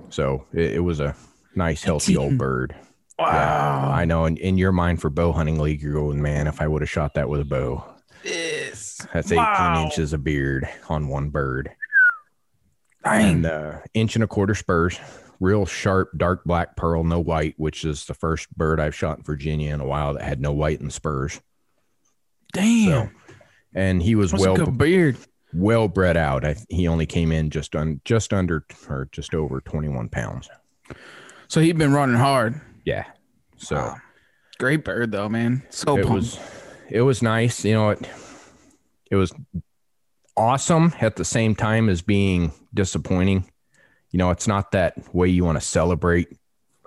So 0.07 0.45
it, 0.53 0.75
it 0.75 0.79
was 0.79 1.01
a 1.01 1.17
nice, 1.55 1.83
healthy 1.83 2.17
old 2.17 2.37
bird. 2.37 2.75
Wow. 3.19 3.91
I 3.93 4.05
know. 4.05 4.25
In, 4.25 4.37
in 4.37 4.57
your 4.57 4.71
mind 4.71 4.99
for 5.01 5.09
bow 5.09 5.31
hunting 5.31 5.59
league, 5.59 5.81
you're 5.81 5.93
going, 5.93 6.21
man, 6.21 6.47
if 6.47 6.61
I 6.61 6.67
would 6.67 6.81
have 6.81 6.89
shot 6.89 7.13
that 7.15 7.29
with 7.29 7.41
a 7.41 7.45
bow, 7.45 7.83
Yes. 8.23 9.05
that's 9.13 9.31
18 9.31 9.37
Wow. 9.43 9.83
inches 9.85 10.13
of 10.13 10.23
beard 10.23 10.67
on 10.89 11.07
one 11.07 11.29
bird. 11.29 11.71
Dang. 13.03 13.35
and 13.37 13.45
uh, 13.47 13.77
inch 13.95 14.15
and 14.15 14.23
a 14.23 14.27
quarter 14.27 14.53
spurs, 14.53 14.99
real 15.39 15.65
sharp, 15.65 16.09
dark 16.17 16.43
black 16.45 16.75
pearl, 16.75 17.03
no 17.03 17.19
white, 17.19 17.55
which 17.57 17.83
is 17.83 18.05
the 18.05 18.13
first 18.13 18.55
bird 18.55 18.79
I've 18.79 18.93
shot 18.95 19.17
in 19.17 19.23
Virginia 19.23 19.73
in 19.73 19.81
a 19.81 19.85
while 19.87 20.13
that 20.13 20.21
had 20.23 20.39
no 20.39 20.51
white 20.51 20.79
in 20.79 20.85
the 20.85 20.91
spurs. 20.91 21.41
Damn. 22.53 22.89
So, 23.07 23.09
and 23.73 24.03
he 24.03 24.13
was 24.15 24.31
That's 24.31 24.43
well 24.43 24.65
beard, 24.67 25.17
well 25.53 25.87
bred 25.87 26.15
out. 26.17 26.45
I, 26.45 26.57
he 26.69 26.87
only 26.87 27.05
came 27.07 27.31
in 27.31 27.49
just 27.49 27.75
on 27.75 28.01
just 28.05 28.33
under 28.33 28.65
or 28.89 29.09
just 29.11 29.33
over 29.33 29.61
twenty 29.61 29.87
one 29.89 30.09
pounds. 30.09 30.49
So 31.51 31.59
he'd 31.59 31.77
been 31.77 31.91
running 31.91 32.15
hard. 32.15 32.61
Yeah, 32.85 33.03
so 33.57 33.75
Wow. 33.75 33.97
Great 34.57 34.85
bird 34.85 35.11
though, 35.11 35.27
man. 35.27 35.63
So 35.69 35.97
it 35.97 36.07
pumped. 36.07 36.13
was 36.13 36.39
it 36.89 37.01
was 37.01 37.21
nice. 37.21 37.65
You 37.65 37.73
know 37.73 37.89
it 37.89 38.09
it 39.11 39.17
was 39.17 39.33
awesome 40.37 40.93
at 41.01 41.17
the 41.17 41.25
same 41.25 41.53
time 41.53 41.89
as 41.89 42.01
being 42.01 42.53
disappointing. 42.73 43.51
You 44.11 44.17
know, 44.17 44.31
it's 44.31 44.47
not 44.47 44.71
that 44.71 45.13
way 45.13 45.27
you 45.27 45.43
want 45.43 45.59
to 45.59 45.65
celebrate 45.65 46.29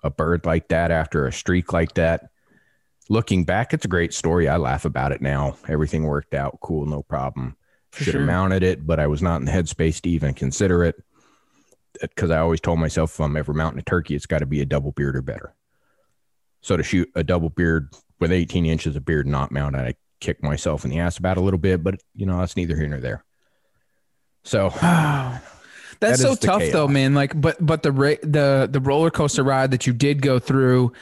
a 0.02 0.08
bird 0.08 0.46
like 0.46 0.68
that 0.68 0.90
after 0.90 1.26
a 1.26 1.32
streak 1.32 1.74
like 1.74 1.92
that. 1.96 2.30
Looking 3.10 3.44
back, 3.44 3.74
it's 3.74 3.84
a 3.84 3.88
great 3.88 4.14
story. 4.14 4.48
I 4.48 4.56
laugh 4.56 4.86
about 4.86 5.12
it 5.12 5.20
now. 5.20 5.58
Everything 5.68 6.04
worked 6.04 6.32
out 6.32 6.58
cool, 6.62 6.86
no 6.86 7.02
problem. 7.02 7.54
Should 7.92 8.06
have 8.06 8.12
sure. 8.14 8.24
mounted 8.24 8.62
it, 8.62 8.86
but 8.86 8.98
I 8.98 9.08
was 9.08 9.20
not 9.20 9.40
in 9.40 9.44
the 9.44 9.52
headspace 9.52 10.00
to 10.00 10.08
even 10.08 10.32
consider 10.32 10.84
it. 10.84 10.96
Because 12.00 12.30
I 12.30 12.38
always 12.38 12.60
told 12.60 12.78
myself 12.78 13.14
if 13.14 13.20
I'm 13.20 13.36
ever 13.36 13.52
mounting 13.52 13.78
a 13.78 13.82
turkey, 13.82 14.14
it's 14.14 14.26
got 14.26 14.38
to 14.38 14.46
be 14.46 14.60
a 14.60 14.66
double 14.66 14.92
beard 14.92 15.16
or 15.16 15.22
better. 15.22 15.54
So 16.60 16.76
to 16.76 16.82
shoot 16.82 17.10
a 17.14 17.22
double 17.22 17.50
beard 17.50 17.94
with 18.20 18.32
18 18.32 18.66
inches 18.66 18.96
of 18.96 19.04
beard 19.04 19.26
not 19.26 19.52
mounted, 19.52 19.80
I 19.80 19.94
kicked 20.20 20.42
myself 20.42 20.84
in 20.84 20.90
the 20.90 20.98
ass 20.98 21.18
about 21.18 21.36
a 21.36 21.40
little 21.40 21.58
bit, 21.58 21.82
but 21.82 22.00
you 22.14 22.26
know, 22.26 22.38
that's 22.38 22.56
neither 22.56 22.76
here 22.76 22.88
nor 22.88 23.00
there. 23.00 23.24
So 24.44 24.70
That's 26.00 26.22
That 26.22 26.28
so 26.28 26.34
tough 26.34 26.62
though, 26.70 26.88
man. 26.88 27.14
Like, 27.14 27.38
but 27.38 27.64
but 27.64 27.82
the 27.82 27.92
ra- 27.92 28.22
the 28.22 28.68
the 28.70 28.80
roller 28.80 29.10
coaster 29.10 29.42
ride 29.42 29.70
that 29.70 29.86
you 29.86 29.92
did 29.92 30.22
go 30.22 30.38
through, 30.38 30.92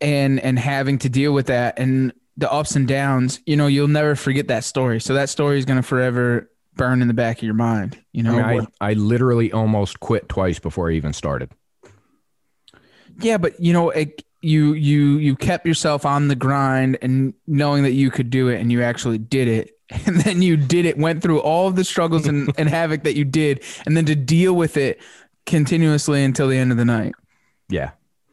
and 0.00 0.40
and 0.40 0.58
having 0.58 0.98
to 0.98 1.08
deal 1.08 1.32
with 1.32 1.46
that 1.46 1.78
and 1.78 2.12
the 2.36 2.52
ups 2.52 2.76
and 2.76 2.86
downs, 2.86 3.40
you 3.46 3.56
know, 3.56 3.66
you'll 3.66 3.88
never 3.88 4.14
forget 4.14 4.48
that 4.48 4.64
story. 4.64 5.00
So 5.00 5.14
that 5.14 5.28
story 5.28 5.58
is 5.58 5.64
gonna 5.64 5.82
forever 5.82 6.50
burn 6.76 7.02
in 7.02 7.08
the 7.08 7.14
back 7.14 7.38
of 7.38 7.42
your 7.42 7.54
mind. 7.54 7.98
You 8.12 8.22
know, 8.22 8.38
I, 8.38 8.54
mean, 8.54 8.66
I, 8.80 8.90
I 8.90 8.92
literally 8.94 9.52
almost 9.52 10.00
quit 10.00 10.28
twice 10.28 10.58
before 10.58 10.90
I 10.90 10.94
even 10.94 11.12
started. 11.12 11.50
yeah, 13.20 13.38
but 13.38 13.58
you 13.60 13.72
know, 13.72 13.90
it, 13.90 14.22
you 14.42 14.74
you 14.74 15.18
you 15.18 15.34
kept 15.36 15.66
yourself 15.66 16.06
on 16.06 16.28
the 16.28 16.36
grind 16.36 16.98
and 17.02 17.34
knowing 17.46 17.82
that 17.82 17.92
you 17.92 18.10
could 18.10 18.30
do 18.30 18.48
it, 18.48 18.60
and 18.60 18.70
you 18.70 18.82
actually 18.82 19.18
did 19.18 19.48
it. 19.48 19.72
And 20.04 20.20
then 20.22 20.42
you 20.42 20.56
did 20.56 20.84
it, 20.84 20.98
went 20.98 21.22
through 21.22 21.38
all 21.38 21.68
of 21.68 21.76
the 21.76 21.84
struggles 21.84 22.26
and, 22.26 22.52
and 22.58 22.68
havoc 22.68 23.04
that 23.04 23.14
you 23.14 23.24
did, 23.24 23.62
and 23.86 23.96
then 23.96 24.04
to 24.06 24.16
deal 24.16 24.52
with 24.52 24.76
it 24.76 25.00
continuously 25.46 26.24
until 26.24 26.48
the 26.48 26.58
end 26.58 26.72
of 26.72 26.76
the 26.76 26.84
night. 26.84 27.14
Yeah. 27.68 27.92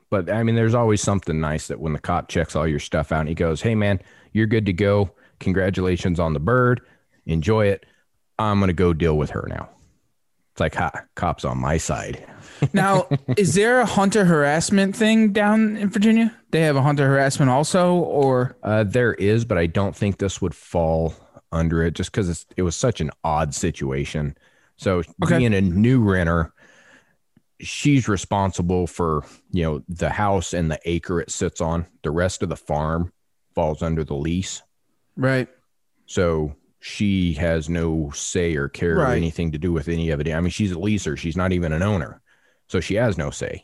But 0.09 0.31
I 0.31 0.41
mean, 0.43 0.55
there's 0.55 0.73
always 0.73 1.01
something 1.01 1.39
nice 1.39 1.67
that 1.67 1.79
when 1.79 1.93
the 1.93 1.99
cop 1.99 2.27
checks 2.27 2.55
all 2.55 2.67
your 2.67 2.79
stuff 2.79 3.11
out 3.11 3.21
and 3.21 3.29
he 3.29 3.35
goes, 3.35 3.61
Hey, 3.61 3.75
man, 3.75 3.99
you're 4.31 4.47
good 4.47 4.65
to 4.65 4.73
go. 4.73 5.11
Congratulations 5.39 6.19
on 6.19 6.33
the 6.33 6.39
bird. 6.39 6.81
Enjoy 7.25 7.67
it. 7.67 7.85
I'm 8.39 8.59
going 8.59 8.67
to 8.67 8.73
go 8.73 8.93
deal 8.93 9.17
with 9.17 9.31
her 9.31 9.45
now. 9.49 9.69
It's 10.53 10.59
like, 10.59 10.75
ha, 10.75 10.91
cops 11.15 11.45
on 11.45 11.57
my 11.59 11.77
side. 11.77 12.25
Now, 12.73 13.07
is 13.35 13.55
there 13.55 13.79
a 13.81 13.85
hunter 13.85 14.25
harassment 14.25 14.95
thing 14.95 15.31
down 15.33 15.75
in 15.77 15.89
Virginia? 15.89 16.33
They 16.51 16.61
have 16.61 16.75
a 16.75 16.81
hunter 16.81 17.07
harassment 17.07 17.51
also, 17.51 17.95
or 17.95 18.55
Uh, 18.63 18.83
there 18.83 19.13
is, 19.15 19.43
but 19.45 19.57
I 19.57 19.65
don't 19.67 19.95
think 19.95 20.17
this 20.17 20.41
would 20.41 20.55
fall 20.55 21.13
under 21.51 21.83
it 21.83 21.93
just 21.93 22.11
because 22.11 22.45
it 22.55 22.61
was 22.63 22.75
such 22.75 23.01
an 23.01 23.11
odd 23.23 23.53
situation. 23.53 24.35
So 24.77 25.03
Okay. 25.23 25.37
being 25.39 25.53
a 25.53 25.61
new 25.61 26.01
renter, 26.01 26.53
she's 27.59 28.07
responsible 28.07 28.87
for 28.87 29.23
you 29.51 29.63
know 29.63 29.83
the 29.87 30.09
house 30.09 30.53
and 30.53 30.71
the 30.71 30.79
acre 30.85 31.19
it 31.21 31.31
sits 31.31 31.61
on. 31.61 31.85
The 32.03 32.11
rest 32.11 32.41
of 32.43 32.49
the 32.49 32.55
farm 32.55 33.11
falls 33.55 33.81
under 33.83 34.03
the 34.03 34.15
lease, 34.15 34.61
right? 35.15 35.47
so 36.05 36.55
she 36.85 37.31
has 37.35 37.69
no 37.69 38.11
say 38.13 38.55
or 38.57 38.67
care 38.67 38.97
or 38.97 39.07
anything 39.07 39.53
to 39.53 39.57
do 39.57 39.71
with 39.71 39.87
any 39.87 40.09
of 40.09 40.19
it. 40.19 40.29
I 40.29 40.39
mean, 40.41 40.49
she's 40.49 40.73
a 40.73 40.75
leaser; 40.75 41.17
she's 41.17 41.37
not 41.37 41.53
even 41.53 41.71
an 41.71 41.81
owner, 41.81 42.21
so 42.67 42.81
she 42.81 42.95
has 42.95 43.17
no 43.17 43.29
say. 43.31 43.63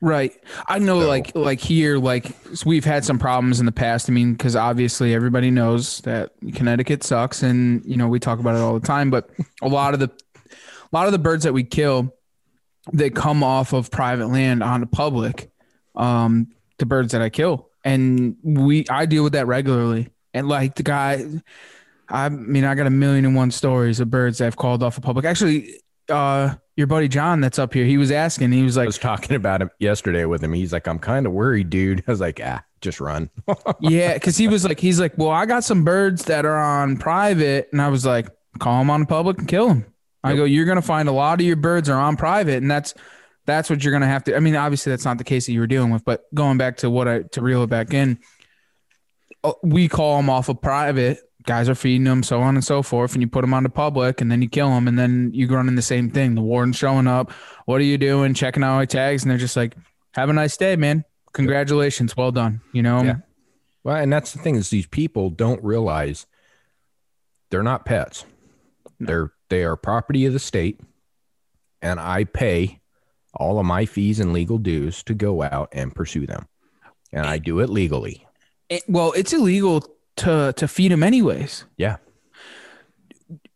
Right. 0.00 0.32
I 0.66 0.80
know 0.80 1.00
So- 1.02 1.06
like 1.08 1.36
like 1.36 1.60
here 1.60 1.98
like 1.98 2.34
we've 2.66 2.84
had 2.84 3.04
some 3.04 3.16
problems 3.20 3.60
in 3.60 3.66
the 3.66 3.70
past. 3.72 4.10
I 4.10 4.12
mean 4.12 4.34
cuz 4.34 4.56
obviously 4.56 5.14
everybody 5.14 5.52
knows 5.52 6.00
that 6.00 6.32
Connecticut 6.54 7.04
sucks 7.04 7.44
and 7.44 7.84
you 7.84 7.96
know 7.96 8.08
we 8.08 8.18
talk 8.18 8.40
about 8.40 8.56
it 8.56 8.60
all 8.60 8.74
the 8.76 8.84
time 8.84 9.08
but 9.10 9.30
a 9.62 9.68
lot 9.68 9.94
of 9.94 10.00
the 10.00 10.08
a 10.08 10.90
lot 10.96 11.06
of 11.06 11.12
the 11.12 11.20
birds 11.20 11.44
that 11.44 11.52
we 11.52 11.62
kill 11.62 12.12
they 12.92 13.08
come 13.10 13.44
off 13.44 13.72
of 13.72 13.92
private 13.92 14.26
land 14.26 14.64
onto 14.64 14.86
public 14.86 15.52
um 15.94 16.48
the 16.78 16.86
birds 16.86 17.12
that 17.12 17.22
I 17.22 17.28
kill 17.30 17.68
and 17.84 18.34
we 18.42 18.84
I 18.90 19.06
deal 19.06 19.22
with 19.22 19.34
that 19.34 19.46
regularly 19.46 20.08
and 20.34 20.48
like 20.48 20.74
the 20.74 20.82
guy 20.82 21.24
I 22.12 22.28
mean 22.28 22.64
I 22.64 22.76
got 22.76 22.86
a 22.86 22.90
million 22.90 23.24
and 23.24 23.34
one 23.34 23.50
stories 23.50 23.98
of 23.98 24.10
birds 24.10 24.38
that 24.38 24.46
I've 24.46 24.56
called 24.56 24.82
off 24.84 24.96
of 24.98 25.02
public. 25.02 25.24
Actually 25.24 25.80
uh 26.08 26.54
your 26.76 26.86
buddy 26.86 27.08
John 27.08 27.40
that's 27.40 27.58
up 27.58 27.72
here 27.74 27.84
he 27.84 27.96
was 27.96 28.10
asking 28.10 28.52
he 28.52 28.62
was 28.62 28.76
like, 28.76 28.84
I 28.84 28.86
was 28.86 28.98
talking 28.98 29.34
about 29.34 29.62
him 29.62 29.70
yesterday 29.78 30.24
with 30.26 30.44
him. 30.44 30.52
He's 30.52 30.72
like, 30.72 30.86
"I'm 30.86 30.98
kind 30.98 31.26
of 31.26 31.32
worried, 31.32 31.70
dude." 31.70 32.04
I 32.06 32.10
was 32.10 32.20
like, 32.20 32.40
"Ah, 32.44 32.62
just 32.80 33.00
run." 33.00 33.30
yeah, 33.80 34.14
because 34.14 34.36
he 34.36 34.48
was 34.48 34.64
like, 34.64 34.78
he's 34.80 35.00
like, 35.00 35.16
well, 35.16 35.30
I 35.30 35.46
got 35.46 35.64
some 35.64 35.84
birds 35.84 36.24
that 36.26 36.44
are 36.44 36.58
on 36.58 36.96
private, 36.96 37.68
and 37.72 37.80
I 37.82 37.88
was 37.88 38.06
like, 38.06 38.28
call 38.58 38.78
them 38.78 38.90
on 38.90 39.06
public 39.06 39.38
and 39.38 39.48
kill 39.48 39.68
them. 39.68 39.86
I 40.24 40.30
Yep. 40.30 40.36
go, 40.36 40.44
you're 40.44 40.66
gonna 40.66 40.82
find 40.82 41.08
a 41.08 41.12
lot 41.12 41.40
of 41.40 41.46
your 41.46 41.56
birds 41.56 41.88
are 41.88 41.98
on 41.98 42.16
private, 42.16 42.62
and 42.62 42.70
that's 42.70 42.94
that's 43.44 43.68
what 43.68 43.82
you're 43.82 43.92
gonna 43.92 44.06
have 44.06 44.24
to. 44.24 44.36
I 44.36 44.40
mean, 44.40 44.56
obviously 44.56 44.90
that's 44.90 45.04
not 45.04 45.18
the 45.18 45.24
case 45.24 45.46
that 45.46 45.52
you 45.52 45.60
were 45.60 45.66
dealing 45.66 45.90
with, 45.90 46.04
but 46.04 46.24
going 46.34 46.58
back 46.58 46.78
to 46.78 46.90
what 46.90 47.08
I 47.08 47.22
to 47.32 47.42
reel 47.42 47.62
it 47.64 47.70
back 47.70 47.92
in, 47.92 48.18
uh, 49.44 49.52
we 49.62 49.88
call 49.88 50.16
them 50.16 50.30
off 50.30 50.48
of 50.48 50.60
private. 50.60 51.18
Guys 51.44 51.68
are 51.68 51.74
feeding 51.74 52.04
them, 52.04 52.22
so 52.22 52.40
on 52.40 52.54
and 52.54 52.64
so 52.64 52.82
forth, 52.82 53.14
and 53.14 53.22
you 53.22 53.26
put 53.28 53.40
them 53.40 53.52
on 53.54 53.62
the 53.64 53.68
public, 53.68 54.20
and 54.20 54.30
then 54.30 54.40
you 54.42 54.48
kill 54.48 54.68
them, 54.70 54.86
and 54.86 54.98
then 54.98 55.30
you 55.34 55.46
run 55.48 55.66
in 55.68 55.74
the 55.74 55.82
same 55.82 56.08
thing. 56.10 56.34
The 56.34 56.40
warden's 56.42 56.76
showing 56.76 57.06
up. 57.08 57.32
What 57.66 57.80
are 57.80 57.84
you 57.84 57.98
doing? 57.98 58.32
Checking 58.34 58.62
out 58.62 58.76
my 58.76 58.84
tags, 58.86 59.22
and 59.22 59.30
they're 59.30 59.38
just 59.38 59.56
like, 59.56 59.74
"Have 60.14 60.28
a 60.28 60.32
nice 60.32 60.56
day, 60.56 60.76
man. 60.76 61.04
Congratulations, 61.32 62.16
well 62.16 62.30
done." 62.32 62.60
You 62.72 62.82
know, 62.82 63.02
Yeah. 63.02 63.16
Well, 63.84 63.96
and 63.96 64.12
that's 64.12 64.32
the 64.32 64.38
thing 64.38 64.54
is 64.54 64.70
these 64.70 64.86
people 64.86 65.30
don't 65.30 65.62
realize 65.64 66.26
they're 67.50 67.64
not 67.64 67.84
pets. 67.84 68.24
They're 69.00 69.32
they 69.48 69.64
are 69.64 69.76
property 69.76 70.24
of 70.26 70.32
the 70.32 70.38
state, 70.38 70.80
and 71.82 71.98
I 71.98 72.24
pay 72.24 72.80
all 73.34 73.58
of 73.58 73.66
my 73.66 73.84
fees 73.86 74.20
and 74.20 74.32
legal 74.32 74.58
dues 74.58 75.02
to 75.04 75.14
go 75.14 75.42
out 75.42 75.68
and 75.72 75.94
pursue 75.94 76.26
them, 76.26 76.46
and 77.12 77.26
I 77.26 77.38
do 77.38 77.58
it 77.58 77.68
legally. 77.68 78.24
It- 78.68 78.84
well, 78.88 79.12
it's 79.12 79.32
illegal 79.32 79.84
to 80.16 80.52
to 80.56 80.68
feed 80.68 80.92
them 80.92 81.02
anyways. 81.02 81.64
Yeah. 81.76 81.96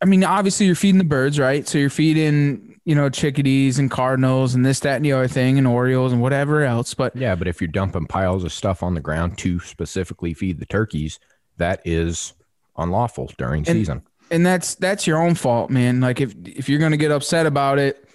I 0.01 0.05
mean, 0.07 0.25
obviously 0.25 0.67
you're 0.67 0.75
feeding 0.75 0.99
the 0.99 1.05
birds, 1.05 1.39
right? 1.39 1.67
So 1.67 1.79
you're 1.79 1.91
feeding, 1.91 2.79
you 2.85 2.95
know, 2.95 3.09
chickadees 3.09 3.79
and 3.79 3.91
cardinals 3.91 4.55
and 4.55 4.65
this, 4.65 4.81
that, 4.81 4.97
and 4.97 5.05
the 5.05 5.13
other 5.13 5.29
thing, 5.29 5.59
and 5.59 5.67
Orioles 5.67 6.13
and 6.13 6.21
whatever 6.21 6.63
else. 6.65 6.93
But 6.95 7.17
Yeah, 7.17 7.35
but 7.35 7.49
if 7.49 7.61
you're 7.61 7.69
dumping 7.69 8.07
piles 8.07 8.45
of 8.45 8.53
stuff 8.53 8.83
on 8.83 8.95
the 8.95 9.01
ground 9.01 9.39
to 9.39 9.59
specifically 9.61 10.35
feed 10.35 10.61
the 10.61 10.67
turkeys, 10.67 11.19
that 11.57 11.81
is 11.85 12.35
unlawful 12.77 13.31
during 13.39 13.61
And- 13.67 13.79
season. 13.79 14.03
and 14.31 14.45
that's 14.45 14.75
that's 14.75 15.07
your 15.07 15.19
own 15.23 15.35
fault, 15.35 15.71
man. 15.71 16.01
Like 16.01 16.21
if 16.21 16.35
if 16.45 16.69
you're 16.69 16.79
gonna 16.81 16.97
get 16.99 17.11
upset 17.11 17.47
about 17.47 17.79
it, 17.79 18.07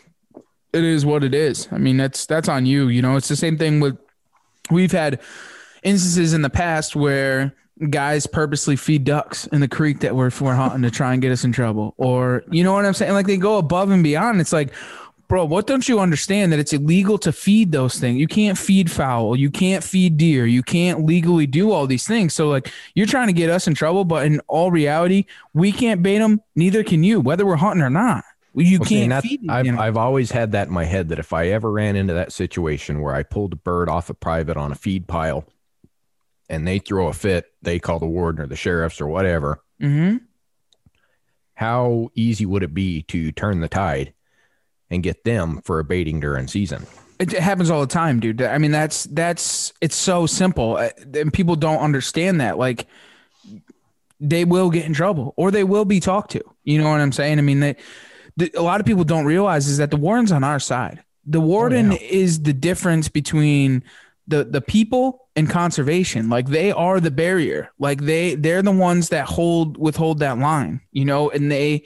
it 0.73 0.83
is 0.83 1.05
what 1.05 1.23
it 1.23 1.33
is. 1.33 1.67
I 1.71 1.77
mean, 1.79 1.97
that's 1.97 2.25
that's 2.27 2.47
on 2.47 2.65
you. 2.67 2.87
You 2.89 3.01
know, 3.01 3.15
it's 3.17 3.27
the 3.27 3.35
same 3.35 3.57
thing 3.57 3.79
with 3.79 3.97
we've 4.69 4.91
had 4.91 5.19
instances 5.83 6.33
in 6.33 6.43
the 6.43 6.49
past 6.49 6.95
where 6.95 7.53
guys 7.89 8.27
purposely 8.27 8.75
feed 8.75 9.03
ducks 9.03 9.47
in 9.47 9.61
the 9.61 9.67
creek 9.67 9.99
that 10.01 10.15
we're, 10.15 10.31
we're 10.39 10.53
hunting 10.55 10.83
to 10.83 10.91
try 10.91 11.13
and 11.13 11.21
get 11.21 11.31
us 11.31 11.43
in 11.43 11.51
trouble. 11.51 11.93
Or 11.97 12.43
you 12.51 12.63
know 12.63 12.73
what 12.73 12.85
i'm 12.85 12.93
saying? 12.93 13.13
Like 13.13 13.27
they 13.27 13.37
go 13.37 13.57
above 13.57 13.89
and 13.91 14.03
beyond. 14.03 14.39
It's 14.41 14.53
like 14.53 14.71
bro 15.27 15.45
what 15.45 15.65
don't 15.65 15.87
you 15.87 15.99
understand 15.99 16.51
that 16.51 16.59
it's 16.59 16.73
illegal 16.73 17.17
to 17.19 17.31
feed 17.31 17.71
those 17.71 17.97
things? 17.99 18.19
You 18.19 18.27
can't 18.27 18.57
feed 18.57 18.91
fowl. 18.91 19.35
You 19.35 19.49
can't 19.49 19.83
feed 19.83 20.17
deer. 20.17 20.45
You 20.45 20.61
can't 20.61 21.05
legally 21.05 21.47
do 21.47 21.71
all 21.71 21.87
these 21.87 22.05
things. 22.05 22.33
So 22.33 22.49
like 22.49 22.71
you're 22.93 23.07
trying 23.07 23.27
to 23.27 23.33
get 23.33 23.49
us 23.49 23.67
in 23.67 23.73
trouble 23.73 24.05
but 24.05 24.25
in 24.25 24.39
all 24.47 24.71
reality 24.71 25.25
we 25.53 25.71
can't 25.71 26.03
bait 26.03 26.19
them 26.19 26.41
neither 26.55 26.83
can 26.83 27.03
you 27.03 27.19
whether 27.19 27.45
we're 27.45 27.55
hunting 27.55 27.81
or 27.83 27.89
not. 27.89 28.23
You 28.53 28.79
Well, 28.79 28.89
can't 28.89 29.09
that- 29.11 29.23
feed 29.23 29.41
these 29.43 29.49
I've, 29.49 29.65
animals. 29.65 29.83
I've 29.87 29.97
always 29.97 30.31
had 30.31 30.51
that 30.51 30.67
in 30.67 30.73
my 30.73 30.83
head 30.83 31.07
that 31.09 31.19
if 31.19 31.31
I 31.31 31.47
ever 31.47 31.71
ran 31.71 31.95
into 31.95 32.13
that 32.13 32.33
situation 32.33 33.01
where 33.01 33.15
I 33.15 33.23
pulled 33.23 33.53
a 33.53 33.55
bird 33.55 33.87
off 33.87 34.09
a 34.09 34.13
private 34.13 34.57
on 34.57 34.71
a 34.73 34.75
feed 34.75 35.07
pile 35.07 35.45
and 36.51 36.67
they 36.67 36.77
throw 36.77 37.07
a 37.07 37.13
fit, 37.13 37.45
they 37.61 37.79
call 37.79 37.97
the 37.97 38.05
warden 38.05 38.41
or 38.41 38.45
the 38.45 38.57
sheriffs 38.57 38.99
or 38.99 39.07
whatever. 39.07 39.63
Mhm. 39.81 40.21
How 41.55 42.09
easy 42.13 42.45
would 42.45 42.61
it 42.61 42.73
be 42.73 43.03
to 43.03 43.31
turn 43.31 43.61
the 43.61 43.69
tide 43.69 44.13
and 44.89 45.01
get 45.01 45.23
them 45.23 45.61
for 45.63 45.79
a 45.79 45.83
baiting 45.83 46.19
during 46.19 46.47
season? 46.47 46.85
It 47.19 47.31
happens 47.31 47.69
all 47.69 47.81
the 47.81 47.87
time, 47.87 48.19
dude. 48.19 48.41
I 48.41 48.57
mean, 48.57 48.71
that's 48.71 49.05
that's 49.05 49.71
it's 49.79 49.95
so 49.95 50.25
simple, 50.25 50.75
Uh, 50.75 50.89
and 51.13 51.31
people 51.31 51.55
don't 51.55 51.79
understand 51.79 52.41
that. 52.41 52.57
Like, 52.57 52.87
they 54.19 54.43
will 54.43 54.69
get 54.69 54.85
in 54.85 54.93
trouble, 54.93 55.33
or 55.37 55.51
they 55.51 55.63
will 55.63 55.85
be 55.85 55.99
talked 55.99 56.31
to. 56.31 56.43
You 56.63 56.81
know 56.81 56.89
what 56.89 56.99
I'm 56.99 57.11
saying? 57.11 57.39
I 57.39 57.43
mean, 57.43 57.59
they, 57.61 57.75
the, 58.37 58.51
a 58.57 58.61
lot 58.61 58.79
of 58.79 58.85
people 58.85 59.03
don't 59.03 59.25
realize 59.25 59.67
is 59.67 59.77
that 59.77 59.91
the 59.91 59.97
warden's 59.97 60.31
on 60.31 60.43
our 60.43 60.59
side. 60.59 61.03
The 61.25 61.41
warden 61.41 61.91
yeah. 61.91 61.99
is 62.01 62.41
the 62.41 62.53
difference 62.53 63.07
between 63.07 63.83
the 64.31 64.43
the 64.43 64.61
people 64.61 65.27
and 65.35 65.47
conservation. 65.49 66.29
Like 66.29 66.47
they 66.47 66.71
are 66.71 66.99
the 66.99 67.11
barrier. 67.11 67.69
Like 67.77 68.01
they 68.01 68.33
they're 68.35 68.63
the 68.63 68.71
ones 68.71 69.09
that 69.09 69.27
hold 69.27 69.77
withhold 69.77 70.19
that 70.19 70.39
line. 70.39 70.81
You 70.91 71.05
know, 71.05 71.29
and 71.29 71.51
they 71.51 71.83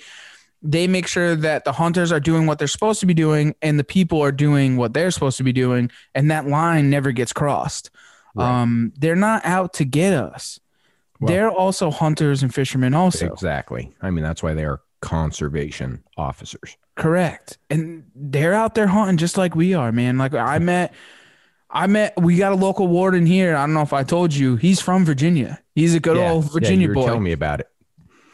they 0.62 0.88
make 0.88 1.06
sure 1.06 1.36
that 1.36 1.64
the 1.66 1.74
hunters 1.74 2.12
are 2.12 2.20
doing 2.20 2.48
what 2.48 2.58
they're 2.58 2.68
supposed 2.68 3.00
to 3.02 3.06
be 3.06 3.14
doing 3.14 3.54
and 3.62 3.78
the 3.78 3.84
people 3.84 4.22
are 4.24 4.32
doing 4.32 4.78
what 4.78 4.93
they're 4.93 5.12
supposed 5.12 5.38
to 5.38 5.43
be 5.43 5.54
doing 5.54 5.91
and 6.16 6.32
that 6.32 6.48
line 6.48 6.89
never 6.89 7.12
gets 7.12 7.32
crossed 7.34 7.91
Right. 8.34 8.62
um 8.62 8.91
they're 8.98 9.16
not 9.16 9.46
out 9.46 9.74
to 9.76 9.86
get 9.86 10.12
us 10.14 10.60
Well- 11.20 11.28
they're 11.28 11.52
also 11.52 11.91
hunters 11.91 12.41
and 12.41 12.52
fishermen 12.52 12.96
also 12.96 13.28
Exactly. 13.32 13.93
I 14.02 14.10
mean, 14.10 14.24
that's 14.24 14.41
why 14.41 14.56
they 14.56 14.66
are 14.66 14.82
conservation 15.02 16.04
officers. 16.18 16.78
correct 16.96 17.58
and 17.70 18.04
they're 18.16 18.54
out 18.56 18.74
there 18.74 18.88
hunting 18.88 19.18
just 19.18 19.38
like 19.38 19.54
we 19.56 19.74
are 19.76 19.91
man 19.91 20.18
like 20.18 20.34
i 20.34 20.58
met 20.58 20.93
i 21.70 21.88
met 21.88 22.13
we 22.22 22.38
got 22.38 22.51
a 22.51 22.55
local 22.55 22.88
warden 22.88 23.26
here 23.26 23.55
i 23.55 23.61
don't 23.61 23.74
know 23.74 23.82
if 23.82 23.93
i 23.93 24.03
told 24.03 24.34
you 24.34 24.55
he's 24.55 24.80
from 24.82 25.03
virginia 25.05 25.59
he's 25.74 25.93
a 25.95 25.99
good 25.99 26.18
Yeah. 26.18 26.32
old 26.32 26.45
Yeah, 26.45 26.49
virginia 26.51 26.88
were 26.88 26.93
boy 26.95 27.05
telling 27.05 27.24
me 27.24 27.32
about 27.32 27.59
it. 27.61 27.68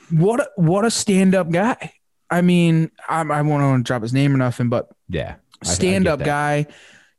what 0.09 0.39
a, 0.41 0.49
what 0.55 0.85
a 0.85 0.91
stand-up 0.91 1.49
guy 1.51 1.93
i 2.29 2.41
mean 2.41 2.91
i, 3.09 3.21
I 3.21 3.41
won't 3.41 3.63
want 3.63 3.85
to 3.85 3.87
drop 3.87 4.01
his 4.01 4.13
name 4.13 4.33
or 4.33 4.37
nothing 4.37 4.69
but 4.69 4.89
Yeah. 5.09 5.35
Stand 5.63 6.07
up 6.07 6.19
guy. 6.23 6.65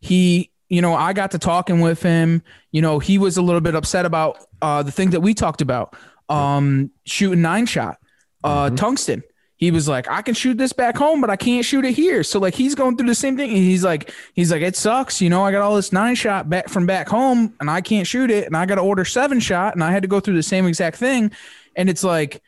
He, 0.00 0.50
you 0.68 0.82
know, 0.82 0.94
I 0.94 1.12
got 1.12 1.30
to 1.30 1.38
talking 1.38 1.78
with 1.80 2.02
him. 2.02 2.42
You 2.72 2.82
know, 2.82 2.98
he 2.98 3.16
was 3.16 3.36
a 3.36 3.42
little 3.42 3.60
bit 3.60 3.76
upset 3.76 4.04
about 4.04 4.36
uh, 4.60 4.82
the 4.82 4.90
thing 4.90 5.10
that 5.10 5.20
we 5.20 5.32
talked 5.32 5.60
about, 5.60 5.94
um, 6.28 6.90
shooting 7.06 7.40
nine 7.40 7.66
shot, 7.66 7.98
uh, 8.42 8.68
Mhm. 8.70 8.76
tungsten. 8.76 9.22
He 9.62 9.70
was 9.70 9.86
like, 9.86 10.10
I 10.10 10.22
can 10.22 10.34
shoot 10.34 10.58
this 10.58 10.72
back 10.72 10.96
home, 10.96 11.20
but 11.20 11.30
I 11.30 11.36
can't 11.36 11.64
shoot 11.64 11.84
it 11.84 11.92
here. 11.94 12.24
So 12.24 12.40
like, 12.40 12.52
he's 12.52 12.74
going 12.74 12.96
through 12.96 13.06
the 13.06 13.14
same 13.14 13.36
thing. 13.36 13.50
And 13.50 13.58
he's 13.58 13.84
like, 13.84 14.12
he's 14.34 14.50
like, 14.50 14.60
it 14.60 14.74
sucks. 14.74 15.20
You 15.20 15.30
know, 15.30 15.44
I 15.44 15.52
got 15.52 15.62
all 15.62 15.76
this 15.76 15.92
nine 15.92 16.16
shot 16.16 16.50
back 16.50 16.68
from 16.68 16.84
back 16.84 17.08
home, 17.08 17.54
and 17.60 17.70
I 17.70 17.80
can't 17.80 18.04
shoot 18.04 18.28
it, 18.32 18.48
and 18.48 18.56
I 18.56 18.66
got 18.66 18.74
to 18.74 18.80
order 18.80 19.04
seven 19.04 19.38
shot, 19.38 19.74
and 19.74 19.84
I 19.84 19.92
had 19.92 20.02
to 20.02 20.08
go 20.08 20.18
through 20.18 20.34
the 20.34 20.42
same 20.42 20.66
exact 20.66 20.96
thing. 20.96 21.30
And 21.76 21.88
it's 21.88 22.02
like, 22.02 22.42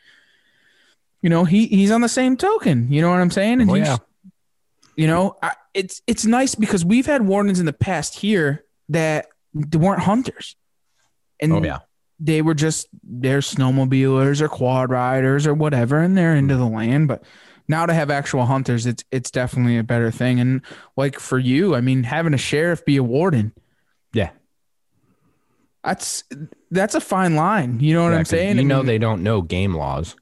you 1.21 1.29
know, 1.29 1.45
he 1.45 1.67
he's 1.67 1.89
on 1.89 2.01
the 2.01 2.09
same 2.09 2.35
token. 2.35 2.91
You 2.91 3.01
know 3.01 3.11
what 3.11 3.21
I'm 3.21 3.31
saying? 3.31 3.61
And 3.61 3.71
Oh, 3.71 3.75
he's, 3.75 3.87
yeah. 3.87 3.97
you 4.97 5.07
know, 5.07 5.37
I, 5.41 5.53
it's 5.73 6.01
it's 6.07 6.25
nice 6.25 6.53
because 6.53 6.83
we've 6.83 7.05
had 7.05 7.21
wardens 7.21 7.61
in 7.61 7.65
the 7.65 7.71
past 7.71 8.19
here 8.19 8.65
that 8.89 9.27
weren't 9.53 10.01
hunters, 10.01 10.57
and 11.39 11.53
Oh 11.53 11.63
yeah. 11.63 11.79
They 12.19 12.41
were 12.41 12.53
just 12.53 12.87
they're 13.03 13.39
snowmobilers 13.39 14.41
or 14.41 14.47
quad 14.49 14.89
riders 14.89 15.45
or 15.47 15.53
whatever, 15.53 15.99
and 15.99 16.17
they're 16.17 16.35
into 16.35 16.55
the 16.55 16.65
land. 16.65 17.07
But 17.07 17.23
now 17.67 17.85
to 17.85 17.93
have 17.93 18.09
actual 18.09 18.45
hunters, 18.45 18.85
it's 18.85 19.03
it's 19.11 19.31
definitely 19.31 19.77
a 19.77 19.83
better 19.83 20.11
thing. 20.11 20.39
And 20.39 20.61
like 20.95 21.19
for 21.19 21.39
you, 21.39 21.75
I 21.75 21.81
mean, 21.81 22.03
having 22.03 22.33
a 22.33 22.37
sheriff 22.37 22.85
be 22.85 22.97
a 22.97 23.03
warden, 23.03 23.53
Yeah. 24.13 24.29
that's 25.83 26.23
that's 26.71 26.95
a 26.95 27.01
fine 27.01 27.35
line. 27.35 27.79
You 27.79 27.93
know 27.93 28.03
what 28.03 28.11
Yeah, 28.11 28.19
I'm 28.19 28.25
saying? 28.25 28.55
You 28.57 28.61
I 28.61 28.65
know 28.65 28.77
mean, 28.77 28.85
they 28.87 28.97
don't 28.97 29.23
know 29.23 29.41
game 29.41 29.75
laws. 29.75 30.15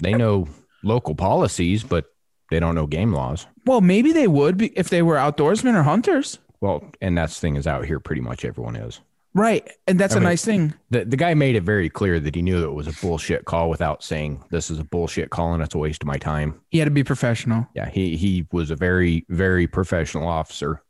They 0.00 0.14
know 0.14 0.48
local 0.82 1.14
policies, 1.14 1.82
but 1.82 2.06
they 2.50 2.60
don't 2.60 2.74
know 2.74 2.86
game 2.86 3.12
laws. 3.12 3.46
well, 3.66 3.80
maybe 3.80 4.12
they 4.12 4.28
would 4.28 4.56
be 4.56 4.66
if 4.78 4.90
they 4.90 5.02
were 5.02 5.16
outdoorsmen 5.16 5.74
or 5.74 5.82
hunters, 5.82 6.38
Well, 6.60 6.84
and 7.00 7.16
that's 7.16 7.34
the 7.36 7.40
thing 7.40 7.56
is 7.56 7.66
out 7.66 7.84
here 7.86 7.98
pretty 8.00 8.20
much 8.20 8.44
everyone 8.44 8.76
is. 8.76 9.00
Right? 9.34 9.68
And 9.86 9.98
that's 9.98 10.14
I 10.14 10.18
a 10.18 10.20
mean- 10.20 10.28
nice 10.30 10.44
thing. 10.44 10.74
The 10.90 11.04
the 11.04 11.16
guy 11.16 11.34
made 11.34 11.56
it 11.56 11.62
very 11.62 11.88
clear 11.90 12.18
that 12.20 12.34
he 12.34 12.42
knew 12.42 12.60
that 12.60 12.66
it 12.68 12.72
was 12.74 12.86
a 12.86 12.92
bullshit 13.00 13.44
call 13.44 13.68
without 13.68 14.02
saying 14.02 14.42
this 14.50 14.70
is 14.70 14.78
a 14.78 14.84
bullshit 14.84 15.30
call 15.30 15.52
and 15.54 15.62
it's 15.62 15.74
a 15.74 15.78
waste 15.78 16.02
of 16.02 16.06
my 16.06 16.16
time. 16.18 16.60
He 16.70 16.78
had 16.78 16.86
to 16.86 16.90
be 16.90 17.04
professional. 17.04 17.66
Yeah, 17.74 17.88
he 17.90 18.16
he 18.16 18.46
was 18.52 18.70
a 18.70 18.76
very 18.76 19.24
very 19.28 19.66
professional 19.66 20.28
officer. 20.28 20.82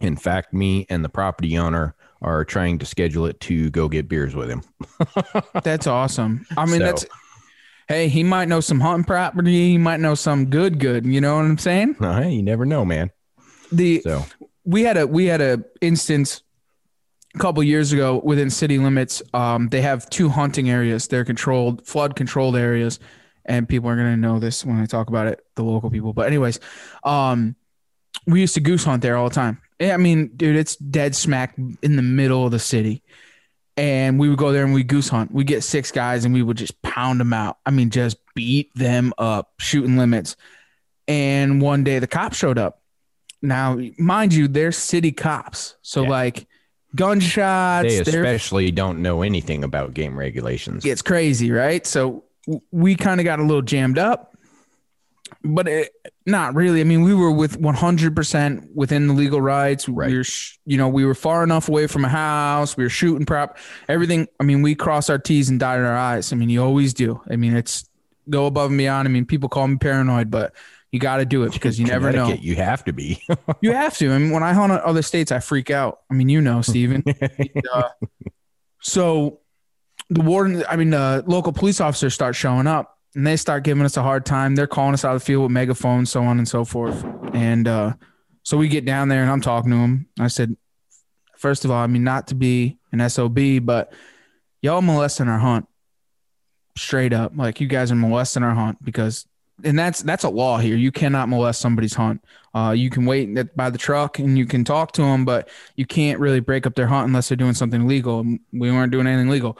In 0.00 0.16
fact, 0.16 0.54
me 0.54 0.86
and 0.88 1.04
the 1.04 1.08
property 1.08 1.58
owner 1.58 1.94
are 2.22 2.44
trying 2.44 2.78
to 2.78 2.86
schedule 2.86 3.26
it 3.26 3.38
to 3.40 3.70
go 3.70 3.88
get 3.88 4.08
beers 4.08 4.34
with 4.34 4.48
him. 4.48 4.62
That's 5.64 5.86
awesome. 5.86 6.46
I 6.56 6.66
mean, 6.66 6.80
So- 6.80 6.86
that's 6.86 7.06
hey, 7.88 8.08
he 8.08 8.22
might 8.22 8.48
know 8.48 8.60
some 8.60 8.80
hunting 8.80 9.04
property. 9.04 9.70
He 9.70 9.78
might 9.78 9.98
know 10.00 10.14
some 10.14 10.46
good, 10.50 10.78
good. 10.78 11.06
You 11.06 11.20
know 11.20 11.36
what 11.36 11.44
I'm 11.46 11.58
saying? 11.58 11.96
Uh, 12.02 12.20
you 12.20 12.42
never 12.42 12.64
know, 12.66 12.84
man. 12.84 13.10
The 13.72 14.00
So 14.02 14.24
we 14.64 14.82
had 14.82 14.96
a 14.96 15.06
we 15.06 15.26
had 15.26 15.40
a 15.40 15.64
instance 15.80 16.42
a 17.34 17.38
couple 17.38 17.62
years 17.62 17.92
ago 17.92 18.20
within 18.24 18.50
city 18.50 18.78
limits. 18.78 19.22
Um, 19.34 19.68
they 19.68 19.82
have 19.82 20.08
two 20.10 20.28
hunting 20.28 20.70
areas. 20.70 21.08
They're 21.08 21.24
controlled, 21.24 21.86
flood 21.86 22.16
controlled 22.16 22.56
areas, 22.56 22.98
and 23.44 23.68
people 23.68 23.88
are 23.90 23.96
gonna 23.96 24.16
know 24.16 24.38
this 24.38 24.64
when 24.64 24.78
I 24.78 24.86
talk 24.86 25.08
about 25.08 25.26
it. 25.26 25.44
The 25.54 25.62
local 25.62 25.90
people, 25.90 26.12
but 26.12 26.26
anyways, 26.26 26.60
um, 27.04 27.56
we 28.26 28.40
used 28.40 28.54
to 28.54 28.60
goose 28.60 28.84
hunt 28.84 29.02
there 29.02 29.16
all 29.16 29.28
the 29.28 29.34
time. 29.34 29.60
I 29.80 29.96
mean, 29.96 30.32
dude, 30.36 30.56
it's 30.56 30.76
dead 30.76 31.14
smack 31.14 31.56
in 31.82 31.96
the 31.96 32.02
middle 32.02 32.44
of 32.44 32.50
the 32.50 32.58
city. 32.58 33.02
And 33.76 34.18
we 34.18 34.28
would 34.28 34.38
go 34.38 34.50
there 34.50 34.64
and 34.64 34.74
we 34.74 34.82
goose 34.82 35.08
hunt. 35.08 35.32
We 35.32 35.44
get 35.44 35.62
six 35.62 35.92
guys 35.92 36.24
and 36.24 36.34
we 36.34 36.42
would 36.42 36.56
just 36.56 36.82
pound 36.82 37.20
them 37.20 37.32
out. 37.32 37.58
I 37.64 37.70
mean, 37.70 37.90
just 37.90 38.16
beat 38.34 38.74
them 38.74 39.12
up, 39.18 39.52
shooting 39.60 39.96
limits. 39.96 40.34
And 41.06 41.62
one 41.62 41.84
day 41.84 42.00
the 42.00 42.08
cops 42.08 42.36
showed 42.36 42.58
up. 42.58 42.82
Now, 43.40 43.78
mind 43.96 44.34
you, 44.34 44.48
they're 44.48 44.72
city 44.72 45.12
cops. 45.12 45.76
So 45.82 46.02
Yeah. 46.02 46.08
like 46.08 46.48
gunshots, 46.98 47.88
they 47.88 47.98
especially 48.00 48.70
don't 48.70 49.00
know 49.00 49.22
anything 49.22 49.64
about 49.64 49.94
game 49.94 50.18
regulations. 50.18 50.84
It's 50.84 51.00
crazy, 51.00 51.50
right? 51.50 51.86
So 51.86 52.24
we 52.70 52.96
kind 52.96 53.20
of 53.20 53.24
got 53.24 53.38
a 53.38 53.42
little 53.42 53.62
jammed 53.62 53.98
up, 53.98 54.36
but 55.42 55.68
it, 55.68 55.92
not 56.26 56.54
really. 56.54 56.80
I 56.80 56.84
mean, 56.84 57.02
we 57.02 57.14
were 57.14 57.30
with 57.30 57.60
100% 57.60 58.68
within 58.74 59.06
the 59.06 59.14
legal 59.14 59.40
rights. 59.40 59.88
Right. 59.88 60.10
We 60.10 60.18
were, 60.18 60.24
you 60.66 60.76
know, 60.76 60.88
we 60.88 61.04
were 61.04 61.14
far 61.14 61.42
enough 61.42 61.68
away 61.68 61.86
from 61.86 62.04
a 62.04 62.08
house. 62.08 62.76
We 62.76 62.84
were 62.84 62.90
shooting 62.90 63.24
prop, 63.24 63.56
everything. 63.88 64.28
I 64.40 64.44
mean, 64.44 64.62
we 64.62 64.74
crossed 64.74 65.08
our 65.08 65.18
T's 65.18 65.48
and 65.48 65.58
dotted 65.58 65.84
our 65.84 65.96
I's. 65.96 66.32
I 66.32 66.36
mean, 66.36 66.50
you 66.50 66.62
always 66.62 66.92
do. 66.92 67.22
I 67.30 67.36
mean, 67.36 67.56
it's 67.56 67.88
go 68.28 68.46
above 68.46 68.70
and 68.70 68.78
beyond. 68.78 69.08
I 69.08 69.10
mean, 69.10 69.24
people 69.24 69.48
call 69.48 69.68
me 69.68 69.76
paranoid, 69.76 70.30
but 70.30 70.54
you 70.90 70.98
got 70.98 71.18
to 71.18 71.24
do 71.24 71.42
it 71.42 71.52
because 71.52 71.78
you 71.78 71.86
never 71.86 72.12
know. 72.12 72.32
You 72.32 72.56
have 72.56 72.84
to 72.84 72.92
be. 72.92 73.22
You 73.60 73.72
have 73.72 73.96
to. 73.98 74.12
I 74.12 74.18
mean, 74.18 74.30
when 74.30 74.42
I 74.42 74.52
hunt 74.52 74.72
in 74.72 74.78
other 74.78 75.02
states, 75.02 75.32
I 75.32 75.40
freak 75.40 75.70
out. 75.70 76.00
I 76.10 76.14
mean, 76.14 76.28
you 76.28 76.40
know, 76.40 76.62
Steven. 76.62 77.02
Uh, 77.72 77.88
so 78.80 79.40
the 80.10 80.22
warden, 80.22 80.64
I 80.68 80.76
mean, 80.76 80.90
the 80.90 81.24
local 81.26 81.52
police 81.52 81.80
officers 81.80 82.14
start 82.14 82.36
showing 82.36 82.66
up 82.66 82.96
and 83.14 83.26
they 83.26 83.36
start 83.36 83.64
giving 83.64 83.84
us 83.84 83.96
a 83.96 84.02
hard 84.02 84.24
time. 84.24 84.54
They're 84.54 84.66
calling 84.66 84.94
us 84.94 85.04
out 85.04 85.14
of 85.14 85.20
the 85.20 85.24
field 85.24 85.42
with 85.42 85.52
megaphones, 85.52 86.10
so 86.10 86.22
on 86.22 86.38
and 86.38 86.48
so 86.48 86.64
forth. 86.64 87.04
And 87.34 87.66
uh, 87.66 87.94
so 88.42 88.56
we 88.56 88.68
get 88.68 88.84
down 88.84 89.08
there 89.08 89.22
and 89.22 89.30
I'm 89.30 89.40
talking 89.40 89.70
to 89.70 89.76
them. 89.76 90.06
I 90.18 90.28
said, 90.28 90.56
first 91.36 91.64
of 91.64 91.70
all, 91.70 91.82
I 91.82 91.86
mean, 91.88 92.04
not 92.04 92.28
to 92.28 92.34
be 92.34 92.78
an 92.92 93.06
SOB, 93.08 93.38
but 93.62 93.92
y'all 94.62 94.82
molesting 94.82 95.28
our 95.28 95.38
hunt 95.38 95.66
straight 96.76 97.12
up. 97.12 97.32
Like 97.34 97.60
you 97.60 97.66
guys 97.66 97.90
are 97.90 97.96
molesting 97.96 98.42
our 98.44 98.54
hunt 98.54 98.82
because, 98.82 99.26
and 99.64 99.78
that's 99.78 100.02
that's 100.02 100.24
a 100.24 100.28
law 100.28 100.58
here. 100.58 100.76
You 100.76 100.92
cannot 100.92 101.28
molest 101.28 101.60
somebody's 101.60 101.94
hunt. 101.94 102.24
Uh, 102.54 102.72
you 102.76 102.90
can 102.90 103.04
wait 103.04 103.54
by 103.56 103.70
the 103.70 103.78
truck 103.78 104.18
and 104.18 104.38
you 104.38 104.46
can 104.46 104.64
talk 104.64 104.92
to 104.92 105.02
them, 105.02 105.24
but 105.24 105.48
you 105.76 105.86
can't 105.86 106.18
really 106.18 106.40
break 106.40 106.66
up 106.66 106.74
their 106.74 106.86
hunt 106.86 107.06
unless 107.06 107.28
they're 107.28 107.36
doing 107.36 107.54
something 107.54 107.86
legal. 107.86 108.20
And 108.20 108.40
We 108.52 108.70
weren't 108.70 108.92
doing 108.92 109.06
anything 109.06 109.28
legal. 109.28 109.58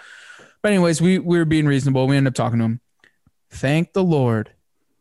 But 0.63 0.73
anyways, 0.73 1.01
we, 1.01 1.19
we 1.19 1.39
were 1.39 1.45
being 1.45 1.67
reasonable. 1.67 2.07
We 2.07 2.17
ended 2.17 2.33
up 2.33 2.35
talking 2.35 2.59
to 2.59 2.65
him. 2.65 2.81
Thank 3.51 3.93
the 3.93 4.03
Lord 4.03 4.53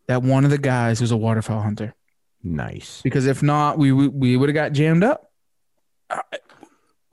that 0.08 0.22
one 0.22 0.46
of 0.46 0.52
the 0.52 0.58
guys 0.58 1.02
was 1.02 1.12
a 1.12 1.18
waterfowl 1.18 1.62
hunter. 1.62 1.96
nice. 2.44 3.02
Because 3.02 3.26
if 3.26 3.42
not, 3.42 3.78
we 3.78 3.92
we, 3.92 4.08
we 4.08 4.38
would 4.38 4.50
have 4.50 4.54
got 4.54 4.74
jammed 4.74 5.04
up. 5.04 5.32
Uh, 6.10 6.22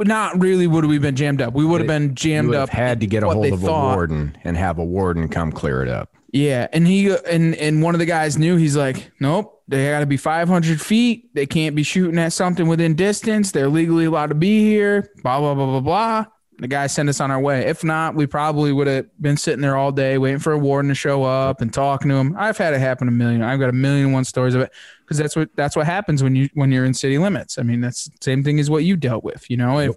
not 0.01 0.41
really 0.41 0.67
would 0.67 0.85
we 0.85 0.97
have 0.97 1.03
been 1.03 1.17
jammed 1.17 1.41
up. 1.41 1.55
We 1.55 1.65
would 1.65 1.81
have 1.81 1.89
been 1.89 2.15
jammed 2.15 2.55
up. 2.55 2.69
had 2.69 3.01
to 3.01 3.07
get 3.07 3.23
a 3.23 3.27
hold 3.29 3.47
of 3.47 3.61
thought. 3.61 3.93
a 3.93 3.97
warden 3.97 4.37
and 4.45 4.57
have 4.57 4.79
a 4.79 4.85
warden 4.85 5.29
come 5.29 5.53
clear 5.53 5.83
it 5.83 5.89
up. 5.89 6.15
Yeah, 6.35 6.67
and 6.73 6.85
he 6.85 7.15
and 7.31 7.55
and 7.55 7.81
one 7.81 7.95
of 7.95 8.01
the 8.01 8.07
guys 8.07 8.37
knew. 8.37 8.57
He's 8.57 8.77
like, 8.77 9.13
nope, 9.21 9.63
they 9.69 9.89
got 9.89 10.01
to 10.01 10.07
be 10.07 10.17
500 10.17 10.81
feet. 10.81 11.33
They 11.33 11.47
can't 11.47 11.77
be 11.77 11.85
shooting 11.85 12.19
at 12.19 12.33
something 12.33 12.67
within 12.67 12.97
distance. 12.97 13.53
They're 13.53 13.69
legally 13.69 14.07
allowed 14.07 14.31
to 14.31 14.35
be 14.35 14.59
here. 14.59 15.13
Blah 15.23 15.39
blah 15.39 15.55
blah 15.55 15.67
blah 15.67 15.81
blah. 15.81 16.25
The 16.59 16.67
guy 16.67 16.89
sent 16.89 17.09
us 17.09 17.21
on 17.21 17.31
our 17.31 17.39
way. 17.39 17.67
If 17.67 17.85
not, 17.85 18.17
we 18.17 18.27
probably 18.27 18.73
would 18.73 18.89
have 18.89 19.07
been 19.21 19.37
sitting 19.37 19.61
there 19.61 19.77
all 19.77 19.93
day 19.93 20.19
waiting 20.19 20.41
for 20.41 20.51
a 20.51 20.59
warden 20.59 20.89
to 20.89 20.97
show 20.97 21.23
up 21.23 21.61
and 21.61 21.73
talking 21.73 22.09
to 22.09 22.17
him. 22.17 22.35
I've 22.37 22.59
had 22.59 22.75
it 22.75 22.81
happen 22.81 23.07
a 23.07 23.13
million. 23.13 23.41
I've 23.41 23.61
got 23.61 23.69
a 23.69 23.73
million 23.73 24.07
and 24.07 24.13
one 24.13 24.25
stories 24.25 24.57
of 24.57 24.61
it 24.63 24.73
because 25.03 25.19
that's 25.19 25.37
what 25.37 25.51
that's 25.55 25.77
what 25.77 25.87
happens 25.87 26.21
when 26.21 26.35
you 26.35 26.49
when 26.55 26.73
you're 26.73 26.85
in 26.85 26.95
city 26.95 27.17
limits. 27.17 27.59
I 27.59 27.63
mean, 27.63 27.81
that's 27.81 28.07
the 28.07 28.19
same 28.21 28.43
thing 28.43 28.59
as 28.59 28.69
what 28.69 28.83
you 28.83 28.97
dealt 28.97 29.23
with. 29.23 29.49
You 29.49 29.57
know, 29.57 29.79
if 29.79 29.93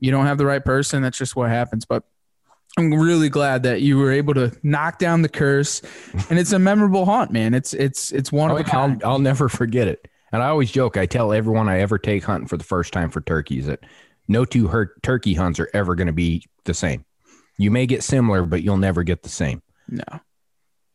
you 0.00 0.10
don't 0.10 0.26
have 0.26 0.38
the 0.38 0.46
right 0.46 0.64
person, 0.64 1.00
that's 1.00 1.16
just 1.16 1.36
what 1.36 1.48
happens. 1.48 1.84
But 1.84 2.02
I'm 2.78 2.94
really 2.94 3.28
glad 3.28 3.62
that 3.64 3.82
you 3.82 3.98
were 3.98 4.12
able 4.12 4.32
to 4.34 4.52
knock 4.62 4.98
down 4.98 5.22
the 5.22 5.28
curse, 5.28 5.82
and 6.30 6.38
it's 6.38 6.52
a 6.52 6.58
memorable 6.58 7.04
haunt, 7.04 7.30
man. 7.32 7.52
It's 7.52 7.74
it's 7.74 8.12
it's 8.12 8.30
one 8.32 8.50
Oh, 8.50 8.54
of 8.56 8.60
a 8.60 8.64
oh, 8.64 8.70
kind. 8.70 9.02
I'll, 9.04 9.12
I'll 9.12 9.18
never 9.18 9.48
forget 9.48 9.88
it. 9.88 10.06
And 10.32 10.42
I 10.42 10.46
always 10.48 10.70
joke, 10.70 10.96
I 10.96 11.06
tell 11.06 11.32
everyone 11.32 11.68
I 11.68 11.80
ever 11.80 11.98
take 11.98 12.22
hunting 12.22 12.46
for 12.46 12.56
the 12.56 12.62
first 12.64 12.92
time 12.92 13.10
for 13.10 13.20
turkeys 13.20 13.66
that 13.66 13.80
no 14.28 14.44
two 14.44 14.68
her- 14.68 14.94
turkey 15.02 15.34
hunts 15.34 15.58
are 15.58 15.68
ever 15.74 15.96
going 15.96 16.06
to 16.06 16.12
be 16.12 16.44
the 16.64 16.72
same. 16.74 17.04
You 17.58 17.70
may 17.72 17.86
get 17.86 18.04
similar, 18.04 18.46
but 18.46 18.62
you'll 18.62 18.76
never 18.76 19.02
get 19.02 19.24
the 19.24 19.28
same. 19.28 19.60
No, 19.88 20.04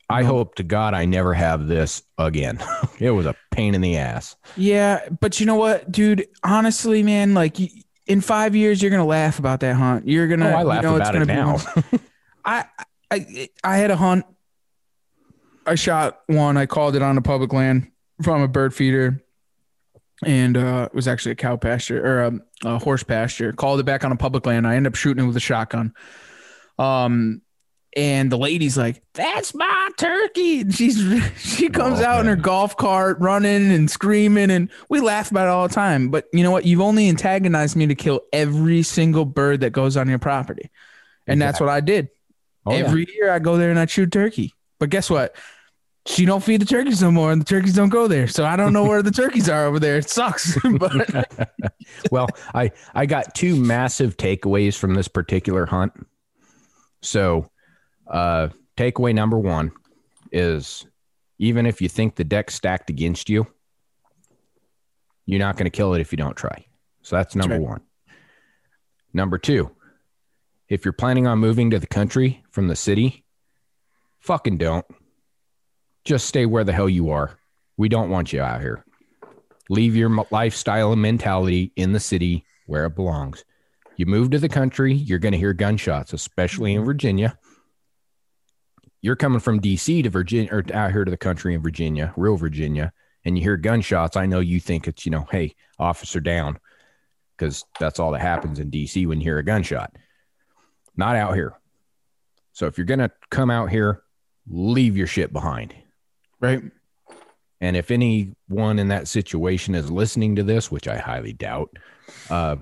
I 0.10 0.22
No. 0.22 0.28
hope 0.30 0.56
to 0.56 0.64
God 0.64 0.94
I 0.94 1.04
never 1.04 1.34
have 1.34 1.68
this 1.68 2.02
again. 2.18 2.58
it 3.00 3.12
was 3.12 3.26
a 3.26 3.36
pain 3.52 3.76
in 3.76 3.82
the 3.82 3.98
ass. 3.98 4.38
yeah, 4.56 5.10
but 5.20 5.42
you 5.42 5.46
know 5.46 5.56
what, 5.56 5.92
dude? 5.92 6.26
Honestly, 6.44 7.04
man, 7.04 7.34
like 7.34 7.58
in 8.08 8.22
five 8.22 8.56
years, 8.56 8.82
you're 8.82 8.92
gonna 8.92 9.06
laugh 9.06 9.40
about 9.40 9.62
that 9.62 9.76
hunt. 9.76 10.08
You're 10.08 10.28
gonna. 10.28 10.50
Oh, 10.50 10.56
I 10.56 10.64
laugh 10.64 10.84
you 10.84 10.90
know, 10.90 10.96
it's 10.98 11.10
about 11.10 11.22
it 11.22 11.28
gonna 11.28 11.84
be 11.84 11.92
now. 11.92 12.00
I 12.46 12.66
I 13.12 13.50
I 13.64 13.78
had 13.78 13.92
a 13.92 13.96
hunt. 13.96 14.26
I 15.66 15.76
shot 15.76 16.22
one. 16.28 16.58
I 16.58 16.66
called 16.68 16.96
it 16.96 17.02
on 17.02 17.18
a 17.18 17.22
public 17.22 17.52
land 17.52 17.92
from 18.22 18.42
a 18.42 18.48
bird 18.48 18.74
feeder, 18.74 19.24
and 20.24 20.56
uh, 20.56 20.90
it 20.92 20.96
was 20.96 21.08
actually 21.08 21.32
a 21.32 21.36
cow 21.36 21.58
pasture 21.58 22.06
or 22.06 22.24
a, 22.24 22.40
a 22.64 22.80
horse 22.80 23.04
pasture. 23.04 23.52
Called 23.52 23.80
it 23.80 23.84
back 23.84 24.04
on 24.04 24.12
a 24.12 24.16
public 24.16 24.46
land. 24.46 24.68
I 24.68 24.76
ended 24.76 24.92
up 24.92 24.96
shooting 24.96 25.24
it 25.24 25.28
with 25.28 25.38
a 25.38 25.42
shotgun. 25.42 25.94
Um, 26.78 27.42
and 27.96 28.32
the 28.32 28.38
lady's 28.38 28.78
like, 28.78 29.02
"That's 29.14 29.54
my 29.54 29.90
turkey," 29.98 30.62
and 30.62 30.74
she's 30.74 30.98
she 31.38 31.70
comes 31.70 32.00
Oh, 32.00 32.06
out 32.06 32.20
in 32.22 32.28
her 32.28 32.36
golf 32.36 32.76
cart, 32.78 33.18
running 33.20 33.72
and 33.72 33.90
screaming, 33.90 34.52
and 34.52 34.70
we 34.90 35.00
laugh 35.00 35.32
about 35.32 35.48
it 35.48 35.52
all 35.52 35.68
the 35.68 35.74
time. 35.74 36.10
But 36.10 36.26
you 36.34 36.44
know 36.44 36.52
what? 36.52 36.66
You've 36.66 36.82
only 36.82 37.10
antagonized 37.10 37.76
me 37.76 37.88
to 37.88 37.96
kill 37.96 38.22
every 38.34 38.84
single 38.84 39.26
bird 39.26 39.62
that 39.62 39.72
goes 39.72 39.98
on 39.98 40.10
your 40.10 40.20
property, 40.20 40.70
and 41.28 41.42
that's 41.42 41.60
what 41.60 41.70
I 41.70 41.80
did. 41.80 42.10
Oh, 42.66 42.72
yeah. 42.72 42.80
Every 42.80 43.08
year 43.14 43.32
I 43.32 43.40
go 43.40 43.58
there 43.58 43.70
and 43.70 43.80
I 43.80 43.86
shoot 43.86 44.12
turkey. 44.12 44.54
But 44.80 44.90
guess 44.90 45.10
what? 45.10 45.36
She 46.08 46.26
don't 46.26 46.44
feed 46.44 46.62
the 46.62 46.66
turkeys 46.66 47.02
no 47.02 47.12
more, 47.12 47.32
and 47.32 47.42
the 47.42 47.46
turkeys 47.46 47.74
don't 47.74 47.90
go 47.90 48.08
there. 48.08 48.28
So 48.28 48.46
I 48.46 48.56
don't 48.56 48.74
know 48.74 48.84
where 48.84 49.02
the 49.02 49.12
turkeys 49.24 49.50
are 49.50 49.66
over 49.66 49.80
there. 49.80 49.98
It 49.98 50.10
sucks. 50.10 50.58
but 50.80 51.50
well, 52.12 52.28
I 52.54 52.72
I 52.94 53.06
got 53.06 53.34
two 53.34 53.56
massive 53.56 54.18
takeaways 54.18 54.78
from 54.78 54.94
this 54.94 55.08
particular 55.08 55.66
hunt. 55.66 55.94
So, 57.02 57.50
uh, 58.08 58.50
takeaway 58.78 59.14
number 59.14 59.38
one 59.38 59.72
is 60.32 60.86
even 61.40 61.66
if 61.66 61.82
you 61.82 61.90
think 61.90 62.16
the 62.16 62.24
deck's 62.24 62.56
stacked 62.56 62.90
against 62.90 63.30
you, 63.30 63.48
you're 65.26 65.40
not 65.40 65.58
going 65.58 65.66
to 65.66 65.76
kill 65.76 65.94
it 65.94 66.02
if 66.02 66.12
you 66.12 66.18
don't 66.18 66.36
try. 66.36 66.66
So 67.02 67.16
that's 67.16 67.36
number 67.36 67.56
right. 67.56 67.62
one. 67.62 67.82
Number 69.14 69.38
two, 69.38 69.72
if 70.70 70.84
you're 70.86 70.94
planning 70.94 71.28
on 71.28 71.40
moving 71.40 71.70
to 71.72 71.80
the 71.80 71.88
country 71.88 72.44
from 72.52 72.68
the 72.68 72.76
city, 72.76 73.26
fucking 74.20 74.58
don't. 74.58 74.86
just 76.04 76.28
stay 76.28 76.46
where 76.46 76.64
the 76.64 76.72
hell 76.74 76.88
you 76.88 77.10
are. 77.10 77.38
We 77.78 77.90
don't 77.90 78.10
want 78.10 78.32
you 78.32 78.42
out 78.42 78.62
here. 78.62 78.86
Leave 79.70 79.96
your 79.96 80.26
lifestyle 80.32 80.94
and 80.94 81.02
mentality 81.02 81.72
in 81.76 81.92
the 81.92 82.00
city 82.00 82.46
where 82.68 82.86
it 82.86 82.96
belongs. 82.96 83.44
You 83.98 84.06
move 84.06 84.30
to 84.32 84.40
the 84.40 84.50
country, 84.50 84.94
you're 84.94 85.20
going 85.20 85.32
to 85.32 85.38
hear 85.38 85.54
gunshots, 85.54 86.14
especially 86.14 86.76
in 86.76 86.86
Virginia. 86.86 87.38
You're 89.06 89.16
coming 89.16 89.40
from 89.40 89.60
DC 89.60 90.02
to 90.02 90.10
Virginia 90.10 90.50
or 90.52 90.64
out 90.74 90.92
here 90.92 91.06
to 91.06 91.12
the 91.12 91.16
country 91.16 91.54
in 91.54 91.62
Virginia, 91.62 92.12
real 92.18 92.38
Virginia, 92.38 92.92
and 93.24 93.38
you 93.38 93.44
hear 93.44 93.56
gunshots. 93.56 94.18
I 94.18 94.26
know 94.26 94.40
you 94.40 94.60
think 94.60 94.88
it's, 94.88 95.06
you 95.06 95.12
know, 95.12 95.28
hey, 95.30 95.54
officer 95.78 96.20
down, 96.20 96.58
because 97.38 97.64
that's 97.80 98.00
all 98.00 98.14
that 98.14 98.22
happens 98.22 98.58
in 98.58 98.72
DC 98.72 99.06
when 99.06 99.20
you 99.20 99.26
hear 99.26 99.38
a 99.38 99.44
gunshot. 99.44 99.96
Not 100.98 101.16
out 101.16 101.36
here. 101.36 101.54
So 102.54 102.66
if 102.66 102.80
you're 102.80 102.86
going 102.86 102.98
to 102.98 103.12
come 103.30 103.52
out 103.52 103.70
here, 103.70 104.02
leave 104.50 104.98
your 104.98 105.06
shit 105.06 105.32
behind. 105.32 105.76
Right. 106.40 106.64
And 107.62 107.78
if 107.78 107.92
anyone 107.92 108.80
in 108.80 108.88
that 108.88 109.08
situation 109.08 109.76
is 109.76 109.92
listening 109.92 110.36
to 110.38 110.42
this, 110.42 110.72
which 110.72 110.88
I 110.88 110.98
highly 110.98 111.34
doubt, 111.34 111.70
uh, 112.32 112.56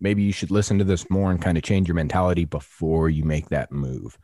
maybe 0.00 0.24
you 0.24 0.32
should 0.32 0.50
listen 0.50 0.78
to 0.78 0.84
this 0.84 1.08
more 1.08 1.30
and 1.30 1.40
kind 1.40 1.56
of 1.56 1.62
change 1.62 1.86
your 1.86 1.94
mentality 1.94 2.44
before 2.44 3.08
you 3.08 3.22
make 3.22 3.50
that 3.50 3.70
move 3.70 4.18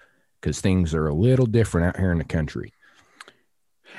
because 0.45 0.61
things 0.61 0.93
are 0.93 1.09
a 1.09 1.15
little 1.15 1.47
different 1.47 1.87
out 1.87 1.97
here 1.97 2.13
in 2.13 2.19
the 2.19 2.25
country. 2.25 2.75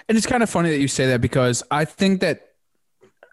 And 0.08 0.16
it's 0.16 0.28
kind 0.28 0.44
of 0.44 0.50
funny 0.50 0.70
that 0.70 0.78
you 0.78 0.88
say 0.88 1.08
that 1.08 1.20
because 1.20 1.64
I 1.72 1.86
think 1.86 2.22
that 2.22 2.42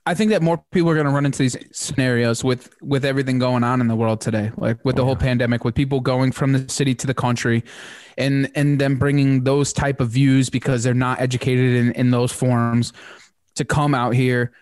I 0.06 0.14
think 0.14 0.30
that 0.30 0.42
more 0.42 0.64
people 0.72 0.88
are 0.88 0.94
going 0.94 1.06
to 1.06 1.12
run 1.12 1.26
into 1.26 1.38
these 1.38 1.56
scenarios 1.72 2.42
with 2.42 2.74
with 2.80 3.04
everything 3.04 3.38
going 3.38 3.64
on 3.64 3.82
in 3.82 3.88
the 3.88 3.94
world 3.94 4.22
today, 4.22 4.50
like 4.56 4.82
with 4.82 4.96
the 4.96 5.04
whole 5.04 5.14
pandemic, 5.14 5.62
with 5.62 5.74
people 5.74 6.00
going 6.00 6.32
from 6.32 6.52
the 6.52 6.66
city 6.70 6.94
to 6.94 7.06
the 7.06 7.12
country, 7.12 7.62
and 8.16 8.50
and 8.54 8.80
then 8.80 8.96
bringing 8.96 9.44
those 9.44 9.74
type 9.74 10.00
of 10.00 10.08
views 10.08 10.48
because 10.48 10.82
they're 10.82 10.94
not 10.94 11.20
educated 11.20 11.74
in 11.74 11.92
in 11.92 12.10
those 12.10 12.32
forms 12.32 12.94
to 13.56 13.64
come 13.66 13.94
out 13.94 14.14
here 14.14 14.52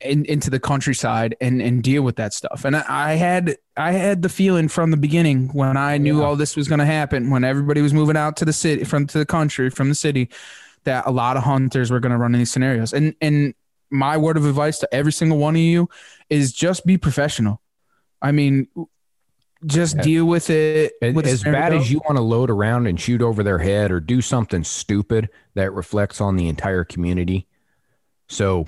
in, 0.00 0.24
into 0.24 0.50
the 0.50 0.58
countryside 0.60 1.36
and 1.40 1.60
and 1.60 1.82
deal 1.82 2.02
with 2.02 2.16
that 2.16 2.32
stuff. 2.34 2.64
And 2.64 2.76
I, 2.76 2.84
I 2.88 3.14
had 3.14 3.56
I 3.76 3.92
had 3.92 4.22
the 4.22 4.28
feeling 4.28 4.68
from 4.68 4.90
the 4.90 4.96
beginning 4.96 5.48
when 5.48 5.76
I 5.76 5.98
knew 5.98 6.20
Yeah. 6.20 6.24
all 6.26 6.36
this 6.36 6.56
was 6.56 6.68
going 6.68 6.78
to 6.80 6.86
happen, 6.86 7.30
when 7.30 7.44
everybody 7.44 7.82
was 7.82 7.92
moving 7.94 8.16
out 8.16 8.36
to 8.38 8.44
the 8.44 8.52
city 8.52 8.84
from 8.84 9.06
to 9.08 9.18
the 9.18 9.26
country 9.26 9.70
from 9.70 9.88
the 9.88 9.94
city, 9.94 10.30
that 10.84 11.06
a 11.06 11.10
lot 11.10 11.36
of 11.36 11.42
hunters 11.44 11.90
were 11.90 12.00
going 12.00 12.12
to 12.12 12.18
run 12.18 12.34
in 12.34 12.38
these 12.40 12.50
scenarios. 12.50 12.92
And 12.92 13.14
and 13.20 13.54
my 13.90 14.16
word 14.16 14.36
of 14.36 14.46
advice 14.46 14.78
to 14.78 14.94
every 14.94 15.12
single 15.12 15.38
one 15.38 15.54
of 15.56 15.60
you 15.62 15.88
is 16.28 16.52
just 16.52 16.86
be 16.86 16.96
professional. 16.96 17.60
I 18.22 18.32
mean, 18.32 18.68
just 19.66 19.96
Yeah. 19.96 20.02
deal 20.02 20.24
with 20.26 20.48
it. 20.48 20.92
With 21.02 21.26
as 21.26 21.42
bad 21.42 21.74
as 21.74 21.90
you 21.90 21.98
want 22.04 22.16
to 22.16 22.22
load 22.22 22.50
around 22.50 22.86
and 22.86 22.98
shoot 23.00 23.20
over 23.20 23.42
their 23.42 23.58
head 23.58 23.90
or 23.90 24.00
do 24.00 24.20
something 24.22 24.64
stupid 24.64 25.28
that 25.54 25.72
reflects 25.72 26.20
on 26.20 26.36
the 26.36 26.48
entire 26.48 26.84
community. 26.84 27.46
So 28.28 28.66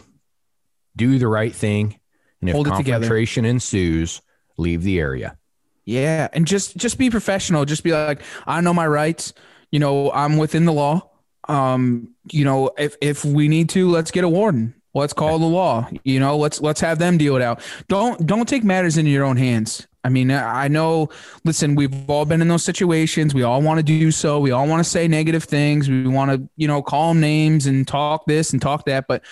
do 0.97 1.19
the 1.19 1.29
right 1.29 1.55
thing. 1.55 1.99
And 2.41 2.51
if 2.51 2.55
Hold 2.55 2.67
confrontation 2.67 3.45
ensues, 3.45 4.21
leave 4.57 4.83
the 4.83 4.99
area. 4.99 5.37
Yeah, 5.85 6.29
and 6.33 6.47
just 6.47 6.77
just 6.77 6.99
be 6.99 7.11
professional. 7.11 7.65
Just 7.65 7.83
be 7.83 7.93
like, 7.93 8.23
I 8.47 8.61
know 8.61 8.75
my 8.75 8.87
rights. 8.87 9.33
You 9.71 9.79
know, 9.79 10.13
I'm 10.13 10.37
within 10.37 10.65
the 10.65 10.73
law. 10.73 11.11
Um, 11.49 12.15
you 12.31 12.45
know, 12.45 12.71
if 12.79 12.97
if 13.01 13.25
we 13.25 13.49
need 13.49 13.69
to, 13.71 13.91
let's 13.91 14.11
get 14.11 14.25
a 14.25 14.29
warden. 14.29 14.75
Let's 14.95 15.13
call 15.15 15.39
the 15.39 15.47
law. 15.47 15.89
You 16.05 16.21
know, 16.21 16.37
let's 16.37 16.61
let's 16.61 16.81
have 16.81 16.99
them 16.99 17.17
deal 17.17 17.37
it 17.37 17.43
out. 17.43 17.61
Don't 17.89 18.27
don't 18.27 18.49
take 18.49 18.63
matters 18.63 18.99
into 18.99 19.11
your 19.11 19.25
own 19.25 19.37
hands. 19.37 19.87
I 20.05 20.11
mean, 20.11 20.31
I 20.31 20.65
I 20.65 20.69
know. 20.69 21.09
Listen, 21.45 21.75
we've 21.75 22.11
all 22.11 22.27
been 22.27 22.43
in 22.43 22.49
those 22.49 22.65
situations. 22.65 23.35
We 23.35 23.43
all 23.43 23.63
want 23.63 23.79
to 23.79 23.83
do 23.83 24.11
so. 24.11 24.39
We 24.39 24.51
all 24.51 24.67
want 24.69 24.85
to 24.85 24.89
say 24.89 25.09
negative 25.09 25.45
things. 25.45 25.89
We 25.89 26.07
want 26.07 26.31
to, 26.31 26.49
you 26.57 26.69
know, 26.69 26.83
call 26.83 27.09
them 27.09 27.21
names 27.21 27.67
and 27.67 27.89
talk 27.89 28.27
this 28.27 28.53
and 28.53 28.61
talk 28.61 28.85
that. 28.85 29.07
But 29.09 29.23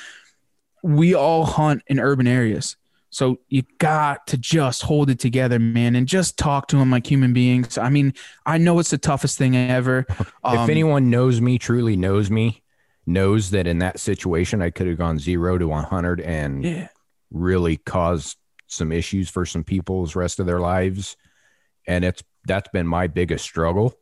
we 0.83 1.15
all 1.15 1.45
hunt 1.45 1.83
in 1.87 2.01
urban 2.01 2.27
areas. 2.27 2.77
So 3.13 3.41
you 3.49 3.63
got 3.79 4.27
to 4.29 4.37
just 4.39 4.83
hold 4.83 5.11
it 5.11 5.19
together, 5.19 5.59
man, 5.59 5.97
and 5.97 6.07
just 6.07 6.39
talk 6.39 6.69
to 6.69 6.77
them 6.77 6.91
like 6.91 7.11
human 7.11 7.33
beings. 7.33 7.77
I 7.77 7.89
mean, 7.91 8.15
I 8.47 8.59
know 8.59 8.79
it's 8.79 8.91
the 8.91 8.99
toughest 8.99 9.37
thing 9.37 9.57
ever. 9.57 10.07
if 10.09 10.29
Um, 10.45 10.71
anyone 10.71 11.11
knows 11.11 11.41
me, 11.41 11.59
truly 11.59 11.97
knows 11.97 12.31
me, 12.31 12.63
knows 13.07 13.51
that 13.51 13.67
in 13.67 13.79
that 13.81 13.99
situation, 13.99 14.63
I 14.63 14.71
could 14.71 14.87
have 14.87 14.99
gone 14.99 15.19
zero 15.19 15.59
to 15.59 15.67
100 15.67 16.21
and 16.21 16.65
yeah, 16.65 16.89
really 17.33 17.77
caused 17.79 18.37
some 18.69 18.93
issues 18.93 19.29
for 19.29 19.45
some 19.45 19.65
people's 19.65 20.15
rest 20.15 20.39
of 20.39 20.47
their 20.47 20.61
lives. 20.61 21.17
And 21.89 22.05
it's 22.05 22.23
that's 22.45 22.69
been 22.71 22.87
my 22.87 23.09
biggest 23.09 23.45
struggle 23.45 23.95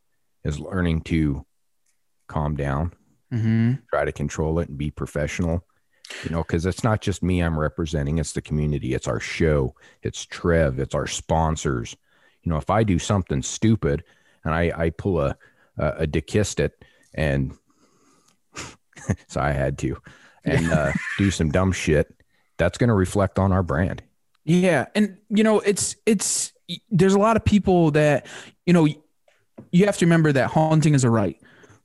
is 0.44 0.60
learning 0.60 1.02
to 1.02 1.46
calm 2.28 2.56
down, 2.56 2.92
hmm 3.30 3.74
try 3.90 4.04
to 4.04 4.12
control 4.12 4.58
it 4.58 4.68
and 4.68 4.78
be 4.78 4.90
professional. 4.90 5.64
You 6.24 6.30
know, 6.30 6.42
because 6.42 6.66
it's 6.66 6.84
not 6.84 7.00
just 7.00 7.22
me 7.22 7.40
I'm 7.40 7.58
representing, 7.58 8.18
it's 8.18 8.32
the 8.32 8.42
community, 8.42 8.94
it's 8.94 9.08
our 9.08 9.20
show, 9.20 9.74
it's 10.02 10.24
Trev, 10.24 10.78
it's 10.78 10.94
our 10.94 11.06
sponsors. 11.06 11.96
You 12.42 12.50
know, 12.50 12.58
if 12.58 12.70
I 12.70 12.82
do 12.82 12.98
something 12.98 13.42
stupid 13.42 14.04
and 14.44 14.54
I, 14.54 14.72
I 14.74 14.90
pull 14.90 15.20
a, 15.20 15.36
a, 15.76 15.86
a 15.88 16.06
Dikistit 16.06 16.70
and 17.14 17.52
so 19.28 19.40
I 19.40 19.52
had 19.52 19.78
to 19.78 19.96
and 20.44 20.72
uh, 20.72 20.92
do 21.18 21.30
some 21.30 21.50
dumb 21.50 21.72
shit, 21.72 22.14
that's 22.56 22.78
going 22.78 22.88
to 22.88 22.94
reflect 22.94 23.38
on 23.38 23.52
our 23.52 23.62
brand. 23.62 24.02
yeah, 24.44 24.86
and 24.94 25.18
you 25.28 25.44
know, 25.44 25.60
it's 25.60 25.96
it's 26.06 26.52
there's 26.90 27.14
a 27.14 27.18
lot 27.18 27.36
of 27.36 27.44
people 27.44 27.90
that 27.92 28.26
you 28.66 28.72
know 28.72 28.86
you 29.70 29.86
have 29.86 29.96
to 29.98 30.06
remember 30.06 30.32
that 30.32 30.50
haunting 30.50 30.94
is 30.94 31.04
a 31.04 31.10
right. 31.10 31.40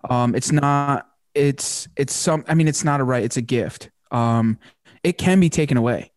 Um, 0.09 0.35
it's 0.35 0.51
not. 0.51 1.09
It's 1.33 1.87
it's 1.95 2.13
some. 2.13 2.43
I 2.47 2.53
mean, 2.53 2.67
it's 2.67 2.83
not 2.83 2.99
a 2.99 3.03
right. 3.03 3.23
It's 3.23 3.37
a 3.37 3.41
gift. 3.41 3.89
Um, 4.13 4.57
it 5.03 5.17
can 5.17 5.39
be 5.41 5.49
taken 5.49 5.75
away. 5.75 6.11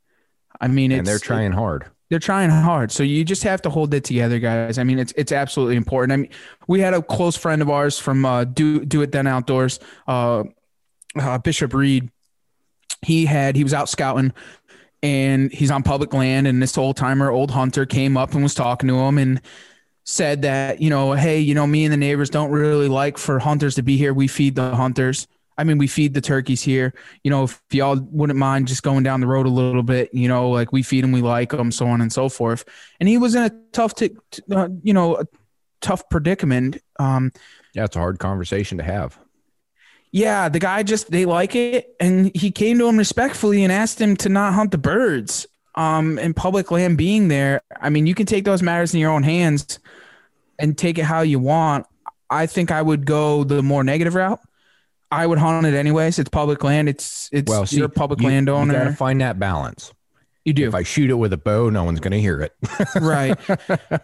I 0.61 0.68
mean, 0.68 0.92
it's, 0.92 0.99
and 0.99 1.07
they're 1.07 1.18
trying 1.18 1.53
hard. 1.53 1.86
they're 2.09 2.18
trying 2.18 2.51
hard. 2.51 2.92
So 2.92 3.03
you 3.03 3.24
just 3.24 3.42
have 3.42 3.62
to 3.62 3.70
hold 3.70 3.92
it 3.94 4.05
together, 4.05 4.38
guys. 4.38 4.78
I 4.78 4.84
mean, 4.84 4.99
it's 4.99 5.12
it's 5.16 5.32
absolutely 5.32 5.76
important. 5.76 6.12
I 6.12 6.16
mean, 6.16 6.30
we 6.68 6.80
had 6.80 6.94
a 6.94 7.03
close 7.03 7.36
friend 7.36 7.61
of 7.61 7.68
ours 7.68 7.99
from 7.99 8.24
uh, 8.24 8.44
Do 8.44 8.84
Do 8.84 9.03
It 9.03 9.12
Then 9.12 9.26
Outdoors, 9.26 9.80
uh, 10.07 10.44
uh, 11.18 11.38
Bishop 11.38 11.74
Reed. 11.74 12.11
He 13.03 13.26
had 13.26 13.57
he 13.57 13.64
was 13.64 13.74
out 13.74 13.88
scouting, 13.88 14.32
and 15.03 15.53
he's 15.53 15.70
on 15.70 15.82
public 15.82 16.14
land. 16.14 16.47
And 16.47 16.62
this 16.62 16.78
old 16.78 16.97
timer, 16.97 17.30
old 17.30 17.51
hunter, 17.51 17.86
came 17.86 18.16
up 18.16 18.34
and 18.34 18.42
was 18.42 18.55
talking 18.55 18.88
to 18.88 18.99
him 18.99 19.18
and 19.18 19.40
said 20.05 20.42
that 20.42 20.80
you 20.80 20.90
know, 20.90 21.12
hey, 21.12 21.40
you 21.40 21.55
know, 21.55 21.66
me 21.66 21.84
and 21.84 21.92
the 21.92 21.99
neighbors 21.99 22.30
don't 22.30 22.51
really 22.51 22.88
like 22.88 23.18
for 23.18 23.38
hunters 23.38 23.74
to 23.74 23.82
be 23.82 23.97
here. 23.97 24.14
We 24.14 24.28
feed 24.28 24.55
the 24.55 24.74
hunters. 24.74 25.26
I 25.59 25.65
mean, 25.65 25.79
we 25.79 25.87
feed 25.87 26.15
the 26.15 26.21
turkeys 26.21 26.63
here. 26.63 26.93
You 27.25 27.31
know, 27.31 27.45
if 27.45 27.61
y'all 27.73 27.99
wouldn't 28.11 28.39
mind 28.39 28.69
just 28.69 28.83
going 28.83 29.03
down 29.03 29.21
the 29.21 29.27
road 29.27 29.47
a 29.47 29.51
little 29.51 29.83
bit, 29.83 30.13
you 30.13 30.29
know, 30.29 30.51
like 30.51 30.73
we 30.73 30.83
feed 30.83 31.03
them, 31.05 31.13
we 31.13 31.23
like 31.23 31.51
them, 31.51 31.71
so 31.73 31.87
on 31.87 32.01
and 32.01 32.13
so 32.13 32.29
forth. 32.29 32.65
And 33.01 33.09
he 33.09 33.17
was 33.19 33.35
in 33.35 33.43
a 33.45 33.51
tough, 33.73 33.95
t- 33.95 34.17
t- 34.31 34.43
uh, 34.51 34.69
you 34.83 34.93
know, 34.93 35.17
a 35.17 35.25
tough 35.81 36.09
predicament. 36.11 36.79
Um, 36.99 37.33
Yeah, 37.75 37.85
it's 37.85 37.97
a 37.97 38.01
hard 38.01 38.19
conversation 38.19 38.79
to 38.79 38.85
have. 38.85 39.19
yeah, 40.13 40.49
the 40.49 40.59
guy 40.59 40.83
just 40.83 41.11
they 41.11 41.25
like 41.27 41.55
it, 41.55 41.95
and 42.01 42.31
he 42.35 42.51
came 42.51 42.79
to 42.79 42.87
him 42.89 42.97
respectfully 42.97 43.63
and 43.63 43.73
asked 43.73 44.01
him 44.01 44.17
to 44.19 44.29
not 44.29 44.55
hunt 44.55 44.71
the 44.71 44.79
birds. 44.79 45.47
Um, 45.75 46.19
and 46.19 46.35
public 46.35 46.71
land 46.71 46.97
being 46.97 47.29
there, 47.29 47.61
I 47.81 47.91
mean, 47.91 48.07
you 48.07 48.15
can 48.15 48.25
take 48.25 48.45
those 48.47 48.63
matters 48.63 48.95
in 48.95 49.01
your 49.01 49.11
own 49.11 49.23
hands 49.23 49.79
and 50.59 50.77
take 50.77 50.97
it 50.97 51.05
how 51.05 51.21
you 51.21 51.39
want. 51.39 51.87
I 52.31 52.47
think 52.47 52.71
I 52.71 52.81
would 52.81 53.05
go 53.05 53.45
the 53.45 53.63
more 53.63 53.85
negative 53.85 54.15
route. 54.15 54.41
I 55.11 55.27
would 55.27 55.39
hunt 55.39 55.67
it 55.67 55.75
anyways. 55.75 56.19
It's 56.19 56.29
public 56.31 56.63
land. 56.65 56.89
It's 56.89 57.29
it's 57.33 57.49
Well, 57.51 57.65
see, 57.67 57.77
you're 57.77 57.87
a 57.87 57.89
public 57.89 58.21
you, 58.21 58.29
landowner. 58.29 58.73
You 58.73 58.79
got 58.81 58.85
to 58.91 58.97
find 58.97 59.21
that 59.21 59.39
balance. 59.39 59.93
you 60.45 60.53
do 60.53 60.67
If 60.67 60.75
I 60.75 60.83
shoot 60.83 61.11
it 61.11 61.15
with 61.15 61.33
a 61.33 61.37
bow, 61.37 61.71
no 61.71 61.85
one's 61.85 62.01
going 62.01 62.13
to 62.13 62.21
hear 62.21 62.41
it. 62.41 62.53
right 63.01 63.39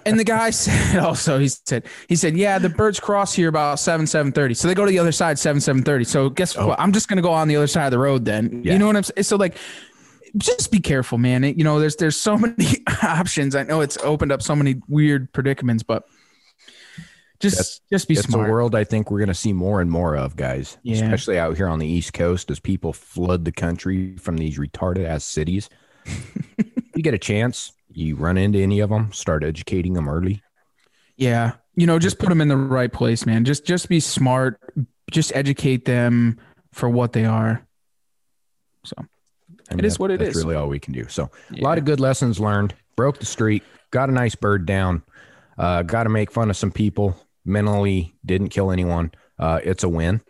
and 0.06 0.18
the 0.18 0.24
guy 0.24 0.50
said 0.50 0.98
also 1.02 1.38
he 1.38 1.48
said 1.48 1.84
he 2.08 2.14
said 2.16 2.36
yeah 2.36 2.58
the 2.58 2.68
birds 2.68 2.98
cross 3.00 3.32
here 3.34 3.48
about 3.48 3.78
7 3.78 4.06
7.30 4.06 4.56
so 4.56 4.68
they 4.68 4.74
go 4.74 4.84
to 4.84 4.90
the 4.90 4.98
other 4.98 5.12
side 5.12 5.38
7 5.38 5.60
7.30 5.60 6.06
so 6.06 6.28
guess 6.30 6.56
Oh. 6.56 6.68
what 6.68 6.80
i'm 6.80 6.92
just 6.92 7.08
gonna 7.08 7.22
go 7.22 7.32
on 7.32 7.48
the 7.48 7.56
other 7.56 7.66
side 7.66 7.86
of 7.86 7.90
the 7.92 7.98
road 7.98 8.24
then 8.24 8.62
Yeah. 8.64 8.72
you 8.74 8.78
know 8.78 8.86
what 8.86 8.96
i'm 8.96 9.02
saying 9.02 9.22
so 9.24 9.36
like 9.36 9.56
just 10.36 10.70
be 10.70 10.80
careful 10.80 11.18
man 11.18 11.44
It- 11.44 11.56
you 11.56 11.64
know 11.64 11.78
there's 11.80 11.96
there's 11.96 12.16
so 12.16 12.36
many 12.46 12.84
options 13.02 13.54
i 13.54 13.62
know 13.62 13.80
it's 13.80 13.96
opened 13.98 14.32
up 14.32 14.42
so 14.42 14.54
many 14.56 14.80
weird 14.88 15.32
predicaments 15.32 15.82
but 15.82 16.04
just 17.42 17.56
That's- 17.56 17.80
just 17.92 18.08
be 18.08 18.14
smart. 18.14 18.24
it's 18.24 18.32
smart 18.32 18.48
a 18.48 18.52
world 18.52 18.74
I 18.74 18.84
think 18.84 19.10
we're 19.10 19.18
going 19.18 19.28
to 19.28 19.34
see 19.34 19.52
more 19.52 19.80
and 19.82 19.90
more 19.90 20.16
of, 20.16 20.36
guys. 20.36 20.78
Yeah. 20.82 20.94
Especially 20.96 21.38
out 21.38 21.56
here 21.56 21.68
on 21.68 21.78
the 21.78 21.86
East 21.86 22.14
Coast 22.14 22.50
as 22.50 22.58
people 22.60 22.92
flood 22.94 23.44
the 23.44 23.52
country 23.52 24.16
from 24.16 24.36
these 24.38 24.58
retarded 24.58 25.04
ass 25.06 25.24
cities. 25.24 25.68
you 26.94 27.02
get 27.02 27.12
a 27.14 27.18
chance, 27.18 27.72
you 27.90 28.16
run 28.16 28.38
into 28.38 28.58
any 28.58 28.80
of 28.80 28.88
them, 28.90 29.12
start 29.12 29.44
educating 29.44 29.92
them 29.94 30.08
early. 30.08 30.42
yeah 31.16 31.52
you 31.74 31.86
know 31.86 31.98
just 31.98 32.18
put 32.18 32.28
them 32.28 32.40
in 32.42 32.48
the 32.48 32.56
right 32.56 32.92
place 32.92 33.24
man 33.24 33.44
just 33.46 33.64
just 33.64 33.88
be 33.88 33.98
smart 33.98 34.60
just 35.10 35.32
educate 35.34 35.86
them 35.86 36.38
for 36.72 36.86
what 36.88 37.12
they 37.14 37.24
are 37.24 37.66
so 38.84 38.94
It 39.70 39.84
is 39.84 39.98
what 39.98 40.10
it 40.10 40.18
that's 40.20 40.36
is. 40.36 40.44
really 40.44 40.54
all 40.56 40.68
we 40.68 40.78
can 40.78 40.92
do. 40.92 41.06
So 41.08 41.30
a 41.56 41.60
lot 41.62 41.78
of 41.78 41.84
good 41.86 41.98
lessons 42.00 42.38
learned. 42.40 42.74
Broke 42.96 43.18
the 43.20 43.26
streak. 43.26 43.62
Got 43.90 44.08
a 44.10 44.12
nice 44.12 44.34
bird 44.34 44.66
down. 44.66 45.02
Uh, 45.56 45.82
got 45.82 46.02
to 46.04 46.10
make 46.10 46.30
fun 46.30 46.50
of 46.50 46.56
some 46.56 46.70
people. 46.72 47.16
Mentally 47.44 48.14
didn't 48.24 48.48
kill 48.50 48.70
anyone. 48.70 49.12
Uh, 49.38 49.60
it's 49.64 49.82
a 49.82 49.88
win. 49.88 50.20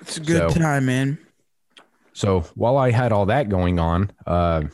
It's 0.00 0.16
a 0.16 0.20
good 0.20 0.50
So- 0.52 0.58
time, 0.58 0.86
man. 0.86 1.18
So 2.12 2.42
while 2.54 2.76
I 2.76 2.90
had 2.92 3.10
all 3.12 3.26
that 3.26 3.48
going 3.48 3.78
on, 3.80 4.12
uh, 4.26 4.64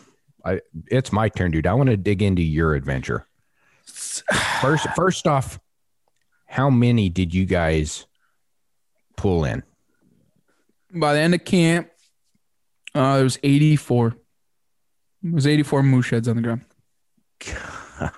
I 0.44 0.60
it's 0.90 1.10
my 1.12 1.28
turn, 1.30 1.50
dude. 1.52 1.66
I 1.66 1.72
want 1.74 1.88
to 1.88 1.96
dig 1.96 2.22
into 2.22 2.42
your 2.42 2.74
adventure. 2.74 3.26
First, 4.60 4.86
first 4.94 5.26
off, 5.26 5.58
how 6.46 6.68
many 6.68 7.08
did 7.08 7.32
you 7.34 7.46
guys 7.46 8.06
pull 9.16 9.44
in? 9.44 9.62
By 10.92 11.14
the 11.14 11.20
end 11.20 11.34
of 11.34 11.44
camp, 11.44 11.88
uh, 12.94 13.14
there 13.16 13.24
was 13.24 13.38
84. 13.42 14.16
It 15.24 15.32
was 15.32 15.46
84 15.46 15.82
moose 15.82 16.06
sheds 16.06 16.28
on 16.28 16.36
the 16.36 16.42
ground. 16.42 16.64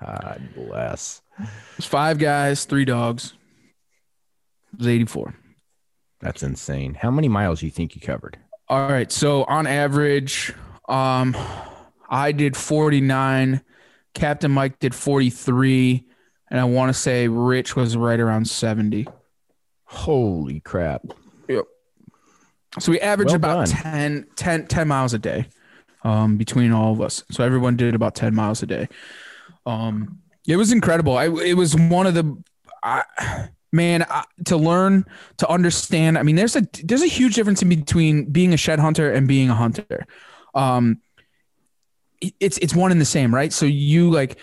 God 0.00 0.48
bless. 0.56 1.22
It 1.42 1.76
was 1.76 1.86
five 1.86 2.18
guys, 2.18 2.64
three 2.64 2.84
dogs. 2.84 3.34
It 4.72 4.78
was 4.78 4.88
84. 4.88 5.34
That's 6.20 6.42
insane. 6.42 6.94
How 6.94 7.10
many 7.10 7.28
miles 7.28 7.60
do 7.60 7.66
you 7.66 7.72
think 7.72 7.94
you 7.94 8.00
covered? 8.00 8.38
All 8.68 8.88
right. 8.88 9.10
So 9.10 9.44
on 9.44 9.66
average, 9.66 10.52
um, 10.88 11.36
I 12.08 12.32
did 12.32 12.56
49. 12.56 13.62
Captain 14.14 14.50
Mike 14.50 14.78
did 14.78 14.94
43. 14.94 16.04
And 16.50 16.60
I 16.60 16.64
want 16.64 16.90
to 16.90 16.94
say 16.94 17.28
Rich 17.28 17.76
was 17.76 17.96
right 17.96 18.18
around 18.18 18.48
70. 18.48 19.06
Holy 19.84 20.60
crap! 20.60 21.02
Yep. 21.48 21.64
So 22.78 22.92
we 22.92 23.00
averaged 23.00 23.30
Well 23.30 23.36
about 23.36 23.66
done. 23.66 23.76
10, 23.76 24.26
10, 24.36 24.66
10 24.66 24.88
miles 24.88 25.14
a 25.14 25.18
day 25.18 25.46
um, 26.04 26.36
between 26.36 26.72
all 26.72 26.92
of 26.92 27.00
us. 27.00 27.24
So 27.30 27.44
everyone 27.44 27.76
did 27.76 27.94
about 27.94 28.14
10 28.14 28.34
miles 28.34 28.62
a 28.62 28.66
day. 28.66 28.88
Um, 29.66 30.20
it 30.50 30.56
was 30.56 30.72
incredible. 30.72 31.16
I, 31.16 31.26
it 31.26 31.56
was 31.56 31.76
one 31.76 32.06
of 32.06 32.14
the, 32.14 32.42
I, 32.82 33.04
man, 33.72 34.04
I, 34.10 34.24
to 34.46 34.56
learn, 34.56 35.04
to 35.38 35.48
understand. 35.48 36.18
I 36.18 36.22
mean, 36.22 36.36
there's 36.36 36.56
a, 36.56 36.66
there's 36.82 37.02
a 37.02 37.06
huge 37.06 37.36
difference 37.36 37.62
in 37.62 37.68
between 37.68 38.30
being 38.30 38.52
a 38.52 38.56
shed 38.56 38.80
hunter 38.80 39.12
and 39.12 39.28
being 39.28 39.50
a 39.50 39.54
hunter. 39.54 40.06
Um, 40.54 41.00
it's, 42.40 42.58
it's 42.58 42.74
one 42.74 42.90
and 42.90 43.00
the 43.00 43.04
same, 43.06 43.34
right? 43.34 43.52
So 43.52 43.64
you 43.66 44.10
like, 44.10 44.38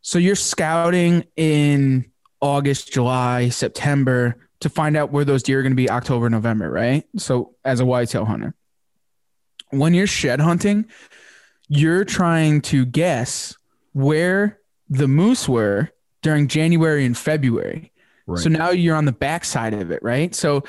so 0.00 0.18
you're 0.18 0.36
scouting 0.36 1.24
in 1.36 2.10
August, 2.40 2.92
July, 2.92 3.48
September 3.50 4.48
to 4.60 4.68
find 4.68 4.96
out 4.96 5.10
where 5.10 5.24
those 5.24 5.42
deer 5.42 5.58
are 5.58 5.62
going 5.62 5.72
to 5.72 5.76
be 5.76 5.90
October, 5.90 6.30
November, 6.30 6.70
right? 6.70 7.04
So 7.16 7.56
as 7.64 7.80
a 7.80 7.84
whitetail 7.84 8.24
hunter, 8.24 8.54
when 9.70 9.92
you're 9.94 10.06
shed 10.06 10.40
hunting, 10.40 10.86
you're 11.68 12.04
trying 12.04 12.60
to 12.62 12.84
guess 12.84 13.56
where 13.92 14.58
the 14.92 15.08
moose 15.08 15.48
were 15.48 15.90
during 16.20 16.48
January 16.48 17.04
and 17.04 17.16
February. 17.16 17.92
Right. 18.26 18.40
So 18.40 18.48
now 18.48 18.70
you're 18.70 18.96
on 18.96 19.06
the 19.06 19.12
backside 19.12 19.74
of 19.74 19.90
it, 19.90 20.02
right? 20.02 20.34
So 20.34 20.64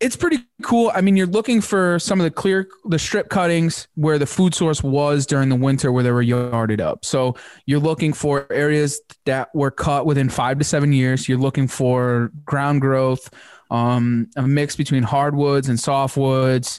it's 0.00 0.14
pretty 0.14 0.38
cool. 0.62 0.92
I 0.94 1.00
mean, 1.00 1.16
you're 1.16 1.26
looking 1.26 1.60
for 1.60 1.98
some 1.98 2.20
of 2.20 2.24
the 2.24 2.30
clear, 2.30 2.68
the 2.84 3.00
strip 3.00 3.28
cuttings 3.28 3.88
where 3.96 4.16
the 4.18 4.26
food 4.26 4.54
source 4.54 4.80
was 4.80 5.26
during 5.26 5.48
the 5.48 5.56
winter 5.56 5.90
where 5.90 6.04
they 6.04 6.12
were 6.12 6.22
yarded 6.22 6.80
up. 6.80 7.04
So 7.04 7.34
you're 7.66 7.80
looking 7.80 8.12
for 8.12 8.46
areas 8.52 9.00
that 9.26 9.52
were 9.54 9.72
cut 9.72 10.06
within 10.06 10.28
five 10.28 10.58
to 10.58 10.64
seven 10.64 10.92
years. 10.92 11.28
You're 11.28 11.38
looking 11.38 11.66
for 11.66 12.30
ground 12.44 12.80
growth, 12.80 13.28
um, 13.72 14.30
a 14.36 14.46
mix 14.46 14.76
between 14.76 15.02
hardwoods 15.02 15.68
and 15.68 15.78
softwoods. 15.78 16.78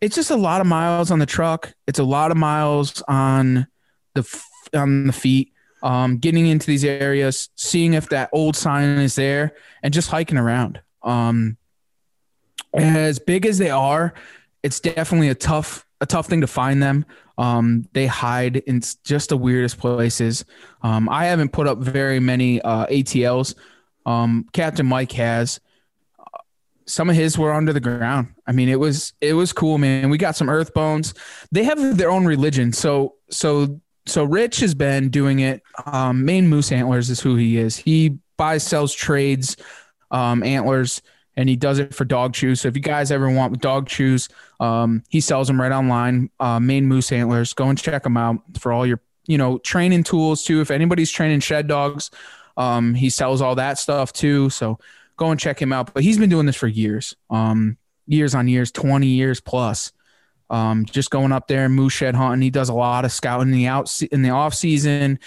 It's 0.00 0.14
just 0.14 0.30
a 0.30 0.36
lot 0.36 0.60
of 0.60 0.68
miles 0.68 1.10
on 1.10 1.18
the 1.18 1.26
truck. 1.26 1.74
It's 1.88 1.98
a 1.98 2.04
lot 2.04 2.30
of 2.30 2.36
miles 2.36 3.02
on 3.08 3.66
the 4.14 4.42
on 4.72 5.08
the 5.08 5.12
feet. 5.12 5.52
Um, 5.82 6.16
getting 6.18 6.46
into 6.46 6.66
these 6.66 6.84
areas, 6.84 7.50
seeing 7.54 7.94
if 7.94 8.08
that 8.08 8.30
old 8.32 8.56
sign 8.56 8.98
is 8.98 9.14
there, 9.14 9.54
and 9.82 9.92
just 9.92 10.10
hiking 10.10 10.38
around. 10.38 10.80
Um, 11.02 11.58
as 12.72 13.18
big 13.18 13.46
as 13.46 13.58
they 13.58 13.70
are, 13.70 14.14
it's 14.62 14.80
definitely 14.80 15.28
a 15.28 15.34
tough 15.34 15.86
a 16.00 16.06
tough 16.06 16.26
thing 16.26 16.42
to 16.42 16.46
find 16.46 16.82
them. 16.82 17.06
Um, 17.38 17.88
they 17.92 18.06
hide 18.06 18.56
in 18.56 18.82
just 19.04 19.30
the 19.30 19.36
weirdest 19.36 19.78
places. 19.78 20.44
Um, 20.82 21.08
I 21.08 21.26
haven't 21.26 21.52
put 21.52 21.66
up 21.66 21.78
very 21.78 22.20
many 22.20 22.60
uh, 22.62 22.86
ATLs. 22.86 23.54
Um, 24.04 24.46
Captain 24.52 24.86
Mike 24.86 25.12
has. 25.12 25.60
Some 26.88 27.10
of 27.10 27.16
his 27.16 27.36
were 27.36 27.52
under 27.52 27.72
the 27.72 27.80
ground. 27.80 28.28
I 28.46 28.52
mean, 28.52 28.68
it 28.68 28.78
was 28.78 29.12
it 29.20 29.32
was 29.32 29.52
cool, 29.52 29.76
man. 29.76 30.08
We 30.08 30.18
got 30.18 30.36
some 30.36 30.48
earth 30.48 30.72
bones. 30.72 31.14
They 31.50 31.64
have 31.64 31.98
their 31.98 32.10
own 32.10 32.24
religion. 32.24 32.72
So 32.72 33.16
so 33.28 33.80
so 34.06 34.24
Rich 34.24 34.60
has 34.60 34.74
been 34.74 35.08
doing 35.10 35.40
it. 35.40 35.62
Um, 35.84 36.24
Maine 36.24 36.48
Moose 36.48 36.72
Antlers 36.72 37.10
is 37.10 37.20
who 37.20 37.36
he 37.36 37.58
is. 37.58 37.76
He 37.76 38.18
buys, 38.36 38.62
sells, 38.62 38.94
trades 38.94 39.56
um, 40.10 40.42
antlers, 40.42 41.02
and 41.36 41.48
he 41.48 41.56
does 41.56 41.78
it 41.78 41.94
for 41.94 42.04
dog 42.04 42.32
chews. 42.32 42.60
So 42.60 42.68
if 42.68 42.76
you 42.76 42.82
guys 42.82 43.10
ever 43.10 43.28
want 43.28 43.60
dog 43.60 43.88
chews, 43.88 44.28
um, 44.60 45.02
he 45.08 45.20
sells 45.20 45.48
them 45.48 45.60
right 45.60 45.72
online. 45.72 46.30
Uh, 46.40 46.60
Maine 46.60 46.86
Moose 46.86 47.12
Antlers. 47.12 47.52
Go 47.52 47.68
and 47.68 47.78
check 47.78 48.04
them 48.04 48.16
out 48.16 48.38
for 48.58 48.72
all 48.72 48.86
your 48.86 49.00
you 49.26 49.38
know 49.38 49.58
training 49.58 50.04
tools 50.04 50.44
too. 50.44 50.60
If 50.60 50.70
anybody's 50.70 51.10
training 51.10 51.40
shed 51.40 51.66
dogs, 51.66 52.10
um, 52.56 52.94
he 52.94 53.10
sells 53.10 53.42
all 53.42 53.56
that 53.56 53.78
stuff 53.78 54.12
too. 54.12 54.50
So 54.50 54.78
go 55.16 55.30
and 55.30 55.40
check 55.40 55.60
him 55.60 55.72
out. 55.72 55.92
But 55.92 56.02
he's 56.02 56.18
been 56.18 56.30
doing 56.30 56.46
this 56.46 56.56
for 56.56 56.68
years, 56.68 57.16
um, 57.28 57.76
years 58.06 58.34
on 58.34 58.48
years, 58.48 58.70
twenty 58.70 59.08
years 59.08 59.40
plus. 59.40 59.92
Um, 60.48 60.84
just 60.84 61.10
going 61.10 61.32
up 61.32 61.48
there 61.48 61.64
and 61.64 61.74
moose 61.74 61.92
shed 61.92 62.14
hunting. 62.14 62.42
He 62.42 62.50
does 62.50 62.68
a 62.68 62.74
lot 62.74 63.04
of 63.04 63.12
scouting 63.12 63.48
in 63.48 63.54
the 63.54 63.66
out 63.66 64.02
in 64.12 64.22
the 64.22 64.30
off 64.30 64.54
season. 64.54 65.18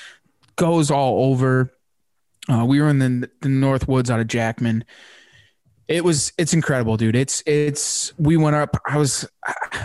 Goes 0.55 0.91
all 0.91 1.25
over. 1.31 1.73
Uh, 2.49 2.65
we 2.65 2.81
were 2.81 2.89
in 2.89 2.99
the, 2.99 3.29
the 3.41 3.49
North 3.49 3.87
Woods 3.87 4.09
out 4.09 4.19
of 4.19 4.27
Jackman. 4.27 4.85
It 5.87 6.03
was 6.03 6.33
it's 6.37 6.53
incredible, 6.53 6.97
dude. 6.97 7.15
It's 7.15 7.43
it's 7.45 8.13
we 8.17 8.37
went 8.37 8.55
up. 8.55 8.77
I 8.85 8.97
was 8.97 9.27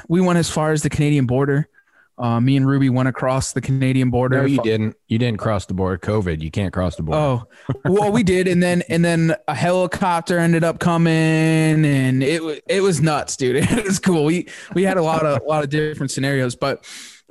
we 0.09 0.21
went 0.21 0.39
as 0.39 0.51
far 0.51 0.73
as 0.73 0.83
the 0.83 0.91
Canadian 0.91 1.27
border. 1.27 1.69
Uh, 2.17 2.41
me 2.41 2.57
and 2.57 2.67
Ruby 2.67 2.91
went 2.91 3.09
across 3.09 3.53
the 3.53 3.61
Canadian 3.61 4.11
border. 4.11 4.43
No, 4.43 4.45
you 4.45 4.63
didn't. 4.63 4.97
You 5.09 5.19
didn't 5.19 5.39
cross 5.39 5.67
the 5.67 5.75
border. 5.75 5.99
COVID. 5.99 6.41
You 6.41 6.51
can't 6.51 6.73
cross 6.73 6.95
the 6.95 7.03
border. 7.03 7.21
Oh, 7.21 7.45
well, 7.85 8.13
we 8.13 8.23
did, 8.23 8.47
and 8.47 8.63
then 8.63 8.83
and 8.89 9.05
then 9.05 9.35
a 9.49 9.55
helicopter 9.55 10.39
ended 10.39 10.63
up 10.63 10.79
coming, 10.79 11.13
and 11.13 12.23
it 12.23 12.63
it 12.69 12.83
was 12.83 13.01
nuts, 13.01 13.37
dude. 13.37 13.57
It 13.75 13.85
was 13.85 13.99
cool. 13.99 14.25
We 14.25 14.49
we 14.75 14.85
had 14.85 14.97
a 14.97 15.03
lot 15.03 15.27
of 15.27 15.43
a 15.43 15.45
lot 15.45 15.65
of 15.65 15.71
different 15.71 16.13
scenarios, 16.13 16.55
but 16.55 16.87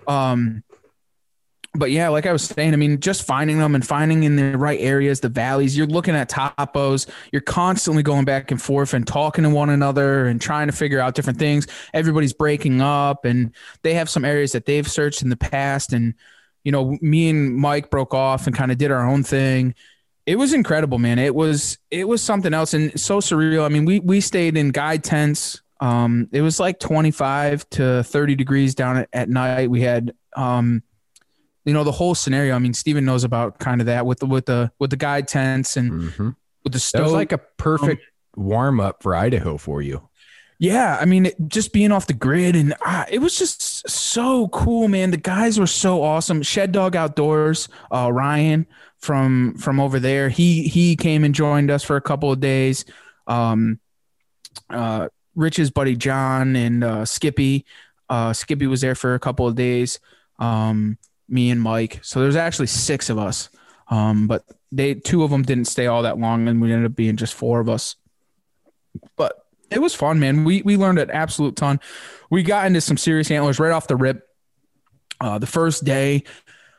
um, 0.08 0.64
but 1.76 1.90
yeah, 1.90 2.10
like 2.10 2.28
I 2.28 2.32
was 2.32 2.44
saying, 2.44 2.74
I 2.74 2.76
mean, 2.76 3.00
just 3.00 3.26
finding 3.26 3.58
them 3.58 3.74
and 3.74 3.86
finding 3.86 4.24
in 4.24 4.36
the 4.36 4.58
right 4.58 4.80
areas, 4.80 5.22
the 5.22 5.30
valleys. 5.30 5.76
You're 5.76 5.88
looking 5.88 6.16
at 6.16 6.30
topos. 6.30 7.10
You're 7.32 7.42
constantly 7.42 8.04
going 8.04 8.26
back 8.26 8.52
and 8.52 8.62
forth 8.62 8.94
and 8.94 9.08
talking 9.08 9.44
to 9.44 9.50
one 9.50 9.70
another 9.70 10.28
and 10.28 10.40
trying 10.40 10.68
to 10.68 10.74
figure 10.74 11.00
out 11.00 11.16
different 11.16 11.40
things. 11.40 11.66
Everybody's 11.94 12.34
breaking 12.34 12.82
up, 12.82 13.26
and 13.26 13.56
they 13.82 13.96
have 13.96 14.08
some 14.08 14.24
areas 14.24 14.52
that 14.52 14.66
they've 14.66 14.88
searched 14.88 15.24
in 15.24 15.30
the 15.30 15.36
past, 15.36 15.94
and 15.94 16.14
you 16.64 16.72
know, 16.72 16.98
me 17.02 17.30
and 17.30 17.56
Mike 17.56 17.90
broke 17.90 18.14
off 18.14 18.46
and 18.46 18.56
kind 18.56 18.72
of 18.72 18.78
did 18.78 18.92
our 18.92 19.08
own 19.08 19.24
thing. 19.24 19.74
It 20.28 20.38
was 20.38 20.54
incredible, 20.54 21.00
man. 21.00 21.18
It 21.18 21.34
was 21.34 21.80
it 21.90 22.08
was 22.08 22.22
something 22.22 22.54
else 22.54 22.76
and 22.76 22.98
so 23.00 23.18
surreal. 23.18 23.66
I 23.66 23.70
mean, 23.70 23.86
we 23.86 24.00
we 24.00 24.22
stayed 24.22 24.58
in 24.58 24.70
guide 24.70 25.04
tents. 25.04 25.62
Um, 25.80 26.30
it 26.32 26.42
was 26.42 26.60
like 26.60 26.80
25 26.80 27.70
to 27.72 28.04
30 28.04 28.36
degrees 28.36 28.76
down 28.76 28.98
at, 28.98 29.10
at 29.12 29.28
night. 29.28 29.70
We 29.70 29.82
had 29.82 30.14
um, 30.38 30.82
you 31.66 31.74
know, 31.74 31.84
the 31.84 31.92
whole 31.92 32.16
scenario. 32.16 32.56
I 32.56 32.60
mean, 32.60 32.74
Steven 32.74 33.06
knows 33.06 33.24
about 33.24 33.60
kind 33.60 33.80
of 33.82 33.88
that 33.88 34.06
with 34.06 34.20
the 34.20 34.26
with 34.26 34.46
the 34.46 34.72
with 34.80 34.90
the 34.90 34.98
guide 34.98 35.28
tents 35.28 35.78
and 35.78 35.92
Mhm. 35.92 36.36
with 36.64 36.74
the 36.74 36.78
That 36.78 36.80
stove. 36.80 37.04
was 37.06 37.14
like 37.14 37.32
a 37.32 37.38
perfect 37.38 38.04
warm 38.36 38.80
up 38.80 39.02
for 39.04 39.16
Idaho 39.16 39.58
for 39.58 39.82
you. 39.82 40.10
Yeah, 40.60 40.98
I 41.02 41.06
mean, 41.06 41.26
it, 41.26 41.36
just 41.48 41.74
being 41.74 41.92
off 41.92 42.08
the 42.08 42.14
grid 42.14 42.56
and 42.56 42.74
ah, 42.86 43.06
it 43.10 43.20
was 43.20 43.38
just 43.38 43.90
so 43.90 44.48
cool, 44.50 44.88
man. 44.88 45.12
The 45.12 45.18
guys 45.18 45.60
were 45.60 45.68
so 45.68 46.04
awesome. 46.04 46.42
Shed 46.42 46.72
Dog 46.72 46.96
Outdoors, 46.96 47.68
uh, 47.92 48.12
Ryan 48.14 48.66
from 49.00 49.56
from 49.58 49.80
over 49.80 50.00
there. 50.00 50.30
He 50.30 50.64
he 50.70 50.96
came 50.96 51.24
and 51.26 51.36
joined 51.36 51.70
us 51.70 51.84
for 51.84 51.96
a 51.98 52.02
couple 52.02 52.32
of 52.32 52.40
days. 52.40 52.86
Um, 53.28 53.80
uh, 54.70 55.10
Rich's 55.36 55.72
buddy 55.72 55.96
John 55.96 56.56
and 56.56 56.84
uh, 56.84 57.06
Skippy. 57.06 57.66
Uh, 58.10 58.32
Skippy 58.34 58.68
was 58.68 58.82
there 58.82 58.96
for 58.96 59.16
a 59.16 59.20
couple 59.20 59.48
of 59.48 59.56
days. 59.56 60.00
Um, 60.40 60.98
me 61.34 61.50
and 61.50 61.62
Mike. 61.62 62.00
So 62.04 62.22
there's 62.22 62.36
actually 62.36 62.68
six 62.68 63.10
of 63.10 63.18
us. 63.18 63.50
Um, 63.90 64.28
but 64.28 64.44
they 64.72 64.96
two 64.96 65.24
of 65.24 65.32
them 65.32 65.44
didn't 65.44 65.66
stay 65.66 65.88
all 65.88 66.04
that 66.04 66.18
long, 66.18 66.48
and 66.48 66.62
we 66.62 66.72
ended 66.72 66.90
up 66.90 66.96
being 66.96 67.18
just 67.18 67.34
four 67.34 67.60
of 67.60 67.70
us. 67.70 67.96
But 69.16 69.34
it 69.70 69.80
was 69.80 69.94
fun, 69.94 70.20
man. 70.20 70.44
We 70.44 70.62
we 70.62 70.78
learned 70.78 71.00
an 71.00 71.12
absolute 71.12 71.56
ton. 71.56 71.80
We 72.30 72.44
got 72.44 72.66
into 72.66 72.82
some 72.82 72.98
serious 72.98 73.30
antlers 73.30 73.60
right 73.60 73.72
off 73.72 73.88
the 73.88 73.96
rip. 73.96 74.28
Uh, 75.20 75.38
the 75.38 75.48
first 75.48 75.84
day, 75.84 76.24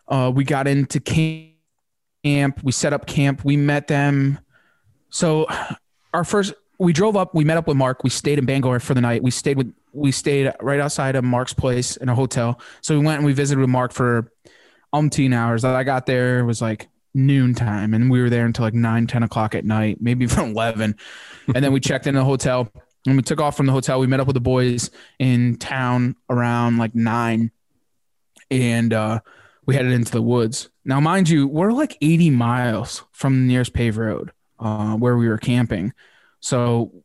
uh, 0.09 0.33
we 0.35 0.45
got 0.45 0.67
into 0.67 1.01
camp. 1.01 2.61
We 2.63 2.73
set 2.73 2.93
up 2.93 3.07
camp. 3.07 3.45
We 3.45 3.57
met 3.57 3.87
them. 3.87 4.41
So 5.11 5.47
our 6.13 6.25
first, 6.25 6.55
we 6.79 6.93
drove 6.93 7.17
up. 7.17 7.35
We 7.35 7.45
met 7.45 7.57
up 7.57 7.69
with 7.69 7.77
Mark. 7.77 8.03
We 8.03 8.11
stayed 8.11 8.39
in 8.39 8.47
Bangor 8.47 8.81
for 8.81 8.95
the 8.95 9.01
night. 9.01 9.23
We 9.23 9.31
stayed 9.31 9.57
with 9.57 9.73
we 9.95 10.13
stayed 10.13 10.53
right 10.61 10.81
outside 10.81 11.17
of 11.17 11.25
Mark's 11.25 11.55
place 11.55 11.97
in 11.97 12.09
a 12.09 12.15
hotel. 12.15 12.61
So 12.81 12.99
we 12.99 13.05
went 13.05 13.19
and 13.19 13.27
we 13.27 13.33
visited 13.33 13.61
with 13.61 13.71
Mark 13.71 13.93
for 13.93 14.31
umpteen 14.95 15.35
hours. 15.35 15.65
I 15.65 15.85
got 15.85 16.07
there 16.07 16.41
it 16.41 16.45
was 16.45 16.61
like 16.61 16.89
noon 17.15 17.55
time, 17.55 17.95
and 17.95 18.11
we 18.11 18.21
were 18.21 18.31
there 18.31 18.45
until 18.45 18.65
like 18.65 18.75
9, 18.75 19.07
10 19.07 19.23
o'clock 19.23 19.55
at 19.55 19.65
night, 19.65 19.99
maybe 20.01 20.27
from 20.29 20.51
eleven. 20.51 20.97
and 21.55 21.65
then 21.65 21.73
we 21.73 21.81
checked 21.81 22.07
in 22.07 22.15
the 22.15 22.25
hotel. 22.25 22.71
And 23.07 23.17
we 23.17 23.23
took 23.23 23.39
off 23.39 23.55
from 23.55 23.67
the 23.67 23.73
hotel. 23.73 24.01
We 24.01 24.07
met 24.07 24.21
up 24.21 24.27
with 24.27 24.35
the 24.35 24.41
boys 24.41 24.91
in 25.19 25.59
town 25.59 26.17
around 26.31 26.79
like 26.79 26.95
nine, 26.95 27.51
and 28.51 28.95
uh, 28.95 29.21
we 29.67 29.75
headed 29.75 29.93
into 29.93 30.11
the 30.11 30.23
woods. 30.23 30.71
Now, 30.87 31.01
mind 31.01 31.29
you, 31.29 31.47
we're 31.47 31.73
like 31.73 31.99
80 32.01 32.31
miles 32.31 33.05
from 33.13 33.35
the 33.35 33.53
nearest 33.53 33.75
paved 33.75 33.99
road 33.99 34.33
uh, 34.59 34.95
where 34.95 35.19
we 35.19 35.29
were 35.29 35.37
camping. 35.37 35.93
So 36.41 37.04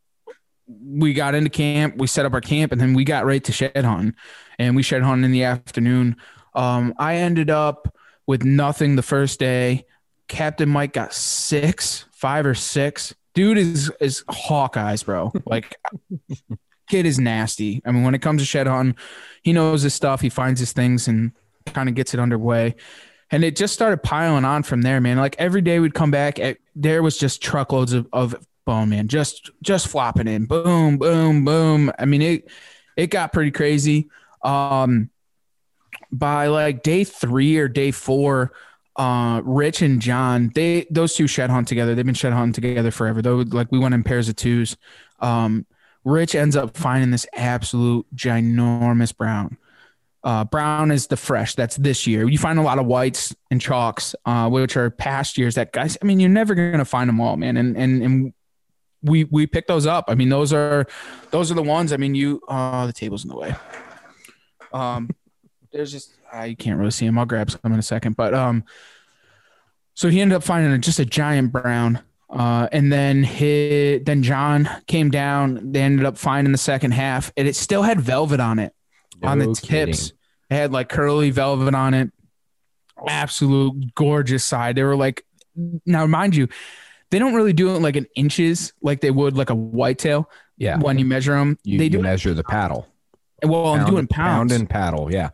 we 0.82 1.12
got 1.12 1.34
into 1.34 1.50
camp, 1.50 1.96
we 1.96 2.06
set 2.06 2.26
up 2.26 2.32
our 2.32 2.40
camp, 2.40 2.72
and 2.72 2.80
then 2.80 2.94
we 2.94 3.04
got 3.04 3.24
right 3.24 3.42
to 3.44 3.52
shed 3.52 3.84
hunting. 3.84 4.14
And 4.58 4.76
we 4.76 4.82
shed 4.82 5.02
hunting 5.02 5.24
in 5.24 5.32
the 5.32 5.44
afternoon. 5.44 6.16
Um, 6.54 6.94
I 6.98 7.16
ended 7.16 7.50
up 7.50 7.96
with 8.26 8.44
nothing 8.44 8.96
the 8.96 9.02
first 9.02 9.40
day. 9.40 9.86
Captain 10.28 10.68
Mike 10.68 10.92
got 10.92 11.12
six, 11.12 12.04
five 12.12 12.46
or 12.46 12.54
six. 12.54 13.14
Dude 13.34 13.58
is 13.58 13.90
is 14.00 14.22
Hawkeyes, 14.28 15.04
bro. 15.04 15.32
Like 15.46 15.76
kid 16.88 17.06
is 17.06 17.18
nasty. 17.18 17.80
I 17.84 17.92
mean, 17.92 18.02
when 18.02 18.14
it 18.14 18.22
comes 18.22 18.42
to 18.42 18.46
shed 18.46 18.66
hunting, 18.66 18.96
he 19.42 19.52
knows 19.52 19.82
his 19.82 19.94
stuff. 19.94 20.20
He 20.20 20.28
finds 20.28 20.60
his 20.60 20.72
things 20.72 21.08
and 21.08 21.32
kind 21.66 21.88
of 21.88 21.94
gets 21.94 22.14
it 22.14 22.20
underway. 22.20 22.74
And 23.30 23.44
it 23.44 23.56
just 23.56 23.72
started 23.74 24.02
piling 24.02 24.44
on 24.44 24.64
from 24.64 24.82
there, 24.82 25.00
man. 25.00 25.16
Like 25.16 25.36
every 25.38 25.60
day 25.62 25.78
we'd 25.78 25.94
come 25.94 26.10
back, 26.10 26.38
at, 26.40 26.58
there 26.74 27.02
was 27.02 27.16
just 27.16 27.40
truckloads 27.40 27.92
of, 27.92 28.08
of 28.12 28.34
bone, 28.64 28.90
man, 28.90 29.08
just 29.08 29.50
just 29.62 29.88
flopping 29.88 30.28
in, 30.28 30.46
boom, 30.46 30.98
boom, 30.98 31.44
boom. 31.44 31.92
I 31.98 32.04
mean, 32.04 32.22
it 32.22 32.50
it 32.96 33.08
got 33.08 33.32
pretty 33.32 33.50
crazy. 33.50 34.08
Um, 34.42 35.10
by 36.12 36.48
like 36.48 36.82
day 36.82 37.04
three 37.04 37.56
or 37.58 37.68
day 37.68 37.90
four, 37.90 38.52
uh, 38.96 39.40
Rich 39.44 39.82
and 39.82 40.00
John, 40.00 40.50
they 40.54 40.86
those 40.90 41.14
two 41.14 41.26
shed 41.26 41.50
hunt 41.50 41.68
together. 41.68 41.94
They've 41.94 42.04
been 42.06 42.14
shed 42.14 42.32
hunting 42.32 42.52
together 42.52 42.90
forever. 42.90 43.22
Though, 43.22 43.36
like 43.36 43.70
we 43.70 43.78
went 43.78 43.94
in 43.94 44.02
pairs 44.02 44.28
of 44.28 44.36
twos. 44.36 44.76
Um, 45.20 45.66
Rich 46.04 46.34
ends 46.34 46.56
up 46.56 46.76
finding 46.76 47.10
this 47.10 47.26
absolute 47.34 48.06
ginormous 48.14 49.14
brown. 49.14 49.58
Uh, 50.22 50.44
brown 50.44 50.90
is 50.90 51.06
the 51.06 51.16
fresh. 51.16 51.54
That's 51.54 51.76
this 51.76 52.06
year. 52.06 52.28
You 52.28 52.38
find 52.38 52.58
a 52.58 52.62
lot 52.62 52.78
of 52.78 52.86
whites 52.86 53.34
and 53.50 53.60
chalks, 53.60 54.14
uh, 54.26 54.48
which 54.50 54.76
are 54.76 54.90
past 54.90 55.38
years. 55.38 55.54
That 55.54 55.72
guys, 55.72 55.96
I 56.02 56.04
mean, 56.04 56.20
you're 56.20 56.28
never 56.28 56.54
gonna 56.54 56.84
find 56.84 57.08
them 57.08 57.20
all, 57.20 57.36
man. 57.36 57.56
And 57.56 57.76
and 57.76 58.02
and 58.02 58.32
we 59.02 59.24
we 59.24 59.46
pick 59.46 59.66
those 59.66 59.86
up. 59.86 60.06
I 60.08 60.14
mean, 60.14 60.28
those 60.28 60.52
are 60.52 60.86
those 61.30 61.50
are 61.50 61.54
the 61.54 61.62
ones. 61.62 61.92
I 61.92 61.96
mean, 61.96 62.14
you. 62.14 62.40
Uh, 62.48 62.86
the 62.86 62.92
table's 62.92 63.24
in 63.24 63.30
the 63.30 63.36
way. 63.36 63.54
Um, 64.72 65.10
there's 65.72 65.92
just 65.92 66.12
I 66.32 66.54
can't 66.54 66.78
really 66.78 66.90
see 66.90 67.06
him. 67.06 67.18
I'll 67.18 67.26
grab 67.26 67.50
some 67.50 67.72
in 67.72 67.78
a 67.78 67.82
second, 67.82 68.16
but 68.16 68.34
um, 68.34 68.64
so 69.94 70.08
he 70.08 70.20
ended 70.20 70.36
up 70.36 70.42
finding 70.42 70.72
a, 70.72 70.78
just 70.78 70.98
a 70.98 71.04
giant 71.04 71.52
brown. 71.52 72.00
Uh, 72.28 72.68
and 72.70 72.92
then 72.92 73.24
hit, 73.24 74.06
then 74.06 74.22
John 74.22 74.68
came 74.86 75.10
down. 75.10 75.72
They 75.72 75.82
ended 75.82 76.06
up 76.06 76.16
finding 76.16 76.52
the 76.52 76.58
second 76.58 76.92
half, 76.92 77.32
and 77.36 77.48
it 77.48 77.56
still 77.56 77.82
had 77.82 78.00
velvet 78.00 78.38
on 78.38 78.60
it, 78.60 78.72
on 79.20 79.40
the 79.40 79.46
No 79.46 79.54
tips. 79.54 80.12
It 80.48 80.54
had 80.54 80.72
like 80.72 80.88
curly 80.88 81.30
velvet 81.30 81.74
on 81.74 81.92
it. 81.92 82.12
Absolute 83.04 83.94
gorgeous 83.96 84.44
side. 84.44 84.76
They 84.76 84.84
were 84.84 84.94
like, 84.94 85.24
now 85.84 86.06
mind 86.06 86.36
you, 86.36 86.46
they 87.10 87.18
don't 87.18 87.34
really 87.34 87.52
do 87.52 87.74
it 87.74 87.80
like 87.80 87.96
in 87.96 88.06
inches, 88.16 88.72
like 88.82 89.00
they 89.00 89.10
would 89.10 89.36
like 89.36 89.50
a 89.50 89.54
whitetail 89.54 90.30
Yeah. 90.56 90.78
when 90.78 90.98
you 90.98 91.04
measure 91.04 91.32
them. 91.34 91.58
You, 91.64 91.78
they 91.78 91.88
do 91.88 91.98
it. 91.98 92.02
measure 92.02 92.34
the 92.34 92.44
paddle. 92.44 92.86
Well, 93.42 93.66
I'm 93.68 93.86
doing 93.86 94.06
pounds. 94.06 94.52
Pound 94.52 94.52
and 94.52 94.68
paddle. 94.70 95.12
Yeah. 95.12 95.30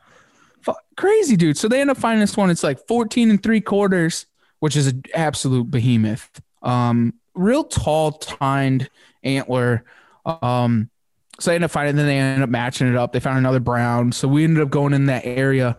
Fu- 0.63 0.73
crazy 0.97 1.37
dude. 1.37 1.59
So 1.59 1.69
they 1.69 1.81
end 1.81 1.91
up 1.91 1.97
finding 1.97 2.21
this 2.21 2.37
one. 2.37 2.51
It's 2.51 2.63
like 2.63 2.87
14 2.87 3.31
and 3.31 3.43
three 3.43 3.61
quarters, 3.61 4.27
which 4.61 4.77
is 4.77 4.87
an 4.87 5.03
absolute 5.15 5.71
behemoth. 5.71 6.41
Um, 6.63 7.15
real 7.35 7.65
tall 7.65 8.13
tined 8.13 8.89
antler. 9.23 9.85
Um, 10.25 10.89
so 11.39 11.51
they 11.51 11.57
end 11.57 11.65
up 11.65 11.71
finding, 11.71 11.95
it, 11.95 11.99
then 11.99 12.07
they 12.07 12.19
end 12.19 12.43
up 12.43 12.49
matching 12.49 12.89
it 12.89 12.97
up. 12.97 13.13
They 13.13 13.21
found 13.21 13.39
another 13.39 13.61
brown. 13.61 14.13
So 14.13 14.29
we 14.29 14.45
ended 14.45 14.63
up 14.63 14.71
going 14.71 14.95
in 14.95 15.07
that 15.07 15.27
area 15.27 15.77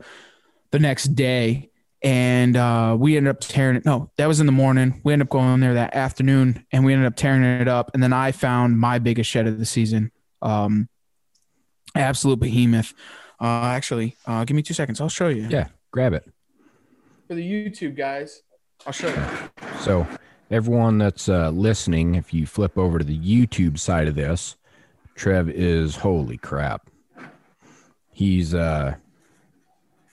the 0.72 0.80
next 0.80 1.16
day 1.16 1.72
and 2.04 2.56
uh, 2.56 2.96
we 3.00 3.18
ended 3.18 3.32
up 3.32 3.40
tearing 3.40 3.76
it. 3.76 3.86
No, 3.86 4.12
that 4.18 4.28
was 4.28 4.40
in 4.40 4.46
the 4.46 4.52
morning. 4.52 5.02
We 5.04 5.14
ended 5.14 5.28
up 5.28 5.32
going 5.32 5.60
there 5.60 5.74
that 5.76 5.96
afternoon 5.96 6.66
and 6.72 6.86
we 6.86 6.94
ended 6.94 7.08
up 7.08 7.16
tearing 7.16 7.44
it 7.44 7.68
up. 7.68 7.92
And 7.94 8.04
then 8.04 8.14
I 8.14 8.32
found 8.32 8.80
my 8.80 9.00
biggest 9.00 9.30
shed 9.30 9.48
of 9.48 9.58
the 9.58 9.66
season. 9.66 10.12
Um, 10.42 10.90
absolute 11.96 12.40
behemoth. 12.40 12.94
Uh, 13.42 13.66
actually, 13.66 14.16
uh, 14.26 14.44
give 14.46 14.56
me 14.56 14.62
two 14.62 14.74
seconds. 14.74 15.02
I'll 15.02 15.10
show 15.10 15.28
you. 15.28 15.48
Yeah. 15.50 15.68
Grab 15.92 16.14
it. 16.14 16.30
For 17.28 17.36
the 17.36 17.44
YouTube 17.44 17.98
guys, 17.98 18.42
I'll 18.86 18.94
show 18.94 19.08
you. 19.10 19.70
So, 19.80 20.08
everyone 20.50 20.98
that's 20.98 21.28
uh, 21.28 21.50
listening, 21.50 22.16
if 22.16 22.34
you 22.34 22.46
flip 22.46 22.78
over 22.78 23.00
to 23.00 23.04
the 23.04 23.18
YouTube 23.18 23.78
side 23.78 24.08
of 24.08 24.16
this, 24.16 24.56
Trev 25.16 25.50
is 25.50 25.98
holy 25.98 26.38
crap. 26.38 26.90
He's 28.14 28.54
uh, 28.54 28.96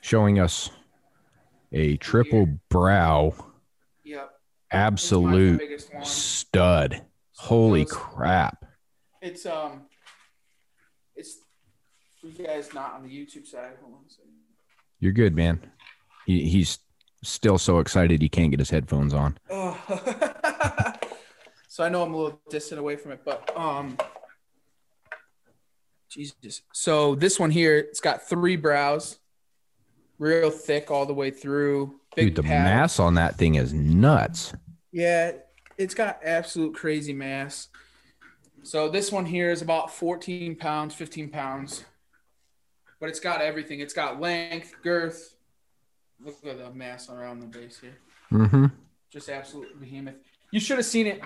showing 0.01 0.39
us 0.39 0.70
a 1.74 1.96
triple 1.96 2.46
brow, 2.70 3.34
Yep. 4.04 4.30
absolute 4.70 5.82
stud. 6.02 7.04
Holy 7.36 7.84
crap. 7.84 8.64
It's 9.20 9.44
um, 9.44 9.82
it's 11.16 11.38
you 12.22 12.30
guys 12.30 12.72
not 12.72 12.94
on 12.94 13.02
the 13.02 13.08
YouTube 13.08 13.46
side. 13.46 13.72
Hold 13.82 13.94
on 13.94 14.00
a 14.06 14.10
second. 14.10 14.30
You're 15.00 15.12
good, 15.12 15.34
man. 15.34 15.60
He, 16.26 16.48
he's 16.48 16.78
still 17.22 17.58
so 17.58 17.80
excited 17.80 18.22
he 18.22 18.28
can't 18.28 18.50
get 18.50 18.60
his 18.60 18.70
headphones 18.70 19.12
on. 19.12 19.36
Oh. 19.50 19.78
so 21.68 21.84
I 21.84 21.88
know 21.88 22.02
I'm 22.02 22.14
a 22.14 22.16
little 22.16 22.40
distant 22.50 22.78
away 22.78 22.96
from 22.96 23.12
it, 23.12 23.20
but 23.24 23.54
um, 23.56 23.98
Jesus. 26.08 26.62
So 26.72 27.14
this 27.14 27.40
one 27.40 27.50
here, 27.50 27.76
it's 27.76 28.00
got 28.00 28.28
three 28.28 28.56
brows, 28.56 29.18
real 30.24 30.50
thick 30.50 30.90
all 30.90 31.04
the 31.06 31.14
way 31.14 31.30
through. 31.30 32.00
Big 32.16 32.34
Dude, 32.34 32.36
the 32.36 32.42
mass 32.44 32.98
on 32.98 33.14
that 33.14 33.36
thing 33.36 33.56
is 33.56 33.74
nuts. 33.74 34.54
Yeah, 34.90 35.32
it's 35.76 35.94
got 35.94 36.20
absolute 36.24 36.74
crazy 36.74 37.12
mass. 37.12 37.68
So 38.62 38.88
this 38.88 39.12
one 39.12 39.26
here 39.26 39.50
is 39.50 39.60
about 39.60 39.90
14 39.90 40.56
pounds, 40.56 40.94
15 40.94 41.28
pounds. 41.28 41.84
But 43.00 43.10
it's 43.10 43.20
got 43.20 43.42
everything. 43.42 43.80
It's 43.80 43.92
got 43.92 44.20
length, 44.20 44.74
girth. 44.82 45.36
Look 46.24 46.36
at 46.46 46.58
the 46.58 46.70
mass 46.72 47.10
around 47.10 47.40
the 47.40 47.46
base 47.46 47.78
here. 47.80 47.98
Mm-hmm. 48.32 48.66
Just 49.10 49.28
absolute 49.28 49.78
behemoth. 49.78 50.14
You 50.50 50.60
should 50.60 50.78
have 50.78 50.86
seen 50.86 51.06
it. 51.06 51.22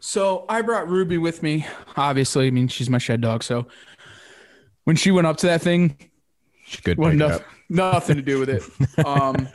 So 0.00 0.44
I 0.48 0.60
brought 0.60 0.88
Ruby 0.88 1.16
with 1.16 1.42
me. 1.42 1.66
Obviously, 1.96 2.48
I 2.48 2.50
mean 2.50 2.68
she's 2.68 2.90
my 2.90 2.98
shed 2.98 3.22
dog. 3.22 3.42
So 3.42 3.66
when 4.84 4.96
she 4.96 5.10
went 5.10 5.26
up 5.26 5.38
to 5.38 5.46
that 5.46 5.62
thing, 5.62 5.96
She 6.66 6.82
could 6.82 6.98
well, 6.98 7.10
it 7.10 7.44
nothing, 7.68 8.16
to 8.16 8.22
do 8.22 8.40
with 8.40 8.48
it. 8.48 8.62
Um, 9.04 9.48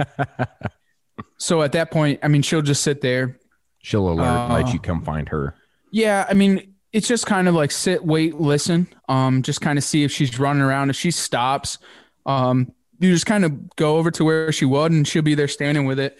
so 1.37 1.61
at 1.61 1.73
that 1.73 1.91
point, 1.91 2.19
I 2.23 2.29
mean, 2.29 2.41
she'll 2.41 2.61
just 2.61 2.83
sit 2.83 3.01
there. 3.01 3.37
She'll 3.79 4.09
alert, 4.09 4.25
Uh, 4.25 4.53
let 4.53 4.73
you 4.73 4.79
come 4.79 5.03
find 5.03 5.27
her. 5.29 5.55
Yeah, 5.91 6.25
I 6.29 6.33
mean, 6.33 6.75
it's 6.93 7.07
just 7.07 7.25
kind 7.25 7.47
of 7.47 7.55
like 7.55 7.71
sit, 7.71 8.05
wait, 8.05 8.35
listen. 8.35 8.87
Um, 9.09 9.41
just 9.41 9.59
kind 9.59 9.77
of 9.77 9.83
see 9.83 10.03
if 10.03 10.11
she's 10.11 10.39
running 10.39 10.61
around. 10.61 10.89
If 10.89 10.95
she 10.95 11.11
stops, 11.11 11.79
um, 12.25 12.71
you 12.99 13.11
just 13.11 13.25
kind 13.25 13.43
of 13.43 13.75
go 13.75 13.97
over 13.97 14.11
to 14.11 14.23
where 14.23 14.51
she 14.51 14.65
was, 14.65 14.91
and 14.91 15.07
she'll 15.07 15.21
be 15.21 15.35
there 15.35 15.47
standing 15.47 15.85
with 15.85 15.99
it. 15.99 16.17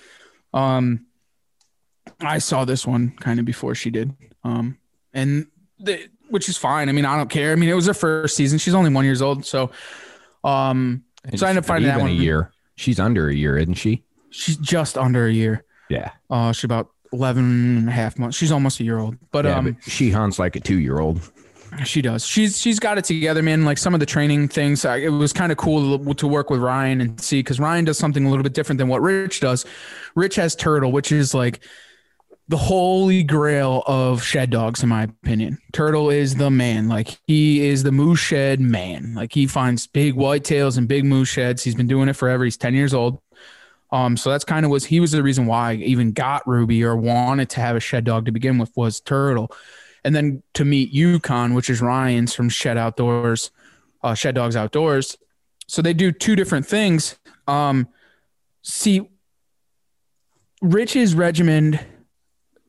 Um, 0.54 1.06
I 2.20 2.40
saw 2.40 2.66
this 2.66 2.86
one 2.86 3.12
kind 3.12 3.40
of 3.40 3.46
before 3.46 3.76
she 3.76 3.92
did. 3.92 4.14
Um, 4.44 4.78
and 5.14 5.48
the, 5.80 6.10
which 6.30 6.50
is 6.50 6.58
fine. 6.58 6.90
I 6.90 6.92
mean, 6.92 7.06
I 7.06 7.16
don't 7.16 7.30
care. 7.30 7.52
I 7.52 7.56
mean, 7.56 7.70
it 7.70 7.74
was 7.76 7.86
her 7.88 7.94
first 7.94 8.36
season. 8.36 8.58
She's 8.60 8.74
only 8.74 8.92
one 8.92 9.06
years 9.06 9.22
old, 9.22 9.46
so 9.46 9.72
um, 10.44 11.04
so 11.36 11.46
I 11.46 11.50
ended 11.50 11.64
up 11.64 11.68
finding 11.68 11.90
that 11.90 12.00
one. 12.00 12.10
a 12.10 12.14
year. 12.14 12.52
She's 12.76 13.00
under 13.00 13.30
a 13.30 13.34
year, 13.34 13.58
isn't 13.58 13.76
she? 13.76 14.04
She's 14.32 14.58
just 14.58 14.98
under 14.98 15.28
a 15.28 15.32
year. 15.32 15.66
Yeah. 15.90 16.12
Uh, 16.30 16.52
she's 16.52 16.64
about 16.64 16.90
11 17.14 17.78
and 17.78 17.90
a 17.90 17.92
half 17.92 18.18
months. 18.18 18.38
She's 18.38 18.52
almost 18.52 18.80
a 18.80 18.84
year 18.84 18.98
old, 18.98 19.18
but 19.32 19.46
yeah, 19.46 19.58
um, 19.58 19.66
but 19.74 19.92
she 19.92 20.10
hunts 20.10 20.40
like 20.40 20.56
a 20.56 20.60
two 20.60 20.80
year 20.80 21.00
old. 21.00 21.22
She 21.86 22.02
does. 22.02 22.26
She's 22.26 22.60
she's 22.60 22.80
got 22.80 22.98
it 22.98 23.06
together, 23.06 23.42
man. 23.42 23.64
Like 23.64 23.78
some 23.78 23.94
of 23.94 24.02
the 24.02 24.06
training 24.06 24.50
things, 24.50 24.84
I, 24.84 24.98
it 24.98 25.10
was 25.10 25.32
kind 25.32 25.54
of 25.54 25.58
cool 25.58 26.00
to, 26.00 26.14
to 26.16 26.28
work 26.28 26.50
with 26.50 26.60
Ryan 26.60 27.00
and 27.00 27.22
see 27.22 27.40
because 27.40 27.62
Ryan 27.62 27.86
does 27.86 27.98
something 27.98 28.26
a 28.26 28.30
little 28.30 28.44
bit 28.44 28.54
different 28.54 28.78
than 28.78 28.90
what 28.90 29.02
Rich 29.02 29.40
does. 29.40 29.66
Rich 30.14 30.36
has 30.36 30.54
Turtle, 30.54 30.92
which 30.92 31.14
is 31.14 31.34
like 31.34 31.62
the 32.52 32.58
holy 32.58 33.24
grail 33.24 33.82
of 33.88 34.22
shed 34.22 34.50
dogs, 34.50 34.84
in 34.84 34.90
my 34.90 35.04
opinion. 35.04 35.58
Turtle 35.72 36.10
is 36.10 36.36
the 36.36 36.52
man. 36.52 36.90
Like 36.90 37.18
he 37.26 37.66
is 37.66 37.84
the 37.84 37.94
moose 37.94 38.20
shed 38.20 38.60
man. 38.60 39.14
Like 39.16 39.34
he 39.34 39.48
finds 39.48 39.88
big 39.88 40.16
whitetails 40.16 40.78
and 40.78 40.86
big 40.86 41.06
moose 41.06 41.30
sheds. 41.30 41.64
He's 41.64 41.76
been 41.76 41.88
doing 41.88 42.10
it 42.10 42.14
forever. 42.18 42.44
He's 42.44 42.58
ten 42.58 42.74
years 42.74 42.94
old. 42.94 43.22
Um, 43.94 44.18
so 44.18 44.30
that's 44.30 44.44
kind 44.44 44.66
of 44.66 44.72
was 44.72 44.86
he 44.86 45.00
was 45.00 45.12
the 45.12 45.24
reason 45.24 45.46
why 45.46 45.72
I 45.72 45.76
even 45.76 46.12
got 46.12 46.46
Ruby 46.46 46.84
or 46.84 46.98
wanted 46.98 47.50
to 47.52 47.62
have 47.62 47.78
a 47.78 47.80
shed 47.80 48.04
dog 48.04 48.26
to 48.26 48.34
begin 48.34 48.58
with 48.58 48.76
was 48.76 49.00
Turtle 49.00 49.50
and 50.04 50.14
then 50.14 50.44
to 50.56 50.66
meet 50.66 50.92
Yukon, 50.92 51.54
which 51.54 51.70
is 51.70 51.82
Ryan's 51.82 52.34
from 52.34 52.50
Shed 52.50 52.78
Outdoors, 52.78 53.52
uh, 54.04 54.14
Shed 54.14 54.36
Dogs 54.36 54.58
Outdoors. 54.58 55.18
So 55.68 55.82
they 55.82 55.94
do 55.94 56.12
two 56.12 56.36
different 56.36 56.66
things. 56.66 57.18
Um, 57.48 57.88
see, 58.62 59.10
Rich's 60.62 61.16
regimen 61.16 61.80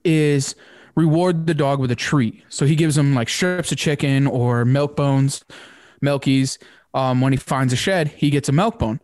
is 0.05 0.55
reward 0.95 1.47
the 1.47 1.55
dog 1.55 1.81
with 1.81 1.91
a 1.91 1.97
treat. 1.97 2.43
So 2.49 2.67
he 2.67 2.77
gives 2.77 2.97
him 2.97 3.15
like 3.15 3.29
strips 3.29 3.73
of 3.73 3.79
chicken 3.79 4.27
or 4.27 4.65
milk 4.65 4.97
bones, 4.97 5.45
milkies. 6.03 6.59
Um, 6.95 7.21
when 7.21 7.33
he 7.33 7.39
finds 7.39 7.73
a 7.73 7.77
shed, 7.77 8.09
he 8.09 8.29
gets 8.31 8.49
a 8.49 8.53
milk 8.53 8.79
bone. 8.79 9.01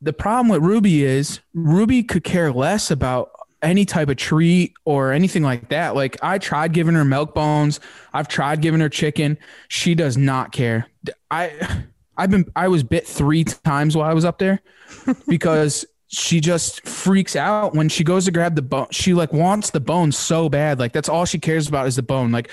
The 0.00 0.12
problem 0.12 0.48
with 0.48 0.62
Ruby 0.62 1.04
is 1.04 1.40
Ruby 1.54 2.02
could 2.02 2.24
care 2.24 2.52
less 2.52 2.90
about 2.90 3.30
any 3.62 3.84
type 3.84 4.08
of 4.08 4.16
treat 4.16 4.74
or 4.84 5.12
anything 5.12 5.42
like 5.42 5.68
that. 5.68 5.94
Like 5.94 6.16
I 6.22 6.38
tried 6.38 6.72
giving 6.72 6.94
her 6.94 7.04
milk 7.04 7.34
bones, 7.34 7.80
I've 8.12 8.28
tried 8.28 8.60
giving 8.60 8.80
her 8.80 8.88
chicken. 8.88 9.38
She 9.68 9.94
does 9.94 10.16
not 10.16 10.52
care. 10.52 10.88
I 11.30 11.84
I've 12.16 12.30
been 12.30 12.50
I 12.54 12.68
was 12.68 12.82
bit 12.82 13.06
3 13.06 13.44
times 13.44 13.96
while 13.96 14.08
I 14.08 14.12
was 14.12 14.24
up 14.24 14.38
there 14.38 14.60
because 15.28 15.86
she 16.12 16.40
just 16.40 16.86
freaks 16.86 17.34
out 17.34 17.74
when 17.74 17.88
she 17.88 18.04
goes 18.04 18.26
to 18.26 18.30
grab 18.30 18.54
the 18.54 18.62
bone. 18.62 18.86
She 18.90 19.14
like 19.14 19.32
wants 19.32 19.70
the 19.70 19.80
bone 19.80 20.12
so 20.12 20.50
bad. 20.50 20.78
Like 20.78 20.92
that's 20.92 21.08
all 21.08 21.24
she 21.24 21.38
cares 21.38 21.68
about 21.68 21.86
is 21.86 21.96
the 21.96 22.02
bone. 22.02 22.30
Like 22.30 22.52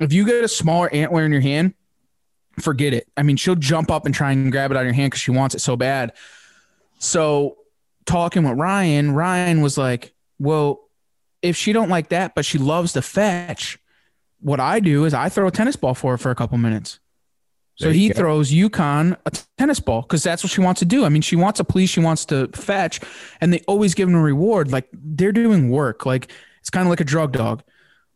if 0.00 0.14
you 0.14 0.24
get 0.24 0.42
a 0.42 0.48
smaller 0.48 0.92
antler 0.92 1.24
in 1.24 1.30
your 1.30 1.42
hand, 1.42 1.74
forget 2.58 2.94
it. 2.94 3.06
I 3.14 3.22
mean, 3.22 3.36
she'll 3.36 3.54
jump 3.54 3.90
up 3.90 4.06
and 4.06 4.14
try 4.14 4.32
and 4.32 4.50
grab 4.50 4.70
it 4.70 4.78
out 4.78 4.80
of 4.80 4.86
your 4.86 4.94
hand 4.94 5.10
because 5.10 5.20
she 5.20 5.30
wants 5.30 5.54
it 5.54 5.60
so 5.60 5.76
bad. 5.76 6.14
So 6.98 7.58
talking 8.06 8.44
with 8.44 8.58
Ryan, 8.58 9.12
Ryan 9.12 9.60
was 9.60 9.76
like, 9.76 10.14
well, 10.38 10.80
if 11.42 11.54
she 11.54 11.74
don't 11.74 11.90
like 11.90 12.08
that, 12.08 12.34
but 12.34 12.46
she 12.46 12.56
loves 12.56 12.94
to 12.94 13.02
fetch, 13.02 13.78
what 14.40 14.58
I 14.58 14.80
do 14.80 15.04
is 15.04 15.12
I 15.12 15.28
throw 15.28 15.46
a 15.48 15.50
tennis 15.50 15.76
ball 15.76 15.92
for 15.92 16.12
her 16.12 16.18
for 16.18 16.30
a 16.30 16.34
couple 16.34 16.56
minutes. 16.56 16.98
So 17.76 17.90
he 17.90 18.08
go. 18.08 18.14
throws 18.14 18.52
Yukon 18.52 19.16
a 19.26 19.32
tennis 19.58 19.80
ball 19.80 20.02
because 20.02 20.22
that's 20.22 20.42
what 20.42 20.50
she 20.50 20.62
wants 20.62 20.78
to 20.80 20.86
do. 20.86 21.04
I 21.04 21.10
mean, 21.10 21.22
she 21.22 21.36
wants 21.36 21.58
to 21.58 21.64
please, 21.64 21.90
she 21.90 22.00
wants 22.00 22.24
to 22.26 22.48
fetch, 22.48 23.00
and 23.40 23.52
they 23.52 23.60
always 23.68 23.94
give 23.94 24.08
him 24.08 24.14
a 24.14 24.22
reward. 24.22 24.72
Like 24.72 24.88
they're 24.92 25.32
doing 25.32 25.70
work. 25.70 26.06
Like 26.06 26.32
it's 26.60 26.70
kind 26.70 26.86
of 26.86 26.90
like 26.90 27.00
a 27.00 27.04
drug 27.04 27.32
dog. 27.32 27.62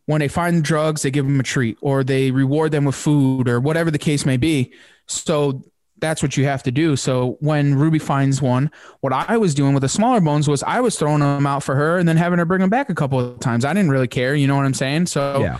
When 0.06 0.20
they 0.20 0.28
find 0.28 0.64
drugs, 0.64 1.02
they 1.02 1.10
give 1.10 1.26
them 1.26 1.38
a 1.38 1.44
treat 1.44 1.78
or 1.82 2.02
they 2.02 2.30
reward 2.30 2.72
them 2.72 2.84
with 2.84 2.96
food 2.96 3.48
or 3.48 3.60
whatever 3.60 3.90
the 3.90 3.98
case 3.98 4.26
may 4.26 4.38
be. 4.38 4.72
So 5.06 5.62
that's 5.98 6.22
what 6.22 6.36
you 6.36 6.44
have 6.46 6.62
to 6.64 6.72
do. 6.72 6.96
So 6.96 7.36
when 7.40 7.74
Ruby 7.74 7.98
finds 7.98 8.40
one, 8.42 8.70
what 9.00 9.12
I 9.12 9.36
was 9.36 9.54
doing 9.54 9.74
with 9.74 9.82
the 9.82 9.88
smaller 9.88 10.20
bones 10.20 10.48
was 10.48 10.62
I 10.62 10.80
was 10.80 10.98
throwing 10.98 11.20
them 11.20 11.46
out 11.46 11.62
for 11.62 11.76
her 11.76 11.98
and 11.98 12.08
then 12.08 12.16
having 12.16 12.38
her 12.38 12.44
bring 12.44 12.60
them 12.60 12.70
back 12.70 12.88
a 12.88 12.94
couple 12.94 13.20
of 13.20 13.38
times. 13.40 13.64
I 13.64 13.74
didn't 13.74 13.90
really 13.90 14.08
care. 14.08 14.34
You 14.34 14.46
know 14.46 14.56
what 14.56 14.64
I'm 14.64 14.74
saying? 14.74 15.06
So 15.06 15.40
yeah. 15.40 15.58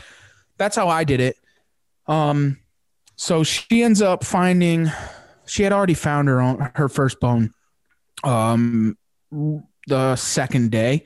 that's 0.56 0.74
how 0.74 0.88
I 0.88 1.04
did 1.04 1.20
it. 1.20 1.36
Um, 2.06 2.58
so 3.20 3.44
she 3.44 3.82
ends 3.82 4.00
up 4.00 4.24
finding, 4.24 4.90
she 5.44 5.62
had 5.62 5.74
already 5.74 5.92
found 5.92 6.26
her 6.28 6.40
own, 6.40 6.70
her 6.74 6.88
first 6.88 7.20
bone, 7.20 7.52
um, 8.24 8.96
the 9.86 10.16
second 10.16 10.70
day. 10.70 11.04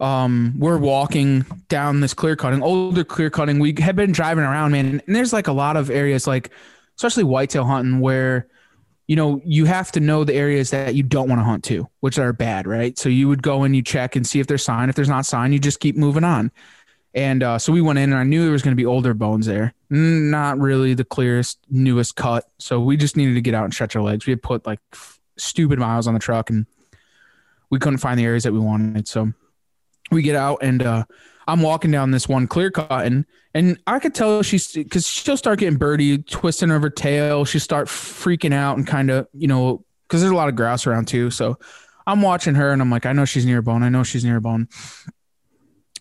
Um, 0.00 0.52
we're 0.58 0.76
walking 0.76 1.46
down 1.70 2.00
this 2.00 2.12
clear 2.12 2.36
cutting, 2.36 2.62
older 2.62 3.04
clear 3.04 3.30
cutting. 3.30 3.58
We 3.58 3.74
had 3.78 3.96
been 3.96 4.12
driving 4.12 4.44
around, 4.44 4.72
man, 4.72 5.00
and 5.06 5.16
there's 5.16 5.32
like 5.32 5.46
a 5.46 5.52
lot 5.52 5.78
of 5.78 5.88
areas 5.88 6.26
like 6.26 6.50
especially 6.98 7.24
whitetail 7.24 7.64
hunting 7.64 8.00
where 8.00 8.46
you 9.10 9.16
know 9.16 9.40
you 9.42 9.64
have 9.64 9.90
to 9.92 10.00
know 10.00 10.24
the 10.24 10.34
areas 10.34 10.70
that 10.70 10.94
you 10.94 11.02
don't 11.02 11.28
want 11.28 11.40
to 11.40 11.44
hunt 11.44 11.64
to 11.64 11.88
which 11.98 12.16
are 12.16 12.32
bad 12.32 12.66
right 12.66 12.96
so 12.96 13.08
you 13.08 13.26
would 13.26 13.42
go 13.42 13.64
and 13.64 13.74
you 13.74 13.82
check 13.82 14.14
and 14.14 14.24
see 14.24 14.38
if 14.38 14.46
there's 14.46 14.62
sign 14.62 14.88
if 14.88 14.94
there's 14.94 15.08
not 15.08 15.26
sign 15.26 15.52
you 15.52 15.58
just 15.58 15.80
keep 15.80 15.96
moving 15.96 16.22
on 16.22 16.52
and 17.14 17.42
uh, 17.42 17.58
so 17.58 17.72
we 17.72 17.80
went 17.80 17.98
in 17.98 18.12
and 18.12 18.18
i 18.18 18.24
knew 18.24 18.42
there 18.42 18.52
was 18.52 18.62
going 18.62 18.72
to 18.72 18.80
be 18.80 18.86
older 18.86 19.14
bones 19.14 19.46
there 19.46 19.74
not 19.90 20.58
really 20.58 20.94
the 20.94 21.04
clearest 21.04 21.58
newest 21.70 22.16
cut 22.16 22.44
so 22.58 22.80
we 22.80 22.96
just 22.96 23.16
needed 23.16 23.34
to 23.34 23.40
get 23.40 23.54
out 23.54 23.64
and 23.64 23.74
stretch 23.74 23.96
our 23.96 24.02
legs 24.02 24.26
we 24.26 24.30
had 24.30 24.42
put 24.42 24.66
like 24.66 24.80
stupid 25.36 25.78
miles 25.78 26.06
on 26.06 26.14
the 26.14 26.20
truck 26.20 26.50
and 26.50 26.66
we 27.70 27.78
couldn't 27.78 27.98
find 27.98 28.18
the 28.18 28.24
areas 28.24 28.44
that 28.44 28.52
we 28.52 28.58
wanted 28.58 29.06
so 29.08 29.32
we 30.10 30.22
get 30.22 30.36
out 30.36 30.58
and 30.62 30.82
uh, 30.82 31.04
I'm 31.50 31.62
walking 31.62 31.90
down 31.90 32.12
this 32.12 32.28
one 32.28 32.46
clear 32.46 32.70
cut, 32.70 33.04
and 33.04 33.26
and 33.54 33.76
I 33.84 33.98
could 33.98 34.14
tell 34.14 34.42
she's 34.42 34.72
because 34.72 35.06
she'll 35.06 35.36
start 35.36 35.58
getting 35.58 35.78
birdie, 35.78 36.18
twisting 36.18 36.68
her 36.68 36.90
tail. 36.90 37.44
She 37.44 37.58
start 37.58 37.88
freaking 37.88 38.54
out 38.54 38.76
and 38.76 38.86
kind 38.86 39.10
of, 39.10 39.26
you 39.32 39.48
know, 39.48 39.84
because 40.06 40.20
there's 40.20 40.32
a 40.32 40.36
lot 40.36 40.48
of 40.48 40.54
grouse 40.54 40.86
around 40.86 41.08
too. 41.08 41.30
So 41.30 41.58
I'm 42.06 42.22
watching 42.22 42.54
her, 42.54 42.70
and 42.70 42.80
I'm 42.80 42.90
like, 42.90 43.04
I 43.04 43.12
know 43.12 43.24
she's 43.24 43.44
near 43.44 43.58
a 43.58 43.62
bone. 43.64 43.82
I 43.82 43.88
know 43.88 44.04
she's 44.04 44.24
near 44.24 44.36
a 44.36 44.40
bone. 44.40 44.68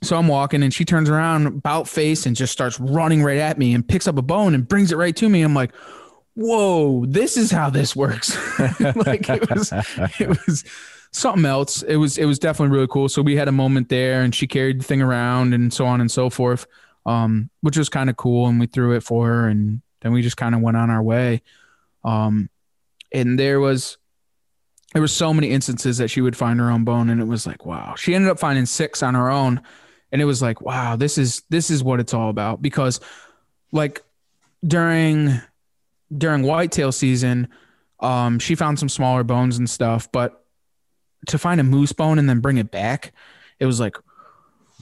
So 0.02 0.18
I'm 0.18 0.28
walking, 0.28 0.64
and 0.64 0.74
she 0.74 0.86
turns 0.86 1.10
around, 1.10 1.48
about 1.48 1.88
face, 1.88 2.26
and 2.26 2.36
just 2.36 2.54
starts 2.54 2.80
running 2.80 3.22
right 3.22 3.38
at 3.38 3.58
me, 3.58 3.74
and 3.74 3.88
picks 3.88 4.08
up 4.08 4.18
a 4.18 4.22
bone 4.22 4.54
and 4.54 4.68
brings 4.68 4.92
it 4.92 4.96
right 4.96 5.16
to 5.18 5.28
me. 5.28 5.42
I'm 5.42 5.54
like, 5.54 5.74
whoa, 6.36 7.06
this 7.06 7.36
is 7.36 7.52
how 7.52 7.70
this 7.70 7.96
works. 7.96 8.38
like 8.80 9.30
it 9.30 9.50
was, 9.50 9.74
it 10.20 10.30
was 10.48 10.64
something 11.12 11.46
else. 11.46 11.82
It 11.84 11.98
was 11.98 12.18
it 12.18 12.26
was 12.26 12.40
definitely 12.40 12.74
really 12.76 12.88
cool. 12.88 13.10
So 13.10 13.22
we 13.22 13.36
had 13.36 13.48
a 13.48 13.54
moment 13.54 13.90
there, 13.90 14.22
and 14.22 14.34
she 14.34 14.48
carried 14.48 14.80
the 14.80 14.86
thing 14.86 15.02
around, 15.02 15.54
and 15.54 15.74
so 15.74 15.86
on 15.86 16.00
and 16.02 16.10
so 16.10 16.30
forth, 16.30 16.66
um, 17.06 17.50
which 17.62 17.78
was 17.78 17.90
kind 17.90 18.10
of 18.10 18.18
cool. 18.18 18.48
And 18.48 18.60
we 18.60 18.68
threw 18.68 18.96
it 18.96 19.04
for 19.04 19.28
her, 19.28 19.48
and 19.48 19.82
then 20.02 20.14
we 20.14 20.22
just 20.22 20.38
kind 20.38 20.56
of 20.56 20.62
went 20.62 20.78
on 20.78 20.90
our 20.90 21.04
way. 21.04 21.42
Um, 22.04 22.50
and 23.12 23.38
there 23.38 23.60
was 23.60 23.98
there 24.94 25.02
were 25.02 25.08
so 25.08 25.34
many 25.34 25.50
instances 25.50 25.98
that 25.98 26.10
she 26.10 26.22
would 26.22 26.36
find 26.36 26.60
her 26.60 26.72
own 26.72 26.84
bone, 26.84 27.10
and 27.10 27.22
it 27.22 27.28
was 27.28 27.46
like, 27.46 27.66
wow. 27.66 27.96
She 27.96 28.16
ended 28.16 28.32
up 28.32 28.40
finding 28.40 28.66
six 28.66 29.04
on 29.04 29.14
her 29.14 29.30
own, 29.30 29.62
and 30.12 30.22
it 30.22 30.26
was 30.26 30.42
like, 30.42 30.62
wow, 30.62 30.96
this 30.96 31.18
is 31.18 31.44
this 31.50 31.70
is 31.70 31.84
what 31.84 32.00
it's 32.00 32.14
all 32.14 32.30
about. 32.30 32.62
Because, 32.62 33.00
like, 33.72 34.04
during 34.66 35.42
during 36.16 36.44
whitetail 36.44 36.92
season, 36.92 37.48
um, 38.00 38.40
she 38.40 38.56
found 38.56 38.80
some 38.80 38.90
smaller 38.90 39.24
bones 39.24 39.58
and 39.58 39.70
stuff, 39.70 40.12
but 40.12 40.44
to 41.28 41.38
find 41.38 41.60
a 41.60 41.64
moose 41.64 41.92
bone 41.92 42.18
and 42.18 42.30
then 42.30 42.40
bring 42.40 42.58
it 42.58 42.72
back, 42.72 43.14
it 43.60 43.66
was 43.66 43.80
like, 43.80 43.98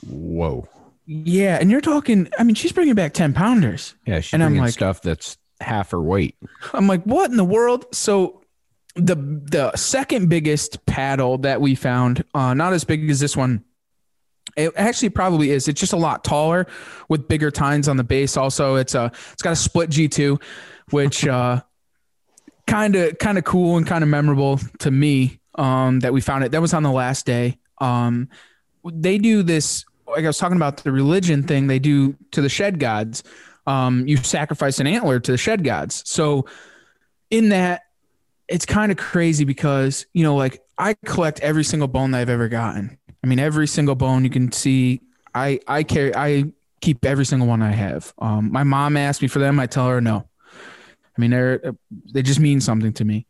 whoa. 0.07 0.67
Yeah, 1.05 1.57
and 1.59 1.71
you're 1.71 1.81
talking. 1.81 2.29
I 2.37 2.43
mean, 2.43 2.55
she's 2.55 2.73
bringing 2.73 2.95
back 2.95 3.13
ten 3.13 3.33
pounders. 3.33 3.95
Yeah, 4.05 4.19
she's 4.19 4.33
and 4.33 4.41
bringing 4.41 4.59
I'm 4.59 4.65
like, 4.65 4.73
stuff 4.73 5.01
that's 5.01 5.37
half 5.61 5.91
her 5.91 6.01
weight. 6.01 6.35
I'm 6.73 6.87
like, 6.87 7.03
what 7.03 7.31
in 7.31 7.37
the 7.37 7.45
world? 7.45 7.85
So 7.93 8.41
the 8.95 9.15
the 9.15 9.73
second 9.75 10.27
biggest 10.27 10.85
paddle 10.85 11.37
that 11.39 11.61
we 11.61 11.75
found, 11.75 12.25
uh, 12.33 12.53
not 12.53 12.73
as 12.73 12.83
big 12.83 13.09
as 13.09 13.21
this 13.21 13.37
one. 13.37 13.63
It 14.57 14.73
actually 14.75 15.09
probably 15.09 15.51
is. 15.51 15.67
It's 15.67 15.79
just 15.79 15.93
a 15.93 15.97
lot 15.97 16.23
taller 16.23 16.67
with 17.07 17.27
bigger 17.27 17.51
tines 17.51 17.87
on 17.87 17.95
the 17.95 18.03
base. 18.03 18.35
Also, 18.35 18.75
it's 18.75 18.95
a 18.95 19.11
it's 19.31 19.41
got 19.41 19.53
a 19.53 19.55
split 19.55 19.89
G 19.89 20.07
two, 20.09 20.39
which 20.89 21.25
uh, 21.25 21.61
kind 22.65 22.95
of 22.95 23.17
kind 23.19 23.37
of 23.37 23.43
cool 23.43 23.77
and 23.77 23.87
kind 23.87 24.03
of 24.03 24.09
memorable 24.09 24.59
to 24.79 24.91
me 24.91 25.39
um, 25.55 25.99
that 26.01 26.11
we 26.11 26.21
found 26.21 26.43
it. 26.43 26.51
That 26.51 26.61
was 26.61 26.73
on 26.73 26.83
the 26.83 26.91
last 26.91 27.25
day. 27.25 27.59
Um, 27.77 28.29
they 28.83 29.19
do 29.19 29.43
this, 29.43 29.85
like 30.07 30.23
I 30.23 30.27
was 30.27 30.37
talking 30.37 30.57
about 30.57 30.77
the 30.77 30.91
religion 30.91 31.43
thing 31.43 31.67
they 31.67 31.79
do 31.79 32.15
to 32.31 32.41
the 32.41 32.49
shed 32.49 32.79
gods. 32.79 33.23
Um, 33.67 34.07
you 34.07 34.17
sacrifice 34.17 34.79
an 34.79 34.87
antler 34.87 35.19
to 35.19 35.31
the 35.31 35.37
shed 35.37 35.63
gods. 35.63 36.01
So 36.05 36.47
in 37.29 37.49
that, 37.49 37.81
it's 38.47 38.65
kind 38.65 38.91
of 38.91 38.97
crazy 38.97 39.43
because, 39.43 40.05
you 40.13 40.23
know, 40.23 40.35
like 40.35 40.61
I 40.77 40.95
collect 41.05 41.41
every 41.41 41.65
single 41.65 41.89
bone 41.89 42.11
that 42.11 42.19
I've 42.21 42.29
ever 42.29 42.47
gotten. 42.47 42.97
I 43.27 43.29
mean, 43.29 43.39
every 43.39 43.67
single 43.67 43.95
bone 43.95 44.23
you 44.23 44.29
can 44.29 44.53
see, 44.53 45.01
I, 45.35 45.59
I 45.67 45.83
carry, 45.83 46.15
I 46.15 46.45
keep 46.79 47.03
every 47.03 47.25
single 47.25 47.45
one 47.45 47.61
I 47.61 47.71
have. 47.71 48.13
Um, 48.19 48.53
my 48.53 48.63
mom 48.63 48.95
asked 48.95 49.21
me 49.21 49.27
for 49.27 49.39
them. 49.39 49.59
I 49.59 49.65
tell 49.65 49.85
her 49.89 49.99
no. 49.99 50.29
I 50.55 51.19
mean, 51.21 51.31
they're, 51.31 51.73
they 52.13 52.21
just 52.21 52.39
mean 52.39 52.61
something 52.61 52.93
to 52.93 53.03
me. 53.03 53.27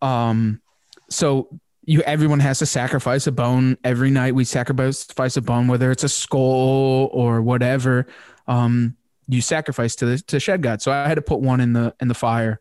Um, 0.00 0.62
so 1.10 1.60
you 1.84 2.00
everyone 2.00 2.40
has 2.40 2.60
to 2.60 2.64
sacrifice 2.64 3.26
a 3.26 3.32
bone 3.32 3.76
every 3.84 4.10
night. 4.10 4.34
We 4.34 4.44
sacrifice 4.44 5.36
a 5.36 5.42
bone, 5.42 5.68
whether 5.68 5.90
it's 5.90 6.04
a 6.04 6.08
skull 6.08 7.10
or 7.12 7.42
whatever. 7.42 8.06
Um, 8.46 8.96
you 9.28 9.42
sacrifice 9.42 9.94
to 9.96 10.06
the 10.06 10.18
to 10.20 10.40
shed 10.40 10.62
god. 10.62 10.80
So 10.80 10.90
I 10.90 11.06
had 11.06 11.16
to 11.16 11.22
put 11.22 11.40
one 11.40 11.60
in 11.60 11.74
the 11.74 11.94
in 12.00 12.08
the 12.08 12.14
fire, 12.14 12.60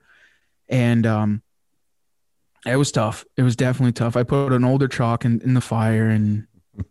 and 0.67 1.05
um, 1.05 1.43
it 2.65 2.75
was 2.75 2.91
tough. 2.91 3.23
It 3.37 3.43
was 3.43 3.55
definitely 3.55 3.93
tough. 3.93 4.17
I 4.17 4.23
put 4.23 4.51
an 4.51 4.65
older 4.65 4.89
chalk 4.89 5.23
in, 5.23 5.39
in 5.41 5.53
the 5.53 5.61
fire, 5.61 6.09
and 6.09 6.45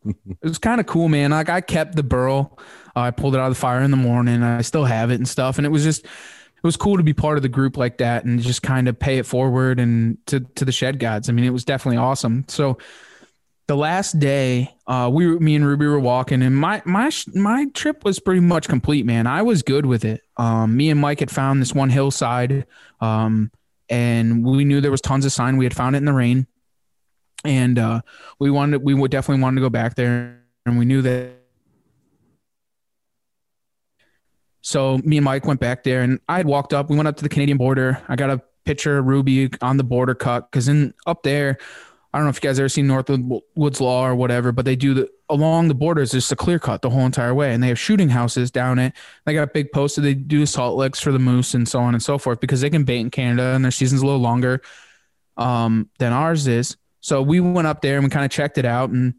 it 0.07 0.43
was 0.43 0.59
kind 0.59 0.81
of 0.81 0.87
cool, 0.87 1.09
man. 1.09 1.31
Like 1.31 1.49
I 1.49 1.61
kept 1.61 1.97
the 1.97 2.03
burl. 2.03 2.59
Uh, 2.95 3.01
I 3.01 3.11
pulled 3.11 3.35
it 3.35 3.39
out 3.39 3.49
of 3.49 3.55
the 3.55 3.61
fire 3.61 3.83
in 3.83 3.91
the 3.91 3.97
morning. 3.97 4.43
I 4.43 4.63
still 4.63 4.85
have 4.85 5.11
it 5.11 5.17
and 5.17 5.29
stuff, 5.29 5.59
and 5.59 5.67
it 5.67 5.71
was 5.71 5.85
just 5.85 6.05
it 6.05 6.65
was 6.65 6.77
cool 6.77 6.97
to 6.97 7.03
be 7.03 7.13
part 7.13 7.37
of 7.37 7.43
the 7.43 7.49
group 7.49 7.77
like 7.77 7.99
that 7.99 8.25
and 8.25 8.41
just 8.41 8.63
kind 8.63 8.89
of 8.89 8.99
pay 8.99 9.19
it 9.19 9.27
forward 9.27 9.79
and 9.79 10.19
to 10.27 10.41
to 10.41 10.65
the 10.65 10.73
shed 10.73 10.99
gods. 10.99 11.29
I 11.29 11.33
mean, 11.33 11.45
it 11.45 11.51
was 11.51 11.65
definitely 11.65 11.99
awesome. 11.99 12.45
So 12.49 12.79
the 13.69 13.77
last 13.77 14.19
day, 14.19 14.75
uh, 14.87 15.11
we 15.13 15.39
me 15.39 15.57
and 15.57 15.67
Ruby 15.67 15.87
were 15.87 16.01
walking, 16.01 16.43
and 16.43 16.57
my 16.57 16.83
my 16.85 17.11
my 17.35 17.67
trip 17.75 18.05
was 18.05 18.21
pretty 18.21 18.41
much 18.41 18.69
complete, 18.69 19.05
man. 19.05 19.27
I 19.27 19.43
was 19.43 19.63
good 19.63 19.87
with 19.87 20.05
it. 20.05 20.23
Um, 20.37 20.77
me 20.77 20.91
and 20.91 21.01
Mike 21.01 21.21
had 21.21 21.31
found 21.31 21.61
this 21.61 21.75
one 21.75 21.91
hillside, 21.91 22.67
um, 23.01 23.51
and 23.89 24.45
we 24.45 24.65
knew 24.65 24.81
there 24.81 24.91
was 24.91 25.01
tons 25.01 25.25
of 25.25 25.33
sign. 25.33 25.57
We 25.57 25.65
had 25.65 25.75
found 25.75 25.97
it 25.97 25.99
in 25.99 26.05
the 26.05 26.13
rain, 26.13 26.47
and 27.45 27.79
uh, 27.79 28.01
we 28.39 28.51
wanted 28.51 28.83
we 28.83 28.95
would 28.95 29.11
definitely 29.11 29.43
wanted 29.43 29.57
to 29.57 29.61
go 29.63 29.71
back 29.71 29.95
there, 29.95 30.43
and 30.65 30.79
we 30.79 30.85
knew 30.85 31.03
that 31.03 31.37
So 34.67 34.99
me 35.05 35.17
and 35.17 35.25
Mike 35.25 35.47
went 35.47 35.61
back 35.61 35.85
there, 35.85 36.03
and 36.03 36.19
I 36.29 36.39
had 36.39 36.47
walked 36.47 36.75
up. 36.75 36.91
We 36.91 36.97
went 36.97 37.07
up 37.07 37.17
to 37.19 37.23
the 37.23 37.29
Canadian 37.29 37.57
border. 37.57 38.03
I 38.09 38.17
got 38.17 38.31
a 38.31 38.43
picture 38.65 38.99
of 38.99 39.07
Ruby 39.07 39.49
on 39.63 39.77
the 39.77 39.85
border 39.85 40.13
cut 40.13 40.51
because 40.51 40.67
in 40.67 40.93
up 41.07 41.23
there, 41.23 41.59
I 42.13 42.19
don't 42.19 42.25
know 42.25 42.31
if 42.31 42.43
you 42.43 42.49
guys 42.49 42.59
ever 42.59 42.69
seen 42.69 42.89
North 42.89 43.09
Woods 43.55 43.81
Law 43.81 44.05
or 44.05 44.17
whatever, 44.17 44.51
but 44.51 44.65
they 44.65 44.75
do 44.75 44.93
the 44.93 45.09
along 45.29 45.69
the 45.69 45.75
borders. 45.77 46.11
There's 46.11 46.33
a 46.33 46.37
clear 46.37 46.59
cut 46.59 46.83
the 46.83 46.91
whole 46.91 47.07
entire 47.07 47.33
way, 47.33 47.55
and 47.55 47.63
they 47.63 47.69
have 47.69 47.79
shooting 47.79 48.09
houses 48.09 48.51
down 48.51 48.81
it. 48.81 48.93
They 49.25 49.35
got 49.35 49.45
a 49.45 49.53
big 49.53 49.71
posts. 49.71 49.99
They 49.99 50.15
do 50.15 50.45
salt 50.47 50.77
licks 50.77 50.99
for 50.99 51.13
the 51.13 51.21
moose 51.21 51.55
and 51.55 51.69
so 51.69 51.79
on 51.79 51.95
and 51.95 52.03
so 52.03 52.19
forth 52.19 52.41
because 52.41 52.61
they 52.61 52.71
can 52.71 52.83
bait 52.83 52.99
in 52.99 53.11
Canada 53.11 53.55
and 53.55 53.65
their 53.65 53.71
season's 53.71 54.03
a 54.03 54.05
little 54.05 54.21
longer 54.21 54.63
um, 55.37 55.91
than 56.01 56.13
ours 56.13 56.49
is. 56.49 56.77
So 57.07 57.23
we 57.23 57.39
went 57.39 57.69
up 57.69 57.83
there 57.83 57.95
and 57.95 58.05
we 58.05 58.11
kind 58.11 58.25
of 58.25 58.33
checked 58.33 58.59
it 58.59 58.65
out. 58.65 58.91
And 58.91 59.15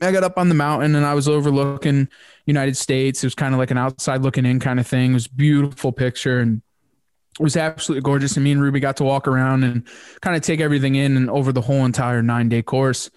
I 0.00 0.10
got 0.10 0.24
up 0.24 0.36
on 0.36 0.48
the 0.48 0.54
mountain 0.56 0.96
and 0.96 1.06
I 1.06 1.14
was 1.14 1.28
overlooking 1.28 2.08
United 2.44 2.76
States. 2.76 3.22
It 3.22 3.26
was 3.28 3.36
kind 3.36 3.54
of 3.54 3.60
like 3.60 3.70
an 3.70 3.78
outside 3.78 4.22
looking 4.22 4.44
in 4.44 4.58
kind 4.58 4.80
of 4.80 4.86
thing. 4.88 5.12
It 5.12 5.14
was 5.14 5.28
beautiful 5.28 5.92
picture 5.92 6.40
and 6.40 6.60
it 7.38 7.42
was 7.44 7.56
absolutely 7.56 8.02
gorgeous. 8.02 8.36
And 8.36 8.42
me 8.42 8.50
and 8.50 8.60
Ruby 8.60 8.80
got 8.80 8.96
to 8.96 9.04
walk 9.04 9.28
around 9.28 9.62
and 9.62 9.86
kind 10.20 10.36
of 10.36 10.42
take 10.42 10.58
everything 10.58 10.96
in 10.96 11.16
and 11.16 11.30
over 11.30 11.52
the 11.52 11.60
whole 11.60 11.84
entire 11.84 12.20
nine 12.20 12.48
day 12.48 12.62
course 12.62 13.12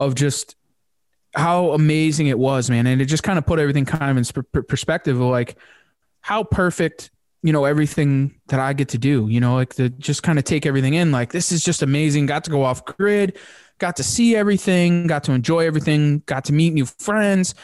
of 0.00 0.14
just 0.14 0.56
how 1.34 1.72
amazing 1.72 2.28
it 2.28 2.38
was, 2.38 2.70
man. 2.70 2.86
And 2.86 3.02
it 3.02 3.04
just 3.04 3.22
kind 3.22 3.38
of 3.38 3.44
put 3.44 3.58
everything 3.58 3.84
kind 3.84 4.18
of 4.18 4.34
in 4.34 4.64
perspective 4.66 5.20
of 5.20 5.26
like 5.26 5.58
how 6.22 6.42
perfect, 6.42 7.10
you 7.42 7.52
know, 7.52 7.64
everything 7.64 8.34
that 8.48 8.60
I 8.60 8.72
get 8.72 8.88
to 8.90 8.98
do, 8.98 9.28
you 9.28 9.40
know, 9.40 9.54
like 9.54 9.74
to 9.74 9.88
just 9.88 10.22
kind 10.22 10.38
of 10.38 10.44
take 10.44 10.64
everything 10.66 10.94
in. 10.94 11.10
Like, 11.10 11.32
this 11.32 11.52
is 11.52 11.64
just 11.64 11.82
amazing. 11.82 12.26
Got 12.26 12.44
to 12.44 12.50
go 12.50 12.62
off 12.62 12.84
grid, 12.84 13.38
got 13.78 13.96
to 13.96 14.04
see 14.04 14.36
everything, 14.36 15.06
got 15.06 15.24
to 15.24 15.32
enjoy 15.32 15.66
everything, 15.66 16.22
got 16.26 16.44
to 16.44 16.52
meet 16.52 16.72
new 16.72 16.86
friends, 16.86 17.54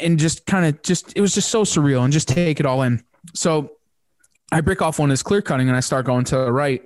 and 0.00 0.18
just 0.18 0.46
kind 0.46 0.66
of 0.66 0.82
just, 0.82 1.16
it 1.16 1.20
was 1.20 1.34
just 1.34 1.48
so 1.48 1.62
surreal 1.62 2.04
and 2.04 2.12
just 2.12 2.28
take 2.28 2.60
it 2.60 2.66
all 2.66 2.82
in. 2.82 3.02
So 3.34 3.72
I 4.52 4.60
break 4.60 4.82
off 4.82 4.98
one 4.98 5.08
of 5.08 5.12
this 5.12 5.22
clear 5.22 5.40
cutting 5.40 5.68
and 5.68 5.76
I 5.76 5.80
start 5.80 6.04
going 6.04 6.24
to 6.26 6.36
the 6.36 6.52
right. 6.52 6.82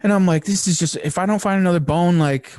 And 0.00 0.12
I'm 0.12 0.26
like, 0.26 0.44
this 0.44 0.66
is 0.66 0.78
just, 0.78 0.96
if 0.96 1.18
I 1.18 1.26
don't 1.26 1.40
find 1.40 1.60
another 1.60 1.80
bone, 1.80 2.18
like, 2.18 2.52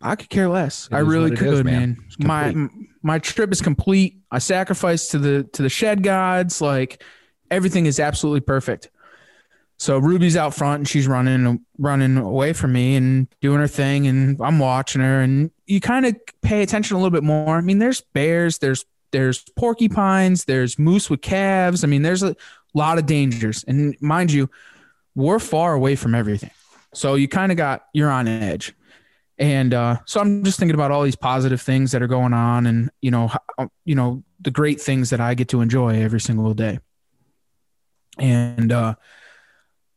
I 0.00 0.16
could 0.16 0.28
care 0.28 0.48
less. 0.48 0.86
It 0.92 0.94
I 0.94 0.98
really 0.98 1.34
could, 1.34 1.54
is, 1.54 1.64
man. 1.64 1.96
man. 2.18 2.68
My 3.02 3.14
my 3.14 3.18
trip 3.18 3.50
is 3.52 3.62
complete. 3.62 4.20
I 4.30 4.38
sacrificed 4.38 5.12
to 5.12 5.18
the 5.18 5.44
to 5.54 5.62
the 5.62 5.70
shed 5.70 6.02
gods. 6.02 6.60
Like 6.60 7.02
everything 7.50 7.86
is 7.86 8.00
absolutely 8.00 8.40
perfect. 8.40 8.90
So 9.76 9.98
Ruby's 9.98 10.36
out 10.36 10.54
front 10.54 10.80
and 10.80 10.88
she's 10.88 11.08
running 11.08 11.64
running 11.78 12.16
away 12.16 12.52
from 12.52 12.72
me 12.72 12.96
and 12.96 13.26
doing 13.40 13.58
her 13.58 13.66
thing 13.66 14.06
and 14.06 14.40
I'm 14.40 14.58
watching 14.58 15.02
her 15.02 15.20
and 15.20 15.50
you 15.66 15.80
kind 15.80 16.06
of 16.06 16.16
pay 16.42 16.62
attention 16.62 16.96
a 16.96 16.98
little 16.98 17.10
bit 17.10 17.24
more. 17.24 17.56
I 17.56 17.60
mean, 17.60 17.78
there's 17.78 18.00
bears, 18.00 18.58
there's 18.58 18.84
there's 19.10 19.44
porcupines, 19.56 20.44
there's 20.44 20.78
moose 20.78 21.08
with 21.08 21.22
calves. 21.22 21.84
I 21.84 21.86
mean, 21.86 22.02
there's 22.02 22.22
a 22.22 22.36
lot 22.74 22.98
of 22.98 23.06
dangers. 23.06 23.64
And 23.66 23.96
mind 24.00 24.32
you, 24.32 24.50
we're 25.14 25.38
far 25.38 25.74
away 25.74 25.96
from 25.96 26.14
everything. 26.14 26.50
So 26.92 27.14
you 27.14 27.28
kind 27.28 27.52
of 27.52 27.58
got 27.58 27.84
you're 27.92 28.10
on 28.10 28.28
edge. 28.28 28.74
And 29.38 29.74
uh, 29.74 29.98
so 30.06 30.20
I'm 30.20 30.44
just 30.44 30.58
thinking 30.58 30.74
about 30.74 30.92
all 30.92 31.02
these 31.02 31.16
positive 31.16 31.60
things 31.60 31.90
that 31.92 32.02
are 32.02 32.06
going 32.06 32.32
on, 32.32 32.66
and 32.66 32.90
you 33.02 33.10
know, 33.10 33.28
how, 33.28 33.68
you 33.84 33.96
know, 33.96 34.22
the 34.40 34.52
great 34.52 34.80
things 34.80 35.10
that 35.10 35.20
I 35.20 35.34
get 35.34 35.48
to 35.48 35.60
enjoy 35.60 36.00
every 36.02 36.20
single 36.20 36.54
day. 36.54 36.78
And 38.18 38.72
uh, 38.72 38.94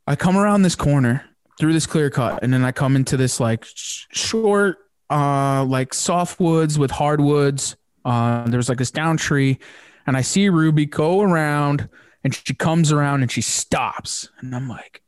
I 0.05 0.15
come 0.15 0.37
around 0.37 0.63
this 0.63 0.75
corner 0.75 1.23
through 1.59 1.73
this 1.73 1.85
clear 1.85 2.09
cut, 2.09 2.43
and 2.43 2.53
then 2.53 2.63
I 2.63 2.71
come 2.71 2.95
into 2.95 3.17
this 3.17 3.39
like 3.39 3.65
short, 3.65 4.77
uh, 5.09 5.65
like 5.65 5.93
soft 5.93 6.39
woods 6.39 6.77
with 6.77 6.91
hardwoods. 6.91 7.75
Uh, 8.05 8.47
there's 8.47 8.69
like 8.69 8.77
this 8.77 8.91
down 8.91 9.17
tree, 9.17 9.59
and 10.05 10.15
I 10.15 10.21
see 10.21 10.49
Ruby 10.49 10.85
go 10.85 11.21
around, 11.21 11.89
and 12.23 12.33
she 12.33 12.53
comes 12.53 12.91
around 12.91 13.21
and 13.21 13.31
she 13.31 13.41
stops, 13.41 14.29
and 14.39 14.55
I'm 14.55 14.67
like, 14.67 15.01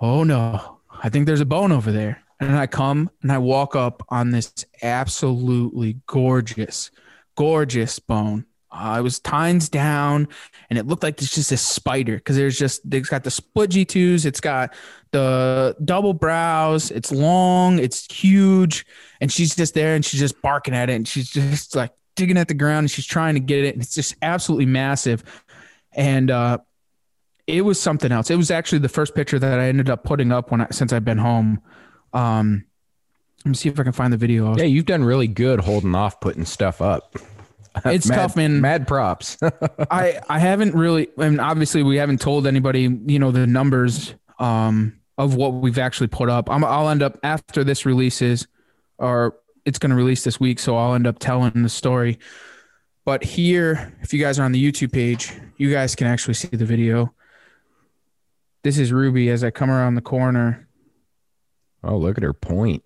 oh 0.00 0.24
no, 0.24 0.80
I 1.02 1.08
think 1.08 1.26
there's 1.26 1.40
a 1.40 1.46
bone 1.46 1.72
over 1.72 1.92
there 1.92 2.24
and 2.40 2.56
I 2.56 2.66
come 2.66 3.10
and 3.22 3.32
I 3.32 3.38
walk 3.38 3.76
up 3.76 4.04
on 4.08 4.30
this 4.30 4.52
absolutely 4.82 5.98
gorgeous, 6.06 6.90
gorgeous 7.36 7.98
bone. 7.98 8.46
Uh, 8.74 8.96
it 8.98 9.02
was 9.02 9.20
tines 9.20 9.68
down, 9.68 10.26
and 10.68 10.78
it 10.78 10.86
looked 10.86 11.02
like 11.04 11.20
it's 11.22 11.34
just 11.34 11.52
a 11.52 11.56
spider 11.56 12.16
because 12.16 12.36
there's 12.36 12.58
just 12.58 12.82
it's 12.92 13.08
got 13.08 13.22
the 13.22 13.30
split 13.30 13.70
G2s, 13.70 14.26
it's 14.26 14.40
got 14.40 14.74
the 15.12 15.76
double 15.84 16.12
brows, 16.12 16.90
it's 16.90 17.12
long, 17.12 17.78
it's 17.78 18.12
huge, 18.12 18.84
and 19.20 19.30
she's 19.30 19.54
just 19.54 19.74
there 19.74 19.94
and 19.94 20.04
she's 20.04 20.18
just 20.18 20.42
barking 20.42 20.74
at 20.74 20.90
it, 20.90 20.94
and 20.94 21.06
she's 21.06 21.30
just 21.30 21.76
like 21.76 21.92
digging 22.16 22.36
at 22.36 22.48
the 22.48 22.54
ground 22.54 22.84
and 22.84 22.90
she's 22.90 23.06
trying 23.06 23.34
to 23.34 23.40
get 23.40 23.64
it, 23.64 23.74
and 23.74 23.82
it's 23.82 23.94
just 23.94 24.16
absolutely 24.22 24.66
massive. 24.66 25.22
And 25.92 26.30
uh, 26.30 26.58
it 27.46 27.60
was 27.60 27.80
something 27.80 28.10
else. 28.10 28.30
It 28.30 28.36
was 28.36 28.50
actually 28.50 28.80
the 28.80 28.88
first 28.88 29.14
picture 29.14 29.38
that 29.38 29.60
I 29.60 29.66
ended 29.66 29.88
up 29.88 30.02
putting 30.02 30.32
up 30.32 30.50
when 30.50 30.62
I, 30.62 30.66
since 30.70 30.92
I've 30.92 31.04
been 31.04 31.18
home. 31.18 31.60
Um, 32.12 32.64
let 33.44 33.50
me 33.50 33.54
see 33.54 33.68
if 33.68 33.78
I 33.78 33.84
can 33.84 33.92
find 33.92 34.12
the 34.12 34.16
video. 34.16 34.56
Yeah, 34.56 34.64
you've 34.64 34.86
done 34.86 35.04
really 35.04 35.28
good 35.28 35.60
holding 35.60 35.94
off 35.94 36.20
putting 36.20 36.44
stuff 36.44 36.80
up. 36.80 37.14
It's 37.84 38.08
mad, 38.08 38.16
tough, 38.16 38.36
man. 38.36 38.60
Mad 38.60 38.86
props. 38.86 39.36
I 39.90 40.20
I 40.28 40.38
haven't 40.38 40.74
really, 40.74 41.08
and 41.18 41.40
obviously 41.40 41.82
we 41.82 41.96
haven't 41.96 42.20
told 42.20 42.46
anybody, 42.46 42.82
you 43.06 43.18
know, 43.18 43.30
the 43.30 43.46
numbers 43.46 44.14
um 44.38 45.00
of 45.18 45.34
what 45.36 45.54
we've 45.54 45.78
actually 45.78 46.06
put 46.08 46.28
up. 46.28 46.50
I'm, 46.50 46.64
I'll 46.64 46.88
end 46.88 47.02
up 47.02 47.18
after 47.22 47.64
this 47.64 47.84
releases, 47.86 48.46
or 48.98 49.36
it's 49.64 49.78
going 49.78 49.90
to 49.90 49.96
release 49.96 50.24
this 50.24 50.40
week, 50.40 50.58
so 50.58 50.76
I'll 50.76 50.94
end 50.94 51.06
up 51.06 51.18
telling 51.18 51.62
the 51.62 51.68
story. 51.68 52.18
But 53.04 53.22
here, 53.22 53.96
if 54.00 54.12
you 54.12 54.20
guys 54.20 54.38
are 54.38 54.44
on 54.44 54.52
the 54.52 54.72
YouTube 54.72 54.92
page, 54.92 55.32
you 55.56 55.70
guys 55.70 55.94
can 55.94 56.06
actually 56.06 56.34
see 56.34 56.48
the 56.48 56.64
video. 56.64 57.12
This 58.62 58.78
is 58.78 58.92
Ruby 58.92 59.30
as 59.30 59.44
I 59.44 59.50
come 59.50 59.70
around 59.70 59.94
the 59.94 60.00
corner 60.00 60.64
Oh, 61.84 61.98
look 61.98 62.16
at 62.16 62.24
her 62.24 62.32
point. 62.32 62.82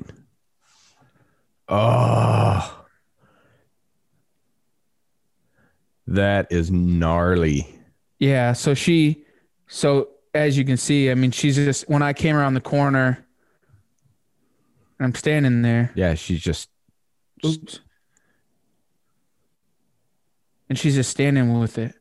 Oh, 1.68 2.77
that 6.08 6.50
is 6.50 6.70
gnarly. 6.70 7.66
Yeah. 8.18 8.52
So 8.52 8.74
she, 8.74 9.24
so 9.66 10.08
as 10.34 10.58
you 10.58 10.64
can 10.64 10.76
see, 10.76 11.10
I 11.10 11.14
mean, 11.14 11.30
she's 11.30 11.56
just, 11.56 11.88
when 11.88 12.02
I 12.02 12.12
came 12.12 12.36
around 12.36 12.54
the 12.54 12.60
corner, 12.60 13.24
I'm 14.98 15.14
standing 15.14 15.62
there. 15.62 15.92
Yeah. 15.94 16.14
She's 16.14 16.40
just, 16.40 16.68
oops. 17.44 17.80
And 20.68 20.78
she's 20.78 20.94
just 20.94 21.10
standing 21.10 21.58
with 21.58 21.78
it. 21.78 21.94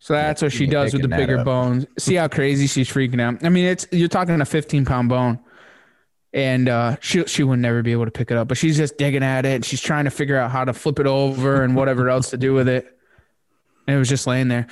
So 0.00 0.14
that's 0.14 0.42
what 0.42 0.52
she 0.52 0.66
does 0.66 0.92
with 0.92 1.02
the 1.02 1.08
bigger 1.08 1.44
bones. 1.44 1.86
See 1.98 2.14
how 2.14 2.28
crazy 2.28 2.66
she's 2.66 2.88
freaking 2.88 3.20
out. 3.20 3.44
I 3.44 3.48
mean, 3.48 3.64
it's 3.64 3.86
you're 3.90 4.08
talking 4.08 4.40
a 4.40 4.44
15 4.44 4.84
pound 4.84 5.08
bone 5.08 5.40
and 6.32 6.68
uh, 6.68 6.96
she 7.00 7.24
she 7.26 7.42
would 7.42 7.58
never 7.58 7.82
be 7.82 7.92
able 7.92 8.04
to 8.04 8.10
pick 8.10 8.30
it 8.30 8.36
up. 8.36 8.48
But 8.48 8.58
she's 8.58 8.76
just 8.76 8.98
digging 8.98 9.22
at 9.22 9.46
it. 9.46 9.54
And 9.56 9.64
she's 9.64 9.80
trying 9.80 10.04
to 10.04 10.10
figure 10.10 10.36
out 10.36 10.50
how 10.50 10.64
to 10.64 10.72
flip 10.72 10.98
it 10.98 11.06
over 11.06 11.62
and 11.62 11.74
whatever 11.74 12.08
else 12.08 12.30
to 12.30 12.36
do 12.36 12.54
with 12.54 12.68
it. 12.68 12.86
And 13.86 13.96
it 13.96 13.98
was 13.98 14.08
just 14.08 14.26
laying 14.26 14.48
there. 14.48 14.66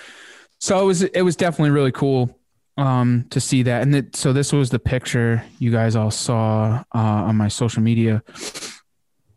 So 0.59 0.81
it 0.81 0.85
was 0.85 1.03
it 1.03 1.23
was 1.23 1.37
definitely 1.37 1.71
really 1.71 1.93
cool 1.93 2.39
um, 2.77 3.27
to 3.31 3.41
see 3.41 3.63
that. 3.65 3.83
And 3.83 4.15
so 4.15 4.33
this 4.33 4.53
was 4.53 4.71
the 4.71 4.79
picture 4.79 5.43
you 5.59 5.71
guys 5.71 5.97
all 5.97 6.11
saw 6.11 6.85
uh, 6.95 6.99
on 6.99 7.37
my 7.37 7.49
social 7.49 7.83
media. 7.83 8.23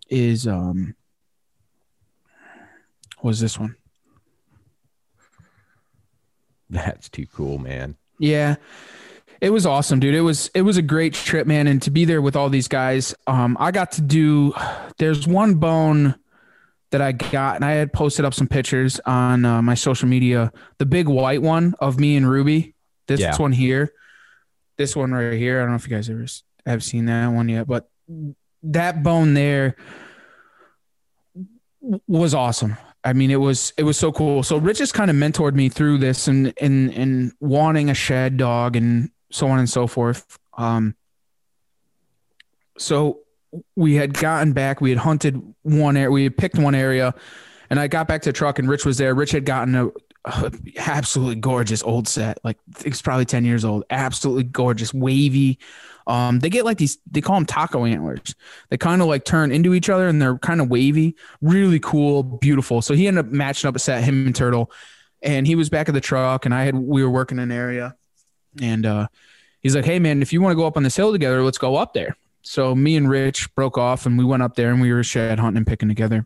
Is 0.09 0.47
um 0.47 0.95
was 3.21 3.39
this 3.39 3.59
one? 3.59 3.75
That's 6.69 7.09
too 7.09 7.25
cool, 7.25 7.57
man. 7.57 7.95
Yeah. 8.19 8.55
It 9.41 9.51
was 9.51 9.65
awesome, 9.65 9.99
dude. 9.99 10.15
It 10.15 10.21
was 10.21 10.51
it 10.53 10.63
was 10.63 10.77
a 10.77 10.81
great 10.81 11.13
trip, 11.13 11.47
man, 11.47 11.67
and 11.67 11.81
to 11.83 11.91
be 11.91 12.05
there 12.05 12.21
with 12.21 12.35
all 12.35 12.49
these 12.49 12.67
guys. 12.67 13.15
Um, 13.27 13.55
I 13.59 13.71
got 13.71 13.93
to 13.93 14.01
do. 14.01 14.53
There's 14.97 15.27
one 15.27 15.55
bone 15.55 16.15
that 16.91 17.01
I 17.01 17.11
got, 17.11 17.55
and 17.55 17.63
I 17.63 17.71
had 17.71 17.93
posted 17.93 18.25
up 18.25 18.33
some 18.33 18.47
pictures 18.47 18.99
on 19.05 19.45
uh, 19.45 19.61
my 19.61 19.75
social 19.75 20.07
media. 20.07 20.51
The 20.77 20.85
big 20.85 21.07
white 21.07 21.41
one 21.41 21.75
of 21.79 21.99
me 21.99 22.17
and 22.17 22.29
Ruby. 22.29 22.75
This 23.07 23.21
yeah. 23.21 23.35
one 23.37 23.51
here. 23.51 23.93
This 24.77 24.95
one 24.95 25.11
right 25.11 25.33
here. 25.33 25.59
I 25.59 25.61
don't 25.61 25.71
know 25.71 25.75
if 25.75 25.87
you 25.87 25.95
guys 25.95 26.09
ever 26.09 26.25
have 26.65 26.83
seen 26.83 27.05
that 27.05 27.27
one 27.27 27.49
yet, 27.49 27.67
but 27.67 27.89
that 28.63 29.03
bone 29.03 29.33
there 29.33 29.75
was 32.07 32.33
awesome. 32.33 32.77
I 33.03 33.13
mean, 33.13 33.31
it 33.31 33.37
was 33.37 33.71
it 33.77 33.83
was 33.83 33.97
so 33.97 34.11
cool. 34.11 34.43
So 34.43 34.57
Rich 34.57 34.79
just 34.79 34.93
kind 34.93 35.09
of 35.09 35.15
mentored 35.15 35.53
me 35.53 35.69
through 35.69 35.99
this 35.99 36.27
and 36.27 36.53
and 36.59 36.93
and 36.93 37.31
wanting 37.39 37.89
a 37.89 37.93
shed 37.93 38.35
dog 38.35 38.75
and 38.75 39.09
so 39.31 39.47
on 39.47 39.59
and 39.59 39.69
so 39.69 39.87
forth. 39.87 40.39
Um, 40.57 40.95
so 42.77 43.19
we 43.75 43.95
had 43.95 44.13
gotten 44.13 44.53
back, 44.53 44.81
we 44.81 44.89
had 44.89 44.99
hunted 44.99 45.41
one 45.63 45.97
area, 45.97 46.11
we 46.11 46.23
had 46.23 46.37
picked 46.37 46.57
one 46.57 46.75
area, 46.75 47.13
and 47.69 47.79
I 47.79 47.87
got 47.87 48.07
back 48.07 48.21
to 48.23 48.29
the 48.29 48.33
truck, 48.33 48.59
and 48.59 48.69
Rich 48.69 48.85
was 48.85 48.97
there. 48.97 49.13
Rich 49.13 49.31
had 49.31 49.45
gotten 49.45 49.75
a, 49.75 49.87
a 50.25 50.51
absolutely 50.77 51.35
gorgeous 51.35 51.83
old 51.83 52.07
set, 52.07 52.39
like 52.43 52.57
it's 52.85 53.01
probably 53.01 53.25
ten 53.25 53.45
years 53.45 53.65
old, 53.65 53.83
absolutely 53.89 54.43
gorgeous, 54.43 54.93
wavy. 54.93 55.59
Um, 56.07 56.39
they 56.39 56.49
get 56.49 56.65
like 56.65 56.79
these, 56.79 56.97
they 57.11 57.21
call 57.21 57.35
them 57.35 57.45
taco 57.45 57.85
antlers. 57.85 58.33
They 58.69 58.77
kind 58.77 59.01
of 59.01 59.07
like 59.07 59.25
turn 59.25 59.51
into 59.51 59.73
each 59.73 59.89
other, 59.89 60.07
and 60.07 60.21
they're 60.21 60.39
kind 60.39 60.61
of 60.61 60.69
wavy, 60.69 61.15
really 61.41 61.79
cool, 61.79 62.23
beautiful. 62.23 62.81
So 62.81 62.95
he 62.95 63.07
ended 63.07 63.25
up 63.25 63.31
matching 63.31 63.67
up 63.67 63.75
a 63.75 63.79
set, 63.79 64.03
him 64.03 64.25
and 64.25 64.35
Turtle, 64.35 64.71
and 65.21 65.45
he 65.45 65.55
was 65.55 65.69
back 65.69 65.87
at 65.87 65.93
the 65.93 66.01
truck, 66.01 66.45
and 66.45 66.53
I 66.53 66.63
had 66.63 66.75
we 66.75 67.03
were 67.03 67.09
working 67.09 67.39
an 67.39 67.51
area 67.51 67.95
and 68.61 68.85
uh, 68.85 69.07
he's 69.61 69.75
like, 69.75 69.85
"Hey 69.85 69.99
man, 69.99 70.21
if 70.21 70.33
you 70.33 70.41
want 70.41 70.51
to 70.51 70.57
go 70.57 70.67
up 70.67 70.77
on 70.77 70.83
this 70.83 70.95
hill 70.95 71.11
together, 71.11 71.43
let's 71.43 71.57
go 71.57 71.75
up 71.75 71.93
there." 71.93 72.15
so 72.41 72.73
me 72.73 72.95
and 72.95 73.09
Rich 73.09 73.53
broke 73.55 73.77
off 73.77 74.05
and 74.05 74.17
we 74.17 74.23
went 74.23 74.43
up 74.43 74.55
there 74.55 74.71
and 74.71 74.81
we 74.81 74.91
were 74.91 75.03
shed 75.03 75.39
hunting 75.39 75.57
and 75.57 75.67
picking 75.67 75.89
together. 75.89 76.25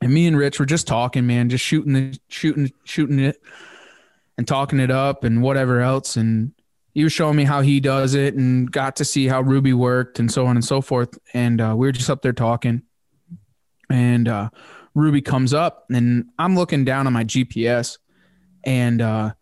And 0.00 0.12
me 0.12 0.26
and 0.26 0.36
Rich 0.36 0.58
were 0.58 0.66
just 0.66 0.86
talking, 0.86 1.26
man, 1.26 1.48
just 1.48 1.64
shooting 1.64 1.92
the 1.92 2.18
shooting 2.28 2.70
shooting 2.84 3.20
it 3.20 3.40
and 4.36 4.48
talking 4.48 4.80
it 4.80 4.90
up 4.90 5.22
and 5.22 5.42
whatever 5.42 5.80
else. 5.80 6.16
And 6.16 6.52
he 6.92 7.04
was 7.04 7.12
showing 7.12 7.36
me 7.36 7.44
how 7.44 7.60
he 7.60 7.78
does 7.78 8.14
it 8.14 8.34
and 8.34 8.70
got 8.70 8.96
to 8.96 9.04
see 9.04 9.28
how 9.28 9.40
Ruby 9.40 9.72
worked 9.72 10.18
and 10.18 10.30
so 10.30 10.46
on 10.46 10.56
and 10.56 10.64
so 10.64 10.80
forth. 10.80 11.16
And 11.32 11.60
uh, 11.60 11.74
we 11.76 11.86
were 11.86 11.92
just 11.92 12.10
up 12.10 12.22
there 12.22 12.32
talking. 12.32 12.82
And 13.88 14.26
uh, 14.26 14.50
Ruby 14.94 15.22
comes 15.22 15.54
up 15.54 15.86
and 15.90 16.26
I'm 16.38 16.56
looking 16.56 16.84
down 16.84 17.06
on 17.06 17.12
my 17.12 17.24
GPS 17.24 17.98
and 18.64 19.00
uh, 19.00 19.34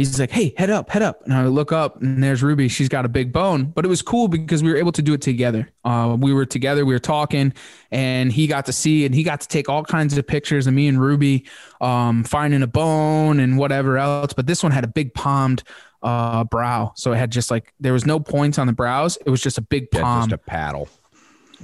he's 0.00 0.18
like, 0.18 0.30
"Hey, 0.30 0.54
head 0.56 0.70
up, 0.70 0.90
head 0.90 1.02
up." 1.02 1.22
And 1.24 1.32
I 1.34 1.46
look 1.46 1.72
up, 1.72 2.00
and 2.02 2.22
there's 2.22 2.42
Ruby. 2.42 2.68
She's 2.68 2.88
got 2.88 3.04
a 3.04 3.08
big 3.08 3.32
bone, 3.32 3.64
but 3.66 3.84
it 3.84 3.88
was 3.88 4.02
cool 4.02 4.28
because 4.28 4.62
we 4.62 4.70
were 4.70 4.76
able 4.76 4.92
to 4.92 5.02
do 5.02 5.12
it 5.14 5.22
together. 5.22 5.68
Uh, 5.84 6.16
we 6.18 6.32
were 6.32 6.44
together, 6.46 6.84
we 6.84 6.92
were 6.94 6.98
talking, 6.98 7.52
and 7.90 8.32
he 8.32 8.46
got 8.46 8.66
to 8.66 8.72
see, 8.72 9.04
and 9.06 9.14
he 9.14 9.22
got 9.22 9.40
to 9.42 9.48
take 9.48 9.68
all 9.68 9.84
kinds 9.84 10.16
of 10.18 10.26
pictures 10.26 10.66
of 10.66 10.74
me 10.74 10.88
and 10.88 11.00
Ruby 11.00 11.46
um, 11.80 12.24
finding 12.24 12.62
a 12.62 12.66
bone 12.66 13.38
and 13.40 13.56
whatever 13.58 13.98
else. 13.98 14.32
But 14.32 14.46
this 14.46 14.62
one 14.62 14.72
had 14.72 14.84
a 14.84 14.88
big 14.88 15.14
palmed 15.14 15.62
uh, 16.02 16.44
brow, 16.44 16.92
so 16.96 17.12
it 17.12 17.16
had 17.16 17.30
just 17.30 17.50
like 17.50 17.72
there 17.78 17.92
was 17.92 18.06
no 18.06 18.18
points 18.18 18.58
on 18.58 18.66
the 18.66 18.72
brows. 18.72 19.18
It 19.24 19.30
was 19.30 19.40
just 19.42 19.58
a 19.58 19.62
big 19.62 19.88
Yeah, 19.92 20.02
palm. 20.02 20.22
just 20.30 20.32
a 20.32 20.38
paddle. 20.38 20.88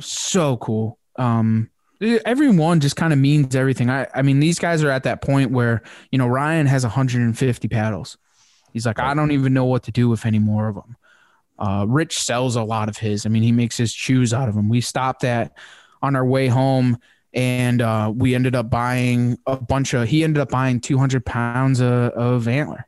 so 0.01 0.57
cool. 0.59 0.99
Um, 1.17 1.71
everyone 2.27 2.81
just 2.81 2.97
kind 2.97 3.13
of 3.13 3.19
means 3.19 3.57
everything. 3.57 3.89
I, 3.89 4.07
I 4.15 4.21
mean, 4.23 4.39
these 4.41 4.59
guys 4.59 4.83
are 4.85 4.91
at 4.91 5.05
that 5.05 5.23
point 5.23 5.51
where 5.51 5.83
you 6.11 6.19
know 6.19 6.27
Ryan 6.27 6.67
has 6.67 6.85
150 6.85 7.69
paddles. 7.69 8.19
He's 8.77 8.85
like, 8.85 8.99
I 8.99 9.15
don't 9.15 9.31
even 9.31 9.55
know 9.55 9.65
what 9.65 9.85
to 9.85 9.91
do 9.91 10.07
with 10.07 10.27
any 10.27 10.39
more 10.39 10.69
of 10.69 10.75
them. 10.75 10.97
Uh, 11.59 11.87
Rich 11.89 12.19
sells 12.19 12.57
a 12.57 12.63
lot 12.63 12.91
of 12.91 12.99
his. 12.99 13.25
I 13.25 13.31
mean, 13.31 13.43
he 13.43 13.51
makes 13.51 13.75
his 13.75 13.91
shoes 13.91 14.35
out 14.35 14.51
of 14.51 14.55
them. 14.55 14.69
We 14.69 14.83
stopped 14.83 15.25
at 15.25 15.57
on 16.03 16.15
our 16.15 16.27
way 16.27 16.49
home, 16.49 16.99
and 17.33 17.81
uh, 17.81 18.13
we 18.15 18.35
ended 18.35 18.55
up 18.55 18.69
buying 18.69 19.39
a 19.47 19.57
bunch 19.57 19.95
of. 19.95 20.07
He 20.07 20.25
ended 20.25 20.43
up 20.43 20.51
buying 20.51 20.81
200 20.81 21.25
pounds 21.25 21.81
of, 21.81 21.89
of 21.89 22.49
antler 22.49 22.87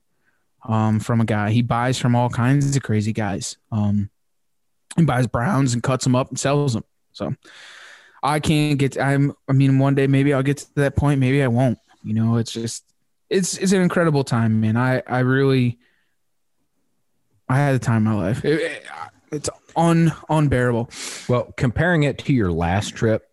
um, 0.63 1.01
from 1.01 1.23
a 1.23 1.25
guy. 1.25 1.53
He 1.53 1.63
buys 1.63 1.97
from 1.97 2.15
all 2.15 2.29
kinds 2.29 2.77
of 2.77 2.83
crazy 2.83 3.15
guys. 3.15 3.57
Um, 3.73 4.11
he 4.95 5.07
buys 5.07 5.27
browns 5.27 5.73
and 5.73 5.83
cuts 5.83 6.05
them 6.05 6.15
up 6.15 6.29
and 6.29 6.39
sells 6.39 6.75
them. 6.75 6.85
So 7.13 7.35
I 8.23 8.41
can't 8.41 8.79
get. 8.79 9.01
I'm. 9.01 9.33
I 9.49 9.55
mean, 9.55 9.79
one 9.79 9.95
day 9.95 10.07
maybe 10.07 10.35
I'll 10.35 10.43
get 10.43 10.59
to 10.59 10.75
that 10.75 10.97
point. 10.97 11.19
Maybe 11.19 11.43
I 11.43 11.49
won't. 11.49 11.79
You 12.03 12.13
know, 12.13 12.37
it's 12.37 12.53
just. 12.53 12.85
It's 13.31 13.57
it's 13.59 13.73
an 13.73 13.83
incredible 13.83 14.25
time, 14.25 14.61
man. 14.61 14.77
I 14.77 15.03
I 15.07 15.21
really. 15.21 15.79
I 17.49 17.57
had 17.57 17.75
the 17.75 17.79
time 17.85 18.07
of 18.07 18.15
my 18.15 18.27
life. 18.27 18.45
It- 18.45 18.61
it- 18.61 18.85
it's 19.31 19.51
un 19.77 20.13
unbearable. 20.31 20.91
Well, 21.29 21.53
comparing 21.57 22.03
it 22.05 22.19
to 22.19 22.33
your 22.33 22.51
last 22.51 22.95
trip 22.97 23.25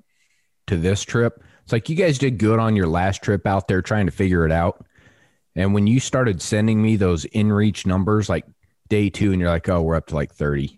to 0.67 0.75
this 0.77 1.03
trip, 1.03 1.41
it's 1.63 1.71
like 1.71 1.87
you 1.89 1.95
guys 1.95 2.17
did 2.17 2.37
good 2.37 2.59
on 2.59 2.75
your 2.75 2.87
last 2.87 3.23
trip 3.23 3.47
out 3.47 3.67
there 3.69 3.81
trying 3.81 4.05
to 4.07 4.11
figure 4.11 4.45
it 4.45 4.51
out. 4.51 4.85
And 5.55 5.73
when 5.73 5.87
you 5.87 6.01
started 6.01 6.41
sending 6.41 6.81
me 6.81 6.97
those 6.97 7.25
inReach 7.27 7.85
numbers, 7.85 8.27
like 8.27 8.45
day 8.89 9.09
two, 9.09 9.31
and 9.31 9.39
you're 9.39 9.49
like, 9.49 9.69
oh, 9.69 9.81
we're 9.81 9.95
up 9.95 10.07
to 10.07 10.15
like 10.15 10.33
30. 10.33 10.77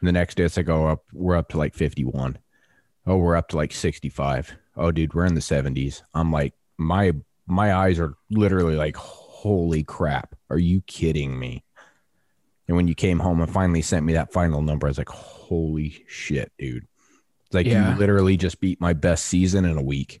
And 0.00 0.08
the 0.08 0.12
next 0.12 0.34
day, 0.36 0.44
it's 0.44 0.58
like, 0.58 0.68
oh, 0.68 0.86
up, 0.88 1.04
we're 1.12 1.36
up 1.36 1.48
to 1.50 1.58
like 1.58 1.74
51. 1.74 2.38
Oh, 3.06 3.16
we're 3.16 3.36
up 3.36 3.48
to 3.48 3.56
like 3.56 3.72
65. 3.72 4.56
Oh, 4.76 4.90
dude, 4.92 5.14
we're 5.14 5.24
in 5.24 5.34
the 5.34 5.40
70s. 5.40 6.02
I'm 6.12 6.30
like, 6.30 6.52
my 6.76 7.12
my 7.50 7.74
eyes 7.74 7.98
are 7.98 8.14
literally 8.30 8.76
like, 8.76 8.96
holy 8.96 9.82
crap. 9.82 10.34
Are 10.50 10.58
you 10.58 10.80
kidding 10.82 11.38
me? 11.38 11.64
And 12.68 12.76
when 12.76 12.86
you 12.88 12.94
came 12.94 13.18
home 13.18 13.40
and 13.40 13.52
finally 13.52 13.82
sent 13.82 14.06
me 14.06 14.12
that 14.12 14.32
final 14.32 14.62
number, 14.62 14.86
I 14.86 14.90
was 14.90 14.98
like, 14.98 15.08
holy 15.08 16.04
shit, 16.06 16.52
dude. 16.58 16.86
It's 17.46 17.54
like 17.54 17.66
Yeah. 17.66 17.92
you 17.94 17.98
literally 17.98 18.36
just 18.36 18.60
beat 18.60 18.80
my 18.80 18.92
best 18.92 19.26
season 19.26 19.64
in 19.64 19.76
a 19.76 19.82
week. 19.82 20.20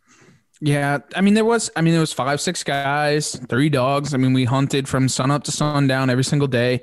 Yeah, 0.62 0.98
I 1.14 1.20
mean 1.22 1.32
there 1.34 1.44
was 1.44 1.70
I 1.74 1.80
mean 1.80 1.92
there 1.92 2.00
was 2.00 2.12
five 2.12 2.40
six 2.40 2.62
guys, 2.62 3.36
three 3.48 3.70
dogs. 3.70 4.12
I 4.12 4.18
mean 4.18 4.32
we 4.34 4.44
hunted 4.44 4.88
from 4.88 5.08
sun 5.08 5.30
up 5.30 5.44
to 5.44 5.52
sundown 5.52 6.10
every 6.10 6.24
single 6.24 6.48
day. 6.48 6.82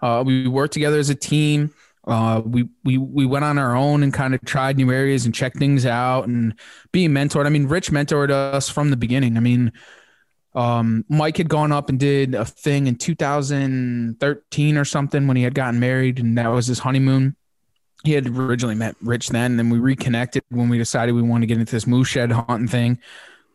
Uh, 0.00 0.22
we 0.24 0.46
worked 0.48 0.72
together 0.72 0.98
as 0.98 1.10
a 1.10 1.14
team. 1.14 1.74
Uh, 2.08 2.40
we 2.40 2.68
we 2.84 2.96
we 2.96 3.26
went 3.26 3.44
on 3.44 3.58
our 3.58 3.76
own 3.76 4.02
and 4.02 4.14
kind 4.14 4.34
of 4.34 4.40
tried 4.42 4.78
new 4.78 4.90
areas 4.90 5.26
and 5.26 5.34
checked 5.34 5.58
things 5.58 5.84
out 5.84 6.26
and 6.26 6.54
being 6.90 7.10
mentored. 7.10 7.44
I 7.44 7.50
mean 7.50 7.68
Rich 7.68 7.90
mentored 7.90 8.30
us 8.30 8.68
from 8.68 8.90
the 8.90 8.96
beginning. 8.96 9.36
I 9.36 9.40
mean 9.40 9.72
um, 10.54 11.04
Mike 11.10 11.36
had 11.36 11.50
gone 11.50 11.70
up 11.70 11.90
and 11.90 12.00
did 12.00 12.34
a 12.34 12.46
thing 12.46 12.86
in 12.86 12.96
2013 12.96 14.78
or 14.78 14.84
something 14.86 15.26
when 15.26 15.36
he 15.36 15.42
had 15.42 15.54
gotten 15.54 15.78
married 15.78 16.18
and 16.18 16.38
that 16.38 16.48
was 16.48 16.66
his 16.66 16.78
honeymoon. 16.78 17.36
He 18.04 18.12
had 18.12 18.26
originally 18.26 18.76
met 18.76 18.96
Rich 19.02 19.28
then, 19.28 19.52
and 19.52 19.58
then 19.58 19.70
we 19.70 19.78
reconnected 19.78 20.44
when 20.50 20.68
we 20.68 20.78
decided 20.78 21.12
we 21.12 21.22
wanted 21.22 21.42
to 21.42 21.46
get 21.48 21.58
into 21.58 21.72
this 21.72 21.86
moose 21.86 22.08
shed 22.08 22.32
hunting 22.32 22.68
thing 22.68 22.98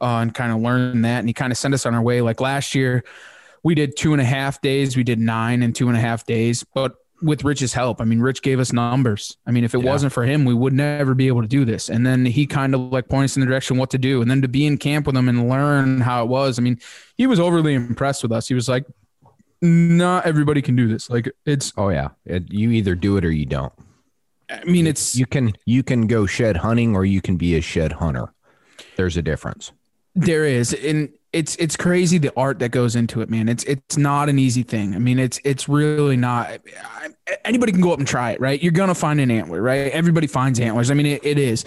uh, 0.02 0.18
and 0.18 0.34
kind 0.34 0.52
of 0.52 0.60
learn 0.60 1.02
that. 1.04 1.20
And 1.20 1.30
he 1.30 1.34
kind 1.34 1.52
of 1.52 1.58
sent 1.58 1.74
us 1.74 1.86
on 1.86 1.96
our 1.96 2.02
way. 2.02 2.22
Like 2.22 2.42
last 2.42 2.76
year, 2.76 3.04
we 3.64 3.74
did 3.74 3.96
two 3.96 4.12
and 4.12 4.22
a 4.22 4.26
half 4.26 4.62
days. 4.62 4.98
We 4.98 5.04
did 5.04 5.18
nine 5.18 5.64
and 5.64 5.74
two 5.74 5.88
and 5.88 5.98
a 5.98 6.00
half 6.00 6.26
days, 6.26 6.64
but 6.74 6.96
with 7.24 7.44
Rich's 7.44 7.74
help. 7.74 8.02
I 8.02 8.06
mean, 8.06 8.20
Rich 8.20 8.42
gave 8.42 8.60
us 8.60 8.74
numbers. 8.74 9.38
I 9.48 9.52
mean, 9.52 9.64
if 9.64 9.74
it 9.74 9.80
Yeah. 9.84 9.92
wasn't 9.92 10.14
for 10.14 10.24
him, 10.26 10.46
we 10.46 10.54
would 10.54 10.74
never 10.74 11.14
be 11.16 11.28
able 11.28 11.42
to 11.42 11.48
do 11.48 11.66
this. 11.66 11.90
And 11.90 12.06
then 12.06 12.26
he 12.26 12.46
kind 12.46 12.76
of 12.76 12.82
like 12.92 13.08
points 13.08 13.36
in 13.36 13.40
the 13.40 13.46
direction 13.48 13.78
what 13.78 13.90
to 13.92 13.98
do. 13.98 14.22
And 14.22 14.30
then 14.30 14.42
to 14.42 14.48
be 14.48 14.66
in 14.66 14.78
camp 14.78 15.08
with 15.08 15.16
him 15.16 15.30
and 15.30 15.48
learn 15.50 16.02
how 16.02 16.24
it 16.24 16.28
was. 16.28 16.60
I 16.60 16.62
mean, 16.62 16.80
he 17.18 17.26
was 17.26 17.40
overly 17.40 17.74
impressed 17.74 18.22
with 18.24 18.32
us. 18.32 18.48
He 18.48 18.54
was 18.54 18.68
like, 18.70 18.86
not 19.62 20.26
everybody 20.26 20.62
can 20.62 20.76
do 20.76 20.88
this. 20.88 21.10
Like 21.10 21.32
it's, 21.46 21.72
Oh 21.78 21.90
yeah, 21.90 22.10
it, 22.26 22.52
you 22.52 22.72
either 22.72 22.96
do 22.96 23.18
it 23.18 23.24
or 23.26 23.32
you 23.32 23.46
don't. 23.46 23.72
I 24.50 24.64
mean, 24.66 24.86
it's, 24.88 25.16
You 25.16 25.26
can 25.26 25.54
you 25.66 25.84
can 25.84 26.06
go 26.08 26.26
shed 26.26 26.58
hunting 26.58 26.96
or 26.96 27.06
you 27.06 27.22
can 27.22 27.38
be 27.38 27.56
a 27.56 27.62
shed 27.62 27.94
hunter. 27.94 28.34
There's 28.98 29.16
a 29.18 29.22
difference. 29.22 29.72
There 30.16 30.46
is, 30.46 30.74
and 30.74 31.10
it's 31.34 31.56
it's 31.56 31.76
crazy 31.76 32.20
the 32.20 32.32
art 32.38 32.60
that 32.60 32.70
goes 32.70 32.96
into 32.96 33.22
it, 33.22 33.30
man. 33.30 33.50
It's 33.50 33.64
it's 33.64 33.98
not 33.98 34.30
an 34.30 34.38
easy 34.38 34.64
thing. 34.64 34.96
I 34.96 35.00
mean, 35.00 35.18
it's 35.20 35.40
it's 35.44 35.68
really 35.68 36.16
not. 36.16 36.62
Anybody 37.44 37.72
can 37.72 37.82
go 37.82 37.92
up 37.92 38.00
and 38.00 38.08
try 38.08 38.32
it, 38.32 38.40
right? 38.40 38.62
You're 38.62 38.72
gonna 38.72 38.96
find 38.96 39.20
an 39.20 39.32
antler, 39.32 39.62
right? 39.62 39.92
Everybody 39.92 40.28
finds 40.28 40.60
antlers. 40.60 40.92
I 40.92 40.94
mean, 40.94 41.08
it, 41.08 41.26
it 41.26 41.40
is, 41.40 41.66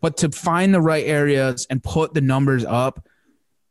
but 0.00 0.16
to 0.18 0.30
find 0.30 0.74
the 0.74 0.80
right 0.80 1.04
areas 1.04 1.66
and 1.68 1.82
put 1.82 2.14
the 2.14 2.22
numbers 2.22 2.64
up, 2.64 3.06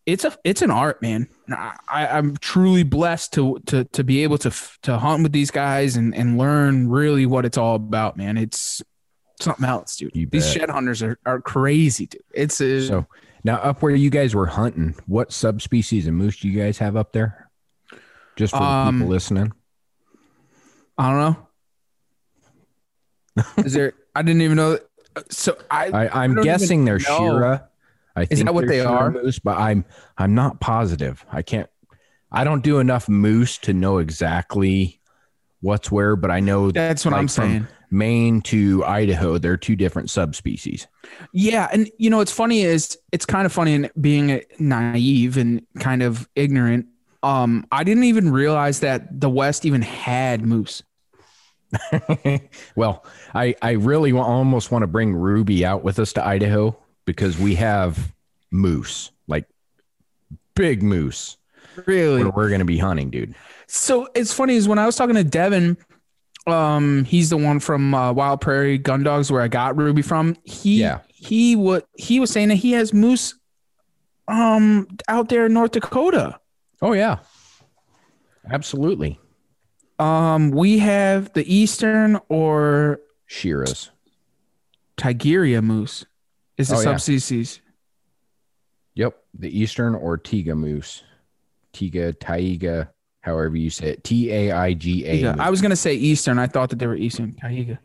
it's 0.05 0.23
a 0.23 0.37
it's 0.43 0.61
an 0.61 0.69
art, 0.69 1.01
man. 1.01 1.27
I, 1.49 1.73
I'm 1.89 2.37
truly 2.37 2.83
blessed 2.83 3.33
to 3.33 3.59
to 3.67 3.85
to 3.85 4.03
be 4.03 4.23
able 4.23 4.37
to 4.39 4.51
to 4.83 4.97
hunt 4.99 5.23
with 5.23 5.31
these 5.31 5.49
guys 5.49 5.95
and 5.95 6.13
and 6.13 6.37
learn 6.37 6.89
really 6.89 7.25
what 7.25 7.43
it's 7.43 7.57
all 7.57 7.75
about, 7.75 8.17
man. 8.17 8.37
It's 8.37 8.83
something 9.39 9.65
else, 9.65 9.97
dude. 9.97 10.15
You 10.15 10.27
These 10.27 10.45
bet. 10.45 10.53
shed 10.53 10.69
hunters 10.69 11.01
are, 11.01 11.17
are 11.25 11.41
crazy, 11.41 12.05
dude. 12.05 12.21
It's 12.33 12.61
a, 12.61 12.87
So 12.87 13.07
now 13.43 13.55
up 13.57 13.81
where 13.81 13.95
you 13.95 14.09
guys 14.09 14.33
were 14.35 14.45
hunting, 14.45 14.95
what 15.07 15.31
subspecies 15.31 16.07
of 16.07 16.13
moose 16.13 16.39
do 16.39 16.47
you 16.47 16.59
guys 16.59 16.77
have 16.77 16.95
up 16.95 17.11
there? 17.11 17.49
Just 18.35 18.53
for 18.53 18.59
the 18.59 18.65
Um, 18.65 18.95
people 18.95 19.09
listening. 19.09 19.51
I 20.97 21.09
don't 21.11 21.19
know. 23.37 23.43
Is 23.63 23.73
there? 23.73 23.93
I 24.15 24.21
didn't 24.21 24.41
even 24.43 24.57
know. 24.57 24.71
That, 24.73 25.33
So 25.33 25.57
I, 25.69 25.87
I, 25.87 26.23
I'm 26.23 26.35
don't 26.35 26.43
guessing 26.43 26.85
they're 26.85 26.99
know. 26.99 27.17
Shira. 27.17 27.69
I 28.15 28.25
think 28.25 28.45
that 28.45 28.53
what 28.53 28.67
they 28.67 28.81
are? 28.81 29.09
Moose, 29.11 29.39
but 29.39 29.57
I'm 29.57 29.85
I'm 30.17 30.35
not 30.35 30.59
positive. 30.59 31.25
I 31.31 31.41
can't. 31.41 31.69
I 32.31 32.43
don't 32.43 32.63
do 32.63 32.79
enough 32.79 33.09
moose 33.09 33.57
to 33.59 33.73
know 33.73 33.97
exactly 33.97 35.01
what's 35.61 35.91
where, 35.91 36.15
but 36.15 36.29
I 36.29 36.39
know 36.39 36.71
that's 36.71 37.05
what 37.05 37.11
like, 37.11 37.19
I'm 37.19 37.27
from 37.27 37.49
saying. 37.49 37.67
Maine 37.93 38.41
to 38.41 38.83
Idaho, 38.83 39.37
they're 39.37 39.55
two 39.55 39.75
different 39.75 40.09
subspecies. 40.09 40.87
Yeah, 41.31 41.69
and 41.71 41.89
you 41.97 42.09
know 42.09 42.17
what's 42.17 42.31
funny 42.31 42.63
is 42.63 42.97
it's 43.11 43.25
kind 43.25 43.45
of 43.45 43.53
funny 43.53 43.75
and 43.75 43.91
being 44.01 44.41
naive 44.59 45.37
and 45.37 45.65
kind 45.79 46.01
of 46.01 46.27
ignorant. 46.35 46.87
Um, 47.21 47.65
I 47.71 47.83
didn't 47.83 48.03
even 48.05 48.31
realize 48.31 48.81
that 48.81 49.21
the 49.21 49.29
West 49.29 49.65
even 49.65 49.81
had 49.81 50.45
moose. 50.45 50.83
well, 52.75 53.05
I 53.33 53.55
I 53.61 53.71
really 53.71 54.11
almost 54.11 54.71
want 54.71 54.83
to 54.83 54.87
bring 54.87 55.13
Ruby 55.13 55.65
out 55.65 55.83
with 55.83 55.99
us 55.99 56.13
to 56.13 56.25
Idaho 56.25 56.75
because 57.05 57.37
we 57.37 57.55
have 57.55 58.13
moose, 58.51 59.11
like 59.27 59.45
big 60.55 60.83
moose. 60.83 61.37
Really? 61.85 62.23
We're 62.23 62.49
going 62.49 62.59
to 62.59 62.65
be 62.65 62.77
hunting, 62.77 63.09
dude. 63.09 63.35
So 63.67 64.07
it's 64.13 64.33
funny 64.33 64.55
is 64.55 64.67
when 64.67 64.77
I 64.77 64.85
was 64.85 64.95
talking 64.95 65.15
to 65.15 65.23
Devin, 65.23 65.77
um, 66.47 67.05
he's 67.05 67.29
the 67.29 67.37
one 67.37 67.59
from 67.59 67.93
uh, 67.93 68.11
Wild 68.13 68.41
Prairie 68.41 68.77
Gun 68.77 69.03
Dogs 69.03 69.31
where 69.31 69.41
I 69.41 69.47
got 69.47 69.77
Ruby 69.77 70.01
from. 70.01 70.35
He 70.43 70.81
Yeah. 70.81 70.99
he 71.07 71.55
what 71.55 71.87
he 71.97 72.19
was 72.19 72.31
saying 72.31 72.49
that 72.49 72.55
he 72.55 72.73
has 72.73 72.93
moose 72.93 73.35
um 74.27 74.87
out 75.07 75.29
there 75.29 75.45
in 75.47 75.53
North 75.53 75.71
Dakota. 75.71 76.39
Oh 76.81 76.93
yeah, 76.93 77.19
absolutely. 78.49 79.19
Um, 79.99 80.51
we 80.51 80.79
have 80.79 81.31
the 81.33 81.53
eastern 81.53 82.19
or 82.29 82.99
Shiras. 83.29 83.89
Tigeria 84.97 85.61
moose 85.63 86.05
is 86.57 86.67
the 86.69 86.75
Oh, 86.75 86.79
yeah. 86.79 86.83
subspecies. 86.83 87.61
Yep, 88.95 89.17
the 89.33 89.57
eastern 89.59 89.95
or 89.95 90.17
Tiga 90.17 90.55
moose, 90.55 91.03
Tiga, 91.73 92.13
Taiga, 92.19 92.92
however 93.23 93.57
you 93.57 93.69
say 93.71 93.87
it, 93.89 94.03
T 94.03 94.31
A 94.31 94.51
I 94.51 94.73
G 94.73 95.05
A. 95.05 95.33
I 95.33 95.49
was 95.49 95.61
gonna 95.61 95.75
say 95.75 95.95
eastern. 95.95 96.37
I 96.39 96.47
thought 96.47 96.69
that 96.69 96.77
they 96.79 96.87
were 96.87 96.95
eastern. 96.95 97.33
Taiga. 97.33 97.79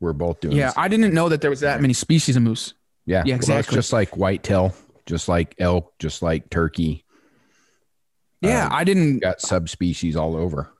We're 0.00 0.12
both 0.12 0.40
doing. 0.40 0.56
Yeah. 0.56 0.72
I 0.76 0.88
didn't 0.88 1.14
know 1.14 1.28
that 1.28 1.40
there 1.40 1.50
was 1.50 1.60
that 1.60 1.80
many 1.80 1.92
species 1.94 2.34
of 2.36 2.42
moose. 2.42 2.74
yeah, 3.06 3.22
yeah, 3.26 3.34
Well, 3.34 3.38
it's 3.40 3.48
exactly. 3.48 3.74
just 3.76 3.92
like 3.92 4.16
whitetail, 4.16 4.74
just 5.06 5.28
like 5.28 5.54
elk, 5.58 5.92
just 5.98 6.22
like 6.22 6.48
turkey. 6.50 7.04
Yeah, 8.40 8.66
Um, 8.66 8.72
I 8.72 8.84
didn't. 8.84 9.18
Got 9.18 9.40
subspecies 9.40 10.16
all 10.16 10.34
over. 10.36 10.70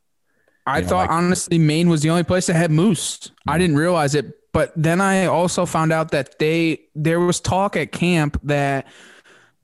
I 0.66 0.78
you 0.78 0.82
know, 0.82 0.89
thought 0.89 1.09
like- 1.09 1.11
honestly 1.11 1.59
Maine 1.59 1.89
was 1.89 2.03
the 2.03 2.11
only 2.11 2.23
place 2.24 2.47
that 2.47 2.55
had 2.55 2.70
moose. 2.70 3.31
I 3.47 3.59
didn't 3.59 3.77
realize 3.77 4.15
it, 4.15 4.32
but 4.53 4.73
then 4.77 5.01
I 5.01 5.27
also 5.27 5.66
found 5.66 5.93
out 5.93 6.12
that 6.12 6.39
they 6.39 6.81
there 6.95 7.20
was 7.20 7.41
talk 7.41 7.77
at 7.77 7.93
camp 7.93 8.41
that 8.45 8.87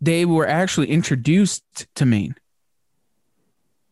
they 0.02 0.26
were 0.26 0.46
actually 0.46 0.88
introduced 0.90 1.62
to 1.94 2.04
Maine. 2.04 2.34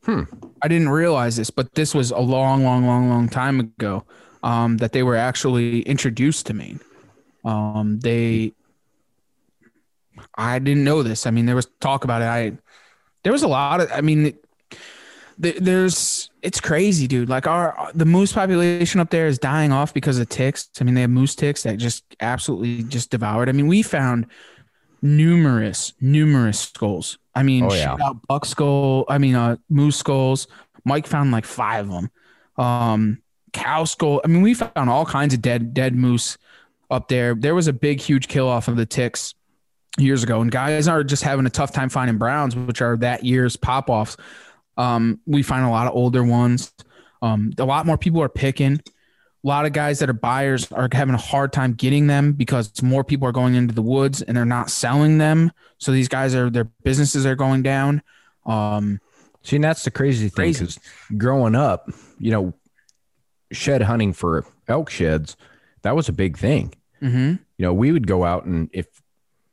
Hmm. 0.05 0.23
I 0.63 0.69
didn't 0.69 0.91
realize 0.91 1.37
this, 1.37 1.51
but 1.51 1.75
this 1.75 1.95
was 1.95 2.11
a 2.11 2.19
long, 2.19 2.65
long, 2.65 2.87
long, 2.87 3.09
long 3.09 3.29
time 3.29 3.61
ago. 3.61 4.05
Um, 4.43 4.77
that 4.77 4.93
they 4.93 5.03
were 5.03 5.17
actually 5.17 5.81
introduced 5.83 6.47
to 6.47 6.55
Maine. 6.55 6.79
Um, 7.47 7.99
they, 8.01 8.53
I 10.35 10.59
didn't 10.59 10.85
know 10.85 11.03
this. 11.03 11.27
I 11.27 11.31
mean, 11.31 11.47
there 11.47 11.57
was 11.57 11.67
talk 11.81 12.05
about 12.05 12.21
it. 12.21 12.27
I, 12.27 12.53
there 13.23 13.33
was 13.33 13.43
a 13.43 13.49
lot 13.49 13.81
of. 13.81 13.91
I 13.91 14.03
mean, 14.03 14.35
th- 15.41 15.57
there's 15.57 16.31
it's 16.43 16.61
crazy, 16.61 17.07
dude. 17.07 17.31
Like 17.31 17.47
our 17.47 17.91
the 17.95 18.05
moose 18.05 18.33
population 18.33 19.01
up 19.01 19.09
there 19.09 19.27
is 19.27 19.39
dying 19.39 19.73
off 19.73 19.95
because 19.95 20.19
of 20.19 20.29
ticks. 20.29 20.69
I 20.79 20.85
mean, 20.85 20.95
they 20.95 21.01
have 21.01 21.11
moose 21.11 21.35
ticks 21.35 21.63
that 21.63 21.79
just 21.79 22.05
absolutely 22.21 22.83
just 22.83 23.11
devoured. 23.11 23.49
I 23.49 23.53
mean, 23.53 23.67
we 23.67 23.83
found 23.83 24.27
numerous, 25.01 25.95
numerous 26.01 26.61
skulls. 26.61 27.19
I 27.35 27.43
mean, 27.43 27.65
Oh, 27.65 27.73
yeah. 27.75 27.83
shout 27.85 28.01
out 28.01 28.27
buck 28.29 28.45
skull. 28.47 29.05
I 29.09 29.19
mean, 29.19 29.35
uh, 29.35 29.57
moose 29.69 29.97
skulls. 29.97 30.47
Mike 30.85 31.07
found 31.07 31.31
like 31.33 31.45
five 31.45 31.89
of 31.89 31.93
them. 31.93 32.11
Um, 32.65 33.23
cow 33.53 33.85
skull. 33.85 34.21
I 34.25 34.29
mean, 34.29 34.43
we 34.43 34.55
found 34.55 34.91
all 34.91 35.05
kinds 35.07 35.35
of 35.35 35.43
dead, 35.43 35.75
dead 35.75 35.95
moose 35.97 36.37
up 36.91 37.09
there. 37.09 37.35
There 37.35 37.55
was 37.55 37.67
a 37.67 37.73
big, 37.73 38.01
huge 38.01 38.29
kill 38.29 38.49
off 38.49 38.69
of 38.69 38.77
the 38.77 38.87
ticks 38.87 39.35
years 39.99 40.23
ago, 40.23 40.41
and 40.41 40.51
guys 40.51 40.87
are 40.89 41.03
just 41.05 41.23
having 41.23 41.47
a 41.47 41.51
tough 41.51 41.73
time 41.73 41.89
finding 41.89 42.19
browns, 42.19 42.55
which 42.55 42.83
are 42.83 42.97
that 42.99 43.25
year's 43.25 43.57
pop 43.57 43.89
offs. 43.89 44.17
Um, 44.77 45.21
we 45.27 45.43
find 45.43 45.65
a 45.65 45.71
lot 45.71 45.87
of 45.87 45.95
older 45.95 46.23
ones. 46.23 46.73
Um, 47.23 47.53
a 47.59 47.65
lot 47.65 47.87
more 47.87 47.97
people 47.97 48.21
are 48.23 48.29
picking. 48.29 48.81
A 49.45 49.47
lot 49.47 49.67
of 49.67 49.73
guys 49.73 49.99
that 49.99 50.09
are 50.09 50.15
buyers 50.15 50.73
are 50.73 50.89
having 50.91 51.15
a 51.15 51.19
hard 51.19 51.53
time 51.53 51.75
getting 51.75 52.07
them 52.07 52.33
because 52.33 52.83
more 52.83 53.05
people 53.05 53.29
are 53.29 53.33
going 53.33 53.55
into 53.55 53.75
the 53.75 53.83
woods 53.83 54.23
and 54.23 54.35
they're 54.37 54.47
not 54.47 54.71
selling 54.71 55.19
them. 55.19 55.53
So 55.79 55.93
these 55.93 56.09
guys 56.09 56.35
are 56.35 56.49
their 56.49 56.65
businesses 56.65 57.27
are 57.27 57.35
going 57.37 57.63
down. 57.63 58.03
Um, 58.47 59.01
See, 59.43 59.57
and 59.57 59.65
that's 59.65 59.85
the 59.85 59.91
crazy 59.91 60.31
thing 60.31 60.53
because 60.53 60.79
growing 61.19 61.55
up, 61.55 61.91
you 62.19 62.31
know, 62.31 62.55
shed 63.53 63.83
hunting 63.83 64.15
for 64.15 64.47
elk 64.69 64.89
sheds, 64.89 65.37
that 65.83 65.95
was 65.95 66.09
a 66.09 66.13
big 66.13 66.39
thing. 66.39 66.73
mhm. 67.03 67.39
You 67.59 67.67
know, 67.67 67.75
we 67.75 67.93
would 67.93 68.07
go 68.07 68.25
out 68.25 68.47
and 68.47 68.71
if 68.73 68.87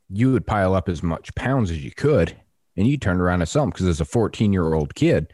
you 0.09 0.31
would 0.31 0.47
pile 0.47 0.73
up 0.73 0.87
as 0.87 1.03
much 1.03 1.35
pounds 1.35 1.69
as 1.69 1.83
you 1.83 1.91
could 1.91 2.35
and 2.77 2.87
you 2.87 2.97
turned 2.97 3.19
around 3.21 3.41
and 3.41 3.49
sell 3.49 3.63
them 3.63 3.69
because 3.71 3.87
as 3.87 3.99
a 4.01 4.05
14 4.05 4.53
year 4.53 4.73
old 4.73 4.95
kid, 4.95 5.33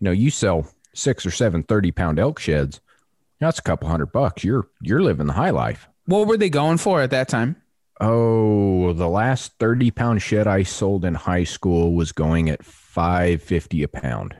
you 0.00 0.04
know, 0.04 0.10
you 0.10 0.30
sell 0.30 0.70
six 0.94 1.24
or 1.24 1.30
seven 1.30 1.62
30 1.62 1.90
pound 1.92 2.18
elk 2.18 2.38
sheds. 2.38 2.80
That's 3.38 3.58
a 3.58 3.62
couple 3.62 3.88
hundred 3.88 4.12
bucks. 4.12 4.44
You're 4.44 4.68
you're 4.80 5.02
living 5.02 5.26
the 5.26 5.32
high 5.34 5.50
life. 5.50 5.88
What 6.06 6.26
were 6.26 6.36
they 6.36 6.50
going 6.50 6.78
for 6.78 7.02
at 7.02 7.10
that 7.10 7.28
time? 7.28 7.56
Oh, 8.00 8.92
the 8.92 9.08
last 9.08 9.52
30 9.58 9.90
pound 9.90 10.22
shed 10.22 10.46
I 10.46 10.62
sold 10.62 11.04
in 11.04 11.14
high 11.14 11.44
school 11.44 11.94
was 11.94 12.12
going 12.12 12.50
at 12.50 12.64
550 12.64 13.82
a 13.82 13.88
pound. 13.88 14.36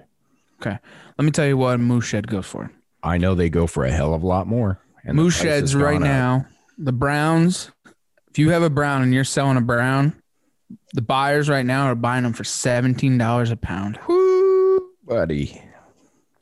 Okay. 0.60 0.78
Let 1.18 1.24
me 1.24 1.31
tell 1.31 1.47
you 1.47 1.56
what 1.56 1.74
a 1.74 1.78
moose 1.78 2.05
shed 2.05 2.28
goes 2.28 2.47
for. 2.47 2.70
I 3.02 3.18
know 3.18 3.35
they 3.35 3.48
go 3.48 3.66
for 3.66 3.85
a 3.85 3.90
hell 3.90 4.14
of 4.14 4.23
a 4.23 4.27
lot 4.27 4.47
more. 4.47 4.81
And 5.05 5.16
moose 5.16 5.36
sheds 5.36 5.74
right 5.74 5.97
up. 5.97 6.02
now, 6.02 6.47
the 6.77 6.93
browns, 6.93 7.70
if 8.28 8.39
you 8.39 8.51
have 8.51 8.62
a 8.62 8.70
brown 8.70 9.02
and 9.02 9.14
you're 9.14 9.24
selling 9.24 9.56
a 9.56 9.62
brown, 9.62 10.20
the 10.93 11.02
buyers 11.02 11.48
right 11.48 11.64
now 11.64 11.86
are 11.86 11.94
buying 11.94 12.24
them 12.24 12.32
for 12.32 12.43
$17 12.43 13.51
a 13.51 13.56
pound. 13.56 13.98
Whoo, 14.09 14.90
buddy. 15.05 15.62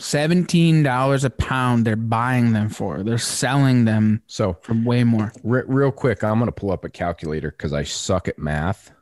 $17 0.05 1.25
a 1.25 1.31
pound 1.31 1.85
they're 1.87 1.97
buying 1.97 2.53
them 2.53 2.69
for. 2.69 3.03
They're 3.03 3.19
selling 3.19 3.85
them 3.85 4.23
So, 4.27 4.59
for 4.63 4.75
way 4.75 5.03
more. 5.05 5.33
re- 5.43 5.63
real 5.67 5.91
quick, 5.93 6.23
I'm 6.23 6.39
going 6.39 6.47
to 6.49 6.53
pull 6.53 6.71
up 6.71 6.85
a 6.85 6.91
calculator 6.91 7.51
because 7.51 7.73
I 7.73 7.85
suck 7.85 8.29
at 8.29 8.39
math, 8.39 8.93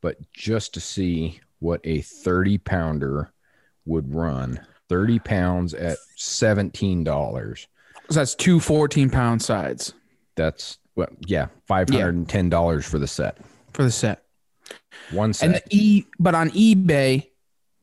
but 0.00 0.16
just 0.32 0.74
to 0.74 0.80
see 0.80 1.40
what 1.58 1.80
a 1.84 2.00
30 2.02 2.58
pounder 2.58 3.32
would 3.86 4.14
run 4.14 4.60
30 4.88 5.18
pounds 5.20 5.74
at 5.74 5.98
$17. 6.16 7.66
So 8.08 8.14
that's 8.14 8.34
two 8.34 8.60
14 8.60 9.10
pound 9.10 9.42
sides 9.42 9.92
That's 10.36 10.78
what, 10.94 11.10
yeah, 11.26 11.48
$510 11.68 12.84
for 12.84 12.98
the 12.98 13.06
set. 13.06 13.38
for 13.72 13.82
the 13.82 13.90
set. 13.90 14.22
One 15.10 15.32
set. 15.32 15.46
And 15.46 15.54
the 15.56 15.62
e 15.70 16.04
but 16.18 16.34
on 16.34 16.50
eBay, 16.50 17.28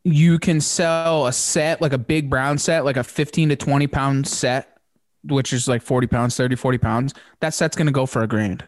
you 0.03 0.37
can 0.39 0.59
sell 0.59 1.27
a 1.27 1.33
set, 1.33 1.81
like 1.81 1.93
a 1.93 1.97
big 1.97 2.29
brown 2.29 2.57
set, 2.57 2.83
like 2.85 2.97
a 2.97 3.03
15 3.03 3.49
to 3.49 3.55
20 3.55 3.87
pound 3.87 4.27
set, 4.27 4.77
which 5.23 5.53
is 5.53 5.67
like 5.67 5.81
40 5.81 6.07
pounds, 6.07 6.35
30, 6.35 6.55
40 6.55 6.77
pounds. 6.77 7.13
That 7.39 7.53
set's 7.53 7.75
gonna 7.75 7.91
go 7.91 8.05
for 8.05 8.21
a 8.23 8.27
grand 8.27 8.67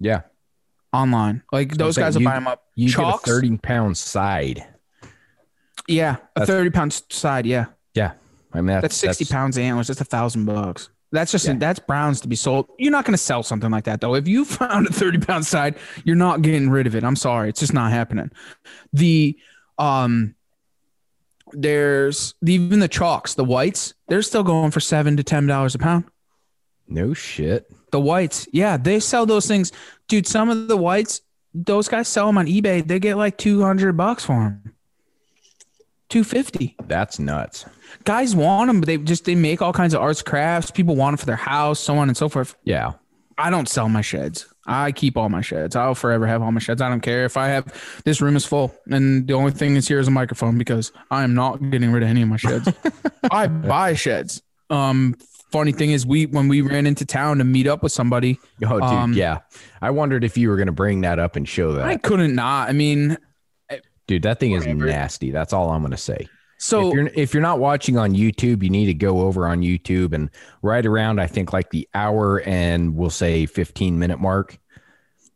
yeah. 0.00 0.22
online. 0.92 1.42
Like 1.52 1.76
those 1.76 1.96
guys 1.96 2.14
will 2.14 2.22
you- 2.22 2.28
buy 2.28 2.34
them 2.34 2.46
up. 2.46 2.62
You 2.74 2.88
Chalks? 2.88 3.24
get 3.24 3.32
a 3.32 3.34
30 3.34 3.56
pound 3.58 3.96
side. 3.98 4.66
Yeah, 5.86 6.16
a 6.34 6.46
30 6.46 6.70
pound 6.70 6.92
side. 7.10 7.46
Yeah, 7.46 7.66
Yeah. 7.94 8.12
I 8.52 8.58
mean, 8.58 8.66
that's, 8.66 9.00
that's 9.00 9.18
60 9.18 9.34
pounds 9.34 9.56
of 9.56 9.64
antlers. 9.64 9.88
That's 9.88 10.00
a 10.00 10.04
thousand 10.04 10.44
bucks. 10.44 10.88
That's 11.10 11.32
just 11.32 11.46
Yeah. 11.46 11.54
that's 11.54 11.78
browns 11.80 12.20
to 12.22 12.28
be 12.28 12.36
sold. 12.36 12.68
You're 12.78 12.92
not 12.92 13.04
going 13.04 13.12
to 13.14 13.18
sell 13.18 13.42
something 13.42 13.70
like 13.70 13.84
that 13.84 14.00
though. 14.00 14.14
If 14.14 14.26
you 14.28 14.44
found 14.46 14.86
a 14.86 14.92
30 14.92 15.18
pound 15.18 15.44
side, 15.44 15.76
you're 16.04 16.16
not 16.16 16.40
getting 16.42 16.70
rid 16.70 16.86
of 16.86 16.94
it. 16.94 17.04
I'm 17.04 17.16
sorry, 17.16 17.48
it's 17.48 17.60
just 17.60 17.74
not 17.74 17.90
happening. 17.92 18.30
The 18.92 19.36
um, 19.78 20.34
there's 21.56 22.34
even 22.46 22.78
the 22.80 22.88
chalks, 22.88 23.34
the 23.34 23.44
whites, 23.44 23.94
they're 24.08 24.22
still 24.22 24.42
going 24.42 24.70
for 24.70 24.80
seven 24.80 25.16
to 25.16 25.22
ten 25.22 25.46
dollars 25.46 25.74
a 25.74 25.78
pound. 25.78 26.04
No 26.88 27.14
shit. 27.14 27.70
The 27.92 28.00
whites, 28.00 28.46
yeah, 28.52 28.76
they 28.76 29.00
sell 29.00 29.24
those 29.26 29.46
things, 29.46 29.72
dude. 30.08 30.26
Some 30.26 30.50
of 30.50 30.68
the 30.68 30.76
whites, 30.76 31.20
those 31.54 31.88
guys 31.88 32.08
sell 32.08 32.26
them 32.26 32.38
on 32.38 32.46
eBay. 32.46 32.86
They 32.86 32.98
get 32.98 33.16
like 33.16 33.38
200 33.38 33.96
bucks 33.96 34.24
for 34.24 34.34
them. 34.34 34.74
250 36.10 36.76
That's 36.86 37.18
nuts. 37.18 37.64
guys 38.04 38.36
want 38.36 38.68
them 38.68 38.80
but 38.80 38.86
they 38.86 38.98
just 38.98 39.24
they 39.24 39.34
make 39.34 39.62
all 39.62 39.72
kinds 39.72 39.94
of 39.94 40.00
arts 40.02 40.22
crafts 40.22 40.70
people 40.70 40.94
want 40.94 41.12
them 41.14 41.18
for 41.18 41.26
their 41.26 41.34
house 41.34 41.80
so 41.80 41.96
on 41.96 42.08
and 42.08 42.16
so 42.16 42.28
forth 42.28 42.54
Yeah. 42.62 42.92
I 43.38 43.50
don't 43.50 43.68
sell 43.68 43.88
my 43.88 44.00
sheds 44.00 44.46
i 44.66 44.90
keep 44.92 45.16
all 45.16 45.28
my 45.28 45.40
sheds 45.40 45.76
i'll 45.76 45.94
forever 45.94 46.26
have 46.26 46.42
all 46.42 46.52
my 46.52 46.60
sheds 46.60 46.80
i 46.80 46.88
don't 46.88 47.00
care 47.00 47.24
if 47.24 47.36
i 47.36 47.48
have 47.48 47.64
this 48.04 48.20
room 48.20 48.36
is 48.36 48.44
full 48.44 48.74
and 48.90 49.26
the 49.26 49.34
only 49.34 49.50
thing 49.52 49.74
that's 49.74 49.88
here 49.88 49.98
is 49.98 50.08
a 50.08 50.10
microphone 50.10 50.56
because 50.58 50.92
i 51.10 51.22
am 51.22 51.34
not 51.34 51.56
getting 51.70 51.92
rid 51.92 52.02
of 52.02 52.08
any 52.08 52.22
of 52.22 52.28
my 52.28 52.36
sheds 52.36 52.68
i 53.30 53.46
buy 53.46 53.94
sheds 53.94 54.42
um 54.70 55.14
funny 55.52 55.72
thing 55.72 55.90
is 55.92 56.04
we 56.06 56.26
when 56.26 56.48
we 56.48 56.60
ran 56.60 56.86
into 56.86 57.04
town 57.04 57.38
to 57.38 57.44
meet 57.44 57.66
up 57.66 57.82
with 57.82 57.92
somebody 57.92 58.38
Oh, 58.64 58.80
dude. 58.80 58.82
Um, 58.82 59.12
yeah. 59.12 59.40
I 59.82 59.90
wondered 59.90 60.24
if 60.24 60.36
you 60.38 60.48
were 60.48 60.56
going 60.56 60.66
to 60.66 60.72
bring 60.72 61.02
that 61.02 61.18
up 61.18 61.36
and 61.36 61.48
show 61.48 61.72
that. 61.74 61.84
i 61.84 61.96
couldn't 61.96 62.34
not 62.34 62.68
i 62.68 62.72
mean 62.72 63.16
Dude, 64.06 64.24
that 64.24 64.38
thing 64.38 64.52
is 64.52 64.66
nasty. 64.66 65.30
That's 65.30 65.54
all 65.54 65.70
I'm 65.70 65.80
going 65.80 65.92
to 65.92 65.96
say. 65.96 66.28
So 66.58 66.88
if 66.88 66.94
you're 66.94 67.06
if 67.14 67.34
you're 67.34 67.42
not 67.42 67.58
watching 67.58 67.98
on 67.98 68.12
YouTube, 68.12 68.62
you 68.62 68.70
need 68.70 68.86
to 68.86 68.94
go 68.94 69.22
over 69.22 69.46
on 69.46 69.60
YouTube 69.60 70.12
and 70.12 70.30
right 70.62 70.84
around 70.84 71.20
I 71.20 71.26
think 71.26 71.52
like 71.52 71.70
the 71.70 71.88
hour 71.94 72.40
and 72.40 72.96
we'll 72.96 73.10
say 73.10 73.46
15 73.46 73.98
minute 73.98 74.20
mark. 74.20 74.58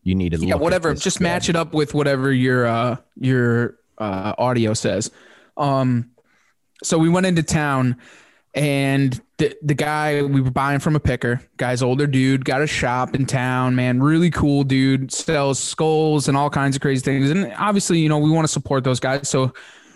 You 0.02 0.14
need 0.14 0.32
to 0.32 0.38
yeah 0.38 0.54
look 0.54 0.62
whatever. 0.62 0.94
just 0.94 1.20
match 1.20 1.48
it 1.48 1.56
up 1.56 1.74
with 1.74 1.92
whatever 1.92 2.32
your 2.32 2.66
uh 2.66 2.96
your 3.16 3.78
uh 3.98 4.34
audio 4.38 4.74
says. 4.74 5.10
Um 5.56 6.10
so 6.82 6.96
we 6.98 7.08
went 7.08 7.26
into 7.26 7.42
town 7.42 7.96
and 8.54 9.20
the 9.36 9.54
the 9.60 9.74
guy 9.74 10.22
we 10.22 10.40
were 10.40 10.50
buying 10.50 10.78
from 10.78 10.96
a 10.96 11.00
picker. 11.00 11.42
Guy's 11.56 11.82
older 11.82 12.06
dude 12.06 12.44
got 12.44 12.62
a 12.62 12.66
shop 12.66 13.14
in 13.14 13.26
town 13.26 13.74
man. 13.74 14.00
Really 14.00 14.30
cool 14.30 14.62
dude. 14.64 15.12
Sells 15.12 15.58
skulls 15.58 16.28
and 16.28 16.36
all 16.36 16.48
kinds 16.48 16.76
of 16.76 16.80
crazy 16.80 17.02
things. 17.02 17.30
And 17.30 17.52
obviously 17.58 17.98
you 17.98 18.08
know 18.08 18.18
we 18.18 18.30
want 18.30 18.46
to 18.46 18.52
support 18.52 18.84
those 18.84 19.00
guys. 19.00 19.28
So 19.28 19.52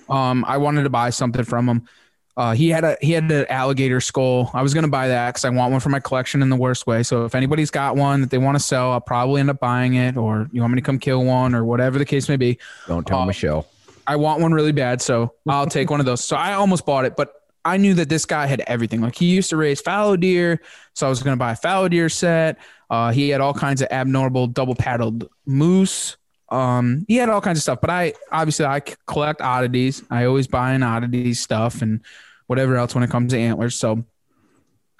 um 0.08 0.44
i 0.46 0.56
wanted 0.56 0.82
to 0.82 0.90
buy 0.90 1.10
something 1.10 1.44
from 1.44 1.68
him 1.68 1.88
uh, 2.36 2.54
he 2.54 2.70
had 2.70 2.82
a 2.82 2.96
he 3.02 3.12
had 3.12 3.30
an 3.30 3.46
alligator 3.48 4.00
skull. 4.00 4.50
I 4.54 4.62
was 4.62 4.72
gonna 4.72 4.88
buy 4.88 5.08
that 5.08 5.30
because 5.30 5.44
I 5.44 5.50
want 5.50 5.70
one 5.70 5.80
for 5.80 5.90
my 5.90 6.00
collection 6.00 6.40
in 6.40 6.48
the 6.48 6.56
worst 6.56 6.86
way. 6.86 7.02
So 7.02 7.26
if 7.26 7.34
anybody's 7.34 7.70
got 7.70 7.94
one 7.94 8.22
that 8.22 8.30
they 8.30 8.38
want 8.38 8.56
to 8.56 8.62
sell, 8.62 8.90
I'll 8.92 9.02
probably 9.02 9.40
end 9.40 9.50
up 9.50 9.60
buying 9.60 9.94
it, 9.94 10.16
or 10.16 10.48
you 10.50 10.62
want 10.62 10.72
me 10.72 10.80
to 10.80 10.84
come 10.84 10.98
kill 10.98 11.24
one, 11.24 11.54
or 11.54 11.64
whatever 11.64 11.98
the 11.98 12.06
case 12.06 12.28
may 12.30 12.36
be. 12.36 12.58
Don't 12.88 13.06
tell 13.06 13.20
uh, 13.20 13.26
Michelle. 13.26 13.66
I 14.06 14.16
want 14.16 14.40
one 14.40 14.52
really 14.52 14.72
bad, 14.72 15.02
so 15.02 15.34
I'll 15.46 15.66
take 15.66 15.90
one 15.90 16.00
of 16.00 16.06
those. 16.06 16.24
So 16.24 16.36
I 16.36 16.54
almost 16.54 16.86
bought 16.86 17.04
it, 17.04 17.16
but 17.16 17.34
I 17.64 17.76
knew 17.76 17.94
that 17.94 18.08
this 18.08 18.24
guy 18.24 18.46
had 18.46 18.62
everything. 18.66 19.02
Like 19.02 19.14
he 19.14 19.26
used 19.26 19.50
to 19.50 19.56
raise 19.56 19.80
fallow 19.80 20.16
deer, 20.16 20.60
so 20.94 21.06
I 21.06 21.10
was 21.10 21.22
going 21.22 21.34
to 21.34 21.38
buy 21.38 21.52
a 21.52 21.56
fallow 21.56 21.88
deer 21.88 22.08
set. 22.08 22.58
Uh, 22.88 23.12
he 23.12 23.28
had 23.28 23.40
all 23.40 23.54
kinds 23.54 23.82
of 23.82 23.88
abnormal 23.90 24.48
double 24.48 24.74
paddled 24.74 25.28
moose. 25.46 26.16
Um, 26.52 27.06
he 27.08 27.16
had 27.16 27.30
all 27.30 27.40
kinds 27.40 27.58
of 27.58 27.62
stuff, 27.62 27.80
but 27.80 27.88
I 27.88 28.12
obviously 28.30 28.66
I 28.66 28.80
collect 29.06 29.40
oddities. 29.40 30.02
I 30.10 30.26
always 30.26 30.46
buy 30.46 30.72
an 30.72 30.82
oddities 30.82 31.40
stuff 31.40 31.80
and 31.80 32.02
whatever 32.46 32.76
else 32.76 32.94
when 32.94 33.02
it 33.02 33.08
comes 33.10 33.32
to 33.32 33.38
antlers. 33.38 33.74
So 33.74 34.04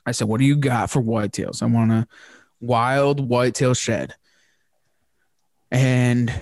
I 0.07 0.13
said, 0.13 0.29
"What 0.29 0.39
do 0.39 0.47
you 0.47 0.57
got 0.57 0.89
for 0.89 1.03
whitetails? 1.03 1.63
I 1.63 1.67
want 1.67 1.93
a 1.93 2.09
wild 2.61 3.29
whitetail 3.29 3.75
shed." 3.75 4.15
And 5.71 6.33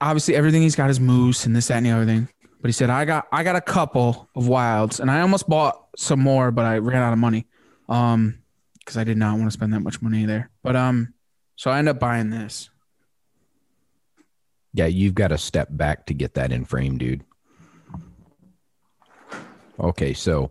obviously, 0.00 0.34
everything 0.34 0.62
he's 0.62 0.76
got 0.76 0.88
is 0.88 0.98
moose 0.98 1.44
and 1.44 1.54
this, 1.54 1.68
that, 1.68 1.76
and 1.76 1.86
the 1.86 1.90
other 1.90 2.06
thing. 2.06 2.28
But 2.62 2.68
he 2.68 2.72
said, 2.72 2.88
"I 2.88 3.04
got, 3.04 3.28
I 3.30 3.44
got 3.44 3.56
a 3.56 3.60
couple 3.60 4.30
of 4.34 4.48
wilds, 4.48 4.98
and 4.98 5.10
I 5.10 5.20
almost 5.20 5.46
bought 5.46 5.88
some 5.96 6.20
more, 6.20 6.50
but 6.50 6.64
I 6.64 6.78
ran 6.78 7.02
out 7.02 7.12
of 7.12 7.18
money, 7.18 7.46
um, 7.90 8.38
because 8.78 8.96
I 8.96 9.04
did 9.04 9.18
not 9.18 9.34
want 9.34 9.48
to 9.48 9.50
spend 9.50 9.74
that 9.74 9.80
much 9.80 10.00
money 10.00 10.24
there. 10.24 10.48
But 10.62 10.74
um, 10.74 11.12
so 11.56 11.70
I 11.70 11.78
end 11.78 11.90
up 11.90 12.00
buying 12.00 12.30
this. 12.30 12.70
Yeah, 14.74 14.86
you've 14.86 15.14
got 15.14 15.28
to 15.28 15.38
step 15.38 15.68
back 15.70 16.06
to 16.06 16.14
get 16.14 16.34
that 16.34 16.52
in 16.52 16.64
frame, 16.64 16.98
dude. 16.98 17.24
Okay, 19.78 20.12
so 20.12 20.50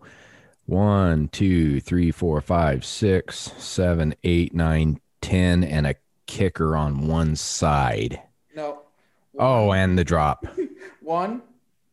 one, 0.66 1.28
two, 1.28 1.82
three, 1.82 2.10
four, 2.10 2.40
five, 2.40 2.86
six, 2.86 3.52
seven, 3.58 4.16
eight, 4.24 4.56
nine, 4.56 5.02
ten, 5.22 5.64
and 5.64 5.86
a 5.86 5.96
kicker 6.26 6.76
on 6.78 7.08
one 7.08 7.36
side. 7.36 8.22
No. 8.56 8.84
Oh, 9.38 9.74
and 9.74 9.98
the 9.98 10.04
drop. 10.04 10.46
One, 11.02 11.42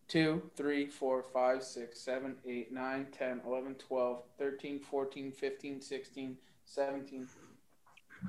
two, 0.08 0.42
three, 0.56 0.86
four, 0.86 1.24
five, 1.32 1.62
six, 1.62 1.98
seven, 2.00 2.36
eight, 2.46 2.70
nine, 2.70 3.06
10, 3.12 3.40
11, 3.46 3.74
12, 3.76 4.22
13, 4.38 4.78
14, 4.78 5.32
15, 5.32 5.80
16, 5.80 6.36
17. 6.66 7.28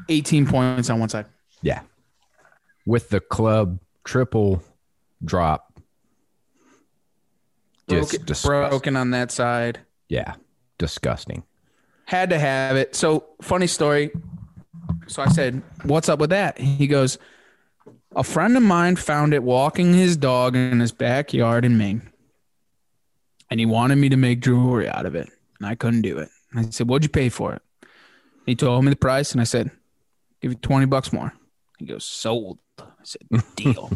18 0.07 0.47
points 0.47 0.89
on 0.89 0.99
one 0.99 1.09
side. 1.09 1.25
Yeah. 1.61 1.81
With 2.85 3.09
the 3.09 3.19
club 3.19 3.79
triple 4.03 4.63
drop. 5.23 5.67
Just 7.89 8.45
Broken, 8.45 8.69
broken 8.69 8.95
on 8.95 9.11
that 9.11 9.31
side. 9.31 9.79
Yeah. 10.07 10.35
Disgusting. 10.77 11.43
Had 12.05 12.29
to 12.29 12.39
have 12.39 12.77
it. 12.77 12.95
So, 12.95 13.25
funny 13.41 13.67
story. 13.67 14.11
So 15.07 15.21
I 15.21 15.27
said, 15.27 15.61
What's 15.83 16.09
up 16.09 16.19
with 16.19 16.29
that? 16.29 16.57
He 16.57 16.87
goes, 16.87 17.17
A 18.15 18.23
friend 18.23 18.55
of 18.55 18.63
mine 18.63 18.95
found 18.95 19.33
it 19.33 19.43
walking 19.43 19.93
his 19.93 20.15
dog 20.17 20.55
in 20.55 20.79
his 20.79 20.91
backyard 20.91 21.65
in 21.65 21.77
Maine. 21.77 22.09
And 23.49 23.59
he 23.59 23.65
wanted 23.65 23.97
me 23.97 24.09
to 24.09 24.17
make 24.17 24.41
jewelry 24.41 24.87
out 24.87 25.05
of 25.05 25.15
it. 25.15 25.29
And 25.59 25.67
I 25.67 25.75
couldn't 25.75 26.01
do 26.01 26.17
it. 26.17 26.29
I 26.55 26.69
said, 26.69 26.87
What'd 26.87 27.03
you 27.03 27.09
pay 27.09 27.29
for 27.29 27.53
it? 27.53 27.61
He 28.45 28.55
told 28.55 28.83
me 28.83 28.89
the 28.89 28.95
price. 28.95 29.33
And 29.33 29.41
I 29.41 29.45
said, 29.45 29.71
Give 30.41 30.51
you 30.51 30.57
20 30.57 30.85
bucks 30.85 31.11
more. 31.11 31.33
He 31.77 31.85
goes, 31.85 32.05
Sold. 32.05 32.59
I 33.01 33.03
said, 33.03 33.43
Deal. 33.55 33.91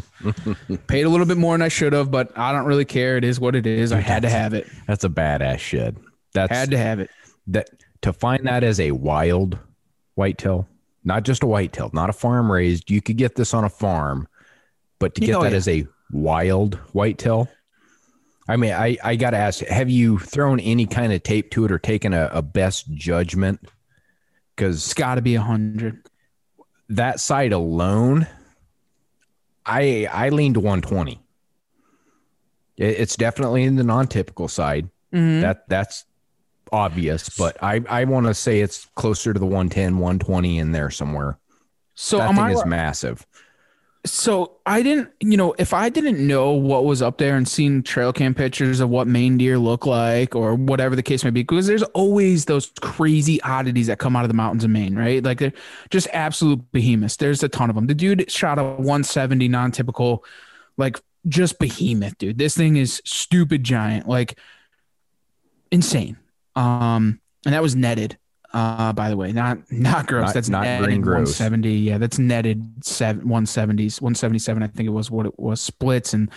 Paid 0.88 1.02
a 1.02 1.08
little 1.08 1.26
bit 1.26 1.36
more 1.38 1.54
than 1.54 1.62
I 1.62 1.68
should 1.68 1.92
have, 1.92 2.10
but 2.10 2.36
I 2.36 2.52
don't 2.52 2.64
really 2.66 2.84
care. 2.84 3.16
It 3.16 3.24
is 3.24 3.38
what 3.38 3.54
it 3.54 3.66
is. 3.66 3.92
I 3.92 4.00
had 4.00 4.22
to 4.22 4.28
have 4.28 4.52
it. 4.54 4.66
That's 4.86 5.04
a 5.04 5.08
badass 5.08 5.58
shed. 5.58 5.96
That's 6.34 6.52
Had 6.52 6.70
to 6.72 6.78
have 6.78 6.98
it. 7.00 7.10
that 7.48 7.70
to 8.02 8.12
find 8.12 8.46
that 8.46 8.62
as 8.64 8.78
a 8.80 8.90
wild 8.90 9.58
whitetail, 10.16 10.68
not 11.04 11.22
just 11.22 11.42
a 11.42 11.46
whitetail, 11.46 11.90
not 11.92 12.10
a 12.10 12.12
farm 12.12 12.50
raised. 12.50 12.90
You 12.90 13.00
could 13.00 13.16
get 13.16 13.36
this 13.36 13.54
on 13.54 13.64
a 13.64 13.70
farm, 13.70 14.26
but 14.98 15.14
to 15.14 15.20
get 15.20 15.36
Oh, 15.36 15.42
that 15.44 15.52
yeah. 15.52 15.56
as 15.56 15.68
a 15.68 15.86
wild 16.10 16.74
whitetail, 16.92 17.48
I 18.48 18.56
mean, 18.56 18.72
I 18.72 18.96
I 19.02 19.16
got 19.16 19.30
to 19.30 19.36
ask, 19.38 19.64
have 19.64 19.88
you 19.90 20.18
thrown 20.18 20.60
any 20.60 20.86
kind 20.86 21.12
of 21.12 21.22
tape 21.22 21.50
to 21.52 21.64
it 21.64 21.72
or 21.72 21.78
taken 21.78 22.12
a, 22.12 22.28
a 22.32 22.42
best 22.42 22.92
judgment? 22.92 23.60
Because 24.54 24.76
it's 24.76 24.94
got 24.94 25.14
to 25.16 25.22
be 25.22 25.34
a 25.36 25.40
100. 25.40 26.06
that 26.90 27.18
side 27.20 27.52
alone, 27.52 28.26
I 29.66 30.08
I 30.12 30.28
lean 30.30 30.54
to 30.54 30.60
120. 30.60 31.20
It- 32.76 33.00
It's 33.00 33.16
definitely 33.16 33.64
in 33.64 33.76
the 33.76 33.84
non-typical 33.84 34.48
side. 34.48 34.88
Mhm. 35.12 35.40
That 35.40 35.68
that's 35.68 36.04
obvious, 36.72 37.28
but 37.38 37.56
I 37.62 37.82
I 37.88 38.04
want 38.04 38.26
to 38.26 38.34
say 38.34 38.60
it's 38.60 38.86
closer 38.96 39.32
to 39.32 39.38
the 39.40 39.46
110, 39.46 39.98
120 39.98 40.58
in 40.58 40.72
there 40.72 40.90
somewhere. 40.90 41.38
So 41.94 42.18
that 42.18 42.28
am 42.30 42.34
thing 42.36 42.44
I, 42.44 42.52
is 42.52 42.64
massive. 42.66 43.26
So 44.06 44.58
I 44.64 44.82
didn't, 44.82 45.10
you 45.20 45.36
know, 45.36 45.54
if 45.58 45.74
I 45.74 45.88
didn't 45.88 46.24
know 46.24 46.52
what 46.52 46.84
was 46.84 47.02
up 47.02 47.18
there 47.18 47.36
and 47.36 47.46
seen 47.46 47.82
trail 47.82 48.12
cam 48.12 48.34
pictures 48.34 48.80
of 48.80 48.88
what 48.88 49.06
Maine 49.06 49.36
deer 49.36 49.58
look 49.58 49.84
like 49.84 50.34
or 50.34 50.54
whatever 50.54 50.96
the 50.96 51.02
case 51.02 51.24
may 51.24 51.30
be, 51.30 51.42
because 51.42 51.66
there's 51.66 51.82
always 51.82 52.46
those 52.46 52.72
crazy 52.80 53.40
oddities 53.42 53.88
that 53.88 53.98
come 53.98 54.16
out 54.16 54.24
of 54.24 54.28
the 54.28 54.34
mountains 54.34 54.64
of 54.64 54.70
Maine, 54.70 54.96
right? 54.96 55.22
Like 55.22 55.38
they're 55.38 55.52
just 55.90 56.08
absolute 56.12 56.60
behemoths. 56.72 57.16
There's 57.16 57.42
a 57.42 57.48
ton 57.48 57.68
of 57.68 57.76
them. 57.76 57.86
The 57.86 57.94
dude 57.94 58.30
shot 58.30 58.58
a 58.58 58.64
170 58.64 59.48
non-typical, 59.48 60.24
like 60.76 61.00
just 61.28 61.58
behemoth, 61.58 62.16
dude. 62.18 62.38
This 62.38 62.56
thing 62.56 62.76
is 62.76 63.02
stupid 63.04 63.64
giant, 63.64 64.08
like 64.08 64.38
insane. 65.70 66.16
Um, 66.54 67.20
and 67.44 67.54
that 67.54 67.62
was 67.62 67.76
netted. 67.76 68.18
Uh, 68.56 68.90
by 68.90 69.10
the 69.10 69.16
way, 69.18 69.32
not 69.32 69.58
not 69.70 70.06
gross. 70.06 70.28
Not- 70.28 70.34
that's 70.34 70.48
not 70.48 70.62
netted 70.62 70.86
green 70.86 71.00
gross. 71.02 71.38
170. 71.38 71.76
Yeah, 71.76 71.98
that's 71.98 72.18
netted 72.18 72.66
seven, 72.82 73.26
170s, 73.28 74.00
177. 74.00 74.62
I 74.62 74.66
think 74.68 74.86
it 74.86 74.92
was 74.92 75.10
what 75.10 75.26
it 75.26 75.38
was 75.38 75.60
splits 75.60 76.14
and 76.14 76.30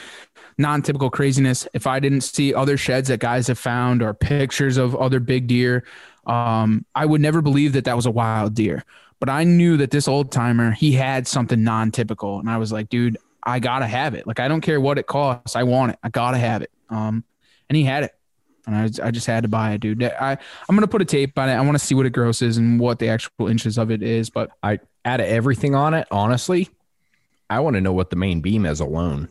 non-typical 0.58 1.12
craziness. 1.12 1.66
If 1.74 1.88
I 1.88 2.02
didn't 2.02 2.22
see 2.22 2.54
other 2.54 2.76
sheds 2.76 3.08
that 3.08 3.22
guys 3.22 3.48
have 3.48 3.58
found 3.58 4.02
or 4.02 4.14
pictures 4.14 4.76
of 4.76 4.98
other 4.98 5.22
big 5.22 5.48
deer, 5.48 5.86
um, 6.28 6.86
I 6.94 7.06
would 7.06 7.22
never 7.22 7.42
believe 7.42 7.72
that 7.72 7.86
that 7.86 7.96
was 7.96 8.06
a 8.06 8.12
wild 8.12 8.54
deer. 8.54 8.84
But 9.22 9.30
I 9.30 9.46
knew 9.46 9.78
that 9.78 9.92
this 9.92 10.10
old 10.10 10.30
timer 10.30 10.72
he 10.72 10.92
had 10.92 11.26
something 11.26 11.64
non-typical, 11.64 12.40
and 12.40 12.50
I 12.50 12.58
was 12.58 12.74
like, 12.74 12.90
dude, 12.90 13.16
I 13.44 13.60
gotta 13.60 13.88
have 13.88 14.14
it. 14.14 14.28
Like 14.28 14.42
I 14.42 14.50
don't 14.50 14.60
care 14.60 14.82
what 14.82 14.98
it 14.98 15.08
costs, 15.08 15.56
I 15.56 15.64
want 15.64 15.94
it. 15.94 16.00
I 16.04 16.10
gotta 16.10 16.38
have 16.38 16.64
it. 16.64 16.72
Um, 16.90 17.24
and 17.70 17.78
he 17.78 17.86
had 17.86 18.04
it. 18.04 18.12
And 18.70 18.76
I, 19.02 19.08
I 19.08 19.10
just 19.12 19.26
had 19.26 19.42
to 19.44 19.50
buy 19.50 19.72
it, 19.74 19.82
dude. 19.82 20.04
I, 20.04 20.38
I'm 20.70 20.76
gonna 20.76 20.88
put 20.88 21.02
a 21.02 21.06
tape 21.06 21.38
on 21.40 21.50
it. 21.50 21.54
I 21.56 21.62
want 21.62 21.74
to 21.80 21.84
see 21.84 21.96
what 21.96 22.06
it 22.06 22.12
grosses 22.12 22.58
and 22.58 22.80
what 22.80 23.00
the 23.00 23.10
actual 23.10 23.48
inches 23.48 23.80
of 23.80 23.90
it 23.90 24.04
is. 24.04 24.30
But 24.30 24.52
I 24.62 24.80
out 25.06 25.20
of 25.20 25.26
everything 25.26 25.74
on 25.74 25.96
it, 25.96 26.08
honestly, 26.12 26.70
I 27.50 27.62
want 27.62 27.76
to 27.76 27.82
know 27.82 27.94
what 27.94 28.12
the 28.12 28.16
main 28.16 28.42
beam 28.42 28.68
is 28.68 28.80
alone. 28.80 29.30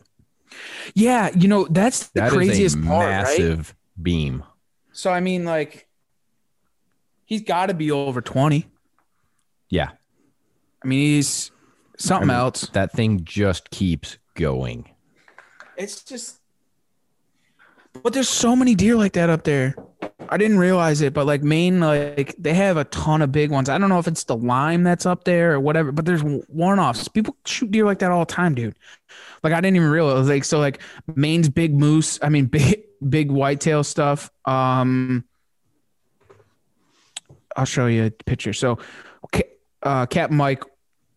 yeah, 0.95 1.31
you 1.37 1.47
know 1.47 1.67
that's 1.71 2.09
the 2.09 2.23
That 2.23 2.33
craziest 2.33 2.83
part, 2.83 3.07
right? 3.07 3.11
massive 3.39 3.77
beam. 4.03 4.43
So 4.93 5.13
I 5.13 5.21
mean, 5.21 5.45
like, 5.45 5.87
he's 7.25 7.43
got 7.43 7.67
to 7.67 7.75
be 7.75 7.93
over 7.93 8.21
20. 8.21 8.67
Yeah, 9.71 9.91
I 10.83 10.87
mean, 10.89 10.99
he's 11.15 11.53
something 11.97 12.31
I 12.31 12.33
mean- 12.35 12.41
else. 12.41 12.63
that 12.73 12.91
thing 12.93 13.23
just 13.25 13.71
keeps 13.71 14.19
going. 14.35 14.89
It's 15.77 16.03
just, 16.03 16.38
but 18.03 18.13
there's 18.13 18.29
so 18.29 18.55
many 18.55 18.75
deer 18.75 18.97
like 18.97 19.13
that 19.15 19.31
up 19.31 19.45
there. 19.45 19.75
I 20.31 20.37
didn't 20.37 20.59
realize 20.59 21.01
it, 21.01 21.15
but 21.15 21.27
like 21.27 21.43
Maine, 21.43 21.81
like 21.81 22.35
they 22.39 22.55
have 22.55 22.77
a 22.77 22.85
ton 22.85 23.23
of 23.23 23.33
big 23.33 23.51
ones. 23.51 23.69
I 23.69 23.79
don't 23.79 23.89
know 23.89 23.99
if 23.99 24.07
it's 24.07 24.25
the 24.25 24.37
lime 24.37 24.83
that's 24.83 25.07
up 25.07 25.25
there 25.25 25.55
or 25.55 25.61
whatever, 25.61 25.91
but 25.91 26.05
there's 26.05 26.23
one 26.23 26.79
offs. 26.79 27.09
People 27.09 27.37
shoot 27.47 27.71
deer 27.71 27.85
like 27.85 28.01
that 28.01 28.11
all 28.11 28.21
the 28.21 28.33
time, 28.33 28.55
dude. 28.55 28.77
Like 29.43 29.53
I 29.53 29.61
didn't 29.61 29.77
even 29.77 29.89
realize. 29.89 30.29
Like 30.29 30.45
so, 30.45 30.59
like 30.59 30.81
Maine's 31.07 31.49
big 31.49 31.75
moose. 31.75 32.19
I 32.23 32.29
mean, 32.29 32.47
big 32.47 32.83
big 33.09 33.31
whitetail 33.31 33.85
stuff. 33.85 34.31
Um, 34.45 35.25
I'll 37.57 37.65
show 37.65 37.87
you 37.87 38.07
a 38.07 38.11
picture. 38.11 38.53
So, 38.53 38.79
uh, 39.83 40.07
Captain 40.07 40.37
Mike 40.37 40.63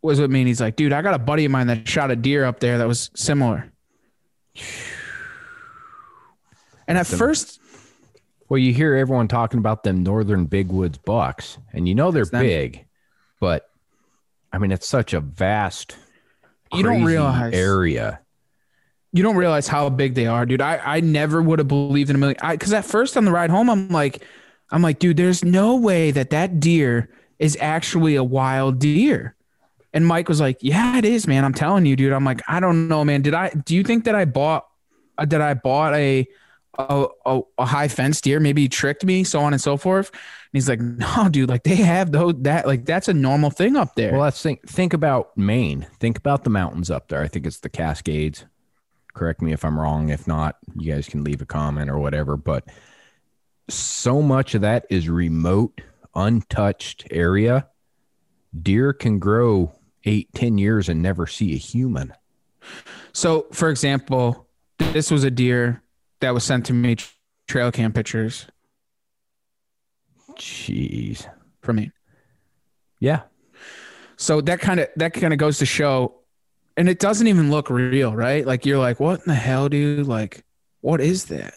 was 0.01 0.19
with 0.19 0.31
me, 0.31 0.41
and 0.41 0.47
he's 0.47 0.61
like, 0.61 0.75
"Dude, 0.75 0.93
I 0.93 1.01
got 1.01 1.13
a 1.13 1.19
buddy 1.19 1.45
of 1.45 1.51
mine 1.51 1.67
that 1.67 1.87
shot 1.87 2.11
a 2.11 2.15
deer 2.15 2.45
up 2.45 2.59
there 2.59 2.77
that 2.77 2.87
was 2.87 3.11
similar." 3.15 3.71
And 6.91 6.97
at 6.97 7.07
first, 7.07 7.59
Well, 8.49 8.57
you 8.57 8.73
hear 8.73 8.95
everyone 8.95 9.29
talking 9.29 9.59
about 9.59 9.83
them 9.83 10.03
northern 10.03 10.45
big 10.45 10.67
woods 10.67 10.97
bucks, 10.97 11.57
and 11.71 11.87
you 11.87 11.95
know 11.95 12.11
they're 12.11 12.25
them. 12.25 12.43
big, 12.43 12.85
but 13.39 13.69
I 14.51 14.57
mean 14.57 14.71
it's 14.73 14.87
such 14.87 15.13
a 15.13 15.21
vast, 15.21 15.95
You 16.73 16.83
don't 16.83 17.05
realize- 17.05 17.53
area. 17.53 18.19
you 19.13 19.23
don't 19.23 19.37
realize 19.37 19.69
how 19.69 19.89
big 19.89 20.15
they 20.15 20.27
are, 20.27 20.45
dude. 20.45 20.61
I, 20.61 20.81
I 20.83 20.99
never 20.99 21.41
would 21.41 21.59
have 21.59 21.69
believed 21.69 22.09
in 22.09 22.15
a 22.17 22.19
million. 22.19 22.37
I 22.41 22.55
because 22.55 22.73
at 22.73 22.83
first 22.83 23.15
on 23.15 23.23
the 23.23 23.31
ride 23.31 23.49
home, 23.51 23.69
I'm 23.69 23.87
like, 23.87 24.21
I'm 24.69 24.81
like, 24.81 24.99
dude, 24.99 25.15
there's 25.15 25.45
no 25.45 25.77
way 25.77 26.11
that 26.11 26.29
that 26.31 26.59
deer 26.59 27.09
is 27.39 27.57
actually 27.61 28.15
a 28.15 28.23
wild 28.23 28.79
deer. 28.79 29.35
And 29.93 30.05
Mike 30.05 30.27
was 30.29 30.39
like, 30.41 30.57
yeah, 30.61 30.97
it 30.97 31.05
is, 31.05 31.25
man. 31.27 31.43
I'm 31.45 31.53
telling 31.53 31.85
you, 31.85 31.95
dude. 31.95 32.11
I'm 32.13 32.23
like, 32.25 32.41
I 32.49 32.59
don't 32.59 32.87
know, 32.89 33.03
man. 33.05 33.21
Did 33.21 33.33
I? 33.33 33.49
Do 33.49 33.75
you 33.75 33.83
think 33.83 34.03
that 34.05 34.15
I 34.15 34.25
bought? 34.25 34.65
Uh, 35.17 35.25
that 35.25 35.41
I 35.41 35.53
bought 35.53 35.93
a 35.93 36.25
a, 36.77 37.07
a 37.25 37.41
a 37.57 37.65
high 37.65 37.87
fence 37.87 38.21
deer? 38.21 38.39
Maybe 38.39 38.63
he 38.63 38.69
tricked 38.69 39.05
me, 39.05 39.23
so 39.23 39.39
on 39.41 39.53
and 39.53 39.61
so 39.61 39.77
forth. 39.77 40.09
And 40.11 40.19
he's 40.53 40.69
like, 40.69 40.79
no, 40.79 41.29
dude. 41.29 41.49
Like 41.49 41.63
they 41.63 41.75
have 41.75 42.11
those 42.11 42.35
that 42.39 42.67
like 42.67 42.85
that's 42.85 43.07
a 43.07 43.13
normal 43.13 43.49
thing 43.49 43.75
up 43.75 43.95
there. 43.95 44.13
Well, 44.13 44.21
let's 44.21 44.41
think. 44.41 44.67
Think 44.67 44.93
about 44.93 45.37
Maine. 45.37 45.87
Think 45.99 46.17
about 46.17 46.43
the 46.43 46.49
mountains 46.49 46.89
up 46.89 47.07
there. 47.07 47.21
I 47.21 47.27
think 47.27 47.45
it's 47.45 47.59
the 47.59 47.69
Cascades. 47.69 48.45
Correct 49.13 49.41
me 49.41 49.51
if 49.51 49.65
I'm 49.65 49.79
wrong. 49.79 50.09
If 50.09 50.27
not, 50.27 50.57
you 50.75 50.93
guys 50.93 51.07
can 51.07 51.23
leave 51.23 51.41
a 51.41 51.45
comment 51.45 51.89
or 51.89 51.99
whatever. 51.99 52.37
But 52.37 52.65
so 53.69 54.21
much 54.21 54.55
of 54.55 54.61
that 54.61 54.85
is 54.89 55.09
remote, 55.09 55.81
untouched 56.15 57.07
area. 57.11 57.67
Deer 58.61 58.93
can 58.93 59.19
grow 59.19 59.73
eight, 60.05 60.33
ten 60.33 60.57
years 60.57 60.89
and 60.89 61.01
never 61.01 61.27
see 61.27 61.53
a 61.53 61.57
human. 61.57 62.13
So, 63.13 63.47
for 63.51 63.69
example, 63.69 64.47
this 64.77 65.11
was 65.11 65.23
a 65.23 65.31
deer 65.31 65.81
that 66.21 66.33
was 66.33 66.43
sent 66.43 66.65
to 66.67 66.73
me 66.73 66.97
trail 67.47 67.71
cam 67.71 67.91
pictures. 67.91 68.47
Jeez. 70.37 71.27
for 71.61 71.73
me. 71.73 71.91
Yeah. 72.99 73.21
So 74.17 74.41
that 74.41 74.59
kind 74.59 74.79
of 74.79 74.87
that 74.95 75.13
kind 75.13 75.33
of 75.33 75.39
goes 75.39 75.57
to 75.59 75.65
show, 75.65 76.21
and 76.77 76.87
it 76.87 76.99
doesn't 76.99 77.27
even 77.27 77.51
look 77.51 77.69
real, 77.69 78.15
right? 78.15 78.45
Like 78.45 78.65
you're 78.65 78.79
like, 78.79 78.99
what 78.99 79.19
in 79.19 79.25
the 79.27 79.35
hell, 79.35 79.69
dude? 79.69 80.07
Like, 80.07 80.43
what 80.81 81.01
is 81.01 81.25
that? 81.25 81.55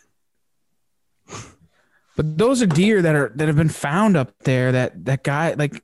But 2.17 2.39
those 2.39 2.63
are 2.63 2.67
deer 2.67 3.03
that 3.03 3.15
are 3.15 3.33
that 3.37 3.49
have 3.49 3.57
been 3.57 3.69
found 3.69 4.17
up 4.17 4.33
there. 4.45 4.73
That 4.73 5.05
that 5.05 5.25
guy 5.25 5.55
like 5.55 5.83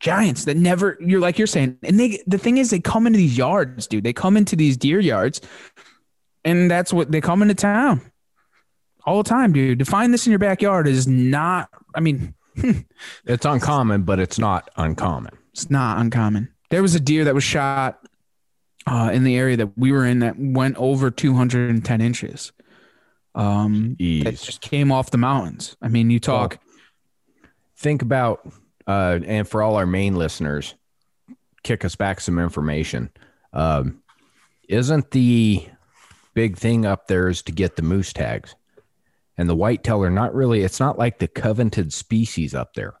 giants 0.00 0.44
that 0.44 0.56
never 0.56 0.98
you're 1.00 1.20
like 1.20 1.38
you're 1.38 1.46
saying, 1.46 1.78
and 1.82 1.98
they 1.98 2.22
the 2.26 2.38
thing 2.38 2.58
is 2.58 2.70
they 2.70 2.80
come 2.80 3.06
into 3.06 3.16
these 3.16 3.38
yards, 3.38 3.86
dude. 3.86 4.04
They 4.04 4.12
come 4.12 4.36
into 4.36 4.56
these 4.56 4.76
deer 4.76 5.00
yards, 5.00 5.40
and 6.44 6.70
that's 6.70 6.92
what 6.92 7.10
they 7.10 7.20
come 7.20 7.42
into 7.42 7.54
town 7.54 8.00
all 9.06 9.22
the 9.22 9.28
time, 9.28 9.52
dude. 9.52 9.78
To 9.80 9.84
find 9.84 10.12
this 10.12 10.26
in 10.26 10.30
your 10.30 10.38
backyard 10.38 10.88
is 10.88 11.06
not. 11.06 11.68
I 11.94 12.00
mean, 12.00 12.34
It's 13.26 13.44
uncommon, 13.44 14.02
but 14.02 14.18
it's 14.18 14.38
not 14.38 14.70
uncommon. 14.76 15.36
It's 15.52 15.70
not 15.70 15.98
uncommon. 15.98 16.52
There 16.70 16.82
was 16.82 16.94
a 16.94 17.00
deer 17.00 17.24
that 17.24 17.34
was 17.34 17.44
shot 17.44 18.00
uh, 18.86 19.10
in 19.12 19.24
the 19.24 19.36
area 19.36 19.56
that 19.56 19.76
we 19.76 19.92
were 19.92 20.04
in 20.04 20.20
that 20.20 20.36
went 20.38 20.76
over 20.76 21.10
210 21.10 22.00
inches. 22.00 22.52
Um, 23.34 23.96
that 23.98 24.38
just 24.40 24.60
came 24.60 24.92
off 24.92 25.10
the 25.10 25.18
mountains. 25.18 25.76
I 25.82 25.88
mean, 25.88 26.10
you 26.10 26.20
talk. 26.20 26.58
Think 27.76 28.02
about, 28.02 28.48
uh, 28.86 29.18
and 29.26 29.48
for 29.48 29.62
all 29.62 29.76
our 29.76 29.86
Maine 29.86 30.14
listeners, 30.14 30.74
kick 31.62 31.84
us 31.84 31.96
back 31.96 32.20
some 32.20 32.38
information. 32.38 33.10
Um, 33.52 34.02
isn't 34.68 35.10
the 35.10 35.68
big 36.34 36.56
thing 36.56 36.84
up 36.84 37.06
there 37.06 37.28
is 37.28 37.42
to 37.42 37.52
get 37.52 37.76
the 37.76 37.82
moose 37.82 38.12
tags? 38.12 38.54
And 39.36 39.48
the 39.48 39.56
whitetail 39.56 40.02
are 40.04 40.10
not 40.10 40.34
really, 40.34 40.62
it's 40.62 40.78
not 40.80 40.98
like 40.98 41.18
the 41.18 41.28
coveted 41.28 41.92
species 41.92 42.54
up 42.54 42.74
there. 42.74 42.94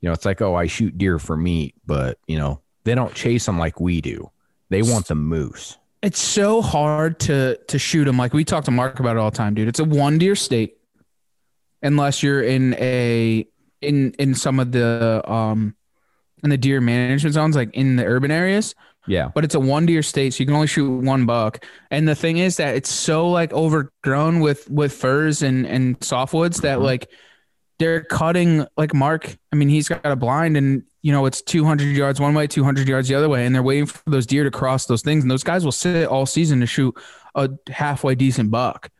You 0.00 0.08
know, 0.08 0.14
it's 0.14 0.24
like, 0.24 0.40
oh, 0.40 0.54
I 0.54 0.66
shoot 0.66 0.96
deer 0.96 1.18
for 1.18 1.36
meat, 1.36 1.74
but, 1.84 2.18
you 2.26 2.38
know, 2.38 2.62
they 2.84 2.94
don't 2.94 3.14
chase 3.14 3.44
them 3.44 3.58
like 3.58 3.78
we 3.80 4.00
do. 4.00 4.30
They 4.70 4.80
want 4.82 5.08
the 5.08 5.14
moose. 5.16 5.76
it's 6.02 6.20
so 6.20 6.62
hard 6.62 7.18
to 7.20 7.58
to 7.68 7.78
shoot 7.78 8.04
them. 8.04 8.16
Like 8.16 8.32
we 8.32 8.44
talk 8.44 8.64
to 8.64 8.70
Mark 8.70 9.00
about 9.00 9.16
it 9.16 9.18
all 9.18 9.30
the 9.30 9.36
time, 9.36 9.54
dude. 9.54 9.68
It's 9.68 9.80
a 9.80 9.84
one 9.84 10.18
deer 10.18 10.34
state, 10.34 10.78
unless 11.82 12.22
you're 12.22 12.42
in 12.42 12.74
a 12.74 13.46
in 13.80 14.12
in 14.18 14.34
some 14.34 14.60
of 14.60 14.72
the 14.72 15.22
um 15.30 15.74
in 16.42 16.50
the 16.50 16.56
deer 16.56 16.80
management 16.80 17.34
zones, 17.34 17.54
like 17.56 17.74
in 17.74 17.96
the 17.96 18.04
urban 18.06 18.30
areas. 18.30 18.74
Yeah. 19.06 19.30
but 19.34 19.44
it's 19.44 19.54
a 19.54 19.60
one 19.60 19.86
deer 19.86 20.02
state, 20.02 20.34
so 20.34 20.40
you 20.40 20.46
can 20.46 20.54
only 20.54 20.66
shoot 20.66 20.88
one 20.90 21.26
buck. 21.26 21.64
And 21.90 22.06
the 22.06 22.14
thing 22.14 22.38
is 22.38 22.58
that 22.58 22.74
it's 22.76 22.90
so 22.90 23.28
like 23.30 23.52
overgrown 23.52 24.40
with 24.40 24.70
with 24.70 24.92
firs 24.92 25.42
and 25.42 25.66
and 25.66 25.98
softwoods 26.00 26.60
that 26.62 26.78
Mhm. 26.78 26.82
like 26.84 27.10
they're 27.78 28.04
cutting 28.04 28.66
like 28.76 28.92
Mark. 28.94 29.36
I 29.52 29.56
mean, 29.56 29.68
he's 29.70 29.88
got 29.88 30.04
a 30.04 30.14
blind, 30.16 30.56
and 30.56 30.82
you 31.02 31.12
know 31.12 31.24
it's 31.26 31.40
200 31.40 31.96
yards 31.96 32.20
one 32.20 32.34
way, 32.34 32.46
200 32.46 32.86
yards 32.86 33.08
the 33.08 33.14
other 33.14 33.28
way, 33.28 33.46
and 33.46 33.54
they're 33.54 33.62
waiting 33.62 33.86
for 33.86 33.98
those 34.06 34.26
deer 34.26 34.44
to 34.44 34.50
cross 34.50 34.84
those 34.86 35.00
things. 35.02 35.24
And 35.24 35.30
those 35.30 35.42
guys 35.44 35.64
will 35.64 35.72
sit 35.72 36.06
all 36.06 36.26
season 36.26 36.60
to 36.60 36.66
shoot 36.66 36.94
a 37.34 37.48
halfway 37.70 38.14
decent 38.14 38.50
buck. 38.50 38.90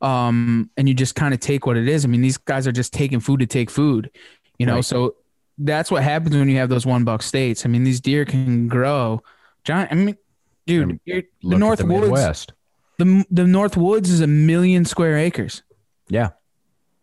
Um, 0.00 0.70
and 0.76 0.88
you 0.88 0.94
just 0.94 1.14
kind 1.14 1.34
of 1.34 1.40
take 1.40 1.66
what 1.66 1.76
it 1.76 1.88
is. 1.88 2.04
I 2.04 2.08
mean, 2.08 2.20
these 2.20 2.36
guys 2.36 2.66
are 2.66 2.72
just 2.72 2.92
taking 2.92 3.18
food 3.18 3.40
to 3.40 3.46
take 3.46 3.70
food, 3.70 4.10
you 4.58 4.66
know. 4.66 4.76
Right. 4.76 4.84
So 4.84 5.16
that's 5.56 5.90
what 5.90 6.02
happens 6.04 6.36
when 6.36 6.48
you 6.48 6.58
have 6.58 6.68
those 6.68 6.86
one 6.86 7.02
buck 7.04 7.22
states. 7.22 7.64
I 7.66 7.68
mean, 7.68 7.82
these 7.82 8.00
deer 8.00 8.24
can 8.24 8.68
grow 8.68 9.22
giant. 9.68 9.92
I 9.92 9.94
mean, 9.94 10.16
dude, 10.66 10.98
the 11.06 11.24
North 11.42 11.78
the 11.80 11.86
Woods, 11.86 12.00
Midwest. 12.02 12.52
the 12.98 13.24
the 13.30 13.44
North 13.46 13.76
Woods 13.76 14.10
is 14.10 14.20
a 14.20 14.26
million 14.26 14.84
square 14.84 15.16
acres. 15.18 15.62
Yeah. 16.08 16.30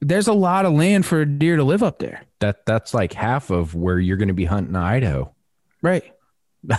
There's 0.01 0.27
a 0.27 0.33
lot 0.33 0.65
of 0.65 0.73
land 0.73 1.05
for 1.05 1.21
a 1.21 1.25
deer 1.25 1.55
to 1.55 1.63
live 1.63 1.81
up 1.83 1.99
there. 1.99 2.21
That 2.39 2.65
that's 2.65 2.93
like 2.93 3.13
half 3.13 3.49
of 3.49 3.73
where 3.75 3.97
you're 3.99 4.17
going 4.17 4.27
to 4.27 4.33
be 4.33 4.45
hunting 4.45 4.75
in 4.75 4.81
Idaho. 4.81 5.33
Right. 5.81 6.03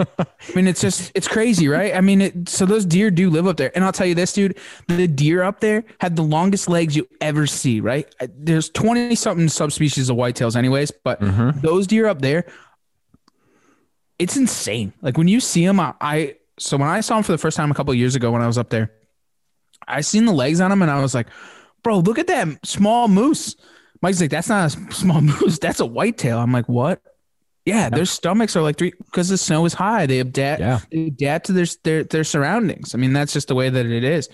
I 0.00 0.06
mean, 0.54 0.68
it's 0.68 0.80
just 0.80 1.10
it's 1.16 1.26
crazy, 1.26 1.66
right? 1.66 1.92
I 1.94 2.00
mean, 2.00 2.20
it, 2.20 2.48
so 2.48 2.66
those 2.66 2.84
deer 2.84 3.10
do 3.10 3.30
live 3.30 3.48
up 3.48 3.56
there, 3.56 3.72
and 3.74 3.84
I'll 3.84 3.90
tell 3.92 4.06
you 4.06 4.14
this, 4.14 4.32
dude: 4.32 4.56
the 4.86 5.08
deer 5.08 5.42
up 5.42 5.58
there 5.58 5.82
had 6.00 6.14
the 6.14 6.22
longest 6.22 6.68
legs 6.68 6.94
you 6.94 7.08
ever 7.20 7.46
see. 7.48 7.80
Right? 7.80 8.06
There's 8.36 8.70
twenty 8.70 9.16
something 9.16 9.48
subspecies 9.48 10.08
of 10.08 10.16
whitetails, 10.16 10.54
anyways, 10.54 10.92
but 11.02 11.20
Mm-hmm. 11.20 11.60
those 11.60 11.86
deer 11.88 12.06
up 12.06 12.22
there, 12.22 12.44
it's 14.18 14.36
insane. 14.36 14.92
Like 15.02 15.16
when 15.16 15.28
you 15.28 15.40
see 15.40 15.64
him, 15.64 15.78
I, 15.80 15.94
I 16.00 16.34
so 16.58 16.76
when 16.76 16.88
I 16.88 17.00
saw 17.00 17.16
him 17.18 17.22
for 17.22 17.32
the 17.32 17.38
first 17.38 17.56
time 17.56 17.70
a 17.70 17.74
couple 17.74 17.92
of 17.92 17.98
years 17.98 18.16
ago 18.16 18.30
when 18.32 18.42
I 18.42 18.46
was 18.46 18.58
up 18.58 18.70
there, 18.70 18.92
I 19.86 20.00
seen 20.00 20.24
the 20.24 20.32
legs 20.32 20.60
on 20.60 20.72
him 20.72 20.82
and 20.82 20.90
I 20.90 21.00
was 21.00 21.14
like, 21.14 21.28
"Bro, 21.82 22.00
look 22.00 22.18
at 22.18 22.26
that 22.26 22.66
small 22.66 23.08
moose." 23.08 23.54
Mike's 24.02 24.20
like, 24.20 24.30
"That's 24.30 24.48
not 24.48 24.74
a 24.74 24.90
small 24.92 25.20
moose. 25.20 25.58
That's 25.58 25.80
a 25.80 25.86
whitetail." 25.86 26.38
I'm 26.38 26.52
like, 26.52 26.68
"What?" 26.68 27.00
Yeah, 27.64 27.90
their 27.90 28.06
stomachs 28.06 28.56
are 28.56 28.62
like 28.62 28.76
three 28.78 28.92
because 29.04 29.28
the 29.28 29.36
snow 29.36 29.66
is 29.66 29.74
high. 29.74 30.06
They 30.06 30.20
adapt. 30.20 30.60
Yeah. 30.60 30.80
They 30.90 31.08
adapt 31.08 31.46
to 31.46 31.52
their 31.52 31.66
their 31.84 32.02
their 32.04 32.24
surroundings. 32.24 32.94
I 32.94 32.98
mean, 32.98 33.12
that's 33.12 33.32
just 33.32 33.48
the 33.48 33.54
way 33.54 33.68
that 33.68 33.84
it 33.86 34.04
is. 34.04 34.28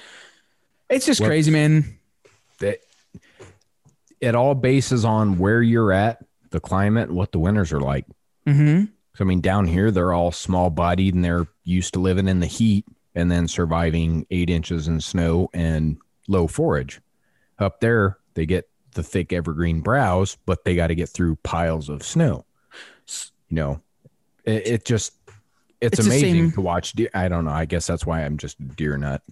It's 0.88 1.04
just 1.04 1.20
What- 1.20 1.26
crazy, 1.26 1.50
man. 1.50 1.98
That 2.60 2.78
it 4.20 4.34
all 4.34 4.54
bases 4.54 5.04
on 5.04 5.38
where 5.38 5.60
you're 5.60 5.92
at, 5.92 6.24
the 6.50 6.60
climate, 6.60 7.10
what 7.10 7.32
the 7.32 7.38
winters 7.38 7.72
are 7.72 7.80
like. 7.80 8.06
Mm-hmm. 8.46 8.84
So, 9.16 9.24
I 9.24 9.26
mean, 9.26 9.40
down 9.40 9.66
here 9.66 9.90
they're 9.90 10.12
all 10.12 10.32
small 10.32 10.70
bodied 10.70 11.14
and 11.14 11.24
they're 11.24 11.46
used 11.62 11.94
to 11.94 12.00
living 12.00 12.28
in 12.28 12.40
the 12.40 12.46
heat 12.46 12.84
and 13.14 13.30
then 13.30 13.46
surviving 13.46 14.26
eight 14.30 14.50
inches 14.50 14.88
in 14.88 15.00
snow 15.00 15.48
and 15.54 15.98
low 16.26 16.46
forage. 16.46 17.00
Up 17.58 17.80
there, 17.80 18.18
they 18.34 18.46
get 18.46 18.68
the 18.94 19.02
thick 19.02 19.32
evergreen 19.32 19.80
browse, 19.80 20.36
but 20.46 20.64
they 20.64 20.74
got 20.74 20.88
to 20.88 20.94
get 20.94 21.08
through 21.08 21.36
piles 21.36 21.88
of 21.88 22.02
snow. 22.02 22.44
You 23.48 23.56
know, 23.56 23.80
it, 24.44 24.66
it 24.66 24.84
just 24.84 25.12
it's, 25.80 25.98
It's 25.98 26.06
amazing 26.06 26.52
to 26.52 26.60
watch. 26.60 26.92
Deer. 26.92 27.10
I 27.14 27.28
don't 27.28 27.44
know. 27.44 27.50
I 27.50 27.66
guess 27.66 27.86
that's 27.86 28.06
why 28.06 28.24
I'm 28.24 28.38
just 28.38 28.58
a 28.58 28.62
deer 28.62 28.96
nut. 28.96 29.22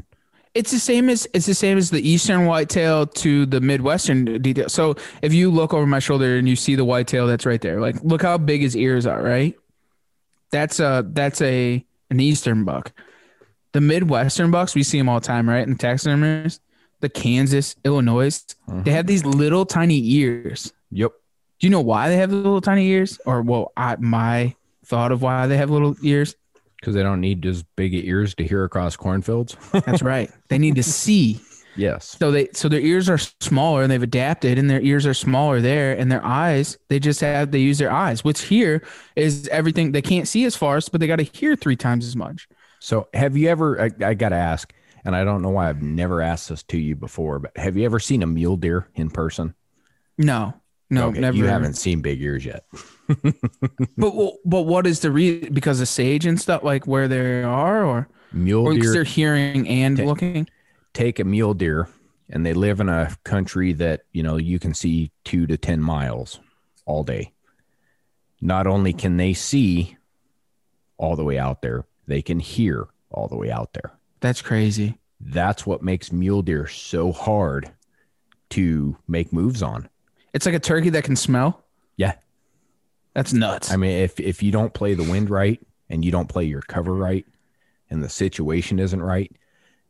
It's 0.55 0.71
the 0.71 0.79
same 0.79 1.09
as 1.09 1.27
it's 1.33 1.47
the 1.47 1.55
same 1.55 1.79
as 1.79 1.89
the 1.91 2.07
eastern 2.07 2.45
whitetail 2.45 3.07
to 3.07 3.47
the 3.47 3.61
midwestern 3.61 4.41
detail. 4.43 4.69
So 4.69 4.97
if 5.23 5.33
you 5.33 5.51
look 5.51 5.73
over 5.73 5.87
my 5.87 5.99
shoulder 5.99 6.37
and 6.37 6.47
you 6.47 6.57
see 6.57 6.75
the 6.75 6.85
whitetail 6.85 7.27
that's 7.27 7.47
right 7.47 7.61
there, 7.61 7.81
like 7.81 7.97
look 8.03 8.21
how 8.21 8.37
big 8.37 8.61
his 8.61 8.77
ears 8.77 9.07
are, 9.07 9.23
right? 9.23 9.57
That's 10.53 10.79
a 10.79 11.05
that's 11.09 11.41
a 11.41 11.85
an 12.11 12.21
eastern 12.21 12.65
buck. 12.65 12.93
The 13.73 13.81
midwestern 13.81 14.51
bucks 14.51 14.75
we 14.75 14.83
see 14.83 14.99
them 14.99 15.09
all 15.09 15.19
the 15.19 15.27
time, 15.27 15.49
right? 15.49 15.63
In 15.63 15.73
the 15.73 15.79
taxidermists, 15.79 16.61
the 17.01 17.09
Kansas, 17.09 17.75
Illinois, 17.85 18.45
they 18.69 18.75
mm-hmm. 18.75 18.91
have 18.91 19.07
these 19.07 19.25
little 19.25 19.67
tiny 19.67 20.01
ears. 20.15 20.73
Yep. 20.91 21.13
Do 21.59 21.67
you 21.67 21.71
know 21.71 21.81
why 21.81 22.09
they 22.09 22.17
have 22.17 22.31
the 22.31 22.37
little 22.37 22.61
tiny 22.61 22.87
ears? 22.89 23.19
Or 23.27 23.43
well, 23.43 23.73
I, 23.77 23.97
my 23.97 24.55
thought 24.85 25.13
of 25.13 25.23
why 25.23 25.47
they 25.47 25.57
have 25.57 25.71
little 25.71 25.97
ears. 26.03 26.37
Because 26.77 26.95
they 26.95 27.03
don't 27.03 27.21
need 27.21 27.43
just 27.43 27.65
big 27.77 27.95
ears 27.95 28.35
to 28.35 28.45
hear 28.45 28.65
across 28.65 28.97
cornfields. 28.97 29.57
That's 29.73 30.03
right. 30.03 30.31
They 30.49 30.59
need 30.59 30.75
to 30.75 30.83
see. 30.83 31.41
Yes. 31.77 32.17
So 32.19 32.31
they 32.31 32.49
so 32.53 32.69
their 32.69 32.81
ears 32.81 33.09
are 33.09 33.19
smaller 33.19 33.83
and 33.83 33.91
they've 33.91 34.03
adapted 34.03 34.59
and 34.59 34.69
their 34.69 34.81
ears 34.81 35.07
are 35.07 35.15
smaller 35.15 35.61
there 35.61 35.93
and 35.99 36.11
their 36.11 36.25
eyes 36.25 36.79
they 36.89 36.99
just 36.99 37.21
have 37.21 37.51
they 37.51 37.59
use 37.59 37.79
their 37.79 37.93
eyes 37.93 38.25
which 38.25 38.43
here 38.43 38.83
is 39.17 39.49
everything 39.49 39.93
they 39.93 40.03
can't 40.03 40.29
see 40.29 40.45
as 40.45 40.57
far 40.57 40.77
as 40.77 40.89
but 40.89 41.01
they 41.01 41.07
got 41.07 41.17
to 41.17 41.23
hear 41.23 41.57
three 41.57 41.77
times 41.77 42.07
as 42.07 42.17
much. 42.17 42.49
So, 42.81 43.09
have 43.15 43.37
you 43.37 43.49
ever? 43.49 43.81
I, 43.81 43.91
I 44.05 44.15
got 44.15 44.31
to 44.31 44.37
ask, 44.37 44.73
and 45.05 45.15
I 45.15 45.23
don't 45.23 45.41
know 45.41 45.51
why 45.51 45.69
I've 45.69 45.83
never 45.83 46.21
asked 46.21 46.49
this 46.49 46.65
to 46.65 46.79
you 46.79 46.97
before, 46.97 47.39
but 47.39 47.57
have 47.57 47.77
you 47.77 47.85
ever 47.85 48.01
seen 48.01 48.25
a 48.25 48.27
mule 48.27 48.57
deer 48.57 48.89
in 48.97 49.09
person? 49.09 49.55
No, 50.19 50.55
no, 50.91 51.07
Okay, 51.09 51.21
never. 51.21 51.37
You 51.37 51.45
haven't 51.47 51.75
seen 51.75 52.03
big 52.03 52.21
ears 52.21 52.45
yet. 52.45 52.65
But 53.97 54.13
but 54.45 54.63
what 54.63 54.87
is 54.87 55.01
the 55.01 55.13
reason? 55.13 55.55
Because 55.55 55.81
of 55.81 55.87
sage 55.89 56.27
and 56.27 56.41
stuff 56.41 56.65
like 56.65 56.87
where 56.87 57.07
they 57.07 57.43
are, 57.45 57.85
or 57.85 58.09
Mule 58.33 58.67
or 58.67 58.75
deer 58.75 58.93
they're 58.93 59.05
hearing 59.05 59.69
and 59.69 59.97
Ta- 59.99 60.05
looking. 60.05 60.49
Take 60.95 61.19
a 61.19 61.25
mule 61.25 61.55
deer, 61.55 61.89
and 62.31 62.45
they 62.45 62.55
live 62.55 62.81
in 62.81 62.89
a 62.89 63.17
country 63.25 63.73
that 63.75 64.03
you 64.13 64.23
know 64.23 64.37
you 64.37 64.59
can 64.59 64.75
see 64.75 65.11
two 65.25 65.47
to 65.47 65.57
ten 65.57 65.81
miles 65.81 66.41
all 66.87 67.05
day. 67.05 67.33
Not 68.41 68.67
only 68.67 68.93
can 68.93 69.17
they 69.17 69.35
see 69.35 69.97
all 70.97 71.17
the 71.17 71.25
way 71.25 71.39
out 71.39 71.63
there, 71.63 71.85
they 72.07 72.23
can 72.23 72.41
hear 72.41 72.89
all 73.11 73.29
the 73.29 73.37
way 73.37 73.51
out 73.51 73.73
there. 73.73 73.93
That's 74.21 74.43
crazy. 74.43 74.99
That's 75.21 75.65
what 75.65 75.83
makes 75.83 76.11
mule 76.11 76.43
deer 76.43 76.67
so 76.67 77.13
hard 77.13 77.71
to 78.51 78.97
make 79.07 79.33
moves 79.33 79.63
on. 79.63 79.89
It's 80.33 80.47
like 80.47 80.55
a 80.55 80.61
turkey 80.61 80.91
that 80.91 81.05
can 81.05 81.17
smell. 81.17 81.63
Yeah, 81.97 82.15
That's 83.15 83.33
nuts. 83.33 83.71
I 83.71 83.77
mean, 83.77 83.91
if 84.03 84.19
if 84.19 84.43
you 84.43 84.51
don't 84.51 84.73
play 84.75 84.95
the 84.95 85.09
wind 85.09 85.31
right 85.31 85.61
and 85.89 86.05
you 86.05 86.11
don't 86.11 86.29
play 86.29 86.45
your 86.45 86.63
cover 86.63 86.95
right, 86.95 87.27
and 87.91 88.03
the 88.03 88.09
situation 88.09 88.79
isn't 88.79 89.03
right, 89.03 89.31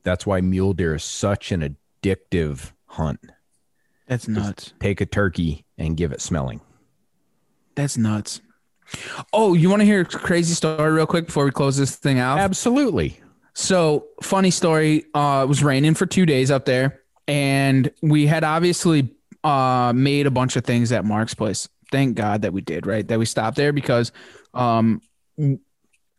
that's 0.02 0.26
why 0.26 0.40
mule 0.40 0.72
deer 0.72 0.94
is 0.94 1.04
such 1.04 1.52
an 1.52 1.76
addictive 2.02 2.72
hunt. 2.86 3.20
That's 4.06 4.28
nuts. 4.28 4.72
Take 4.80 5.00
a 5.00 5.06
turkey 5.06 5.64
and 5.78 5.96
give 5.96 6.12
it 6.12 6.20
smelling. 6.20 6.60
That's 7.74 7.96
nuts. 7.96 8.40
Oh, 9.32 9.54
you 9.54 9.70
want 9.70 9.80
to 9.80 9.86
hear 9.86 10.02
a 10.02 10.04
crazy 10.04 10.54
story 10.54 10.92
real 10.92 11.06
quick 11.06 11.26
before 11.26 11.44
we 11.44 11.50
close 11.50 11.76
this 11.76 11.96
thing 11.96 12.18
out? 12.18 12.38
Absolutely. 12.38 13.20
So 13.54 14.06
funny 14.22 14.50
story. 14.50 15.04
Uh, 15.14 15.42
it 15.44 15.48
was 15.48 15.62
raining 15.62 15.94
for 15.94 16.04
two 16.04 16.26
days 16.26 16.50
up 16.50 16.64
there, 16.66 17.00
and 17.26 17.90
we 18.02 18.26
had 18.26 18.44
obviously 18.44 19.14
uh 19.44 19.92
made 19.94 20.26
a 20.26 20.30
bunch 20.30 20.56
of 20.56 20.64
things 20.64 20.92
at 20.92 21.04
Mark's 21.04 21.34
place. 21.34 21.68
thank 21.90 22.14
God 22.16 22.42
that 22.42 22.52
we 22.52 22.60
did, 22.60 22.86
right? 22.86 23.06
That 23.06 23.18
we 23.18 23.24
stopped 23.24 23.56
there 23.56 23.72
because 23.72 24.12
um 24.54 25.00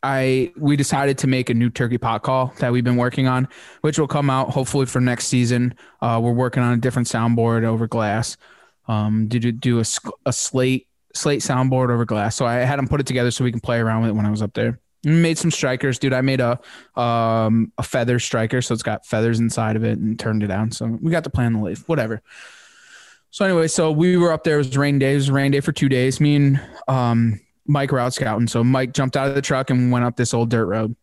I 0.04 0.52
we 0.58 0.76
decided 0.76 1.18
to 1.20 1.28
make 1.28 1.50
a 1.50 1.54
new 1.54 1.70
turkey 1.70 1.98
pot 1.98 2.24
call 2.24 2.54
that 2.60 2.72
we've 2.72 2.84
been 2.84 2.98
working 2.98 3.28
on, 3.28 3.48
which 3.82 3.98
will 3.98 4.08
come 4.08 4.30
out 4.30 4.50
hopefully 4.50 4.86
for 4.86 5.00
next 5.00 5.28
season. 5.28 5.76
Uh, 6.02 6.20
we're 6.22 6.34
working 6.34 6.62
on 6.62 6.74
a 6.74 6.78
different 6.78 7.08
soundboard 7.08 7.64
over 7.64 7.88
glass. 7.88 8.38
Um, 8.88 9.28
do, 9.30 9.40
do 9.40 9.80
a, 9.80 9.86
a 10.26 10.34
slate 10.34 10.88
slate 11.16 11.42
soundboard 11.42 11.90
over 11.90 12.06
glass. 12.06 12.36
So 12.36 12.46
I 12.46 12.56
had 12.56 12.78
them 12.78 12.88
put 12.88 13.00
it 13.00 13.08
together 13.08 13.32
so 13.32 13.44
we 13.44 13.52
can 13.52 13.62
play 13.62 13.80
around 13.80 14.02
with 14.02 14.10
it 14.10 14.14
when 14.16 14.26
I 14.26 14.30
was 14.30 14.42
up 14.42 14.54
there. 14.54 14.80
Made 15.06 15.38
some 15.38 15.52
strikers, 15.52 16.00
dude. 16.00 16.14
I 16.14 16.22
made 16.22 16.42
a 16.42 16.60
um 17.00 17.72
a 17.78 17.84
feather 17.84 18.20
striker, 18.20 18.62
so 18.62 18.74
it's 18.74 18.84
got 18.84 19.06
feathers 19.06 19.40
inside 19.40 19.76
of 19.76 19.84
it, 19.84 20.00
and 20.00 20.20
turned 20.20 20.44
it 20.44 20.48
down. 20.48 20.72
So 20.72 20.98
we 21.02 21.12
got 21.12 21.24
to 21.24 21.30
plan 21.30 21.54
the 21.54 21.60
leaf, 21.60 21.88
whatever. 21.88 22.22
So 23.32 23.46
anyway, 23.46 23.68
so 23.68 23.92
we 23.92 24.16
were 24.16 24.32
up 24.32 24.44
there. 24.44 24.56
It 24.56 24.60
was 24.60 24.78
rain 24.78 25.00
day. 25.00 25.14
It 25.14 25.16
was 25.16 25.32
rain 25.32 25.52
day 25.52 25.60
for 25.60 25.72
two 25.72 25.90
days. 25.90 26.20
Me 26.20 26.36
and 26.36 26.62
um 26.88 27.40
Mike 27.68 27.94
out 27.94 28.14
scouting. 28.14 28.48
So 28.48 28.64
Mike 28.64 28.94
jumped 28.94 29.16
out 29.16 29.28
of 29.28 29.36
the 29.36 29.42
truck 29.42 29.70
and 29.70 29.92
went 29.92 30.06
up 30.06 30.16
this 30.16 30.34
old 30.34 30.50
dirt 30.50 30.66
road 30.66 30.96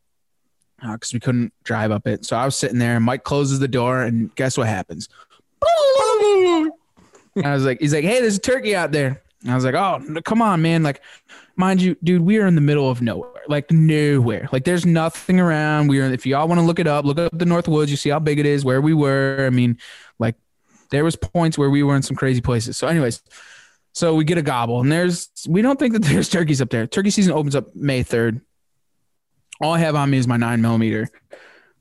because 0.81 1.13
uh, 1.13 1.17
we 1.17 1.21
couldn't 1.21 1.53
drive 1.65 1.91
up 1.91 2.07
it. 2.07 2.25
So 2.25 2.37
I 2.37 2.45
was 2.45 2.57
sitting 2.57 2.79
there, 2.79 2.97
and 2.97 3.05
Mike 3.05 3.25
closes 3.25 3.59
the 3.59 3.69
door, 3.69 4.03
and 4.03 4.35
guess 4.35 4.57
what 4.57 4.67
happens? 4.67 5.09
I 5.63 7.53
was 7.53 7.65
like, 7.65 7.81
he's 7.81 7.95
like, 7.95 8.05
hey, 8.05 8.21
there's 8.21 8.37
a 8.37 8.41
turkey 8.41 8.75
out 8.75 8.93
there. 8.93 9.23
And 9.43 9.53
I 9.53 9.55
was 9.55 9.65
like, 9.65 9.75
oh, 9.75 10.03
come 10.25 10.43
on, 10.43 10.61
man. 10.61 10.83
Like, 10.83 11.01
mind 11.57 11.81
you, 11.81 11.97
dude, 12.03 12.23
we 12.23 12.39
are 12.39 12.47
in 12.47 12.55
the 12.55 12.61
middle 12.61 12.91
of 12.91 13.01
nowhere, 13.01 13.43
like 13.49 13.71
nowhere. 13.71 14.49
Like, 14.53 14.65
there's 14.65 14.85
nothing 14.85 15.41
around. 15.41 15.89
We 15.89 16.01
are, 16.01 16.13
if 16.13 16.27
y'all 16.27 16.47
want 16.47 16.61
to 16.61 16.67
look 16.67 16.79
it 16.79 16.87
up, 16.87 17.05
look 17.05 17.19
up 17.19 17.39
the 17.39 17.47
North 17.47 17.67
Woods. 17.67 17.91
You 17.91 17.97
see 17.97 18.11
how 18.11 18.19
big 18.19 18.39
it 18.39 18.47
is, 18.47 18.65
where 18.65 18.81
we 18.81 18.93
were. 18.93 19.45
I 19.47 19.51
mean, 19.51 19.79
like, 20.19 20.35
there 20.91 21.05
was 21.05 21.17
points 21.17 21.57
where 21.57 21.71
we 21.71 21.83
were 21.83 21.97
in 21.97 22.03
some 22.03 22.17
crazy 22.17 22.41
places. 22.43 22.77
So, 22.77 22.87
anyways, 22.87 23.23
so 23.93 24.15
we 24.15 24.25
get 24.25 24.39
a 24.39 24.43
gobble, 24.43 24.81
and 24.81 24.91
there's 24.91 25.31
we 25.49 25.63
don't 25.63 25.79
think 25.79 25.95
that 25.95 26.03
there's 26.05 26.29
turkeys 26.29 26.61
up 26.61 26.71
there. 26.71 26.87
Turkey 26.87 27.11
season 27.11 27.33
opens 27.33 27.57
up 27.57 27.75
May 27.75 28.03
third. 28.03 28.41
All 29.61 29.73
I 29.73 29.79
have 29.81 29.95
on 29.95 30.11
me 30.11 30.19
is 30.19 30.27
my 30.27 30.37
nine 30.37 30.63
millimeter, 30.63 31.09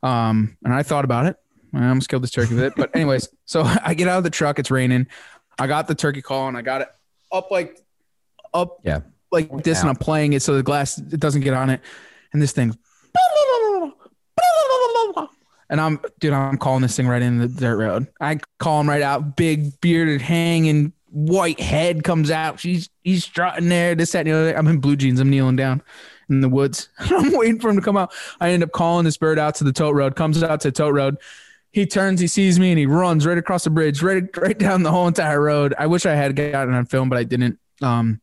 um, 0.03 0.57
and 0.63 0.73
I 0.73 0.83
thought 0.83 1.05
about 1.05 1.27
it. 1.27 1.37
I 1.73 1.87
almost 1.87 2.09
killed 2.09 2.23
this 2.23 2.31
turkey 2.31 2.55
with 2.55 2.63
it, 2.63 2.73
but 2.75 2.95
anyways, 2.95 3.29
so 3.45 3.63
I 3.63 3.93
get 3.93 4.07
out 4.07 4.17
of 4.17 4.23
the 4.23 4.29
truck. 4.29 4.59
It's 4.59 4.71
raining. 4.71 5.07
I 5.57 5.67
got 5.67 5.87
the 5.87 5.95
turkey 5.95 6.21
call, 6.21 6.47
and 6.47 6.57
I 6.57 6.61
got 6.61 6.81
it 6.81 6.89
up 7.31 7.51
like 7.51 7.79
up, 8.53 8.79
yeah, 8.83 9.01
like 9.31 9.63
this, 9.63 9.81
and 9.81 9.89
I'm 9.89 9.95
playing 9.95 10.33
it 10.33 10.41
so 10.41 10.55
the 10.55 10.63
glass 10.63 10.97
it 10.97 11.19
doesn't 11.19 11.41
get 11.41 11.53
on 11.53 11.69
it, 11.69 11.81
and 12.33 12.41
this 12.41 12.51
thing. 12.51 12.77
And 15.71 15.79
I'm, 15.79 15.99
dude, 16.19 16.33
I'm 16.33 16.57
calling 16.57 16.81
this 16.81 16.95
thing 16.97 17.07
right 17.07 17.21
in 17.21 17.37
the 17.37 17.47
dirt 17.47 17.77
road. 17.77 18.07
I 18.19 18.39
call 18.57 18.81
him 18.81 18.89
right 18.89 19.03
out, 19.03 19.35
big 19.35 19.79
bearded, 19.81 20.19
hanging 20.19 20.93
white 21.11 21.59
head 21.59 22.03
comes 22.03 22.31
out. 22.31 22.59
She's 22.59 22.89
he's 23.03 23.23
strutting 23.23 23.69
there. 23.69 23.95
This 23.95 24.11
that 24.11 24.19
and 24.19 24.27
the 24.27 24.31
other. 24.33 24.57
I'm 24.57 24.67
in 24.67 24.79
blue 24.79 24.95
jeans. 24.95 25.19
I'm 25.19 25.29
kneeling 25.29 25.55
down 25.55 25.81
in 26.29 26.41
the 26.41 26.49
woods. 26.49 26.89
I'm 26.99 27.31
waiting 27.31 27.59
for 27.59 27.69
him 27.69 27.75
to 27.75 27.81
come 27.81 27.97
out. 27.97 28.13
I 28.39 28.49
end 28.51 28.63
up 28.63 28.71
calling 28.71 29.05
this 29.05 29.17
bird 29.17 29.39
out 29.39 29.55
to 29.55 29.63
the 29.63 29.73
tote 29.73 29.95
road. 29.95 30.15
Comes 30.15 30.41
out 30.43 30.61
to 30.61 30.69
the 30.69 30.71
tote 30.71 30.93
road. 30.93 31.17
He 31.71 31.85
turns, 31.85 32.19
he 32.19 32.27
sees 32.27 32.59
me, 32.59 32.71
and 32.71 32.79
he 32.79 32.87
runs 32.87 33.27
right 33.27 33.37
across 33.37 33.63
the 33.63 33.69
bridge, 33.69 34.01
right 34.01 34.23
right 34.37 34.57
down 34.57 34.83
the 34.83 34.91
whole 34.91 35.07
entire 35.07 35.41
road. 35.41 35.75
I 35.77 35.85
wish 35.87 36.05
I 36.05 36.15
had 36.15 36.35
gotten 36.35 36.73
on 36.73 36.85
film, 36.85 37.09
but 37.09 37.17
I 37.17 37.23
didn't. 37.23 37.59
Um, 37.81 38.21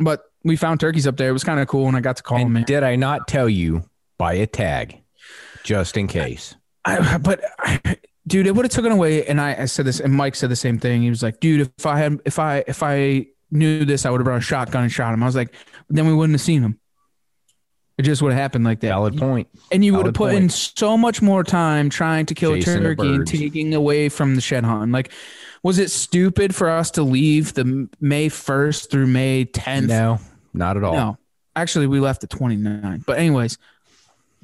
but 0.00 0.24
we 0.44 0.56
found 0.56 0.80
turkeys 0.80 1.06
up 1.06 1.16
there. 1.16 1.28
It 1.28 1.32
was 1.32 1.44
kind 1.44 1.60
of 1.60 1.68
cool, 1.68 1.88
and 1.88 1.96
I 1.96 2.00
got 2.00 2.16
to 2.16 2.22
call 2.22 2.38
and 2.38 2.56
him. 2.56 2.64
Did 2.64 2.82
I 2.82 2.96
not 2.96 3.28
tell 3.28 3.48
you 3.48 3.88
buy 4.16 4.34
a 4.34 4.46
tag, 4.46 5.02
just 5.62 5.96
in 5.96 6.06
case? 6.06 6.54
I, 6.84 7.18
but 7.18 7.42
I, 7.58 7.98
dude, 8.26 8.46
it 8.46 8.54
would 8.54 8.64
have 8.64 8.72
taken 8.72 8.92
away. 8.92 9.26
And 9.26 9.40
I, 9.40 9.62
I 9.62 9.64
said 9.66 9.86
this, 9.86 10.00
and 10.00 10.12
Mike 10.12 10.34
said 10.34 10.50
the 10.50 10.56
same 10.56 10.78
thing. 10.78 11.02
He 11.02 11.10
was 11.10 11.22
like, 11.22 11.40
dude, 11.40 11.60
if 11.78 11.86
I 11.86 11.98
had, 11.98 12.20
if 12.24 12.38
I, 12.38 12.64
if 12.66 12.82
I 12.82 13.26
knew 13.50 13.84
this, 13.84 14.04
I 14.06 14.10
would 14.10 14.20
have 14.20 14.24
brought 14.24 14.38
a 14.38 14.42
shotgun 14.42 14.82
and 14.82 14.92
shot 14.92 15.14
him. 15.14 15.22
I 15.22 15.26
was 15.26 15.36
like, 15.36 15.54
then 15.88 16.06
we 16.06 16.14
wouldn't 16.14 16.34
have 16.34 16.40
seen 16.40 16.62
him. 16.62 16.78
It 17.98 18.02
just 18.02 18.20
would 18.20 18.32
have 18.32 18.40
happened 18.40 18.64
like 18.64 18.80
that. 18.80 18.88
Valid 18.88 19.16
point. 19.16 19.48
And 19.72 19.82
you 19.82 19.94
would 19.94 20.04
have 20.04 20.14
put 20.14 20.32
point. 20.32 20.36
in 20.36 20.48
so 20.50 20.98
much 20.98 21.22
more 21.22 21.42
time 21.42 21.88
trying 21.88 22.26
to 22.26 22.34
kill 22.34 22.54
Chasing 22.54 22.80
a 22.80 22.82
turkey 22.82 23.08
and 23.08 23.26
taking 23.26 23.74
away 23.74 24.10
from 24.10 24.34
the 24.34 24.42
shed 24.42 24.64
hunt. 24.64 24.92
Like, 24.92 25.12
was 25.62 25.78
it 25.78 25.90
stupid 25.90 26.54
for 26.54 26.68
us 26.68 26.90
to 26.92 27.02
leave 27.02 27.54
the 27.54 27.88
May 27.98 28.28
1st 28.28 28.90
through 28.90 29.06
May 29.06 29.46
10th? 29.46 29.86
No, 29.86 30.18
not 30.52 30.76
at 30.76 30.84
all. 30.84 30.92
No, 30.92 31.18
actually, 31.54 31.86
we 31.86 31.98
left 31.98 32.20
the 32.20 32.28
29th. 32.28 33.06
But 33.06 33.18
anyways, 33.18 33.56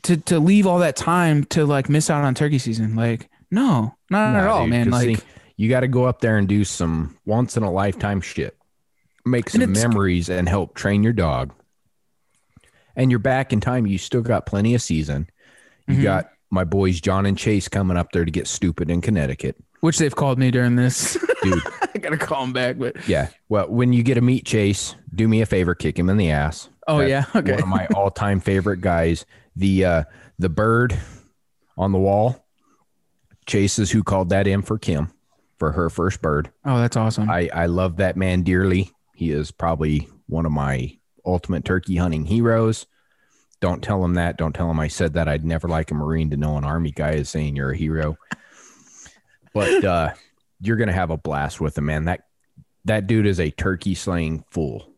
to 0.04 0.16
to 0.16 0.38
leave 0.38 0.66
all 0.66 0.78
that 0.78 0.96
time 0.96 1.44
to 1.44 1.66
like 1.66 1.90
miss 1.90 2.08
out 2.08 2.24
on 2.24 2.34
turkey 2.34 2.58
season, 2.58 2.96
like 2.96 3.28
no, 3.52 3.94
not 4.10 4.34
at 4.34 4.46
all, 4.48 4.62
dude, 4.62 4.70
man. 4.70 4.90
Like 4.90 5.18
see, 5.18 5.24
you 5.56 5.68
got 5.68 5.80
to 5.80 5.88
go 5.88 6.06
up 6.06 6.20
there 6.20 6.38
and 6.38 6.48
do 6.48 6.64
some 6.64 7.16
once 7.26 7.56
in 7.56 7.62
a 7.62 7.70
lifetime 7.70 8.20
shit. 8.20 8.56
Make 9.24 9.50
some 9.50 9.70
memories 9.72 10.28
and 10.28 10.48
help 10.48 10.74
train 10.74 11.04
your 11.04 11.12
dog. 11.12 11.52
And 12.96 13.10
you're 13.10 13.20
back 13.20 13.52
in 13.52 13.60
time. 13.60 13.86
You 13.86 13.98
still 13.98 14.22
got 14.22 14.46
plenty 14.46 14.74
of 14.74 14.82
season. 14.82 15.28
You 15.86 15.94
mm-hmm. 15.94 16.02
got 16.02 16.30
my 16.50 16.64
boys 16.64 17.00
John 17.00 17.26
and 17.26 17.38
Chase 17.38 17.68
coming 17.68 17.96
up 17.96 18.10
there 18.12 18.24
to 18.24 18.30
get 18.30 18.46
stupid 18.46 18.90
in 18.90 19.00
Connecticut. 19.00 19.56
Which 19.80 19.98
they've 19.98 20.14
called 20.14 20.38
me 20.38 20.50
during 20.50 20.76
this. 20.76 21.16
Dude. 21.42 21.62
I 21.94 21.98
gotta 21.98 22.16
call 22.16 22.42
them 22.42 22.52
back, 22.52 22.78
but 22.78 23.06
yeah. 23.06 23.28
Well, 23.48 23.68
when 23.68 23.92
you 23.92 24.02
get 24.02 24.14
to 24.14 24.20
meet 24.22 24.46
Chase, 24.46 24.96
do 25.14 25.28
me 25.28 25.42
a 25.42 25.46
favor, 25.46 25.74
kick 25.74 25.98
him 25.98 26.08
in 26.08 26.16
the 26.16 26.30
ass. 26.30 26.68
Oh 26.88 26.98
That's 26.98 27.10
yeah. 27.10 27.24
Okay. 27.40 27.52
One 27.52 27.62
of 27.62 27.68
my 27.68 27.86
all 27.94 28.10
time 28.10 28.40
favorite 28.40 28.80
guys. 28.80 29.26
The 29.56 29.84
uh 29.84 30.04
the 30.38 30.48
bird 30.48 30.98
on 31.76 31.92
the 31.92 31.98
wall 31.98 32.41
Chase 33.46 33.78
is 33.78 33.90
who 33.90 34.02
called 34.02 34.30
that 34.30 34.46
in 34.46 34.62
for 34.62 34.78
Kim 34.78 35.12
for 35.58 35.72
her 35.72 35.90
first 35.90 36.22
bird. 36.22 36.50
Oh, 36.64 36.78
that's 36.78 36.96
awesome. 36.96 37.28
I, 37.30 37.48
I 37.52 37.66
love 37.66 37.96
that 37.96 38.16
man 38.16 38.42
dearly. 38.42 38.90
He 39.14 39.30
is 39.30 39.50
probably 39.50 40.08
one 40.26 40.46
of 40.46 40.52
my 40.52 40.96
ultimate 41.24 41.64
turkey 41.64 41.96
hunting 41.96 42.24
heroes. 42.24 42.86
Don't 43.60 43.82
tell 43.82 44.04
him 44.04 44.14
that. 44.14 44.36
Don't 44.36 44.54
tell 44.54 44.70
him 44.70 44.80
I 44.80 44.88
said 44.88 45.14
that. 45.14 45.28
I'd 45.28 45.44
never 45.44 45.68
like 45.68 45.90
a 45.90 45.94
Marine 45.94 46.30
to 46.30 46.36
know 46.36 46.56
an 46.56 46.64
Army 46.64 46.90
guy 46.90 47.12
is 47.12 47.30
saying 47.30 47.54
you're 47.54 47.70
a 47.70 47.76
hero. 47.76 48.16
But 49.54 49.84
uh, 49.84 50.14
you're 50.60 50.76
gonna 50.76 50.92
have 50.92 51.10
a 51.10 51.16
blast 51.16 51.60
with 51.60 51.78
him, 51.78 51.86
man. 51.86 52.06
That 52.06 52.24
that 52.86 53.06
dude 53.06 53.26
is 53.26 53.38
a 53.38 53.50
turkey 53.50 53.94
slaying 53.94 54.44
fool. 54.50 54.88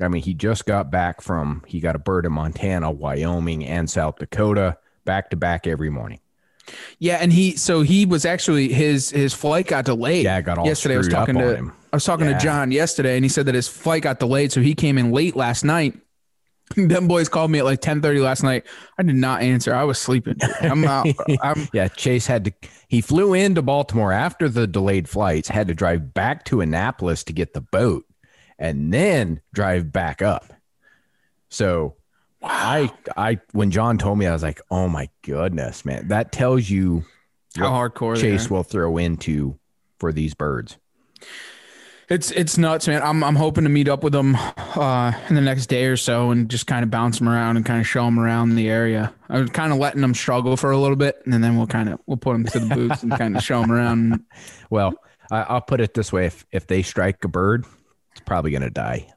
I 0.00 0.08
mean, 0.08 0.22
he 0.22 0.34
just 0.34 0.66
got 0.66 0.90
back 0.90 1.20
from 1.20 1.64
he 1.66 1.80
got 1.80 1.96
a 1.96 1.98
bird 1.98 2.26
in 2.26 2.32
Montana, 2.32 2.90
Wyoming, 2.90 3.64
and 3.64 3.90
South 3.90 4.16
Dakota 4.18 4.78
back 5.04 5.30
to 5.30 5.36
back 5.36 5.66
every 5.66 5.90
morning. 5.90 6.20
Yeah, 6.98 7.16
and 7.16 7.32
he 7.32 7.56
so 7.56 7.82
he 7.82 8.06
was 8.06 8.24
actually 8.24 8.72
his 8.72 9.10
his 9.10 9.32
flight 9.32 9.66
got 9.66 9.84
delayed. 9.84 10.24
Yeah, 10.24 10.36
I 10.36 10.40
got 10.40 10.58
all 10.58 10.66
yesterday. 10.66 10.94
I 10.94 10.98
was 10.98 11.08
talking 11.08 11.36
to 11.36 11.56
him. 11.56 11.72
I 11.92 11.96
was 11.96 12.04
talking 12.04 12.26
yeah. 12.26 12.38
to 12.38 12.44
John 12.44 12.72
yesterday, 12.72 13.16
and 13.16 13.24
he 13.24 13.28
said 13.28 13.46
that 13.46 13.54
his 13.54 13.68
flight 13.68 14.02
got 14.02 14.20
delayed, 14.20 14.52
so 14.52 14.60
he 14.60 14.74
came 14.74 14.98
in 14.98 15.10
late 15.10 15.34
last 15.34 15.64
night. 15.64 15.98
Them 16.76 17.08
boys 17.08 17.28
called 17.28 17.50
me 17.50 17.58
at 17.58 17.64
like 17.64 17.80
ten 17.80 18.00
thirty 18.00 18.20
last 18.20 18.42
night. 18.42 18.64
I 18.98 19.02
did 19.02 19.16
not 19.16 19.42
answer. 19.42 19.74
I 19.74 19.84
was 19.84 19.98
sleeping. 19.98 20.36
I'm 20.60 20.84
out. 20.84 21.08
I'm, 21.42 21.68
yeah, 21.72 21.88
Chase 21.88 22.26
had 22.26 22.44
to. 22.44 22.52
He 22.88 23.00
flew 23.00 23.34
into 23.34 23.62
Baltimore 23.62 24.12
after 24.12 24.48
the 24.48 24.66
delayed 24.66 25.08
flights. 25.08 25.48
Had 25.48 25.66
to 25.68 25.74
drive 25.74 26.14
back 26.14 26.44
to 26.46 26.60
Annapolis 26.60 27.24
to 27.24 27.32
get 27.32 27.54
the 27.54 27.60
boat, 27.60 28.04
and 28.58 28.92
then 28.92 29.40
drive 29.52 29.92
back 29.92 30.22
up. 30.22 30.52
So 31.48 31.96
Wow. 32.40 32.50
I 32.50 32.92
I 33.16 33.40
when 33.52 33.70
John 33.70 33.98
told 33.98 34.18
me, 34.18 34.26
I 34.26 34.32
was 34.32 34.42
like, 34.42 34.60
oh 34.70 34.88
my 34.88 35.08
goodness, 35.22 35.84
man. 35.84 36.08
That 36.08 36.32
tells 36.32 36.68
you 36.68 37.04
how 37.56 37.70
hardcore 37.70 38.18
Chase 38.18 38.50
will 38.50 38.62
throw 38.62 38.96
into 38.96 39.58
for 39.98 40.12
these 40.12 40.34
birds. 40.34 40.78
It's 42.08 42.32
it's 42.32 42.58
nuts, 42.58 42.88
man. 42.88 43.02
I'm 43.02 43.22
I'm 43.22 43.36
hoping 43.36 43.62
to 43.64 43.70
meet 43.70 43.88
up 43.88 44.02
with 44.02 44.12
them 44.12 44.36
uh, 44.36 45.12
in 45.28 45.36
the 45.36 45.40
next 45.40 45.66
day 45.66 45.84
or 45.84 45.96
so 45.96 46.32
and 46.32 46.50
just 46.50 46.66
kind 46.66 46.82
of 46.82 46.90
bounce 46.90 47.20
them 47.20 47.28
around 47.28 47.56
and 47.56 47.64
kind 47.64 47.80
of 47.80 47.86
show 47.86 48.04
them 48.04 48.18
around 48.18 48.56
the 48.56 48.68
area. 48.68 49.14
I'm 49.28 49.46
kind 49.46 49.72
of 49.72 49.78
letting 49.78 50.00
them 50.00 50.14
struggle 50.14 50.56
for 50.56 50.72
a 50.72 50.76
little 50.76 50.96
bit, 50.96 51.22
and 51.24 51.32
then 51.32 51.56
we'll 51.56 51.68
kind 51.68 51.88
of 51.88 52.00
we'll 52.06 52.16
put 52.16 52.32
them 52.32 52.44
to 52.46 52.58
the 52.58 52.74
boots 52.74 53.04
and 53.04 53.12
kind 53.12 53.36
of 53.36 53.44
show 53.44 53.60
them 53.60 53.70
around. 53.70 54.24
Well, 54.70 54.94
I, 55.32 55.54
will 55.54 55.60
put 55.60 55.80
it 55.80 55.94
this 55.94 56.12
way: 56.12 56.26
if 56.26 56.44
if 56.50 56.66
they 56.66 56.82
strike 56.82 57.24
a 57.24 57.28
bird, 57.28 57.64
it's 58.12 58.20
probably 58.20 58.50
gonna 58.50 58.70
die. 58.70 59.08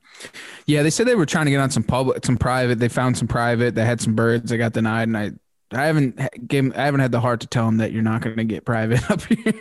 Yeah, 0.66 0.84
they 0.84 0.90
said 0.90 1.08
they 1.08 1.16
were 1.16 1.26
trying 1.26 1.46
to 1.46 1.52
get 1.52 1.60
on 1.60 1.70
some 1.70 1.84
public, 1.84 2.26
some 2.26 2.38
private. 2.38 2.80
They 2.80 2.90
found 2.90 3.18
some 3.18 3.28
private. 3.28 3.76
They 3.76 3.86
had 3.86 4.02
some 4.02 4.16
birds. 4.16 4.50
They 4.50 4.58
got 4.58 4.74
denied, 4.74 5.08
and 5.08 5.18
I, 5.18 5.32
I 5.72 5.86
haven't 5.86 6.20
gave, 6.48 6.76
I 6.78 6.86
haven't 6.86 7.02
had 7.02 7.12
the 7.12 7.20
heart 7.20 7.42
to 7.42 7.48
tell 7.48 7.66
them 7.66 7.78
that 7.78 7.92
you're 7.92 8.04
not 8.04 8.22
going 8.22 8.38
to 8.38 8.44
get 8.44 8.66
private 8.66 9.10
up 9.12 9.22
here. 9.24 9.54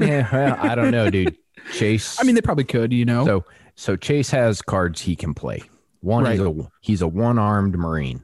yeah, 0.00 0.28
well, 0.32 0.56
I 0.60 0.74
don't 0.74 0.90
know, 0.90 1.10
dude. 1.10 1.36
Chase. 1.72 2.18
I 2.20 2.24
mean, 2.24 2.34
they 2.34 2.40
probably 2.40 2.64
could, 2.64 2.92
you 2.92 3.04
know. 3.04 3.24
So, 3.24 3.44
so 3.74 3.96
Chase 3.96 4.30
has 4.30 4.62
cards 4.62 5.00
he 5.00 5.16
can 5.16 5.34
play. 5.34 5.62
One, 6.00 6.24
right. 6.24 6.32
he's 6.32 6.40
a 6.40 6.70
he's 6.80 7.02
a 7.02 7.08
one 7.08 7.38
armed 7.38 7.76
Marine. 7.76 8.22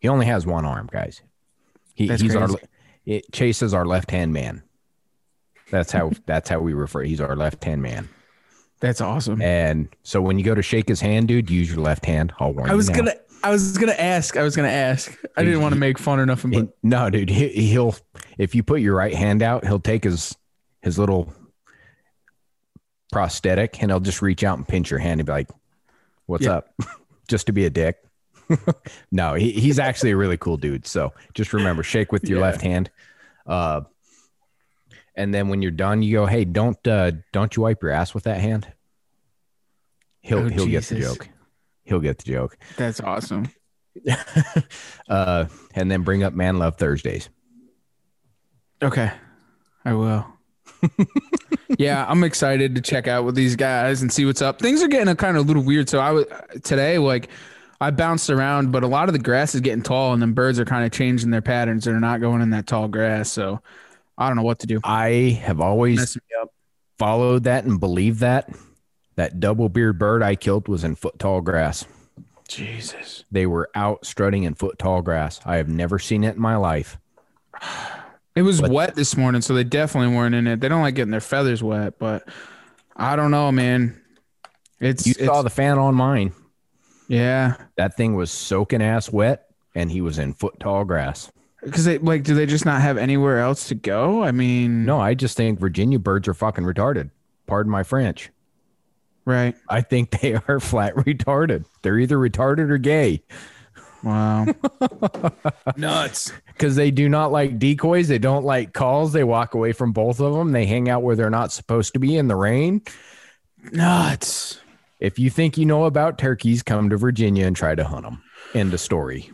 He 0.00 0.08
only 0.08 0.26
has 0.26 0.46
one 0.46 0.64
arm, 0.64 0.88
guys. 0.90 1.20
He, 1.94 2.08
he's 2.08 2.20
crazy. 2.20 2.36
our 2.36 2.48
it, 3.04 3.30
Chase 3.32 3.62
is 3.62 3.74
our 3.74 3.84
left 3.84 4.10
hand 4.10 4.32
man. 4.32 4.62
That's 5.70 5.92
how 5.92 6.12
that's 6.26 6.48
how 6.48 6.60
we 6.60 6.72
refer. 6.72 7.02
He's 7.02 7.20
our 7.20 7.36
left 7.36 7.64
hand 7.64 7.82
man. 7.82 8.08
That's 8.80 9.00
awesome. 9.00 9.40
And 9.42 9.88
so 10.02 10.20
when 10.22 10.38
you 10.38 10.44
go 10.44 10.54
to 10.54 10.62
shake 10.62 10.88
his 10.88 11.00
hand, 11.00 11.28
dude, 11.28 11.50
use 11.50 11.70
your 11.70 11.80
left 11.80 12.06
hand. 12.06 12.32
I'll 12.40 12.52
warn 12.52 12.70
I 12.70 12.74
was 12.74 12.88
gonna, 12.88 13.14
I 13.44 13.50
was 13.50 13.76
gonna 13.76 13.92
ask. 13.92 14.36
I 14.36 14.42
was 14.42 14.56
gonna 14.56 14.68
ask. 14.68 15.16
I 15.36 15.44
didn't 15.44 15.60
want 15.60 15.74
to 15.74 15.78
make 15.78 15.98
fun 15.98 16.18
or 16.18 16.24
nothing. 16.26 16.50
But 16.50 16.68
no, 16.82 17.10
dude, 17.10 17.28
he, 17.30 17.48
he'll 17.48 17.94
if 18.38 18.54
you 18.54 18.62
put 18.62 18.80
your 18.80 18.94
right 18.96 19.14
hand 19.14 19.42
out, 19.42 19.64
he'll 19.66 19.80
take 19.80 20.04
his 20.04 20.34
his 20.82 20.98
little 20.98 21.32
prosthetic, 23.12 23.82
and 23.82 23.90
he'll 23.90 24.00
just 24.00 24.22
reach 24.22 24.44
out 24.44 24.56
and 24.58 24.66
pinch 24.66 24.90
your 24.90 25.00
hand 25.00 25.20
and 25.20 25.26
be 25.26 25.32
like, 25.32 25.48
"What's 26.26 26.44
Yeah. 26.44 26.56
up?" 26.58 26.74
just 27.28 27.46
to 27.46 27.52
be 27.52 27.64
a 27.66 27.70
dick. 27.70 27.96
no, 29.12 29.34
he, 29.34 29.52
he's 29.52 29.78
actually 29.78 30.10
a 30.10 30.16
really 30.16 30.36
cool 30.36 30.56
dude. 30.56 30.86
So 30.86 31.12
just 31.34 31.52
remember, 31.52 31.82
shake 31.82 32.10
with 32.12 32.28
your 32.28 32.38
Yeah. 32.38 32.44
left 32.46 32.62
hand. 32.62 32.90
Uh, 33.46 33.82
and 35.14 35.34
then 35.34 35.48
when 35.48 35.62
you're 35.62 35.70
done, 35.70 36.02
you 36.02 36.12
go, 36.12 36.26
"Hey, 36.26 36.44
don't 36.44 36.84
uh, 36.86 37.12
don't 37.32 37.56
you 37.56 37.62
wipe 37.62 37.82
your 37.82 37.90
ass 37.90 38.14
with 38.14 38.24
that 38.24 38.40
hand?" 38.40 38.72
He'll 40.20 40.38
Oh, 40.38 40.48
he'll 40.48 40.66
get 40.66 40.84
the 40.84 41.00
joke. 41.00 41.28
He'll 41.84 42.00
get 42.00 42.18
the 42.18 42.30
joke. 42.30 42.56
That's 42.76 43.00
awesome. 43.00 43.50
uh, 45.08 45.46
and 45.74 45.90
then 45.90 46.02
bring 46.02 46.22
up 46.22 46.32
man 46.32 46.58
love 46.58 46.76
Thursdays. 46.78 47.28
Okay, 48.82 49.10
I 49.84 49.92
will. 49.94 50.26
yeah, 51.78 52.06
I'm 52.08 52.24
excited 52.24 52.74
to 52.74 52.80
check 52.80 53.08
out 53.08 53.24
with 53.24 53.34
these 53.34 53.56
guys 53.56 54.02
and 54.02 54.12
see 54.12 54.24
what's 54.24 54.40
up. 54.40 54.60
Things 54.60 54.82
are 54.82 54.88
getting 54.88 55.08
a 55.08 55.16
kind 55.16 55.36
of 55.36 55.44
a 55.44 55.46
little 55.46 55.62
weird. 55.62 55.88
So 55.88 55.98
I 55.98 56.12
was 56.12 56.26
today, 56.62 56.98
like, 56.98 57.28
I 57.80 57.90
bounced 57.90 58.30
around, 58.30 58.72
but 58.72 58.82
a 58.82 58.86
lot 58.86 59.08
of 59.08 59.12
the 59.12 59.18
grass 59.18 59.54
is 59.54 59.60
getting 59.60 59.82
tall, 59.82 60.12
and 60.12 60.22
then 60.22 60.32
birds 60.32 60.58
are 60.58 60.64
kind 60.64 60.84
of 60.84 60.92
changing 60.92 61.30
their 61.30 61.42
patterns. 61.42 61.84
They're 61.84 62.00
not 62.00 62.20
going 62.20 62.40
in 62.42 62.50
that 62.50 62.66
tall 62.66 62.88
grass. 62.88 63.30
So 63.30 63.60
I 64.20 64.28
don't 64.28 64.36
know 64.36 64.42
what 64.42 64.60
to 64.60 64.66
do. 64.68 64.78
I 64.84 65.40
have 65.42 65.60
always 65.60 65.98
Messing 65.98 66.22
me 66.30 66.36
up. 66.42 66.50
followed 66.98 67.44
that 67.44 67.64
and 67.64 67.80
believed 67.80 68.20
that 68.20 68.50
that 69.16 69.40
double 69.40 69.68
beard 69.68 69.98
bird 69.98 70.22
I 70.22 70.36
killed 70.36 70.68
was 70.68 70.84
in 70.84 70.94
foot 70.94 71.18
tall 71.18 71.40
grass. 71.40 71.84
Jesus. 72.46 73.24
They 73.32 73.46
were 73.46 73.70
out 73.74 74.04
strutting 74.04 74.42
in 74.44 74.54
foot 74.54 74.78
tall 74.78 75.02
grass. 75.02 75.40
I 75.46 75.56
have 75.56 75.68
never 75.68 75.98
seen 75.98 76.22
it 76.24 76.36
in 76.36 76.40
my 76.40 76.56
life. 76.56 76.98
It 78.36 78.42
was 78.42 78.60
But- 78.60 78.70
wet 78.70 78.94
this 78.94 79.16
morning, 79.16 79.40
so 79.42 79.54
they 79.54 79.64
definitely 79.64 80.14
weren't 80.16 80.36
in 80.36 80.46
it. 80.46 80.60
They 80.60 80.68
don't 80.68 80.82
like 80.82 80.94
getting 80.94 81.10
their 81.10 81.20
feathers 81.20 81.64
wet, 81.64 81.98
but 81.98 82.26
I 82.96 83.16
don't 83.16 83.32
know, 83.32 83.50
man. 83.50 84.00
It's, 84.78 85.04
You 85.04 85.14
it's 85.18 85.26
saw 85.26 85.42
the 85.42 85.50
fan 85.50 85.78
on 85.78 85.96
mine. 85.96 86.32
yeah. 87.08 87.56
That 87.76 87.96
thing 87.96 88.14
was 88.14 88.30
soaking 88.30 88.82
ass 88.82 89.10
wet, 89.12 89.46
and 89.74 89.90
he 89.90 90.00
was 90.00 90.20
in 90.20 90.32
foot 90.34 90.54
tall 90.60 90.84
grass. 90.84 91.30
Because 91.62 91.84
they 91.84 91.98
like, 91.98 92.22
do 92.24 92.34
they 92.34 92.46
just 92.46 92.64
not 92.64 92.80
have 92.80 92.96
anywhere 92.96 93.40
else 93.40 93.68
to 93.68 93.74
go? 93.74 94.22
I 94.22 94.32
mean, 94.32 94.84
No, 94.84 94.98
I 95.00 95.14
just 95.14 95.36
think 95.36 95.60
Virginia 95.60 95.98
birds 95.98 96.26
are 96.28 96.34
fucking 96.34 96.64
retarded. 96.64 97.10
Pardon 97.46 97.70
my 97.70 97.82
French. 97.82 98.30
right? 99.26 99.54
I 99.68 99.80
think 99.82 100.10
they 100.20 100.34
are 100.48 100.60
flat 100.60 100.94
retarded. 100.94 101.64
They're 101.82 101.98
either 101.98 102.16
retarded 102.16 102.70
or 102.70 102.78
gay 102.78 103.22
Wow, 104.02 104.46
nuts. 105.76 106.32
because 106.46 106.74
they 106.74 106.90
do 106.90 107.06
not 107.10 107.32
like 107.32 107.58
decoys. 107.58 108.08
They 108.08 108.18
don't 108.18 108.46
like 108.46 108.72
calls. 108.72 109.12
They 109.12 109.24
walk 109.24 109.52
away 109.52 109.72
from 109.72 109.92
both 109.92 110.20
of 110.20 110.32
them. 110.32 110.52
They 110.52 110.64
hang 110.64 110.88
out 110.88 111.02
where 111.02 111.16
they're 111.16 111.28
not 111.28 111.52
supposed 111.52 111.92
to 111.92 111.98
be 111.98 112.16
in 112.16 112.26
the 112.26 112.34
rain. 112.36 112.80
Nuts. 113.72 114.58
If 115.00 115.18
you 115.18 115.28
think 115.28 115.58
you 115.58 115.66
know 115.66 115.84
about 115.84 116.16
turkeys, 116.16 116.62
come 116.62 116.88
to 116.88 116.96
Virginia 116.96 117.46
and 117.46 117.54
try 117.54 117.74
to 117.74 117.84
hunt 117.84 118.04
them. 118.04 118.22
End 118.54 118.72
of 118.72 118.80
story. 118.80 119.30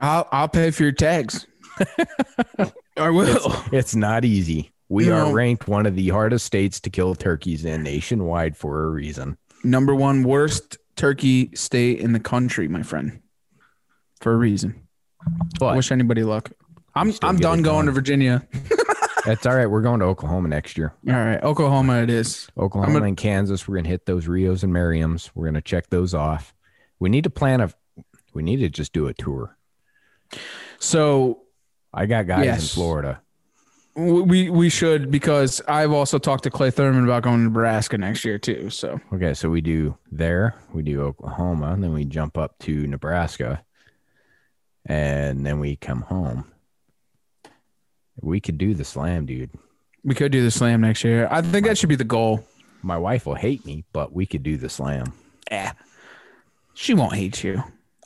I'll 0.00 0.28
I'll 0.32 0.48
pay 0.48 0.70
for 0.70 0.82
your 0.84 0.92
tags. 0.92 1.46
I 2.96 3.10
will. 3.10 3.54
It's 3.72 3.94
not 3.94 4.24
easy. 4.24 4.72
We 4.88 5.10
are 5.10 5.32
ranked 5.32 5.68
one 5.68 5.86
of 5.86 5.94
the 5.96 6.08
hardest 6.08 6.46
states 6.46 6.80
to 6.80 6.90
kill 6.90 7.14
turkeys 7.14 7.64
in 7.64 7.82
nationwide 7.82 8.56
for 8.56 8.84
a 8.84 8.88
reason. 8.88 9.36
Number 9.62 9.94
one 9.94 10.22
worst 10.22 10.78
turkey 10.96 11.50
state 11.54 11.98
in 12.00 12.12
the 12.12 12.20
country, 12.20 12.68
my 12.68 12.82
friend. 12.82 13.20
For 14.20 14.32
a 14.32 14.36
reason. 14.36 14.86
I 15.26 15.30
But 15.60 15.76
wish 15.76 15.92
anybody 15.92 16.24
luck. 16.24 16.50
I'm 16.94 17.12
I'm 17.22 17.36
done 17.36 17.62
going 17.62 17.86
to 17.86 17.92
Virginia. 17.92 18.46
that's 19.24 19.44
all 19.46 19.54
right. 19.54 19.66
We're 19.66 19.82
going 19.82 20.00
to 20.00 20.06
Oklahoma 20.06 20.48
next 20.48 20.78
year. 20.78 20.94
All 21.06 21.14
right, 21.14 21.42
Oklahoma 21.42 22.02
it 22.02 22.10
is. 22.10 22.48
Oklahoma 22.56 22.94
gonna- 22.94 23.06
and 23.06 23.16
Kansas. 23.16 23.68
We're 23.68 23.76
gonna 23.76 23.88
hit 23.88 24.06
those 24.06 24.26
Rios 24.26 24.62
and 24.62 24.72
Merriams. 24.72 25.30
We're 25.34 25.44
gonna 25.46 25.60
check 25.60 25.90
those 25.90 26.14
off. 26.14 26.54
We 26.98 27.10
need 27.10 27.24
to 27.24 27.30
plan 27.30 27.60
a. 27.60 27.70
We 28.32 28.42
need 28.42 28.56
to 28.58 28.68
just 28.70 28.92
do 28.92 29.06
a 29.06 29.14
tour. 29.14 29.56
So 30.78 31.42
I 31.92 32.06
got 32.06 32.26
guys 32.26 32.46
in 32.46 32.68
Florida. 32.68 33.20
we 33.94 34.48
we 34.50 34.68
should 34.68 35.10
because 35.10 35.60
I've 35.66 35.92
also 35.92 36.18
talked 36.18 36.44
to 36.44 36.50
Clay 36.50 36.70
Thurman 36.70 37.04
about 37.04 37.22
going 37.24 37.38
to 37.38 37.44
Nebraska 37.44 37.98
next 37.98 38.24
year 38.24 38.38
too. 38.38 38.70
So 38.70 39.00
Okay, 39.12 39.34
so 39.34 39.50
we 39.50 39.60
do 39.60 39.96
there, 40.12 40.54
we 40.72 40.82
do 40.82 41.02
Oklahoma, 41.02 41.72
and 41.72 41.82
then 41.82 41.92
we 41.92 42.04
jump 42.04 42.38
up 42.38 42.58
to 42.60 42.86
Nebraska, 42.86 43.64
and 44.86 45.44
then 45.44 45.58
we 45.58 45.76
come 45.76 46.02
home. 46.02 46.44
We 48.20 48.40
could 48.40 48.58
do 48.58 48.74
the 48.74 48.84
slam, 48.84 49.26
dude. 49.26 49.50
we 50.04 50.14
could 50.14 50.32
do 50.32 50.42
the 50.42 50.50
slam 50.50 50.80
next 50.80 51.04
year. 51.04 51.28
I 51.30 51.42
think 51.42 51.66
that 51.66 51.78
should 51.78 51.88
be 51.88 51.96
the 51.96 52.04
goal. 52.04 52.44
My 52.82 52.96
wife 52.96 53.26
will 53.26 53.34
hate 53.34 53.64
me, 53.66 53.84
but 53.92 54.12
we 54.12 54.26
could 54.26 54.42
do 54.42 54.56
the 54.56 54.68
slam. 54.68 55.12
Eh. 55.50 55.72
She 56.74 56.94
won't 56.94 57.14
hate 57.14 57.42
you. 57.42 57.62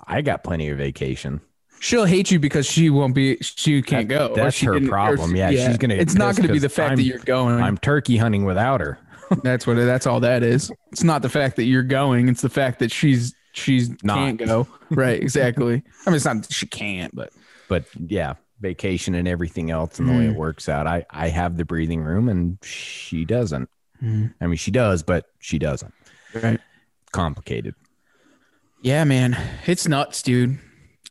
I 0.06 0.22
got 0.22 0.42
plenty 0.44 0.68
of 0.70 0.78
vacation. 0.78 1.40
She'll 1.82 2.04
hate 2.04 2.30
you 2.30 2.38
because 2.38 2.64
she 2.64 2.90
won't 2.90 3.12
be. 3.12 3.38
She 3.40 3.82
can't 3.82 4.08
That- 4.08 4.28
go. 4.28 4.34
that's 4.36 4.54
she 4.56 4.66
her 4.66 4.74
didn't- 4.74 4.88
or- 4.88 4.92
problem. 4.92 5.34
Yeah, 5.34 5.50
she's 5.50 5.76
gonna 5.78 5.94
It's 5.94 6.14
not 6.14 6.36
going 6.36 6.46
to 6.46 6.52
be 6.52 6.60
the 6.60 6.68
fact 6.68 6.90
I'm- 6.90 6.96
that 6.96 7.02
you're 7.02 7.18
going. 7.18 7.60
I'm 7.60 7.76
turkey 7.76 8.16
hunting 8.16 8.44
without 8.44 8.80
her. 8.80 8.98
that's 9.42 9.66
what. 9.66 9.74
That's 9.74 10.06
all 10.06 10.20
that 10.20 10.44
is. 10.44 10.70
It's 10.92 11.02
not 11.02 11.22
the 11.22 11.28
fact 11.28 11.56
that 11.56 11.64
you're 11.64 11.82
going. 11.82 12.28
It's 12.28 12.40
the 12.40 12.48
fact 12.48 12.78
that 12.78 12.92
she's 12.92 13.34
she's 13.52 13.90
Not. 14.04 14.14
can't 14.16 14.38
go. 14.38 14.68
Right. 14.90 15.20
Exactly. 15.20 15.82
I 16.06 16.10
mean, 16.10 16.16
it's 16.16 16.24
not 16.24 16.42
that 16.42 16.52
she 16.52 16.66
can't, 16.66 17.12
but 17.16 17.30
but 17.68 17.84
yeah, 18.06 18.34
vacation 18.60 19.14
and 19.16 19.26
everything 19.26 19.70
else 19.72 19.98
and 19.98 20.06
the 20.08 20.12
Mm. 20.12 20.18
way 20.18 20.26
it 20.26 20.36
works 20.36 20.68
out. 20.68 20.86
I 20.86 21.04
I 21.10 21.28
have 21.30 21.56
the 21.56 21.64
breathing 21.64 22.00
room 22.02 22.28
and 22.28 22.58
she 22.62 23.24
doesn't. 23.24 23.68
Mm. 24.00 24.34
I 24.40 24.46
mean, 24.46 24.56
she 24.56 24.70
does, 24.70 25.02
but 25.02 25.26
she 25.40 25.58
doesn't. 25.58 25.92
right. 26.40 26.60
Complicated. 27.10 27.74
Yeah, 28.82 29.02
man, 29.04 29.36
it's 29.66 29.88
nuts, 29.88 30.22
dude. 30.22 30.58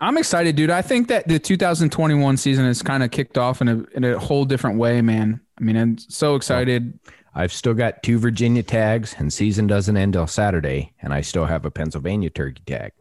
I'm 0.01 0.17
excited, 0.17 0.55
dude. 0.55 0.71
I 0.71 0.81
think 0.81 1.09
that 1.09 1.27
the 1.27 1.37
2021 1.37 2.35
season 2.35 2.65
has 2.65 2.81
kind 2.81 3.03
of 3.03 3.11
kicked 3.11 3.37
off 3.37 3.61
in 3.61 3.67
a 3.67 3.83
in 3.93 4.03
a 4.03 4.17
whole 4.17 4.45
different 4.45 4.79
way, 4.79 4.99
man. 5.01 5.39
I 5.59 5.63
mean, 5.63 5.77
I'm 5.77 5.97
so 5.99 6.33
excited. 6.33 6.99
I've 7.35 7.53
still 7.53 7.75
got 7.75 8.01
two 8.01 8.17
Virginia 8.17 8.63
tags, 8.63 9.15
and 9.19 9.31
season 9.31 9.67
doesn't 9.67 9.95
end 9.95 10.13
till 10.13 10.25
Saturday, 10.25 10.93
and 11.03 11.13
I 11.13 11.21
still 11.21 11.45
have 11.45 11.65
a 11.65 11.71
Pennsylvania 11.71 12.31
turkey 12.31 12.63
tag. 12.65 12.93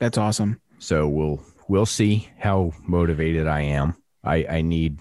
That's 0.00 0.18
awesome. 0.18 0.60
So 0.80 1.06
we'll 1.08 1.40
we'll 1.68 1.86
see 1.86 2.28
how 2.36 2.72
motivated 2.82 3.46
I 3.46 3.60
am. 3.60 3.94
I 4.24 4.44
I 4.50 4.60
need 4.62 4.98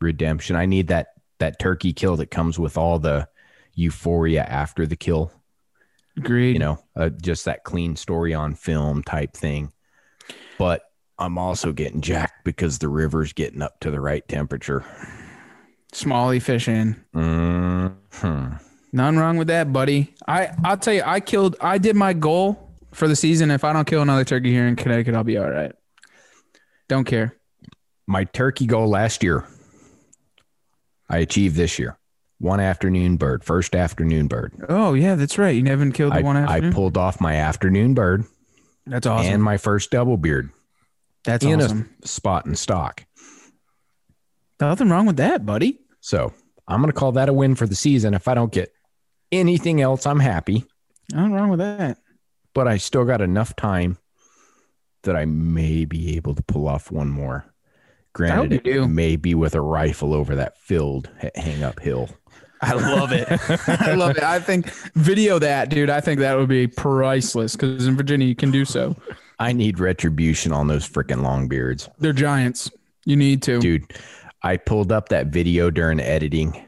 redemption. 0.00 0.56
I 0.56 0.64
need 0.64 0.88
that 0.88 1.08
that 1.38 1.58
turkey 1.58 1.92
kill 1.92 2.16
that 2.16 2.30
comes 2.30 2.58
with 2.58 2.78
all 2.78 2.98
the 2.98 3.28
euphoria 3.74 4.42
after 4.42 4.86
the 4.86 4.96
kill. 4.96 5.32
Agreed. 6.16 6.52
you 6.52 6.58
know, 6.58 6.78
uh, 6.96 7.10
just 7.10 7.44
that 7.44 7.62
clean 7.62 7.94
story 7.94 8.34
on 8.34 8.54
film 8.54 9.02
type 9.02 9.34
thing. 9.34 9.72
But 10.60 10.82
I'm 11.18 11.38
also 11.38 11.72
getting 11.72 12.02
jacked 12.02 12.44
because 12.44 12.80
the 12.80 12.90
river's 12.90 13.32
getting 13.32 13.62
up 13.62 13.80
to 13.80 13.90
the 13.90 13.98
right 13.98 14.28
temperature. 14.28 14.84
Smallie 15.90 16.42
fishing. 16.42 16.96
hmm 17.14 17.86
None 18.92 19.16
wrong 19.16 19.38
with 19.38 19.48
that, 19.48 19.72
buddy. 19.72 20.14
I 20.28 20.50
I'll 20.62 20.76
tell 20.76 20.92
you, 20.92 21.02
I 21.06 21.20
killed. 21.20 21.56
I 21.62 21.78
did 21.78 21.96
my 21.96 22.12
goal 22.12 22.74
for 22.92 23.08
the 23.08 23.16
season. 23.16 23.50
If 23.50 23.64
I 23.64 23.72
don't 23.72 23.86
kill 23.86 24.02
another 24.02 24.22
turkey 24.22 24.50
here 24.50 24.66
in 24.66 24.76
Connecticut, 24.76 25.14
I'll 25.14 25.24
be 25.24 25.38
all 25.38 25.48
right. 25.48 25.72
Don't 26.90 27.04
care. 27.04 27.38
My 28.06 28.24
turkey 28.24 28.66
goal 28.66 28.88
last 28.88 29.22
year, 29.22 29.46
I 31.08 31.18
achieved 31.18 31.56
this 31.56 31.78
year. 31.78 31.96
One 32.36 32.60
afternoon 32.60 33.16
bird, 33.16 33.44
first 33.44 33.74
afternoon 33.74 34.26
bird. 34.26 34.52
Oh 34.68 34.92
yeah, 34.92 35.14
that's 35.14 35.38
right. 35.38 35.56
You 35.56 35.64
haven't 35.64 35.92
killed 35.92 36.12
the 36.12 36.18
I, 36.18 36.22
one 36.22 36.36
I 36.36 36.70
pulled 36.70 36.98
off 36.98 37.18
my 37.18 37.36
afternoon 37.36 37.94
bird 37.94 38.26
that's 38.86 39.06
awesome. 39.06 39.34
and 39.34 39.42
my 39.42 39.56
first 39.56 39.90
double 39.90 40.16
beard 40.16 40.50
that's 41.24 41.44
in 41.44 41.60
awesome. 41.60 41.94
a 42.02 42.08
spot 42.08 42.46
in 42.46 42.54
stock. 42.54 43.04
Nothing 44.60 44.90
wrong 44.90 45.06
with 45.06 45.16
that, 45.16 45.46
buddy. 45.46 45.78
So 46.00 46.32
I'm 46.68 46.80
going 46.80 46.92
to 46.92 46.98
call 46.98 47.12
that 47.12 47.28
a 47.28 47.32
win 47.32 47.54
for 47.54 47.66
the 47.66 47.74
season. 47.74 48.14
If 48.14 48.28
I 48.28 48.34
don't 48.34 48.52
get 48.52 48.72
anything 49.32 49.80
else, 49.80 50.06
I'm 50.06 50.20
happy. 50.20 50.64
Nothing 51.12 51.32
wrong 51.32 51.48
with 51.50 51.60
that. 51.60 51.98
but 52.54 52.68
I 52.68 52.76
still 52.76 53.04
got 53.04 53.20
enough 53.20 53.56
time 53.56 53.98
that 55.02 55.16
I 55.16 55.24
may 55.24 55.84
be 55.86 56.16
able 56.16 56.34
to 56.34 56.42
pull 56.42 56.68
off 56.68 56.90
one 56.90 57.08
more. 57.08 57.46
Granted, 58.12 58.52
it 58.52 58.64
do. 58.64 58.88
may 58.88 59.16
be 59.16 59.34
with 59.34 59.54
a 59.54 59.60
rifle 59.60 60.12
over 60.14 60.34
that 60.36 60.58
filled 60.58 61.08
hang 61.34 61.62
up 61.62 61.80
hill. 61.80 62.10
I 62.62 62.74
love 62.74 63.12
it. 63.12 63.26
I 63.68 63.94
love 63.94 64.16
it. 64.16 64.22
I 64.22 64.38
think 64.38 64.70
video 64.94 65.38
that, 65.38 65.70
dude. 65.70 65.88
I 65.90 66.00
think 66.00 66.20
that 66.20 66.36
would 66.36 66.48
be 66.48 66.66
priceless 66.66 67.56
because 67.56 67.86
in 67.86 67.96
Virginia 67.96 68.26
you 68.26 68.34
can 68.36 68.50
do 68.50 68.64
so. 68.64 68.94
I 69.38 69.52
need 69.52 69.78
retribution 69.80 70.52
on 70.52 70.66
those 70.66 70.86
freaking 70.88 71.22
long 71.22 71.48
beards. 71.48 71.88
They're 71.98 72.12
giants. 72.12 72.70
You 73.06 73.16
need 73.16 73.42
to. 73.44 73.58
Dude, 73.60 73.92
I 74.42 74.58
pulled 74.58 74.92
up 74.92 75.08
that 75.08 75.28
video 75.28 75.70
during 75.70 76.00
editing 76.00 76.66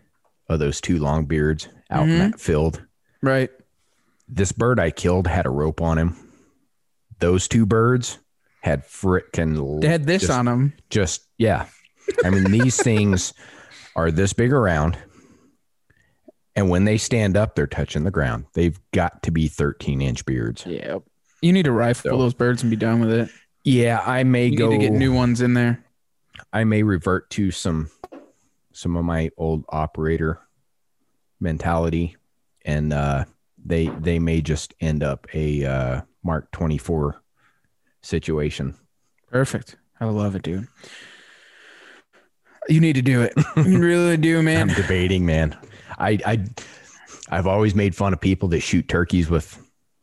of 0.48 0.58
those 0.58 0.80
two 0.80 0.98
long 0.98 1.26
beards 1.26 1.68
out 1.90 2.04
in 2.08 2.14
Mhm. 2.14 2.30
that 2.32 2.40
field. 2.40 2.82
Right. 3.22 3.50
This 4.28 4.52
bird 4.52 4.80
I 4.80 4.90
killed 4.90 5.26
had 5.26 5.44
a 5.44 5.50
rope 5.50 5.82
on 5.82 5.98
him. 5.98 6.16
Those 7.18 7.46
two 7.48 7.66
birds 7.66 8.18
had 8.62 8.86
frickin' 8.86 9.80
They 9.82 9.88
had 9.88 10.06
this 10.06 10.22
just- 10.22 10.32
on 10.32 10.46
them. 10.46 10.72
just 10.88 11.22
yeah 11.36 11.66
i 12.24 12.30
mean 12.30 12.44
these 12.44 12.76
things 12.82 13.32
are 13.96 14.10
this 14.10 14.32
big 14.32 14.52
around 14.52 14.96
And 16.54 16.68
when 16.68 16.84
they 16.84 16.98
stand 16.98 17.36
up, 17.36 17.54
they're 17.54 17.66
touching 17.66 18.04
the 18.04 18.10
ground. 18.10 18.44
They've 18.52 18.78
got 18.92 19.22
to 19.22 19.30
be 19.30 19.48
13 19.48 20.02
inch 20.02 20.24
beards. 20.26 20.64
Yeah. 20.66 20.98
You 21.40 21.52
need 21.52 21.64
to 21.64 21.72
rifle 21.72 22.10
So- 22.10 22.18
those 22.18 22.34
birds 22.34 22.62
and 22.62 22.70
be 22.70 22.76
done 22.76 23.00
with 23.00 23.10
it. 23.12 23.30
Yeah, 23.64 24.02
I 24.04 24.24
may 24.24 24.46
You 24.46 24.56
go. 24.58 24.68
need 24.70 24.78
to 24.78 24.82
get 24.82 24.92
new 24.92 25.12
ones 25.14 25.40
in 25.40 25.54
there. 25.54 25.84
I 26.52 26.64
may 26.64 26.82
revert 26.82 27.30
to 27.30 27.50
some 27.50 27.90
some 28.72 28.96
of 28.96 29.04
my 29.04 29.30
old 29.36 29.64
operator 29.68 30.40
mentality, 31.40 32.16
and 32.64 32.92
uh, 32.92 33.24
they 33.64 33.86
they 33.86 34.18
may 34.18 34.40
just 34.42 34.74
end 34.80 35.02
up 35.04 35.26
a 35.32 35.64
uh, 35.64 36.00
Mark 36.24 36.50
24 36.52 37.22
situation. 38.02 38.74
Perfect. 39.30 39.76
I 40.00 40.06
love 40.06 40.34
it, 40.34 40.42
dude. 40.42 40.66
You 42.68 42.80
need 42.80 42.94
to 42.96 43.02
do 43.02 43.22
it. 43.22 43.32
You 43.56 43.78
really 43.78 44.16
do, 44.16 44.42
man. 44.42 44.70
I'm 44.70 44.74
debating, 44.76 45.24
man. 45.26 45.56
I 46.02 46.18
I 46.26 46.44
I've 47.30 47.46
always 47.46 47.74
made 47.74 47.94
fun 47.94 48.12
of 48.12 48.20
people 48.20 48.48
that 48.48 48.60
shoot 48.60 48.88
turkeys 48.88 49.30
with 49.30 49.58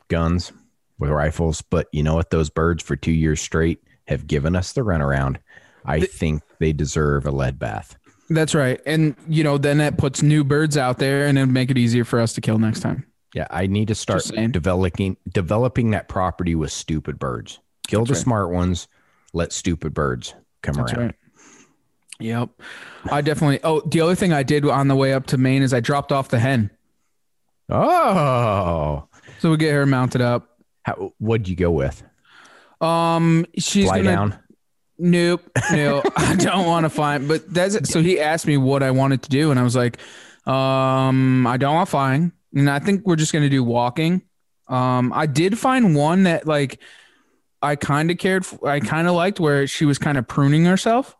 guns, 0.08 0.52
with 0.98 1.10
rifles, 1.10 1.62
but 1.62 1.88
you 1.92 2.02
know 2.02 2.14
what? 2.14 2.30
Those 2.30 2.50
birds 2.50 2.82
for 2.82 2.96
two 2.96 3.12
years 3.12 3.40
straight 3.40 3.82
have 4.06 4.26
given 4.26 4.56
us 4.56 4.72
the 4.72 4.80
runaround. 4.80 5.36
I 5.84 6.00
think 6.00 6.42
they 6.58 6.72
deserve 6.72 7.26
a 7.26 7.30
lead 7.30 7.58
bath. 7.58 7.96
That's 8.28 8.54
right. 8.54 8.80
And 8.86 9.16
you 9.28 9.44
know, 9.44 9.58
then 9.58 9.78
that 9.78 9.98
puts 9.98 10.22
new 10.22 10.44
birds 10.44 10.76
out 10.76 10.98
there 10.98 11.26
and 11.26 11.38
it'll 11.38 11.50
make 11.50 11.70
it 11.70 11.78
easier 11.78 12.04
for 12.04 12.20
us 12.20 12.32
to 12.34 12.40
kill 12.40 12.58
next 12.58 12.80
time. 12.80 13.06
Yeah, 13.34 13.46
I 13.50 13.66
need 13.66 13.88
to 13.88 13.94
start 13.94 14.24
developing 14.50 15.16
developing 15.32 15.90
that 15.90 16.08
property 16.08 16.54
with 16.54 16.72
stupid 16.72 17.18
birds. 17.18 17.60
Kill 17.86 18.04
the 18.04 18.14
right. 18.14 18.22
smart 18.22 18.50
ones. 18.50 18.88
Let 19.32 19.52
stupid 19.52 19.94
birds 19.94 20.34
come 20.62 20.74
That's 20.74 20.92
around. 20.92 21.06
right. 21.06 21.14
Yep. 22.20 22.50
I 23.10 23.20
definitely 23.22 23.60
oh, 23.64 23.80
the 23.80 24.00
other 24.00 24.14
thing 24.14 24.32
I 24.32 24.42
did 24.42 24.64
on 24.66 24.88
the 24.88 24.96
way 24.96 25.12
up 25.12 25.26
to 25.28 25.38
Maine 25.38 25.62
is 25.62 25.72
I 25.72 25.80
dropped 25.80 26.12
off 26.12 26.28
the 26.28 26.38
hen. 26.38 26.70
Oh, 27.68 29.08
So 29.38 29.50
we 29.50 29.56
get 29.56 29.72
her 29.72 29.86
mounted 29.86 30.20
up. 30.20 30.58
How, 30.82 31.12
what'd 31.18 31.48
you 31.48 31.56
go 31.56 31.70
with? 31.70 32.02
Um 32.80 33.46
she's 33.58 33.86
Fly 33.86 33.98
gonna 33.98 34.10
down. 34.10 34.38
Nope, 34.98 35.50
no, 35.72 36.02
I 36.14 36.36
don't 36.36 36.66
want 36.66 36.84
to 36.84 36.90
find. 36.90 37.26
But 37.26 37.52
that's 37.52 37.74
it. 37.74 37.86
So 37.86 38.02
he 38.02 38.20
asked 38.20 38.46
me 38.46 38.58
what 38.58 38.82
I 38.82 38.90
wanted 38.90 39.22
to 39.22 39.30
do, 39.30 39.50
and 39.50 39.58
I 39.58 39.62
was 39.62 39.74
like, 39.74 39.96
um, 40.46 41.46
I 41.46 41.56
don't 41.56 41.74
want 41.74 41.88
flying, 41.88 42.32
and 42.54 42.68
I 42.68 42.80
think 42.80 43.06
we're 43.06 43.16
just 43.16 43.32
gonna 43.32 43.48
do 43.48 43.64
walking. 43.64 44.20
Um, 44.68 45.10
I 45.14 45.24
did 45.24 45.58
find 45.58 45.96
one 45.96 46.24
that 46.24 46.46
like 46.46 46.80
I 47.62 47.76
kind 47.76 48.10
of 48.10 48.18
cared. 48.18 48.44
For, 48.44 48.68
I 48.68 48.80
kind 48.80 49.08
of 49.08 49.14
liked 49.14 49.40
where 49.40 49.66
she 49.66 49.86
was 49.86 49.96
kind 49.96 50.18
of 50.18 50.28
pruning 50.28 50.66
herself. 50.66 51.16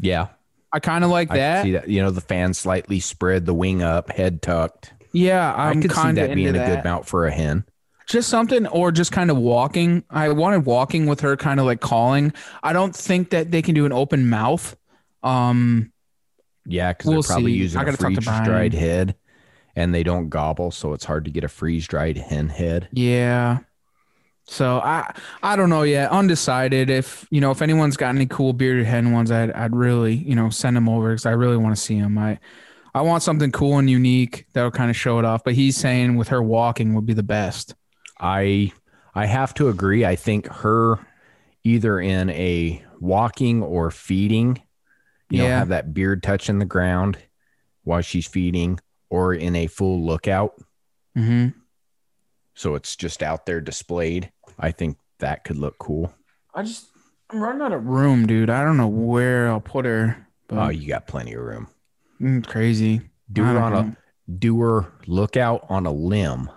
Yeah, 0.00 0.28
I 0.72 0.80
kind 0.80 1.04
of 1.04 1.10
like 1.10 1.30
I 1.30 1.36
that. 1.36 1.62
see 1.62 1.72
that. 1.72 1.88
You 1.88 2.02
know, 2.02 2.10
the 2.10 2.20
fan 2.20 2.54
slightly 2.54 3.00
spread, 3.00 3.46
the 3.46 3.54
wing 3.54 3.82
up, 3.82 4.10
head 4.10 4.42
tucked. 4.42 4.92
Yeah, 5.12 5.52
i 5.54 5.70
I'm 5.70 5.80
could 5.80 5.94
see 5.94 5.94
kind 5.94 6.18
of 6.18 6.28
that 6.28 6.34
being 6.34 6.54
into 6.54 6.60
a 6.60 6.60
good 6.60 6.82
mount 6.84 7.06
for 7.06 7.26
a 7.26 7.32
hen. 7.32 7.64
just 8.06 8.28
something 8.28 8.66
or 8.68 8.90
just 8.92 9.12
kind 9.12 9.30
of 9.30 9.36
walking 9.36 10.02
i 10.10 10.28
wanted 10.30 10.66
walking 10.66 11.06
with 11.06 11.20
her 11.20 11.36
kind 11.36 11.60
of 11.60 11.66
like 11.66 11.80
calling 11.80 12.32
i 12.62 12.72
don't 12.72 12.94
think 12.94 13.30
that 13.30 13.50
they 13.50 13.62
can 13.62 13.74
do 13.74 13.86
an 13.86 13.92
open 13.92 14.28
mouth 14.28 14.76
um 15.22 15.92
Yeah, 16.64 16.92
because 16.92 17.10
We'll 17.10 17.22
they're 17.22 17.22
probably 17.22 17.52
see. 17.52 17.58
using 17.58 17.80
I 17.80 17.82
a 17.82 17.84
gotta 17.84 17.96
talk 17.98 18.14
to 18.14 18.20
freeze 18.22 18.40
dried 18.40 18.74
head, 18.74 19.16
and 19.76 19.94
they 19.94 20.02
don't 20.02 20.28
gobble, 20.30 20.70
so 20.70 20.92
it's 20.94 21.04
hard 21.06 21.24
to 21.26 21.30
get 21.30 21.44
a 21.44 21.48
freeze 21.48 21.86
dried 21.88 22.18
hen 22.18 22.48
head. 22.50 22.90
yeah 22.90 23.60
so 24.50 24.78
i 24.80 25.08
i 25.44 25.54
don't 25.54 25.70
know 25.70 25.82
yet 25.82 26.10
undecided 26.10 26.90
if 26.90 27.24
you 27.30 27.40
know 27.40 27.52
if 27.52 27.62
anyone's 27.62 27.96
got 27.96 28.14
any 28.14 28.26
cool 28.26 28.52
bearded 28.52 28.84
hen 28.84 29.12
ones 29.12 29.30
i'd, 29.30 29.52
I'd 29.52 29.74
really 29.76 30.14
you 30.14 30.34
know 30.34 30.50
send 30.50 30.76
them 30.76 30.88
over 30.88 31.10
because 31.10 31.24
i 31.24 31.30
really 31.30 31.56
want 31.56 31.76
to 31.76 31.80
see 31.80 32.00
them 32.00 32.18
i 32.18 32.38
i 32.92 33.00
want 33.00 33.22
something 33.22 33.52
cool 33.52 33.78
and 33.78 33.88
unique 33.88 34.46
that'll 34.52 34.72
kind 34.72 34.90
of 34.90 34.96
show 34.96 35.18
it 35.20 35.24
off 35.24 35.44
but 35.44 35.54
he's 35.54 35.76
saying 35.76 36.16
with 36.16 36.28
her 36.28 36.42
walking 36.42 36.94
would 36.94 37.06
be 37.06 37.14
the 37.14 37.22
best 37.22 37.74
I 38.22 38.72
I 39.14 39.24
have 39.24 39.54
to 39.54 39.68
agree. 39.70 40.04
I 40.04 40.14
think 40.14 40.46
her 40.46 40.98
either 41.64 41.98
in 41.98 42.28
a 42.30 42.84
walking 43.00 43.62
or 43.62 43.90
feeding, 43.90 44.60
you 45.30 45.38
know, 45.38 45.44
Yeah. 45.44 45.58
have 45.60 45.68
that 45.68 45.94
beard 45.94 46.22
touching 46.22 46.58
the 46.58 46.66
ground 46.66 47.16
while 47.82 48.02
she's 48.02 48.26
feeding, 48.26 48.78
or 49.08 49.32
in 49.32 49.56
a 49.56 49.68
full 49.68 50.04
lookout, 50.04 50.52
mm-hmm. 51.16 51.58
so 52.54 52.74
it's 52.74 52.94
just 52.94 53.22
out 53.22 53.46
there 53.46 53.62
displayed. 53.62 54.30
I 54.60 54.70
think 54.70 54.98
that 55.18 55.44
could 55.44 55.56
look 55.56 55.78
cool. 55.78 56.12
i 56.54 56.62
just 56.62 56.86
i'm 57.30 57.40
running 57.42 57.62
out 57.62 57.72
of 57.72 57.84
room 57.86 58.26
dude 58.26 58.50
i 58.50 58.62
don't 58.64 58.76
know 58.76 58.88
where 58.88 59.48
i'll 59.50 59.60
put 59.60 59.84
her 59.84 60.26
but 60.48 60.58
Oh, 60.58 60.68
you 60.68 60.88
got 60.88 61.06
plenty 61.06 61.32
of 61.34 61.42
room. 61.42 61.68
Mm, 62.20 62.44
crazy. 62.46 63.02
Do 63.32 63.44
her 63.44 63.58
on 63.60 63.72
know. 63.72 63.78
a 63.78 63.96
do 64.32 64.58
her 64.60 64.92
lookout 65.06 65.64
on 65.68 65.86
a 65.86 65.92
limb, 65.92 66.50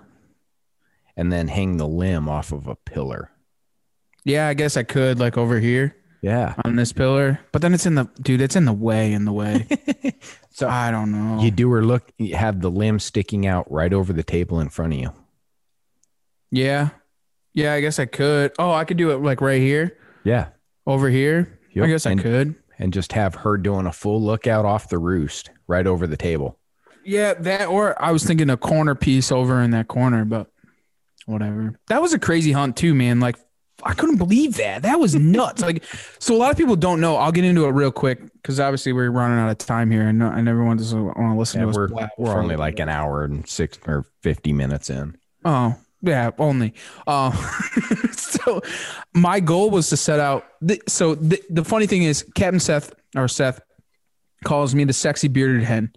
and 1.16 1.32
then 1.32 1.48
hang 1.48 1.78
the 1.78 1.88
limb 1.88 2.28
off 2.28 2.52
of 2.52 2.66
a 2.68 2.76
pillar. 2.76 3.30
Yeah, 4.26 4.48
I 4.48 4.56
guess 4.56 4.78
I 4.78 4.82
could 4.84 5.20
like 5.20 5.38
over 5.38 5.60
here 5.60 5.96
Yeah. 6.24 6.56
on 6.66 6.76
this 6.76 6.92
pillar, 6.92 7.40
but 7.52 7.62
then 7.62 7.74
it's 7.76 7.86
in 7.86 7.94
the 7.94 8.06
dude. 8.20 8.42
It's 8.42 8.56
in 8.56 8.66
the 8.66 8.74
way, 8.74 9.14
in 9.14 9.26
the 9.26 9.34
way. 9.34 9.68
So 10.56 10.68
I 10.70 10.90
don't 10.92 11.12
know. 11.12 11.42
you 11.44 11.50
do 11.52 11.70
her 11.72 11.84
look, 11.84 12.12
you 12.20 12.36
have 12.36 12.62
the 12.62 12.70
limb 12.72 13.00
sticking 13.00 13.46
out 13.48 13.72
right 13.72 13.92
over 13.94 14.12
the 14.14 14.24
table 14.24 14.60
in 14.60 14.70
front 14.70 14.94
of 14.94 15.00
you. 15.00 15.12
yeah, 16.52 16.90
yeah. 17.54 17.74
I 17.74 17.82
guess 17.82 18.00
I 18.00 18.06
could. 18.06 18.54
Oh, 18.60 18.72
I 18.72 18.84
could 18.86 18.98
do 18.98 19.12
it 19.12 19.18
like 19.22 19.42
right 19.42 19.62
here, 19.62 19.98
Yeah. 20.24 20.50
over 20.86 21.10
here. 21.10 21.60
Yep. 21.74 21.86
I 21.86 21.88
guess 21.88 22.06
I 22.06 22.16
could. 22.16 22.56
and 22.80 22.94
just 22.94 23.14
have 23.14 23.36
her 23.36 23.58
doing 23.58 23.86
a 23.88 23.92
full 23.92 24.22
lookout 24.22 24.66
off 24.66 24.90
the 24.90 24.98
roost 25.00 25.50
right 25.68 25.86
over 25.88 26.06
the 26.08 26.18
table. 26.18 26.60
Yeah, 27.06 27.34
that 27.34 27.68
or 27.68 28.02
I 28.02 28.12
was 28.12 28.24
thinking 28.24 28.50
a 28.50 28.58
corner 28.58 28.96
piece 28.96 29.32
over 29.32 29.62
in 29.62 29.72
that 29.72 29.88
corner, 29.88 30.24
but 30.26 30.48
whatever. 31.26 31.78
That 31.88 32.02
was 32.02 32.14
a 32.14 32.20
crazy 32.20 32.52
hunt 32.52 32.78
too, 32.78 32.94
man. 32.94 33.20
Like 33.20 33.38
I 33.84 33.94
couldn't 33.94 34.18
believe 34.18 34.58
that. 34.58 34.84
That 34.84 35.00
was 35.00 35.16
nuts. 35.16 35.62
like 35.62 35.84
so 36.20 36.36
a 36.36 36.38
lot 36.38 36.52
of 36.52 36.58
people 36.58 36.76
don't 36.76 37.02
know. 37.02 37.16
I'll 37.18 37.32
get 37.32 37.44
into 37.44 37.66
it 37.66 37.72
real 37.72 37.92
quick 37.92 38.22
because 38.34 38.60
obviously 38.60 38.94
we're 38.94 39.10
running 39.12 39.38
out 39.40 39.50
of 39.50 39.58
time 39.58 39.92
here 39.92 40.08
and, 40.08 40.22
and 40.22 40.48
everyone 40.48 40.78
doesn't 40.78 41.04
want 41.04 41.18
to 41.18 41.36
listen 41.38 41.60
Yeah, 41.62 41.66
to 41.66 41.70
us. 41.72 41.76
we're 41.92 42.08
we're 42.18 42.40
only 42.40 42.56
like 42.56 42.80
an 42.80 42.90
hour 42.90 43.24
and 43.24 43.48
six 43.48 43.78
or 43.88 44.06
fifty 44.22 44.54
minutes 44.54 44.90
in. 44.90 45.18
Oh, 45.44 45.76
yeah, 46.04 46.32
only. 46.38 46.74
Uh, 47.08 47.32
so 48.12 48.62
my 49.14 49.40
goal 49.40 49.70
was 49.70 49.90
to 49.90 49.98
set 49.98 50.20
out. 50.20 50.46
The, 50.62 50.82
so 50.88 51.16
the, 51.16 51.42
the 51.50 51.64
funny 51.64 51.88
thing 51.88 52.04
is, 52.04 52.26
Captain 52.36 52.60
Seth 52.60 52.94
or 53.16 53.30
Seth 53.30 53.62
calls 54.44 54.76
me 54.76 54.84
the 54.84 54.94
sexy 54.94 55.30
bearded 55.30 55.64
hen, 55.64 55.94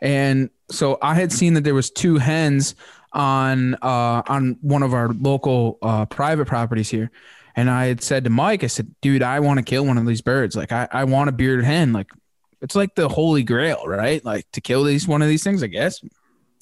and 0.00 0.48
so 0.70 0.98
I 1.02 1.14
had 1.14 1.32
seen 1.32 1.52
that 1.54 1.64
there 1.64 1.74
was 1.74 1.90
two 1.90 2.16
hens 2.16 2.74
on 3.12 3.74
uh, 3.74 4.22
on 4.26 4.56
one 4.62 4.82
of 4.82 4.94
our 4.94 5.08
local 5.12 5.78
uh, 5.82 6.06
private 6.06 6.46
properties 6.46 6.88
here, 6.88 7.10
and 7.54 7.68
I 7.68 7.86
had 7.86 8.02
said 8.02 8.24
to 8.24 8.30
Mike, 8.30 8.64
I 8.64 8.68
said, 8.68 8.94
"Dude, 9.02 9.22
I 9.22 9.40
want 9.40 9.58
to 9.58 9.64
kill 9.64 9.84
one 9.84 9.98
of 9.98 10.06
these 10.06 10.22
birds. 10.22 10.56
Like, 10.56 10.72
I, 10.72 10.88
I 10.90 11.04
want 11.04 11.28
a 11.28 11.32
bearded 11.32 11.66
hen. 11.66 11.92
Like, 11.92 12.10
it's 12.62 12.74
like 12.74 12.94
the 12.94 13.10
holy 13.10 13.42
grail, 13.42 13.86
right? 13.86 14.24
Like 14.24 14.50
to 14.52 14.62
kill 14.62 14.84
these 14.84 15.06
one 15.06 15.20
of 15.20 15.28
these 15.28 15.44
things, 15.44 15.62
I 15.62 15.66
guess." 15.66 16.02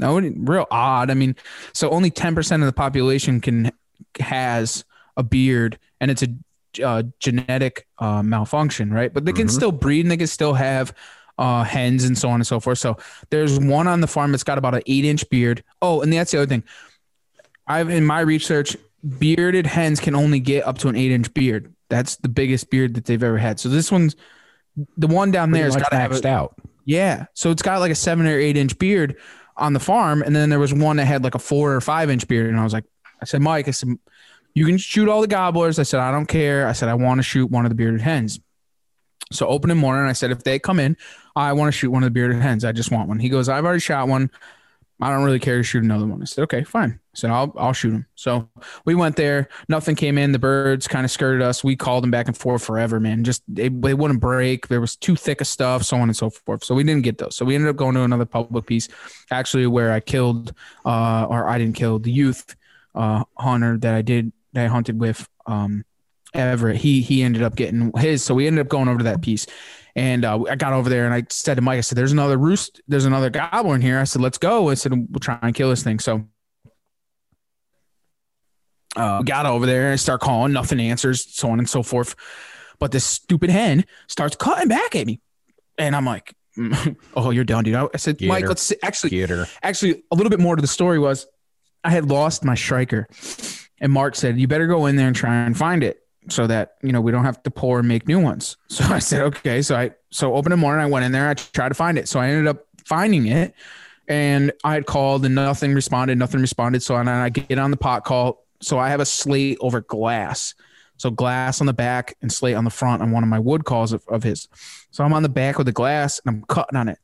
No, 0.00 0.18
it- 0.18 0.34
real 0.36 0.66
odd. 0.70 1.10
I 1.10 1.14
mean, 1.14 1.36
so 1.72 1.90
only 1.90 2.10
10% 2.10 2.60
of 2.60 2.66
the 2.66 2.72
population 2.72 3.40
can 3.40 3.70
has 4.18 4.84
a 5.16 5.22
beard 5.22 5.78
and 6.00 6.10
it's 6.10 6.22
a 6.22 6.28
uh, 6.84 7.02
genetic 7.18 7.86
uh, 7.98 8.22
malfunction, 8.22 8.92
right? 8.92 9.12
But 9.12 9.24
they 9.24 9.32
can 9.32 9.46
Mhm. 9.48 9.50
still 9.50 9.72
breed 9.72 10.00
and 10.02 10.10
they 10.10 10.16
can 10.16 10.26
still 10.26 10.54
have 10.54 10.92
uh, 11.38 11.64
hens 11.64 12.04
and 12.04 12.16
so 12.18 12.28
on 12.28 12.34
and 12.36 12.46
so 12.46 12.60
forth. 12.60 12.78
So 12.78 12.96
there's 13.30 13.58
one 13.58 13.86
on 13.88 14.00
the 14.02 14.06
farm 14.06 14.30
that's 14.30 14.44
got 14.44 14.58
about 14.58 14.74
an 14.74 14.82
eight 14.86 15.04
inch 15.04 15.28
beard. 15.30 15.64
Oh, 15.80 16.00
and 16.02 16.12
that's 16.12 16.30
the 16.32 16.38
other 16.38 16.46
thing. 16.46 16.62
I've 17.66 17.88
in 17.88 18.04
my 18.04 18.20
research, 18.20 18.76
bearded 19.18 19.66
hens 19.66 20.00
can 20.00 20.14
only 20.14 20.38
get 20.40 20.66
up 20.66 20.78
to 20.78 20.88
an 20.88 20.96
eight 20.96 21.10
inch 21.12 21.32
beard. 21.32 21.72
That's 21.88 22.16
the 22.16 22.28
biggest 22.28 22.70
beard 22.70 22.94
that 22.94 23.04
they've 23.06 23.22
ever 23.22 23.38
had. 23.38 23.58
So 23.58 23.68
this 23.68 23.90
one's 23.90 24.16
the 24.96 25.06
one 25.06 25.30
down 25.30 25.50
there 25.50 25.64
has 25.64 25.76
got 25.76 25.90
to 25.90 25.96
have 25.96 26.24
out. 26.24 26.54
yeah. 26.84 27.26
So 27.34 27.50
it's 27.50 27.62
got 27.62 27.80
like 27.80 27.90
a 27.90 27.96
seven 27.96 28.26
or 28.26 28.38
eight 28.38 28.56
inch 28.56 28.78
beard 28.78 29.16
on 29.60 29.72
the 29.72 29.80
farm. 29.80 30.22
And 30.22 30.34
then 30.34 30.50
there 30.50 30.58
was 30.58 30.74
one 30.74 30.96
that 30.96 31.06
had 31.06 31.22
like 31.22 31.34
a 31.34 31.38
four 31.38 31.74
or 31.74 31.80
five 31.80 32.10
inch 32.10 32.26
beard. 32.26 32.50
And 32.50 32.58
I 32.58 32.64
was 32.64 32.72
like, 32.72 32.84
I 33.20 33.24
said, 33.24 33.42
Mike, 33.42 33.68
I 33.68 33.72
said, 33.72 33.90
you 34.54 34.66
can 34.66 34.78
shoot 34.78 35.08
all 35.08 35.20
the 35.20 35.26
gobblers. 35.28 35.78
I 35.78 35.84
said, 35.84 36.00
I 36.00 36.10
don't 36.10 36.26
care. 36.26 36.66
I 36.66 36.72
said, 36.72 36.88
I 36.88 36.94
want 36.94 37.18
to 37.18 37.22
shoot 37.22 37.50
one 37.50 37.64
of 37.64 37.70
the 37.70 37.74
bearded 37.74 38.00
hens. 38.00 38.40
So 39.32 39.46
opening 39.46 39.76
morning, 39.76 40.08
I 40.08 40.12
said, 40.12 40.32
if 40.32 40.42
they 40.42 40.58
come 40.58 40.80
in, 40.80 40.96
I 41.36 41.52
want 41.52 41.72
to 41.72 41.78
shoot 41.78 41.90
one 41.90 42.02
of 42.02 42.08
the 42.08 42.10
bearded 42.10 42.42
hens. 42.42 42.64
I 42.64 42.72
just 42.72 42.90
want 42.90 43.08
one. 43.08 43.20
He 43.20 43.28
goes, 43.28 43.48
I've 43.48 43.64
already 43.64 43.80
shot 43.80 44.08
one. 44.08 44.30
I 45.02 45.10
don't 45.10 45.24
really 45.24 45.38
care 45.38 45.56
to 45.56 45.62
shoot 45.62 45.82
another 45.82 46.06
one. 46.06 46.20
I 46.20 46.24
said, 46.24 46.42
okay, 46.42 46.62
fine. 46.62 46.90
I 46.90 47.16
said, 47.16 47.30
I'll, 47.30 47.52
I'll 47.56 47.72
shoot 47.72 47.92
him. 47.92 48.06
So 48.14 48.48
we 48.84 48.94
went 48.94 49.16
there. 49.16 49.48
Nothing 49.68 49.96
came 49.96 50.18
in. 50.18 50.32
The 50.32 50.38
birds 50.38 50.86
kind 50.86 51.04
of 51.04 51.10
skirted 51.10 51.42
us. 51.42 51.64
We 51.64 51.74
called 51.74 52.02
them 52.02 52.10
back 52.10 52.28
and 52.28 52.36
forth 52.36 52.62
forever, 52.62 53.00
man. 53.00 53.24
Just 53.24 53.42
they, 53.48 53.68
they 53.68 53.94
wouldn't 53.94 54.20
break. 54.20 54.68
There 54.68 54.80
was 54.80 54.96
too 54.96 55.16
thick 55.16 55.40
of 55.40 55.46
stuff, 55.46 55.82
so 55.82 55.96
on 55.96 56.08
and 56.08 56.16
so 56.16 56.30
forth. 56.30 56.64
So 56.64 56.74
we 56.74 56.84
didn't 56.84 57.02
get 57.02 57.18
those. 57.18 57.36
So 57.36 57.44
we 57.44 57.54
ended 57.54 57.70
up 57.70 57.76
going 57.76 57.94
to 57.94 58.02
another 58.02 58.26
public 58.26 58.66
piece, 58.66 58.88
actually, 59.30 59.66
where 59.66 59.92
I 59.92 60.00
killed, 60.00 60.52
uh, 60.84 61.26
or 61.28 61.48
I 61.48 61.58
didn't 61.58 61.76
kill 61.76 61.98
the 61.98 62.12
youth 62.12 62.54
uh, 62.94 63.24
hunter 63.38 63.78
that 63.78 63.94
I 63.94 64.02
did 64.02 64.32
that 64.52 64.66
I 64.66 64.68
hunted 64.68 65.00
with 65.00 65.28
um, 65.46 65.84
Everett. 66.34 66.76
He 66.76 67.02
he 67.02 67.22
ended 67.22 67.42
up 67.42 67.56
getting 67.56 67.92
his, 67.96 68.22
so 68.22 68.34
we 68.34 68.46
ended 68.46 68.66
up 68.66 68.68
going 68.68 68.88
over 68.88 68.98
to 68.98 69.04
that 69.04 69.22
piece. 69.22 69.46
And 69.96 70.24
uh, 70.24 70.44
I 70.48 70.56
got 70.56 70.72
over 70.72 70.88
there 70.88 71.04
and 71.04 71.14
I 71.14 71.24
said 71.30 71.56
to 71.56 71.62
Mike, 71.62 71.78
I 71.78 71.80
said, 71.80 71.96
"There's 71.98 72.12
another 72.12 72.36
roost. 72.36 72.80
There's 72.88 73.04
another 73.04 73.30
goblin 73.30 73.80
here." 73.80 73.98
I 73.98 74.04
said, 74.04 74.22
"Let's 74.22 74.38
go." 74.38 74.68
I 74.70 74.74
said, 74.74 74.92
"We'll 74.92 75.20
try 75.20 75.38
and 75.42 75.54
kill 75.54 75.70
this 75.70 75.82
thing." 75.82 75.98
So 75.98 76.26
uh, 78.96 79.22
got 79.22 79.46
over 79.46 79.66
there 79.66 79.90
and 79.90 80.00
start 80.00 80.20
calling. 80.20 80.52
Nothing 80.52 80.80
answers, 80.80 81.34
so 81.34 81.50
on 81.50 81.58
and 81.58 81.68
so 81.68 81.82
forth. 81.82 82.14
But 82.78 82.92
this 82.92 83.04
stupid 83.04 83.50
hen 83.50 83.84
starts 84.06 84.36
cutting 84.36 84.68
back 84.68 84.94
at 84.96 85.06
me, 85.06 85.20
and 85.76 85.94
I'm 85.96 86.04
like, 86.06 86.34
"Oh, 87.14 87.30
you're 87.30 87.44
done, 87.44 87.64
dude." 87.64 87.74
I 87.74 87.96
said, 87.96 88.18
Get 88.18 88.28
"Mike, 88.28 88.42
her. 88.42 88.48
let's 88.48 88.62
see. 88.62 88.76
actually." 88.82 89.10
Actually 89.62 90.02
a 90.10 90.14
little 90.16 90.30
bit 90.30 90.40
more 90.40 90.56
to 90.56 90.62
the 90.62 90.68
story 90.68 90.98
was 90.98 91.26
I 91.82 91.90
had 91.90 92.08
lost 92.08 92.44
my 92.44 92.54
striker 92.54 93.08
and 93.80 93.92
Mark 93.92 94.14
said, 94.14 94.38
you 94.38 94.46
better 94.46 94.66
go 94.66 94.86
in 94.86 94.96
there 94.96 95.06
and 95.06 95.16
try 95.16 95.34
and 95.34 95.56
find 95.56 95.82
it 95.82 96.00
so 96.28 96.46
that, 96.46 96.76
you 96.82 96.92
know, 96.92 97.00
we 97.00 97.12
don't 97.12 97.24
have 97.24 97.42
to 97.44 97.50
pour 97.50 97.78
and 97.78 97.88
make 97.88 98.06
new 98.06 98.20
ones. 98.20 98.56
So 98.68 98.84
I 98.84 98.98
said, 98.98 99.22
okay. 99.22 99.62
So 99.62 99.76
I, 99.76 99.92
so 100.10 100.34
open 100.34 100.50
the 100.50 100.56
morning, 100.56 100.84
I 100.84 100.86
went 100.86 101.04
in 101.04 101.12
there, 101.12 101.28
I 101.28 101.34
tried 101.34 101.70
to 101.70 101.74
find 101.74 101.98
it. 101.98 102.08
So 102.08 102.20
I 102.20 102.28
ended 102.28 102.46
up 102.46 102.66
finding 102.84 103.26
it 103.26 103.54
and 104.08 104.52
I 104.64 104.74
had 104.74 104.86
called 104.86 105.24
and 105.24 105.34
nothing 105.34 105.74
responded, 105.74 106.18
nothing 106.18 106.40
responded. 106.40 106.82
So 106.82 106.96
then 106.96 107.08
I 107.08 107.28
get 107.28 107.58
on 107.58 107.70
the 107.70 107.76
pot 107.76 108.04
call. 108.04 108.44
So 108.60 108.78
I 108.78 108.90
have 108.90 109.00
a 109.00 109.06
slate 109.06 109.58
over 109.60 109.80
glass. 109.80 110.54
So 110.98 111.10
glass 111.10 111.60
on 111.60 111.66
the 111.66 111.72
back 111.72 112.16
and 112.20 112.30
slate 112.30 112.56
on 112.56 112.64
the 112.64 112.70
front 112.70 113.00
on 113.00 113.10
one 113.10 113.22
of 113.22 113.28
my 113.28 113.38
wood 113.38 113.64
calls 113.64 113.92
of, 113.92 114.06
of 114.08 114.22
his. 114.22 114.48
So 114.90 115.02
I'm 115.02 115.14
on 115.14 115.22
the 115.22 115.30
back 115.30 115.56
with 115.56 115.66
the 115.66 115.72
glass 115.72 116.20
and 116.24 116.36
I'm 116.36 116.44
cutting 116.44 116.76
on 116.76 116.88
it. 116.88 116.98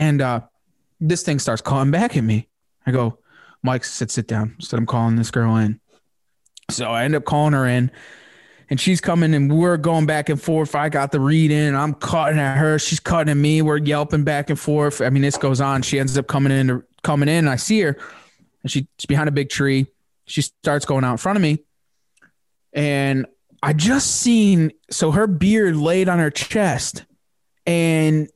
And 0.00 0.22
uh, 0.22 0.40
this 0.98 1.22
thing 1.22 1.38
starts 1.38 1.60
calling 1.60 1.90
back 1.90 2.16
at 2.16 2.24
me. 2.24 2.48
I 2.86 2.90
go, 2.90 3.18
Mike 3.62 3.84
said, 3.84 4.10
sit 4.10 4.26
down. 4.26 4.56
Said, 4.58 4.78
I'm 4.78 4.86
calling 4.86 5.16
this 5.16 5.30
girl 5.30 5.56
in. 5.56 5.78
So 6.70 6.90
I 6.90 7.04
end 7.04 7.14
up 7.14 7.24
calling 7.24 7.52
her 7.52 7.66
in 7.66 7.90
and 8.68 8.80
she's 8.80 9.00
coming 9.00 9.34
and 9.34 9.52
we're 9.52 9.76
going 9.76 10.06
back 10.06 10.28
and 10.28 10.40
forth. 10.40 10.74
I 10.74 10.88
got 10.88 11.12
the 11.12 11.20
read 11.20 11.50
in. 11.50 11.74
I'm 11.74 11.94
cutting 11.94 12.38
at 12.38 12.56
her. 12.56 12.78
She's 12.78 13.00
cutting 13.00 13.30
at 13.30 13.36
me. 13.36 13.62
We're 13.62 13.78
yelping 13.78 14.24
back 14.24 14.50
and 14.50 14.58
forth. 14.58 15.00
I 15.00 15.10
mean, 15.10 15.22
this 15.22 15.36
goes 15.36 15.60
on. 15.60 15.82
She 15.82 15.98
ends 15.98 16.16
up 16.16 16.26
coming 16.26 16.52
in, 16.52 16.82
coming 17.02 17.28
in. 17.28 17.38
And 17.38 17.50
I 17.50 17.56
see 17.56 17.80
her 17.80 17.96
and 18.62 18.70
she's 18.70 18.84
behind 19.08 19.28
a 19.28 19.32
big 19.32 19.48
tree. 19.48 19.86
She 20.26 20.42
starts 20.42 20.84
going 20.84 21.04
out 21.04 21.12
in 21.12 21.16
front 21.18 21.36
of 21.36 21.42
me. 21.42 21.58
And 22.72 23.26
I 23.62 23.72
just 23.72 24.20
seen, 24.20 24.72
so 24.90 25.10
her 25.10 25.26
beard 25.26 25.76
laid 25.76 26.08
on 26.08 26.18
her 26.18 26.30
chest 26.30 27.04
and 27.66 28.28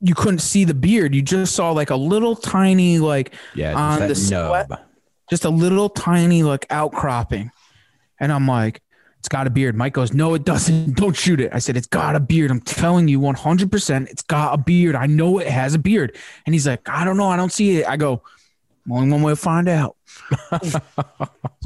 you 0.00 0.14
couldn't 0.14 0.40
see 0.40 0.64
the 0.64 0.74
beard. 0.74 1.14
You 1.14 1.22
just 1.22 1.54
saw 1.54 1.70
like 1.72 1.90
a 1.90 1.96
little 1.96 2.34
tiny, 2.34 2.98
like 2.98 3.34
Yeah, 3.54 3.74
On 3.74 3.98
the 4.08 4.14
sweat- 4.14 4.68
just 5.30 5.44
a 5.44 5.50
little 5.50 5.88
tiny 5.88 6.42
like 6.42 6.66
outcropping. 6.70 7.50
And 8.22 8.32
I'm 8.32 8.46
like, 8.46 8.80
it's 9.18 9.28
got 9.28 9.46
a 9.46 9.50
beard. 9.50 9.76
Mike 9.76 9.92
goes, 9.92 10.14
no, 10.14 10.34
it 10.34 10.44
doesn't. 10.44 10.96
Don't 10.96 11.14
shoot 11.14 11.40
it. 11.40 11.50
I 11.52 11.58
said, 11.58 11.76
it's 11.76 11.86
got 11.86 12.16
a 12.16 12.20
beard. 12.20 12.50
I'm 12.50 12.60
telling 12.60 13.08
you 13.08 13.20
100%. 13.20 14.08
It's 14.08 14.22
got 14.22 14.54
a 14.54 14.58
beard. 14.58 14.94
I 14.94 15.06
know 15.06 15.38
it 15.38 15.48
has 15.48 15.74
a 15.74 15.78
beard. 15.78 16.16
And 16.46 16.54
he's 16.54 16.66
like, 16.66 16.88
I 16.88 17.04
don't 17.04 17.16
know. 17.16 17.28
I 17.28 17.36
don't 17.36 17.52
see 17.52 17.78
it. 17.78 17.88
I 17.88 17.96
go, 17.96 18.22
only 18.90 19.10
one 19.10 19.22
way 19.22 19.32
to 19.32 19.36
find 19.36 19.68
out. 19.68 19.96
so 20.62 20.80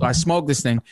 I 0.03 0.13
smoked 0.13 0.49
this 0.49 0.61
thing. 0.61 0.83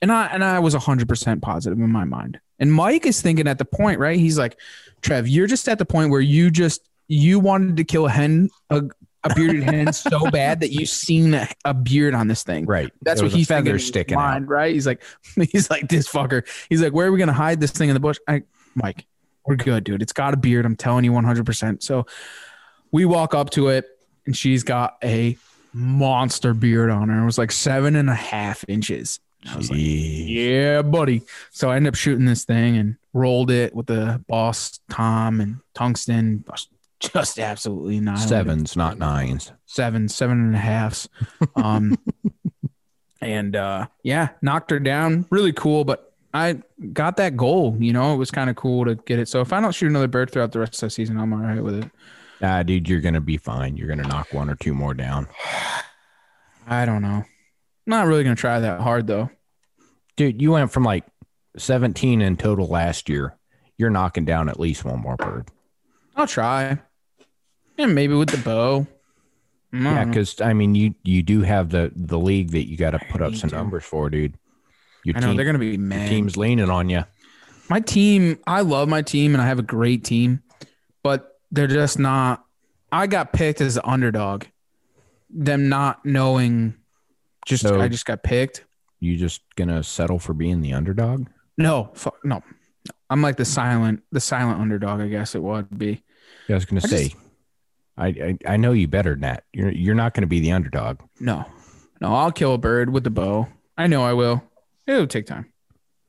And 0.00 0.12
I 0.12 0.26
and 0.26 0.44
I 0.44 0.60
was 0.60 0.74
100% 0.74 1.42
positive 1.42 1.78
in 1.78 1.90
my 1.90 2.04
mind. 2.04 2.40
And 2.58 2.72
Mike 2.72 3.06
is 3.06 3.20
thinking 3.20 3.48
at 3.48 3.58
the 3.58 3.64
point, 3.64 3.98
right? 3.98 4.18
He's 4.18 4.38
like, 4.38 4.58
Trev, 5.02 5.28
you're 5.28 5.46
just 5.46 5.68
at 5.68 5.78
the 5.78 5.84
point 5.84 6.10
where 6.10 6.20
you 6.20 6.50
just 6.50 6.88
you 7.08 7.40
wanted 7.40 7.76
to 7.76 7.84
kill 7.84 8.06
a 8.06 8.10
hen, 8.10 8.50
a, 8.70 8.82
a 9.24 9.34
bearded 9.34 9.62
hen 9.64 9.92
so 9.92 10.30
bad 10.30 10.60
that 10.60 10.70
you've 10.70 10.88
seen 10.88 11.34
a, 11.34 11.48
a 11.64 11.74
beard 11.74 12.14
on 12.14 12.28
this 12.28 12.42
thing. 12.44 12.66
Right. 12.66 12.90
That's 13.02 13.20
There 13.20 13.28
what 13.28 13.36
he's 13.36 13.48
feather 13.48 13.58
thinking 13.58 13.70
in 13.70 13.78
his 13.78 13.86
sticking 13.86 14.16
mind, 14.16 14.44
out. 14.44 14.50
right? 14.50 14.72
He's 14.74 14.86
like, 14.86 15.02
he's 15.52 15.68
like 15.70 15.88
this 15.88 16.08
fucker. 16.08 16.46
He's 16.68 16.80
like, 16.82 16.92
where 16.92 17.08
are 17.08 17.12
we 17.12 17.18
gonna 17.18 17.32
hide 17.32 17.60
this 17.60 17.72
thing 17.72 17.88
in 17.88 17.94
the 17.94 18.00
bush? 18.00 18.18
I, 18.28 18.42
Mike, 18.74 19.06
we're 19.46 19.56
good, 19.56 19.84
dude. 19.84 20.02
It's 20.02 20.12
got 20.12 20.34
a 20.34 20.36
beard. 20.36 20.64
I'm 20.66 20.76
telling 20.76 21.04
you, 21.04 21.12
100. 21.12 21.44
percent 21.44 21.82
So 21.82 22.06
we 22.92 23.04
walk 23.04 23.34
up 23.34 23.50
to 23.50 23.68
it, 23.68 23.86
and 24.26 24.36
she's 24.36 24.62
got 24.62 24.96
a 25.02 25.36
monster 25.72 26.54
beard 26.54 26.90
on 26.90 27.08
her. 27.08 27.22
It 27.22 27.26
was 27.26 27.38
like 27.38 27.52
seven 27.52 27.96
and 27.96 28.08
a 28.08 28.14
half 28.14 28.64
inches. 28.68 29.20
I 29.48 29.56
was 29.56 29.70
like, 29.70 29.78
yeah, 29.80 30.82
buddy. 30.82 31.22
So 31.50 31.70
I 31.70 31.76
ended 31.76 31.92
up 31.92 31.94
shooting 31.96 32.24
this 32.24 32.44
thing 32.44 32.76
and 32.76 32.96
rolled 33.12 33.50
it 33.50 33.74
with 33.74 33.86
the 33.86 34.22
boss 34.28 34.80
Tom 34.90 35.40
and 35.40 35.58
tungsten. 35.74 36.44
Just 37.00 37.38
absolutely 37.38 38.00
not 38.00 38.18
Sevens, 38.18 38.76
not 38.76 38.98
nines. 38.98 39.52
seven, 39.66 40.08
seven 40.08 40.40
and 40.40 40.54
a 40.54 40.58
halves. 40.58 41.08
Um, 41.54 41.96
and 43.20 43.54
uh, 43.54 43.86
yeah, 44.02 44.30
knocked 44.42 44.70
her 44.70 44.80
down. 44.80 45.26
Really 45.30 45.52
cool, 45.52 45.84
but 45.84 46.12
I 46.34 46.60
got 46.92 47.16
that 47.18 47.36
goal. 47.36 47.76
You 47.78 47.92
know, 47.92 48.14
it 48.14 48.16
was 48.16 48.30
kind 48.30 48.50
of 48.50 48.56
cool 48.56 48.84
to 48.84 48.96
get 48.96 49.18
it. 49.18 49.28
So 49.28 49.40
if 49.40 49.52
I 49.52 49.60
don't 49.60 49.72
shoot 49.72 49.88
another 49.88 50.08
bird 50.08 50.30
throughout 50.30 50.52
the 50.52 50.58
rest 50.60 50.74
of 50.74 50.80
the 50.80 50.90
season, 50.90 51.18
I'm 51.18 51.32
all 51.32 51.38
right 51.38 51.62
with 51.62 51.84
it. 51.84 51.90
Ah, 52.42 52.62
dude, 52.62 52.88
you're 52.88 53.00
gonna 53.00 53.20
be 53.20 53.36
fine. 53.36 53.76
You're 53.76 53.88
gonna 53.88 54.06
knock 54.08 54.32
one 54.32 54.50
or 54.50 54.56
two 54.56 54.74
more 54.74 54.94
down. 54.94 55.28
I 56.66 56.84
don't 56.84 57.02
know. 57.02 57.08
I'm 57.24 57.24
Not 57.86 58.06
really 58.06 58.24
gonna 58.24 58.36
try 58.36 58.60
that 58.60 58.80
hard 58.80 59.06
though. 59.06 59.30
Dude, 60.16 60.42
you 60.42 60.52
went 60.52 60.72
from 60.72 60.82
like 60.82 61.04
17 61.56 62.20
in 62.20 62.36
total 62.36 62.66
last 62.66 63.08
year. 63.08 63.36
You're 63.76 63.90
knocking 63.90 64.24
down 64.24 64.48
at 64.48 64.58
least 64.58 64.84
one 64.84 65.00
more 65.00 65.16
bird. 65.16 65.48
I'll 66.16 66.26
try. 66.26 66.78
And 67.78 67.94
maybe 67.94 68.14
with 68.14 68.30
the 68.30 68.38
bow. 68.38 68.86
Yeah, 69.72 70.04
because 70.04 70.40
I 70.40 70.52
mean, 70.54 70.74
you 70.74 70.94
you 71.04 71.22
do 71.22 71.42
have 71.42 71.68
the 71.70 71.92
the 71.94 72.18
league 72.18 72.50
that 72.52 72.66
you 72.68 72.76
got 72.76 72.90
to 72.92 72.98
put 73.10 73.20
up 73.22 73.34
some 73.34 73.50
to. 73.50 73.56
numbers 73.56 73.84
for, 73.84 74.08
dude. 74.10 74.34
Your 75.04 75.16
I 75.16 75.20
know 75.20 75.28
team, 75.28 75.36
they're 75.36 75.46
gonna 75.46 75.58
be 75.58 75.76
mad. 75.76 76.08
team's 76.08 76.36
leaning 76.36 76.70
on 76.70 76.88
you. 76.88 77.04
my 77.68 77.80
team, 77.80 78.38
I 78.46 78.62
love 78.62 78.88
my 78.88 79.02
team 79.02 79.34
and 79.34 79.42
I 79.42 79.46
have 79.46 79.58
a 79.58 79.62
great 79.62 80.04
team, 80.04 80.42
but 81.02 81.38
they're 81.52 81.66
just 81.66 81.98
not. 81.98 82.44
I 82.90 83.06
got 83.06 83.32
picked 83.34 83.60
as 83.60 83.74
the 83.74 83.86
underdog. 83.86 84.44
Them 85.30 85.68
not 85.68 86.04
knowing, 86.04 86.74
just 87.46 87.62
So- 87.62 87.80
I 87.80 87.88
just 87.88 88.06
got 88.06 88.22
picked. 88.22 88.64
You 89.00 89.16
just 89.18 89.42
gonna 89.56 89.82
settle 89.82 90.18
for 90.18 90.32
being 90.32 90.62
the 90.62 90.72
underdog? 90.72 91.26
No, 91.58 91.90
fuck, 91.94 92.16
no, 92.24 92.36
no. 92.36 92.42
I'm 93.10 93.20
like 93.20 93.36
the 93.36 93.44
silent, 93.44 94.02
the 94.10 94.20
silent 94.20 94.60
underdog. 94.60 95.00
I 95.02 95.08
guess 95.08 95.34
it 95.34 95.42
would 95.42 95.76
be. 95.78 96.02
Yeah, 96.48 96.54
I 96.54 96.56
was 96.56 96.64
gonna 96.64 96.80
I 96.84 96.88
say, 96.88 97.04
just- 97.10 97.16
I, 97.98 98.06
I 98.06 98.38
I 98.46 98.56
know 98.56 98.72
you 98.72 98.88
better 98.88 99.10
than 99.10 99.22
that. 99.22 99.44
You're 99.52 99.72
you're 99.72 99.94
not 99.94 100.14
gonna 100.14 100.26
be 100.26 100.40
the 100.40 100.52
underdog. 100.52 101.00
No, 101.20 101.44
no. 102.00 102.14
I'll 102.14 102.32
kill 102.32 102.54
a 102.54 102.58
bird 102.58 102.90
with 102.90 103.04
the 103.04 103.10
bow. 103.10 103.48
I 103.76 103.86
know 103.86 104.02
I 104.02 104.12
will. 104.12 104.42
It'll 104.86 105.06
take 105.06 105.26
time. 105.26 105.52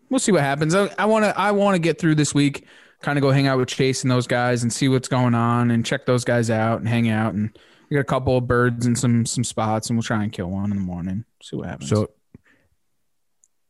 We'll 0.10 0.20
see 0.20 0.32
what 0.32 0.42
happens. 0.42 0.74
I 0.74 1.06
want 1.06 1.26
to. 1.26 1.38
I 1.38 1.52
want 1.52 1.76
to 1.76 1.80
get 1.80 2.00
through 2.00 2.16
this 2.16 2.34
week. 2.34 2.66
Kind 3.02 3.18
of 3.18 3.22
go 3.22 3.32
hang 3.32 3.48
out 3.48 3.58
with 3.58 3.70
Chase 3.70 4.04
and 4.04 4.12
those 4.12 4.28
guys 4.28 4.64
and 4.64 4.72
see 4.72 4.88
what's 4.88 5.08
going 5.08 5.34
on 5.34 5.72
and 5.72 5.86
check 5.86 6.06
those 6.06 6.26
guys 6.26 6.50
out 6.50 6.80
and 6.80 6.88
hang 6.88 7.10
out 7.10 7.34
and 7.34 7.58
we 7.90 7.96
got 7.96 8.02
a 8.02 8.06
couple 8.06 8.38
of 8.38 8.48
birds 8.48 8.86
and 8.86 8.98
some 8.98 9.26
some 9.26 9.44
spots 9.44 9.90
and 9.90 9.98
we'll 9.98 10.04
try 10.04 10.24
and 10.24 10.32
kill 10.32 10.50
one 10.50 10.72
in 10.72 10.78
the 10.78 10.84
morning. 10.84 11.26
See 11.42 11.56
what 11.56 11.70
happens. 11.70 11.90
So 11.90 12.10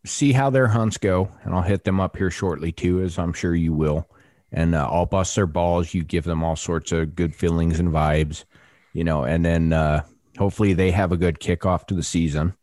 see 0.06 0.32
how 0.32 0.50
their 0.50 0.68
hunts 0.68 0.98
go, 0.98 1.30
and 1.44 1.54
I'll 1.54 1.62
hit 1.62 1.84
them 1.84 2.00
up 2.00 2.18
here 2.18 2.32
shortly 2.32 2.72
too, 2.72 3.02
as 3.02 3.18
I'm 3.18 3.34
sure 3.34 3.56
you 3.56 3.74
will. 3.74 4.10
And 4.51 4.73
uh, 4.76 4.89
I'll 4.89 5.05
bust 5.05 5.35
their 5.35 5.45
balls. 5.45 5.93
You 5.93 6.03
give 6.03 6.23
them 6.23 6.43
all 6.43 6.55
sorts 6.55 6.91
of 6.91 7.15
good 7.15 7.35
feelings 7.35 7.80
and 7.80 7.89
vibes, 7.89 8.45
you 8.93 9.03
know, 9.03 9.23
and 9.23 9.45
then 9.45 9.73
uh, 9.73 10.03
hopefully 10.38 10.73
they 10.73 10.91
have 10.91 11.11
a 11.11 11.17
good 11.17 11.39
kickoff 11.39 11.85
to 11.88 11.93
the 11.93 12.03
season. 12.03 12.55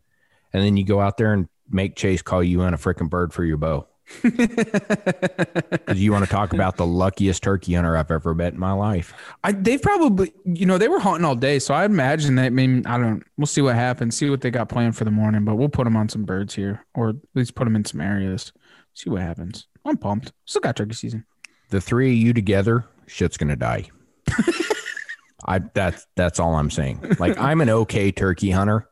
And 0.52 0.64
then 0.64 0.76
you 0.76 0.84
go 0.84 1.00
out 1.00 1.16
there 1.16 1.32
and 1.32 1.48
make 1.70 1.96
Chase 1.96 2.22
call 2.22 2.42
you 2.42 2.62
in 2.62 2.74
a 2.74 2.78
freaking 2.78 3.10
bird 3.10 3.32
for 3.32 3.44
your 3.44 3.56
bow. 3.56 3.86
Because 4.22 6.00
you 6.00 6.12
want 6.12 6.24
to 6.24 6.30
talk 6.30 6.52
about 6.52 6.76
the 6.76 6.86
luckiest 6.86 7.42
turkey 7.42 7.74
hunter 7.74 7.96
I've 7.96 8.10
ever 8.10 8.34
met 8.34 8.52
in 8.52 8.58
my 8.58 8.72
life. 8.72 9.14
I 9.44 9.52
they've 9.52 9.80
probably 9.80 10.32
you 10.44 10.66
know 10.66 10.78
they 10.78 10.88
were 10.88 10.98
hunting 10.98 11.24
all 11.24 11.34
day, 11.34 11.58
so 11.58 11.74
I 11.74 11.84
imagine 11.84 12.34
that. 12.36 12.46
I 12.46 12.50
mean, 12.50 12.84
I 12.86 12.98
don't. 12.98 13.22
We'll 13.36 13.46
see 13.46 13.60
what 13.60 13.76
happens. 13.76 14.16
See 14.16 14.28
what 14.28 14.40
they 14.40 14.50
got 14.50 14.68
planned 14.68 14.96
for 14.96 15.04
the 15.04 15.10
morning, 15.10 15.44
but 15.44 15.56
we'll 15.56 15.68
put 15.68 15.84
them 15.84 15.96
on 15.96 16.08
some 16.08 16.24
birds 16.24 16.54
here, 16.54 16.84
or 16.94 17.10
at 17.10 17.16
least 17.34 17.54
put 17.54 17.64
them 17.64 17.76
in 17.76 17.84
some 17.84 18.00
areas. 18.00 18.52
See 18.94 19.10
what 19.10 19.22
happens. 19.22 19.66
I'm 19.84 19.96
pumped. 19.96 20.32
Still 20.44 20.60
got 20.62 20.76
turkey 20.76 20.94
season. 20.94 21.24
The 21.70 21.80
three 21.80 22.12
of 22.12 22.16
you 22.16 22.32
together, 22.32 22.84
shit's 23.06 23.36
gonna 23.36 23.56
die. 23.56 23.90
I 25.46 25.58
that's 25.58 26.06
that's 26.16 26.40
all 26.40 26.54
I'm 26.54 26.70
saying. 26.70 27.16
Like 27.18 27.38
I'm 27.38 27.60
an 27.60 27.70
okay 27.70 28.12
turkey 28.12 28.50
hunter. 28.50 28.88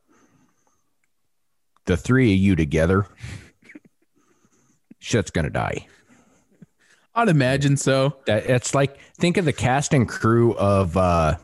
The 1.87 1.97
three 1.97 2.33
of 2.33 2.39
you 2.39 2.57
together, 2.57 3.07
shit's 4.99 5.31
gonna 5.31 5.51
die. 5.51 5.87
I'd 7.15 7.29
imagine 7.29 7.77
so. 7.77 8.17
That 8.27 8.47
it's 8.47 8.75
like 8.75 8.99
think 9.17 9.37
of 9.37 9.45
the 9.45 9.53
cast 9.53 9.93
and 9.95 10.09
crew 10.09 10.55
of 10.55 10.97
uh 10.97 11.37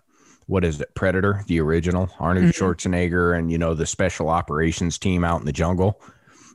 what 0.47 0.65
is 0.65 0.81
it, 0.81 0.93
Predator, 0.97 1.44
the 1.47 1.61
original, 1.61 2.11
Arnold 2.19 2.47
Schwarzenegger, 2.55 3.39
and 3.39 3.52
you 3.52 3.59
know 3.59 3.74
the 3.74 3.86
special 3.86 4.28
operations 4.28 4.98
team 4.98 5.24
out 5.24 5.39
in 5.39 5.47
the 5.47 5.52
jungle. 5.52 6.01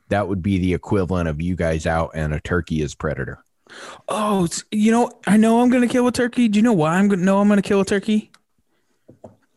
That 0.10 0.28
would 0.28 0.42
be 0.44 0.60
the 0.60 0.74
equivalent 0.74 1.30
of 1.30 1.42
you 1.42 1.56
guys 1.56 1.86
out 1.88 2.12
and 2.14 2.34
a 2.34 2.40
turkey 2.42 2.82
is 2.82 2.94
Predator. 2.94 3.40
Oh, 4.08 4.48
you 4.72 4.92
know, 4.92 5.12
I 5.26 5.38
know 5.38 5.62
I'm 5.62 5.70
gonna 5.70 5.88
kill 5.88 6.08
a 6.08 6.12
turkey. 6.12 6.48
Do 6.48 6.58
you 6.58 6.64
know 6.64 6.74
why 6.74 6.96
I'm 6.96 7.08
gonna 7.08 7.24
know 7.24 7.40
I'm 7.40 7.48
gonna 7.48 7.62
kill 7.62 7.82
a 7.82 7.86
turkey? 7.86 8.32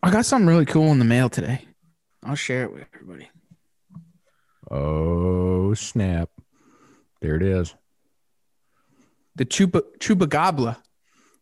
I 0.03 0.11
got 0.11 0.27
something 0.27 0.47
really 0.47 0.66
cool 0.66 0.93
in 0.93 0.99
the 0.99 1.05
mail 1.05 1.28
today. 1.28 1.66
I'll 2.24 2.35
share 2.35 2.65
it 2.65 2.73
with 2.73 2.86
everybody. 2.95 3.31
Oh 4.70 5.74
snap! 5.74 6.31
There 7.20 7.36
it 7.36 7.43
is. 7.43 7.74
The 9.36 9.45
chupa 9.45 9.82
chupacabra. 9.99 10.77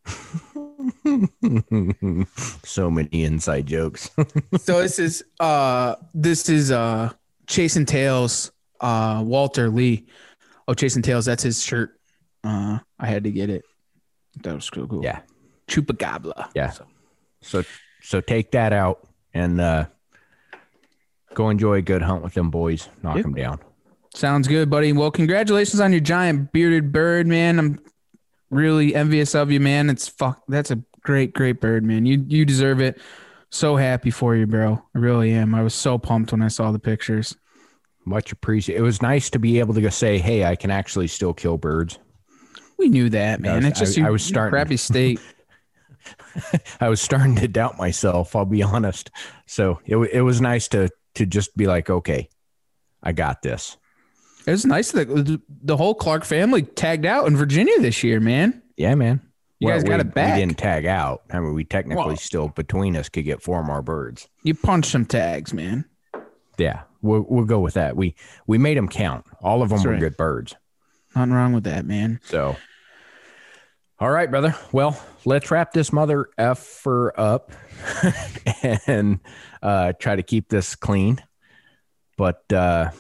so 2.65 2.91
many 2.91 3.25
inside 3.25 3.67
jokes. 3.67 4.11
so 4.59 4.83
this 4.83 4.99
is 4.99 5.25
uh 5.41 5.97
this 6.15 6.49
is 6.49 6.71
uh 6.71 7.13
chasing 7.47 7.87
tails 7.87 8.53
uh 8.81 9.23
Walter 9.25 9.71
Lee. 9.71 10.07
Oh, 10.69 10.75
chasing 10.75 11.03
tails. 11.03 11.25
That's 11.25 11.43
his 11.43 11.63
shirt. 11.63 11.96
Uh, 12.47 12.79
I 12.99 13.07
had 13.07 13.25
to 13.25 13.31
get 13.33 13.51
it. 13.51 13.65
That 14.43 14.55
was 14.55 14.69
cool. 14.71 14.87
cool. 14.87 15.03
yeah, 15.03 15.21
Chupacabra. 15.69 16.51
yeah. 16.55 16.73
So 17.43 17.65
so 18.03 18.21
take 18.21 18.53
that 18.53 18.73
out 18.73 19.07
and 19.35 19.61
uh, 19.61 19.87
go 21.35 21.51
enjoy 21.51 21.75
a 21.79 21.83
good 21.83 22.03
hunt 22.03 22.23
with 22.23 22.35
them 22.35 22.51
boys. 22.51 22.89
Knock 23.03 23.17
Yep. 23.17 23.25
them 23.25 23.35
down. 23.35 23.59
Sounds 24.15 24.49
good, 24.49 24.71
buddy. 24.71 24.93
Well, 24.93 25.11
congratulations 25.11 25.81
on 25.81 25.93
your 25.93 26.01
giant 26.01 26.53
bearded 26.53 26.93
bird, 26.93 27.27
man. 27.27 27.59
I'm 27.59 27.79
really 28.51 28.95
envious 28.95 29.35
of 29.35 29.51
you, 29.51 29.61
man. 29.61 29.91
It's 29.91 30.09
fuck. 30.09 30.43
That's 30.49 30.71
a 30.71 30.83
great, 31.03 31.35
great 31.35 31.61
bird, 31.61 31.85
man. 31.85 32.07
You 32.07 32.25
you 32.29 32.45
deserve 32.45 32.81
it. 32.81 33.01
So 33.51 33.77
happy 33.77 34.11
for 34.11 34.35
you, 34.35 34.47
bro. 34.47 34.83
I 34.95 34.99
really 34.99 35.33
am. 35.33 35.55
I 35.55 35.63
was 35.63 35.75
so 35.75 35.99
pumped 35.99 36.33
when 36.33 36.43
I 36.43 36.49
saw 36.49 36.73
the 36.73 36.79
pictures. 36.79 37.37
Much 38.05 38.33
appreciated. 38.33 38.81
It 38.81 38.83
was 38.83 39.03
nice 39.03 39.31
to 39.31 39.39
be 39.39 39.59
able 39.59 39.75
to 39.75 39.81
go 39.81 39.89
say, 39.89 40.19
"Hey, 40.19 40.45
I 40.45 40.57
can 40.57 40.71
actually 40.71 41.07
still 41.09 41.33
kill 41.35 41.57
birds." 41.59 41.99
We 42.79 42.89
knew 42.89 43.09
that, 43.11 43.41
man. 43.41 43.65
It's 43.65 43.79
just 43.79 43.97
I- 43.99 44.03
you, 44.03 44.07
I 44.07 44.11
was 44.11 44.23
starting- 44.25 44.51
crappy 44.51 44.77
state. 44.79 45.21
I 46.81 46.89
was 46.89 47.01
starting 47.01 47.35
to 47.37 47.49
doubt 47.49 47.79
myself. 47.79 48.37
I'll 48.37 48.45
be 48.45 48.63
honest. 48.63 49.11
So 49.47 49.81
it 49.85 49.97
it 49.97 50.23
was 50.23 50.41
nice 50.41 50.69
to 50.69 50.89
to 51.15 51.27
just 51.27 51.57
be 51.57 51.67
like, 51.67 51.89
"Okay, 51.91 52.29
I 53.03 53.13
got 53.13 53.43
this." 53.43 53.77
It 54.47 54.51
was 54.53 54.65
nice 54.65 54.93
that 54.93 55.09
the, 55.09 55.77
whole 55.77 55.95
Clark 55.95 56.25
family 56.25 56.63
tagged 56.63 57.05
out 57.05 57.27
in 57.27 57.37
Virginia 57.37 57.81
this 57.81 58.05
year, 58.05 58.21
man. 58.21 58.63
Yeah, 58.77 58.95
man. 58.95 59.21
You 59.59 59.69
guys 59.69 59.83
got 59.83 59.97
we, 59.97 60.03
it 60.03 60.15
back. 60.15 60.35
We 60.37 60.41
didn't 60.43 60.59
tag 60.59 60.87
out. 60.87 61.23
I 61.33 61.41
mean, 61.41 61.55
we 61.55 61.65
technically 61.65 62.05
Well- 62.07 62.17
still 62.17 62.49
between 62.51 62.95
us 62.97 63.09
could 63.09 63.25
get 63.25 63.43
four 63.43 63.65
more 63.65 63.83
birds. 63.83 64.29
You 64.45 64.55
punched 64.55 64.93
some 64.93 65.05
tags, 65.05 65.53
man. 65.53 65.85
Yeah, 66.59 66.83
we'll 67.03 67.27
we'll 67.29 67.45
go 67.47 67.59
with 67.59 67.75
that. 67.75 67.97
We 67.97 68.15
we 68.47 68.59
made 68.59 68.77
them 68.77 68.89
count. 68.89 69.25
All 69.43 69.63
of 69.63 69.71
them 69.71 69.79
That's 69.79 69.87
were 69.87 69.93
right. 69.93 70.01
good 70.01 70.17
birds. 70.17 70.55
Nothing 71.17 71.33
wrong 71.33 71.55
with 71.55 71.65
that, 71.65 71.87
man. 71.87 72.21
So, 72.25 72.57
all 73.99 74.11
right, 74.11 74.31
brother. 74.31 74.55
Well, 74.71 75.03
let's 75.25 75.51
wrap 75.51 75.73
this 75.73 75.91
mother 75.91 76.29
effer 76.37 77.19
up 77.19 77.53
and 78.87 79.21
uh, 79.63 79.95
try 79.99 80.17
to 80.17 80.23
keep 80.23 80.51
this 80.51 80.77
clean. 80.77 81.23
But 82.19 82.53
uh, 82.53 82.91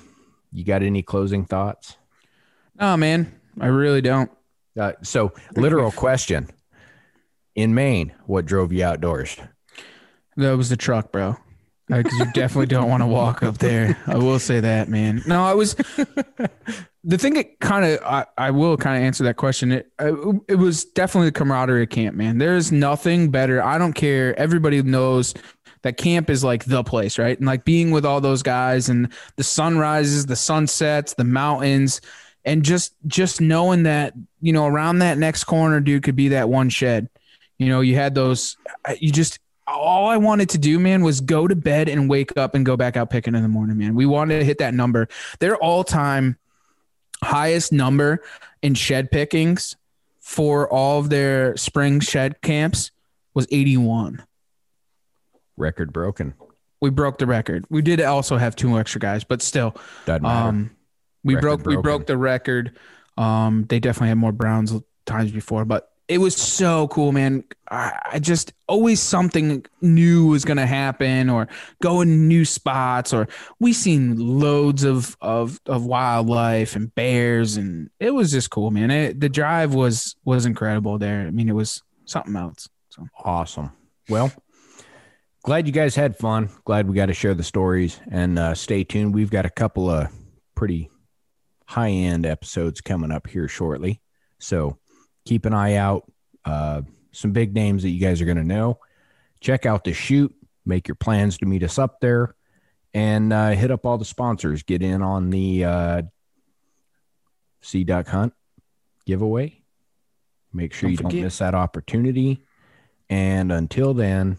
you 0.50 0.64
got 0.64 0.82
any 0.82 1.02
closing 1.02 1.44
thoughts? 1.44 1.98
No, 2.80 2.96
man. 2.96 3.38
I 3.60 3.66
really 3.66 4.00
don't. 4.00 4.30
Uh, 4.78 4.92
so, 5.02 5.34
literal 5.54 5.90
question: 5.92 6.48
In 7.54 7.74
Maine, 7.74 8.14
what 8.24 8.46
drove 8.46 8.72
you 8.72 8.82
outdoors? 8.82 9.36
That 10.38 10.56
was 10.56 10.70
the 10.70 10.76
truck, 10.78 11.12
bro. 11.12 11.36
Because 11.88 12.18
you 12.18 12.32
definitely 12.32 12.66
don't 12.66 12.88
want 12.88 13.02
to 13.02 13.06
walk 13.06 13.44
up 13.44 13.58
there. 13.58 13.96
I 14.08 14.16
will 14.16 14.40
say 14.40 14.58
that, 14.58 14.88
man. 14.88 15.22
No, 15.24 15.44
I 15.44 15.54
was 15.54 15.74
the 17.04 17.16
thing. 17.16 17.36
It 17.36 17.60
kind 17.60 17.84
of, 17.84 18.02
I, 18.02 18.26
I 18.36 18.50
will 18.50 18.76
kind 18.76 18.96
of 18.96 19.04
answer 19.04 19.22
that 19.24 19.36
question. 19.36 19.70
It, 19.70 19.92
it 20.00 20.58
was 20.58 20.84
definitely 20.84 21.28
the 21.28 21.38
camaraderie 21.38 21.86
camp, 21.86 22.16
man. 22.16 22.38
There's 22.38 22.72
nothing 22.72 23.30
better. 23.30 23.62
I 23.62 23.78
don't 23.78 23.92
care. 23.92 24.36
Everybody 24.36 24.82
knows 24.82 25.32
that 25.82 25.96
camp 25.96 26.28
is 26.28 26.42
like 26.42 26.64
the 26.64 26.82
place, 26.82 27.18
right? 27.18 27.38
And 27.38 27.46
like 27.46 27.64
being 27.64 27.92
with 27.92 28.04
all 28.04 28.20
those 28.20 28.42
guys 28.42 28.88
and 28.88 29.12
the 29.36 29.44
sunrises, 29.44 30.26
the 30.26 30.34
sunsets, 30.34 31.14
the 31.14 31.22
mountains, 31.22 32.00
and 32.44 32.64
just 32.64 32.94
just 33.06 33.40
knowing 33.40 33.84
that 33.84 34.14
you 34.40 34.52
know 34.52 34.66
around 34.66 34.98
that 34.98 35.18
next 35.18 35.44
corner, 35.44 35.80
dude, 35.80 36.02
could 36.02 36.16
be 36.16 36.28
that 36.28 36.48
one 36.48 36.68
shed. 36.68 37.08
You 37.58 37.68
know, 37.68 37.80
you 37.80 37.94
had 37.94 38.16
those. 38.16 38.56
You 38.98 39.12
just 39.12 39.38
all 39.66 40.08
I 40.08 40.16
wanted 40.16 40.50
to 40.50 40.58
do, 40.58 40.78
man, 40.78 41.02
was 41.02 41.20
go 41.20 41.46
to 41.46 41.56
bed 41.56 41.88
and 41.88 42.08
wake 42.08 42.36
up 42.36 42.54
and 42.54 42.64
go 42.64 42.76
back 42.76 42.96
out 42.96 43.10
picking 43.10 43.34
in 43.34 43.42
the 43.42 43.48
morning, 43.48 43.78
man. 43.78 43.94
We 43.94 44.06
wanted 44.06 44.38
to 44.38 44.44
hit 44.44 44.58
that 44.58 44.74
number. 44.74 45.08
Their 45.40 45.56
all 45.56 45.84
time 45.84 46.38
highest 47.22 47.72
number 47.72 48.22
in 48.62 48.74
shed 48.74 49.10
pickings 49.10 49.76
for 50.20 50.68
all 50.72 50.98
of 51.00 51.08
their 51.08 51.56
spring 51.56 52.00
shed 52.00 52.40
camps 52.42 52.90
was 53.34 53.46
81. 53.50 54.24
Record 55.56 55.92
broken. 55.92 56.34
We 56.80 56.90
broke 56.90 57.18
the 57.18 57.26
record. 57.26 57.64
We 57.70 57.82
did 57.82 58.00
also 58.02 58.36
have 58.36 58.54
two 58.54 58.78
extra 58.78 59.00
guys, 59.00 59.24
but 59.24 59.40
still, 59.40 59.74
Doesn't 60.04 60.24
um, 60.24 60.70
we 61.24 61.34
Record 61.34 61.62
broke 61.62 61.66
we 61.66 61.76
broke 61.76 62.06
the 62.06 62.16
record. 62.16 62.76
Um, 63.16 63.64
they 63.68 63.80
definitely 63.80 64.08
had 64.08 64.18
more 64.18 64.32
Browns 64.32 64.74
times 65.06 65.32
before, 65.32 65.64
but 65.64 65.90
it 66.08 66.18
was 66.18 66.36
so 66.36 66.88
cool, 66.88 67.12
man. 67.12 67.44
I, 67.68 68.18
just 68.20 68.52
always 68.68 69.00
something 69.00 69.64
new 69.80 70.28
was 70.28 70.44
gonna 70.44 70.66
happen, 70.66 71.28
or 71.28 71.48
go 71.82 72.00
in 72.00 72.28
new 72.28 72.44
spots, 72.44 73.12
or 73.12 73.28
we 73.58 73.72
seen 73.72 74.16
loads 74.16 74.84
of 74.84 75.16
of 75.20 75.60
of 75.66 75.84
wildlife 75.84 76.76
and 76.76 76.94
bears, 76.94 77.56
and 77.56 77.90
it 77.98 78.12
was 78.12 78.30
just 78.30 78.50
cool, 78.50 78.70
man. 78.70 78.90
It, 78.90 79.20
the 79.20 79.28
drive 79.28 79.74
was 79.74 80.14
was 80.24 80.46
incredible 80.46 80.98
there. 80.98 81.22
I 81.26 81.30
mean, 81.30 81.48
it 81.48 81.54
was 81.54 81.82
something 82.04 82.36
else. 82.36 82.68
So 82.90 83.06
Awesome. 83.24 83.72
Well, 84.08 84.32
glad 85.42 85.66
you 85.66 85.72
guys 85.72 85.96
had 85.96 86.16
fun. 86.16 86.50
Glad 86.64 86.88
we 86.88 86.94
got 86.94 87.06
to 87.06 87.14
share 87.14 87.34
the 87.34 87.42
stories 87.42 88.00
and 88.10 88.38
uh, 88.38 88.54
stay 88.54 88.84
tuned. 88.84 89.14
We've 89.14 89.30
got 89.30 89.44
a 89.44 89.50
couple 89.50 89.90
of 89.90 90.08
pretty 90.54 90.88
high 91.66 91.90
end 91.90 92.24
episodes 92.24 92.80
coming 92.80 93.10
up 93.10 93.26
here 93.26 93.48
shortly. 93.48 94.00
So 94.38 94.78
keep 95.26 95.44
an 95.44 95.52
eye 95.52 95.74
out. 95.74 96.10
Uh, 96.44 96.82
some 97.12 97.32
big 97.32 97.54
names 97.54 97.82
that 97.82 97.90
you 97.90 98.00
guys 98.00 98.22
are 98.22 98.24
going 98.24 98.36
to 98.36 98.44
know. 98.44 98.78
Check 99.40 99.66
out 99.66 99.84
the 99.84 99.92
shoot. 99.92 100.34
Make 100.64 100.88
your 100.88 100.94
plans 100.94 101.38
to 101.38 101.46
meet 101.46 101.62
us 101.62 101.78
up 101.78 102.00
there 102.00 102.34
and 102.94 103.32
uh, 103.32 103.50
hit 103.50 103.70
up 103.70 103.84
all 103.84 103.98
the 103.98 104.04
sponsors. 104.04 104.62
Get 104.62 104.82
in 104.82 105.02
on 105.02 105.30
the 105.30 105.64
uh, 105.64 106.02
Sea 107.60 107.84
Duck 107.84 108.08
Hunt 108.08 108.32
giveaway. 109.04 109.62
Make 110.52 110.72
sure 110.72 110.88
Don't 110.88 111.12
you 111.12 111.20
don't 111.20 111.22
miss 111.24 111.38
that 111.38 111.54
opportunity. 111.54 112.42
And 113.08 113.52
until 113.52 113.94
then, 113.94 114.38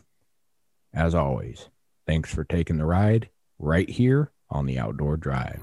as 0.93 1.15
always, 1.15 1.69
thanks 2.05 2.33
for 2.33 2.43
taking 2.43 2.77
the 2.77 2.85
ride 2.85 3.29
right 3.59 3.89
here 3.89 4.31
on 4.49 4.65
the 4.65 4.79
Outdoor 4.79 5.17
Drive. 5.17 5.61